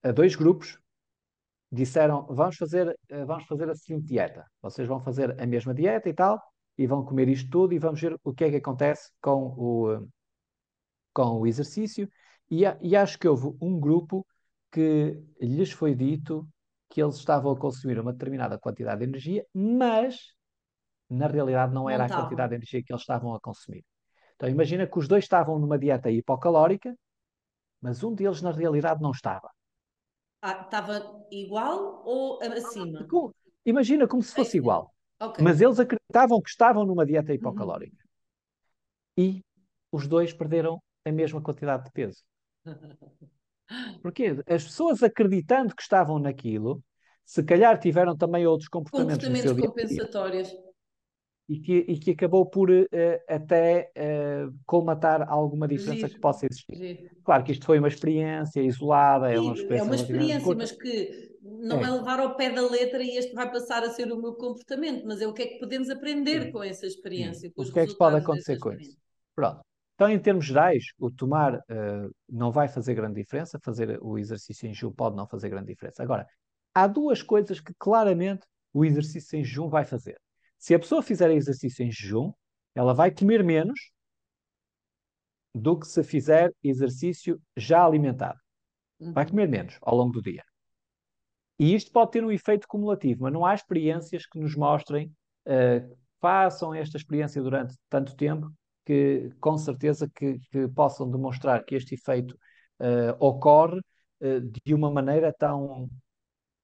a 0.04 0.12
dois 0.12 0.36
grupos 0.36 0.78
disseram: 1.72 2.28
vamos 2.30 2.58
fazer, 2.58 2.96
vamos 3.26 3.46
fazer 3.46 3.70
a 3.70 3.76
seguinte 3.76 4.06
dieta. 4.06 4.46
Vocês 4.62 4.88
vão 4.88 5.00
fazer 5.00 5.42
a 5.42 5.46
mesma 5.48 5.74
dieta 5.74 6.08
e 6.08 6.14
tal, 6.14 6.40
e 6.78 6.86
vão 6.86 7.04
comer 7.04 7.28
isto 7.28 7.50
tudo, 7.50 7.74
e 7.74 7.80
vamos 7.80 8.00
ver 8.00 8.16
o 8.24 8.34
que 8.34 8.44
é 8.44 8.50
que 8.52 8.58
acontece 8.58 9.12
com 9.20 9.48
o, 9.58 10.08
com 11.12 11.40
o 11.40 11.48
exercício. 11.48 12.08
E, 12.52 12.64
e 12.82 12.96
acho 12.96 13.18
que 13.18 13.28
houve 13.28 13.56
um 13.60 13.80
grupo 13.80 14.26
que 14.74 14.90
lhes 15.42 15.72
foi 15.80 15.94
dito 15.96 16.36
que 16.90 17.02
eles 17.04 17.18
estavam 17.18 17.52
a 17.54 17.60
consumir 17.66 18.00
uma 18.00 18.14
determinada 18.14 18.60
quantidade 18.60 19.00
de 19.02 19.06
energia, 19.12 19.46
mas 19.54 20.34
na 21.10 21.28
realidade 21.28 21.74
não 21.74 21.90
Não 21.90 21.90
era 21.90 22.06
a 22.06 22.10
quantidade 22.12 22.52
de 22.52 22.56
energia 22.58 22.84
que 22.84 22.94
eles 22.94 23.04
estavam 23.04 23.34
a 23.36 23.40
consumir. 23.42 23.84
Então 24.36 24.50
imagina 24.50 24.88
que 24.88 25.00
os 25.00 25.08
dois 25.08 25.26
estavam 25.26 25.60
numa 25.60 25.80
dieta 25.80 26.12
hipocalórica, 26.12 26.96
mas 27.82 28.04
um 28.04 28.14
deles 28.16 28.42
na 28.42 28.52
realidade 28.52 29.02
não 29.02 29.12
estava. 29.12 29.50
Ah, 30.44 30.62
Estava 30.66 31.26
igual 31.32 32.04
ou 32.06 32.40
acima? 32.44 33.02
Imagina 33.66 34.08
como 34.08 34.22
se 34.24 34.34
fosse 34.34 34.58
É, 34.58 34.58
igual. 34.58 34.94
Ok. 35.20 35.40
Mas 35.40 35.62
eles 35.62 35.80
acreditavam 35.80 36.42
que 36.42 36.50
estavam 36.50 36.86
numa 36.86 37.06
dieta 37.06 37.34
Uhum. 37.34 37.38
hipocalórica. 37.38 38.04
E 39.18 39.42
os 39.98 40.04
dois 40.08 40.32
perderam 40.40 40.76
a 41.04 41.12
mesma 41.12 41.42
quantidade 41.42 41.86
de 41.86 41.92
peso. 41.92 42.24
Porquê? 44.02 44.36
As 44.48 44.64
pessoas 44.64 45.02
acreditando 45.04 45.76
que 45.76 45.82
estavam 45.82 46.20
naquilo, 46.20 46.84
se 47.26 47.44
calhar 47.44 47.80
tiveram 47.80 48.16
também 48.18 48.46
outros 48.46 48.70
comportamentos 48.70 49.28
Comportamentos 49.28 49.66
compensatórios. 49.66 50.56
e 51.48 51.60
que, 51.60 51.78
e 51.88 52.00
que 52.00 52.12
acabou 52.12 52.46
por 52.50 52.70
eh, 52.72 53.24
até 53.28 53.92
eh, 53.96 54.48
colmatar 54.66 55.30
alguma 55.30 55.68
diferença 55.68 56.08
que 56.08 56.14
Giro, 56.14 56.22
possa 56.22 56.46
existir. 56.46 56.76
giro. 56.76 57.10
Claro 57.24 57.44
que 57.44 57.52
isto 57.52 57.66
foi 57.66 57.80
uma 57.80 57.88
experiência 57.88 58.62
isolada, 58.62 59.32
é 59.32 59.40
uma 59.40 59.52
é 59.52 59.56
experiência 59.56 59.84
uma 59.84 59.96
relativamente 59.96 60.38
experiência, 60.42 60.56
mas 60.56 60.72
que 60.72 61.34
não 61.42 61.84
é 61.84 61.90
É, 61.90 61.92
levar 61.92 62.20
ao 62.20 62.36
pé 62.36 62.50
da 62.50 62.62
letra 62.62 63.04
e 63.04 63.18
este 63.18 63.34
vai 63.34 63.52
passar 63.52 63.84
a 63.84 63.90
ser 63.90 64.12
o 64.12 64.22
meu 64.22 64.34
comportamento, 64.36 65.06
mas 65.06 65.22
é 65.22 65.28
o 65.28 65.34
que 65.34 65.42
é 65.44 65.48
que 65.48 65.60
podemos 65.60 65.90
aprender 65.90 66.44
sim. 66.44 66.52
com 66.52 66.64
essa 66.64 66.86
experiência, 66.86 67.52
O 67.56 67.64
que 67.72 67.80
é 67.80 67.88
que 67.88 67.98
pode 67.98 68.18
acontecer 68.18 68.58
com 68.60 68.72
isso? 68.74 68.98
Pronto. 69.36 69.62
Então, 69.96 70.10
em 70.10 70.20
termos 70.20 70.46
gerais, 70.46 70.86
o 70.98 71.12
tomar 71.12 71.56
eh, 71.70 72.08
não 72.28 72.52
vai 72.52 72.68
fazer 72.68 72.96
grande 72.96 73.22
diferença, 73.22 73.60
fazer 73.64 74.00
o 74.02 74.18
exercício 74.18 74.68
em 74.68 74.74
jejum 74.74 74.92
pode 74.92 75.16
não 75.16 75.28
fazer 75.28 75.50
grande 75.50 75.68
diferença. 75.68 76.02
Agora, 76.02 76.28
há 76.74 76.88
duas 76.88 77.22
coisas 77.22 77.60
que 77.60 77.74
claramente 77.78 78.46
o 78.74 78.84
exercício 78.84 79.38
em 79.38 79.44
jejum 79.44 79.70
vai 79.70 79.86
fazer. 79.86 80.20
Se 80.58 80.74
a 80.74 80.80
pessoa 80.80 81.04
fizer 81.04 81.30
exercício 81.32 81.86
em 81.86 81.92
jejum, 81.92 82.32
ela 82.74 82.94
vai 82.94 83.12
comer 83.12 83.44
menos 83.44 83.80
do 85.54 85.80
que 85.80 85.88
se 85.88 86.04
fizer 86.04 86.52
exercício 86.64 87.40
já 87.56 87.86
alimentado. 87.86 88.40
Vai 89.00 89.26
Uhum. 89.26 89.32
comer 89.32 89.48
menos 89.50 89.78
ao 89.82 89.96
longo 89.96 90.14
do 90.14 90.22
dia. 90.22 90.44
E 91.60 91.74
isto 91.76 91.92
pode 91.92 92.12
ter 92.12 92.24
um 92.24 92.32
efeito 92.32 92.68
cumulativo, 92.68 93.24
mas 93.24 93.34
não 93.34 93.46
há 93.46 93.54
experiências 93.54 94.26
que 94.26 94.40
nos 94.40 94.56
mostrem, 94.56 95.12
eh, 95.46 95.88
façam 96.20 96.74
esta 96.74 96.98
experiência 96.98 97.42
durante 97.42 97.76
tanto 97.90 98.16
tempo, 98.16 98.52
que 98.86 99.32
com 99.40 99.58
certeza 99.58 100.10
que, 100.10 100.40
que 100.52 100.68
possam 100.70 101.10
demonstrar 101.10 101.64
que 101.66 101.76
este 101.76 101.96
efeito 101.96 102.38
eh, 102.80 103.16
ocorre 103.20 103.80
eh, 104.22 104.40
de 104.42 104.74
uma 104.74 104.92
maneira 104.92 105.34
tão, 105.34 105.90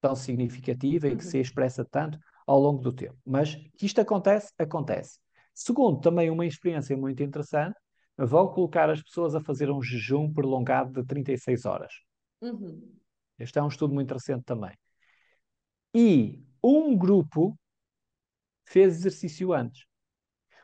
tão 0.01 0.15
significativa 0.15 1.07
e 1.07 1.15
que 1.17 1.23
se 1.25 1.37
Uhum. 1.37 1.41
expressa 1.41 1.85
tanto 1.85 2.17
ao 2.47 2.59
longo 2.59 2.81
do 2.81 2.93
tempo. 2.93 3.17
Mas 3.25 3.55
que 3.77 3.85
isto 3.85 4.01
acontece, 4.01 4.53
acontece. 4.57 5.19
Segundo, 5.53 5.99
também 6.01 6.29
uma 6.29 6.45
experiência 6.45 6.95
muito 6.97 7.21
interessante, 7.23 7.75
vão 8.17 8.47
colocar 8.49 8.89
as 8.89 9.01
pessoas 9.03 9.35
a 9.35 9.41
fazer 9.41 9.69
um 9.71 9.81
jejum 9.81 10.31
prolongado 10.33 10.91
de 11.01 11.05
36 11.07 11.65
horas. 11.65 11.93
Uhum. 12.41 12.99
Este 13.39 13.57
é 13.57 13.63
um 13.63 13.67
estudo 13.69 13.91
muito 13.95 14.13
recente 14.13 14.43
também. 14.45 14.71
E 15.93 16.43
um 16.63 16.97
grupo 16.97 17.55
fez 18.63 18.95
exercício 18.95 19.51
antes. 19.53 19.85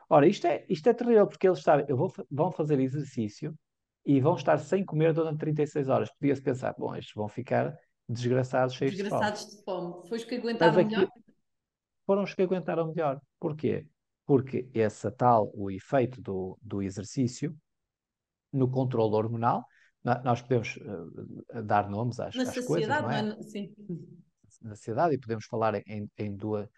Ora, 0.08 0.26
isto 0.26 0.46
é, 0.46 0.64
isto 0.68 0.88
é 0.88 0.94
terrível, 0.94 1.26
porque 1.26 1.48
eles 1.48 1.62
sabem, 1.62 1.84
eu 1.88 1.96
vou, 1.96 2.12
vão 2.30 2.52
fazer 2.52 2.78
exercício 2.80 3.54
e 4.04 4.20
vão 4.20 4.36
estar 4.36 4.58
sem 4.58 4.84
comer 4.84 5.12
durante 5.12 5.38
36 5.38 5.88
horas. 5.88 6.08
Podia-se 6.18 6.42
pensar, 6.42 6.74
bom, 6.78 6.94
estes 6.94 7.14
vão 7.14 7.28
ficar 7.28 7.76
desgraçados, 8.08 8.74
cheios 8.74 8.94
de 8.94 9.02
fome. 9.08 9.20
Desgraçados 9.20 9.56
de 9.56 9.64
fome. 9.64 10.08
Foi 10.08 10.18
os 10.18 10.24
que 10.24 10.34
aguentaram 10.36 10.78
aqui 10.80 10.94
melhor? 10.94 11.10
foram 12.06 12.22
os 12.22 12.34
que 12.34 12.42
aguentaram 12.42 12.88
melhor. 12.88 13.20
Porquê? 13.40 13.86
Porque 14.24 14.68
esse 14.74 15.10
tal, 15.12 15.50
o 15.54 15.70
efeito 15.70 16.20
do, 16.20 16.58
do 16.62 16.82
exercício 16.82 17.56
no 18.52 18.68
controle 18.70 19.14
hormonal, 19.14 19.66
na- 20.04 20.22
nós 20.22 20.40
podemos 20.40 20.78
eh, 21.52 21.62
dar 21.62 21.88
nomes 21.90 22.20
às, 22.20 22.36
Na 22.36 22.42
às 22.42 22.60
coisas, 22.60 22.88
não 22.88 23.02
não 23.02 23.10
é? 23.10 23.20
é? 23.20 23.42
Sim. 23.42 23.74
na 24.62 24.74
sociedade 24.74 25.14
e 25.14 25.18
podemos 25.18 25.44
falar 25.46 25.74
em, 25.86 26.10
em, 26.16 26.36
duas, 26.36 26.68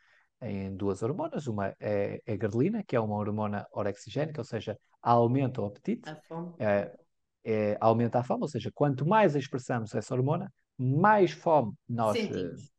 em 0.43 0.74
duas 0.77 1.02
hormonas. 1.02 1.47
Uma 1.47 1.74
é, 1.81 2.20
é 2.24 2.32
a 2.32 2.36
grelina, 2.36 2.82
que 2.82 2.94
é 2.97 3.01
uma 3.01 3.16
hormona 3.16 3.66
orexigénica, 3.73 4.40
ou 4.40 4.44
seja, 4.44 4.78
aumenta 5.02 5.60
o 5.62 5.66
apetite, 5.66 6.09
A 6.10 6.16
fome. 6.16 6.55
é, 6.59 6.97
é, 7.44 7.77
aumenta 7.81 8.19
a 8.20 8.24
fome, 8.24 8.43
ou 8.43 8.48
seja, 8.48 8.70
quanto 8.74 9.06
mais 9.06 9.35
expressamos 9.35 9.94
essa 9.94 10.15
hormona, 10.15 10.52
mais 10.77 11.32
fome 11.32 11.73
nós, 11.89 12.16
eh, 12.16 12.23
Sentimos. 12.23 12.73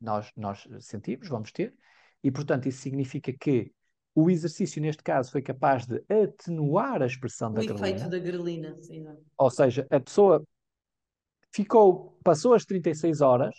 nós, 0.00 0.30
nós 0.36 0.68
sentimos, 0.80 1.28
vamos 1.28 1.50
ter, 1.52 1.74
e 2.22 2.30
portanto 2.30 2.68
isso 2.68 2.80
significa 2.80 3.32
que 3.32 3.72
o 4.14 4.28
exercício, 4.28 4.82
neste 4.82 5.02
caso, 5.02 5.30
foi 5.30 5.40
capaz 5.40 5.86
de 5.86 6.02
atenuar 6.12 7.00
a 7.02 7.06
expressão 7.06 7.50
o 7.50 7.54
da 7.54 7.62
efeito 7.62 7.78
grelina. 7.78 8.08
da 8.08 8.18
grelina, 8.18 8.82
sim. 8.82 9.04
Ou 9.38 9.50
seja, 9.50 9.86
a 9.90 10.00
pessoa 10.00 10.44
ficou, 11.52 12.18
passou 12.22 12.54
as 12.54 12.64
36 12.64 13.20
horas 13.20 13.54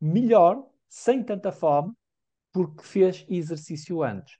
melhor, 0.00 0.66
sem 0.88 1.22
tanta 1.22 1.52
fome, 1.52 1.92
porque 2.52 2.82
fez 2.84 3.24
exercício 3.28 4.02
antes. 4.02 4.36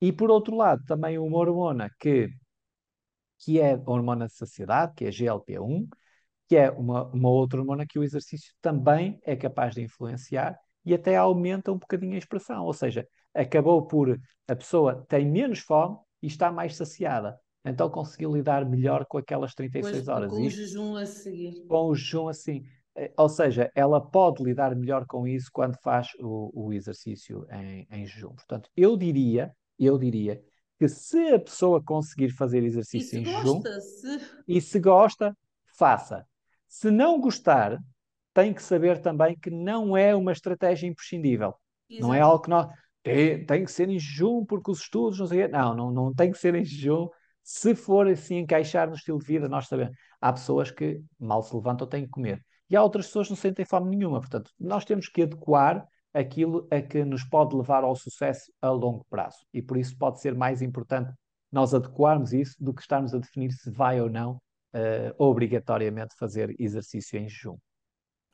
E 0.00 0.12
por 0.12 0.30
outro 0.30 0.56
lado, 0.56 0.84
também 0.86 1.18
uma 1.18 1.38
hormona 1.38 1.90
que, 2.00 2.30
que 3.38 3.60
é 3.60 3.72
a 3.74 3.82
hormona 3.90 4.26
de 4.26 4.34
saciedade, 4.34 4.92
que 4.96 5.04
é 5.04 5.08
a 5.08 5.10
GLP-1, 5.10 5.88
que 6.48 6.56
é 6.56 6.70
uma, 6.70 7.04
uma 7.06 7.28
outra 7.30 7.60
hormona 7.60 7.86
que 7.86 7.98
o 7.98 8.04
exercício 8.04 8.52
também 8.60 9.18
é 9.24 9.34
capaz 9.34 9.74
de 9.74 9.82
influenciar 9.82 10.56
e 10.84 10.94
até 10.94 11.16
aumenta 11.16 11.72
um 11.72 11.78
bocadinho 11.78 12.14
a 12.14 12.18
expressão. 12.18 12.64
Ou 12.64 12.72
seja, 12.72 13.06
acabou 13.34 13.86
por 13.86 14.18
a 14.48 14.56
pessoa 14.56 15.04
tem 15.08 15.26
menos 15.30 15.60
fome 15.60 15.96
e 16.22 16.26
está 16.26 16.52
mais 16.52 16.76
saciada. 16.76 17.38
Então 17.64 17.88
conseguiu 17.88 18.32
lidar 18.32 18.68
melhor 18.68 19.06
com 19.06 19.18
aquelas 19.18 19.54
36 19.54 19.96
Pois, 19.96 20.08
horas. 20.08 20.30
com 20.30 20.42
o 20.42 20.50
jejum 20.50 20.96
a 20.96 21.06
seguir. 21.06 21.64
com 21.68 21.86
o 21.86 21.94
jejum 21.94 22.28
assim. 22.28 22.62
Eh, 22.96 23.12
Ou 23.16 23.28
seja, 23.28 23.70
ela 23.74 24.00
pode 24.00 24.42
lidar 24.42 24.74
melhor 24.74 25.06
com 25.06 25.26
isso 25.26 25.50
quando 25.52 25.76
faz 25.82 26.08
o, 26.20 26.66
o 26.66 26.72
exercício 26.72 27.46
em, 27.50 27.86
em 27.90 28.06
jejum. 28.06 28.34
Portanto, 28.34 28.70
eu 28.76 28.96
diria, 28.96 29.54
eu 29.78 29.98
diria 29.98 30.40
que 30.78 30.88
se 30.88 31.28
a 31.32 31.38
pessoa 31.38 31.82
conseguir 31.82 32.30
fazer 32.30 32.62
exercício 32.64 33.18
em 33.18 33.24
jejum 33.24 33.60
gosta, 33.60 33.80
se... 33.80 34.20
e 34.48 34.60
se 34.60 34.80
gosta, 34.80 35.36
faça. 35.76 36.26
Se 36.66 36.90
não 36.90 37.20
gostar, 37.20 37.78
tem 38.34 38.52
que 38.52 38.62
saber 38.62 38.98
também 39.00 39.38
que 39.38 39.50
não 39.50 39.96
é 39.96 40.14
uma 40.14 40.32
estratégia 40.32 40.86
imprescindível. 40.86 41.54
Não 41.90 42.12
é 42.12 42.18
Exato. 42.18 42.30
algo 42.30 42.44
que 42.44 42.50
nós 42.50 42.66
tem, 43.02 43.44
tem 43.44 43.64
que 43.64 43.70
ser 43.70 43.88
em 43.88 43.98
jejum 43.98 44.44
porque 44.44 44.70
os 44.70 44.80
estudos 44.80 45.18
não 45.18 45.26
sei. 45.26 45.48
Não, 45.48 45.74
não, 45.74 45.90
não 45.90 46.14
tem 46.14 46.30
que 46.30 46.38
ser 46.38 46.54
em 46.54 46.64
jejum. 46.64 47.08
Se 47.42 47.74
for 47.74 48.08
assim 48.08 48.38
encaixar 48.38 48.88
no 48.88 48.94
estilo 48.94 49.18
de 49.18 49.26
vida, 49.26 49.48
nós 49.48 49.66
sabemos. 49.66 49.94
Há 50.20 50.32
pessoas 50.32 50.70
que 50.70 51.02
mal 51.18 51.42
se 51.42 51.54
levantam 51.54 51.86
têm 51.86 52.04
que 52.04 52.10
comer. 52.10 52.42
E 52.70 52.76
há 52.76 52.82
outras 52.82 53.06
pessoas 53.06 53.26
que 53.28 53.32
não 53.32 53.36
sentem 53.36 53.64
fome 53.64 53.94
nenhuma. 53.96 54.20
Portanto, 54.20 54.50
nós 54.58 54.84
temos 54.84 55.08
que 55.08 55.22
adequar 55.22 55.86
aquilo 56.14 56.66
a 56.70 56.80
que 56.80 57.04
nos 57.04 57.24
pode 57.24 57.54
levar 57.56 57.84
ao 57.84 57.96
sucesso 57.96 58.52
a 58.60 58.70
longo 58.70 59.04
prazo. 59.08 59.38
E 59.52 59.62
por 59.62 59.76
isso 59.76 59.96
pode 59.96 60.20
ser 60.20 60.34
mais 60.34 60.62
importante 60.62 61.12
nós 61.50 61.74
adequarmos 61.74 62.32
isso 62.32 62.56
do 62.58 62.72
que 62.72 62.80
estarmos 62.80 63.14
a 63.14 63.18
definir 63.18 63.52
se 63.52 63.70
vai 63.70 64.00
ou 64.00 64.08
não 64.08 64.38
eh, 64.72 65.14
obrigatoriamente 65.18 66.14
fazer 66.18 66.54
exercício 66.58 67.18
em 67.18 67.28
jejum. 67.28 67.56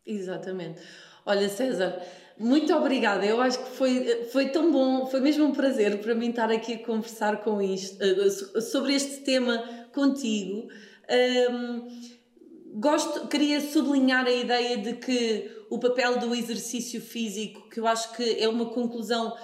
Exatamente. 0.07 0.81
Olha, 1.27 1.49
César, 1.49 2.01
muito 2.39 2.73
obrigada. 2.75 3.27
Eu 3.27 3.41
acho 3.41 3.59
que 3.63 3.71
foi, 3.71 4.25
foi 4.27 4.49
tão 4.49 4.73
bom, 4.73 5.07
foi 5.07 5.21
mesmo 5.21 5.45
um 5.45 5.53
prazer 5.53 6.01
para 6.01 6.15
mim 6.15 6.31
estar 6.31 6.51
aqui 6.51 6.75
a 6.75 6.85
conversar 6.87 7.43
com 7.43 7.61
isto, 7.61 8.03
eh, 8.03 8.31
so- 8.31 8.61
sobre 8.63 8.95
este 8.95 9.23
tema 9.25 9.59
contigo. 9.93 10.69
Ahm, 11.11 11.89
gosto, 12.79 13.27
queria 13.29 13.61
sublinhar 13.61 14.27
a 14.27 14.31
ideia 14.31 14.79
de 14.79 14.95
que 14.95 15.51
o 15.69 15.79
papel 15.79 16.19
do 16.19 16.35
exercício 16.35 17.01
físico, 17.01 17.69
que 17.69 17.81
eu 17.81 17.87
acho 17.87 18.15
que 18.15 18.39
é 18.41 18.49
uma 18.49 18.67
conclusão 18.67 19.35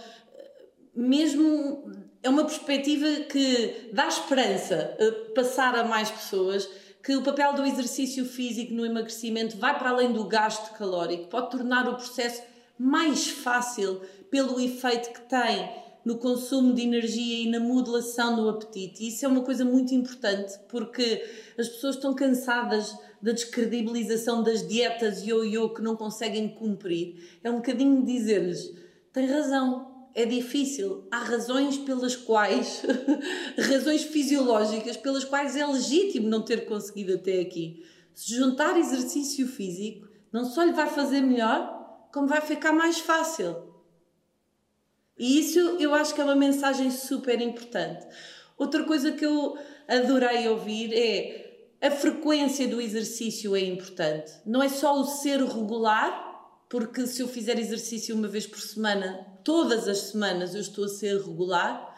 mesmo 0.94 1.90
é 2.22 2.28
uma 2.28 2.44
perspectiva 2.44 3.24
que 3.24 3.90
dá 3.92 4.06
esperança 4.06 4.96
a 4.98 5.34
passar 5.34 5.74
a 5.74 5.84
mais 5.84 6.10
pessoas 6.10 6.68
que 7.02 7.14
o 7.14 7.22
papel 7.22 7.52
do 7.52 7.66
exercício 7.66 8.24
físico 8.24 8.72
no 8.72 8.86
emagrecimento 8.86 9.58
vai 9.58 9.78
para 9.78 9.90
além 9.90 10.10
do 10.10 10.24
gasto 10.24 10.72
calórico, 10.78 11.28
pode 11.28 11.50
tornar 11.50 11.86
o 11.86 11.96
processo 11.96 12.42
mais 12.78 13.28
fácil 13.28 14.00
pelo 14.30 14.58
efeito 14.58 15.12
que 15.12 15.20
tem 15.22 15.68
no 16.02 16.16
consumo 16.16 16.72
de 16.72 16.82
energia 16.82 17.44
e 17.44 17.50
na 17.50 17.60
modulação 17.60 18.36
do 18.36 18.48
apetite. 18.48 19.04
E 19.04 19.08
isso 19.08 19.24
é 19.24 19.28
uma 19.28 19.42
coisa 19.42 19.64
muito 19.64 19.94
importante 19.94 20.58
porque 20.68 21.22
as 21.58 21.68
pessoas 21.68 21.96
estão 21.96 22.14
cansadas 22.14 22.96
da 23.24 23.32
descredibilização 23.32 24.42
das 24.42 24.68
dietas 24.68 25.22
yo-yo 25.22 25.72
que 25.72 25.80
não 25.80 25.96
conseguem 25.96 26.46
cumprir. 26.46 27.38
É 27.42 27.50
um 27.50 27.56
bocadinho 27.56 28.04
dizer-lhes: 28.04 28.70
tem 29.14 29.26
razão, 29.26 30.10
é 30.14 30.26
difícil. 30.26 31.08
Há 31.10 31.20
razões 31.20 31.78
pelas 31.78 32.14
quais, 32.14 32.82
razões 33.56 34.02
fisiológicas 34.02 34.98
pelas 34.98 35.24
quais 35.24 35.56
é 35.56 35.66
legítimo 35.66 36.28
não 36.28 36.42
ter 36.42 36.66
conseguido 36.66 37.14
até 37.14 37.40
aqui. 37.40 37.82
Se 38.14 38.34
juntar 38.34 38.78
exercício 38.78 39.48
físico, 39.48 40.06
não 40.30 40.44
só 40.44 40.62
lhe 40.62 40.72
vai 40.72 40.90
fazer 40.90 41.22
melhor, 41.22 42.08
como 42.12 42.28
vai 42.28 42.42
ficar 42.42 42.74
mais 42.74 42.98
fácil. 42.98 43.56
E 45.18 45.38
isso 45.38 45.58
eu 45.80 45.94
acho 45.94 46.14
que 46.14 46.20
é 46.20 46.24
uma 46.24 46.36
mensagem 46.36 46.90
super 46.90 47.40
importante. 47.40 48.06
Outra 48.58 48.84
coisa 48.84 49.12
que 49.12 49.24
eu 49.24 49.56
adorei 49.88 50.46
ouvir 50.46 50.92
é 50.92 51.43
a 51.84 51.90
frequência 51.90 52.66
do 52.66 52.80
exercício 52.80 53.54
é 53.54 53.60
importante. 53.60 54.32
Não 54.46 54.62
é 54.62 54.70
só 54.70 54.98
o 54.98 55.04
ser 55.04 55.38
regular, 55.42 56.64
porque 56.66 57.06
se 57.06 57.20
eu 57.20 57.28
fizer 57.28 57.58
exercício 57.58 58.16
uma 58.16 58.26
vez 58.26 58.46
por 58.46 58.58
semana, 58.58 59.20
todas 59.44 59.86
as 59.86 59.98
semanas 59.98 60.54
eu 60.54 60.62
estou 60.62 60.86
a 60.86 60.88
ser 60.88 61.18
regular, 61.18 61.94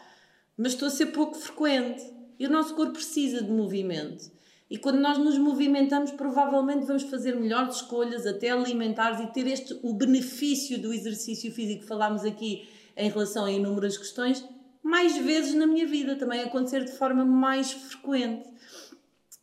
mas 0.56 0.72
estou 0.72 0.88
a 0.88 0.90
ser 0.90 1.06
pouco 1.06 1.36
frequente. 1.36 2.02
E 2.36 2.48
o 2.48 2.50
nosso 2.50 2.74
corpo 2.74 2.94
precisa 2.94 3.40
de 3.40 3.48
movimento. 3.48 4.28
E 4.68 4.76
quando 4.76 4.98
nós 4.98 5.18
nos 5.18 5.38
movimentamos, 5.38 6.10
provavelmente 6.10 6.84
vamos 6.84 7.04
fazer 7.04 7.36
melhores 7.36 7.76
escolhas, 7.76 8.26
até 8.26 8.50
alimentares 8.50 9.20
e 9.20 9.28
ter 9.28 9.46
este, 9.46 9.78
o 9.84 9.94
benefício 9.94 10.82
do 10.82 10.92
exercício 10.92 11.52
físico 11.52 11.82
que 11.82 11.86
falámos 11.86 12.24
aqui 12.24 12.68
em 12.96 13.08
relação 13.08 13.44
a 13.44 13.52
inúmeras 13.52 13.96
questões, 13.96 14.44
mais 14.82 15.16
vezes 15.16 15.54
na 15.54 15.64
minha 15.66 15.86
vida, 15.86 16.16
também 16.16 16.42
acontecer 16.42 16.84
de 16.84 16.90
forma 16.90 17.24
mais 17.24 17.70
frequente. 17.70 18.55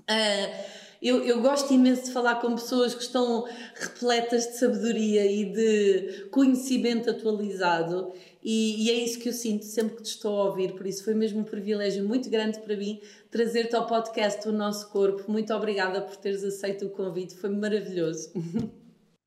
Uh, 0.09 0.83
eu, 1.01 1.21
eu, 1.23 1.41
gosto 1.41 1.73
imenso 1.73 2.05
de 2.05 2.11
falar 2.11 2.35
com 2.35 2.55
pessoas 2.55 2.95
que 2.95 3.01
estão 3.01 3.45
repletas 3.75 4.47
de 4.47 4.57
sabedoria 4.57 5.29
e 5.29 5.51
de 5.51 6.29
conhecimento 6.29 7.09
atualizado, 7.09 8.13
e, 8.41 8.85
e, 8.85 8.89
é 8.89 8.93
isso 8.93 9.19
que 9.19 9.27
eu 9.27 9.33
sinto 9.33 9.65
sempre 9.65 9.97
que 9.97 10.03
te 10.03 10.11
estou 10.11 10.39
a 10.39 10.45
ouvir. 10.45 10.75
Por 10.75 10.85
isso, 10.87 11.03
foi 11.03 11.13
mesmo 11.13 11.41
um 11.41 11.43
privilégio 11.43 12.07
muito 12.07 12.29
grande 12.29 12.59
para 12.59 12.75
mim 12.77 13.01
trazer-te 13.29 13.75
ao 13.75 13.85
podcast 13.85 14.47
O 14.47 14.51
Nosso 14.51 14.89
Corpo. 14.91 15.29
Muito 15.29 15.53
obrigada 15.53 16.01
por 16.01 16.15
teres 16.17 16.43
aceito 16.43 16.85
o 16.85 16.89
convite, 16.89 17.35
foi 17.35 17.49
maravilhoso. 17.49 18.31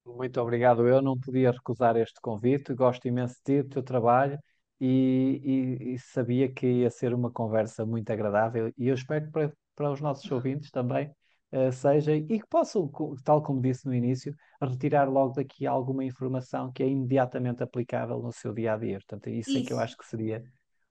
Muito 0.06 0.40
obrigado. 0.40 0.86
Eu 0.86 1.02
não 1.02 1.18
podia 1.18 1.50
recusar 1.50 1.96
este 1.96 2.20
convite, 2.20 2.72
gosto 2.72 3.06
imenso 3.08 3.34
de 3.34 3.42
ti, 3.42 3.62
do 3.62 3.68
teu 3.68 3.82
trabalho. 3.82 4.38
E, 4.80 5.40
e, 5.82 5.94
e 5.94 5.98
sabia 5.98 6.50
que 6.52 6.66
ia 6.66 6.90
ser 6.90 7.12
uma 7.12 7.30
conversa 7.30 7.84
muito 7.84 8.10
agradável, 8.10 8.70
e 8.76 8.88
eu 8.88 8.94
espero 8.94 9.24
que 9.24 9.32
para, 9.32 9.52
para 9.76 9.92
os 9.92 10.00
nossos 10.00 10.28
ouvintes 10.32 10.70
também 10.70 11.14
Uh, 11.52 11.70
seja 11.70 12.12
e 12.12 12.40
que 12.40 12.46
possam, 12.50 12.90
tal 13.24 13.40
como 13.40 13.62
disse 13.62 13.86
no 13.86 13.94
início, 13.94 14.34
retirar 14.60 15.08
logo 15.08 15.34
daqui 15.34 15.64
alguma 15.64 16.04
informação 16.04 16.72
que 16.72 16.82
é 16.82 16.88
imediatamente 16.88 17.62
aplicável 17.62 18.20
no 18.20 18.32
seu 18.32 18.52
dia 18.52 18.74
a 18.74 18.76
dia. 18.76 18.98
Portanto, 18.98 19.30
isso, 19.30 19.50
isso. 19.50 19.58
é 19.60 19.62
que 19.62 19.72
eu 19.72 19.78
acho 19.78 19.96
que 19.96 20.04
seria 20.04 20.42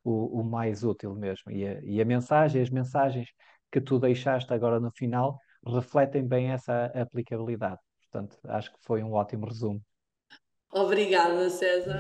o, 0.01 0.39
o 0.39 0.43
mais 0.45 0.83
útil 0.83 1.13
mesmo. 1.13 1.51
E 1.51 1.67
a, 1.67 1.81
e 1.83 2.01
a, 2.01 2.05
mensagem, 2.05 2.61
as 2.61 2.69
mensagens 2.69 3.27
que 3.69 3.81
tu 3.81 3.99
deixaste 3.99 4.53
agora 4.53 4.79
no 4.79 4.91
final 4.91 5.37
refletem 5.67 6.25
bem 6.25 6.51
essa 6.51 6.85
aplicabilidade. 6.85 7.79
Portanto, 8.09 8.39
acho 8.45 8.71
que 8.71 8.77
foi 8.81 9.03
um 9.03 9.11
ótimo 9.11 9.45
resumo. 9.47 9.81
Obrigada, 10.71 11.49
César. 11.49 11.99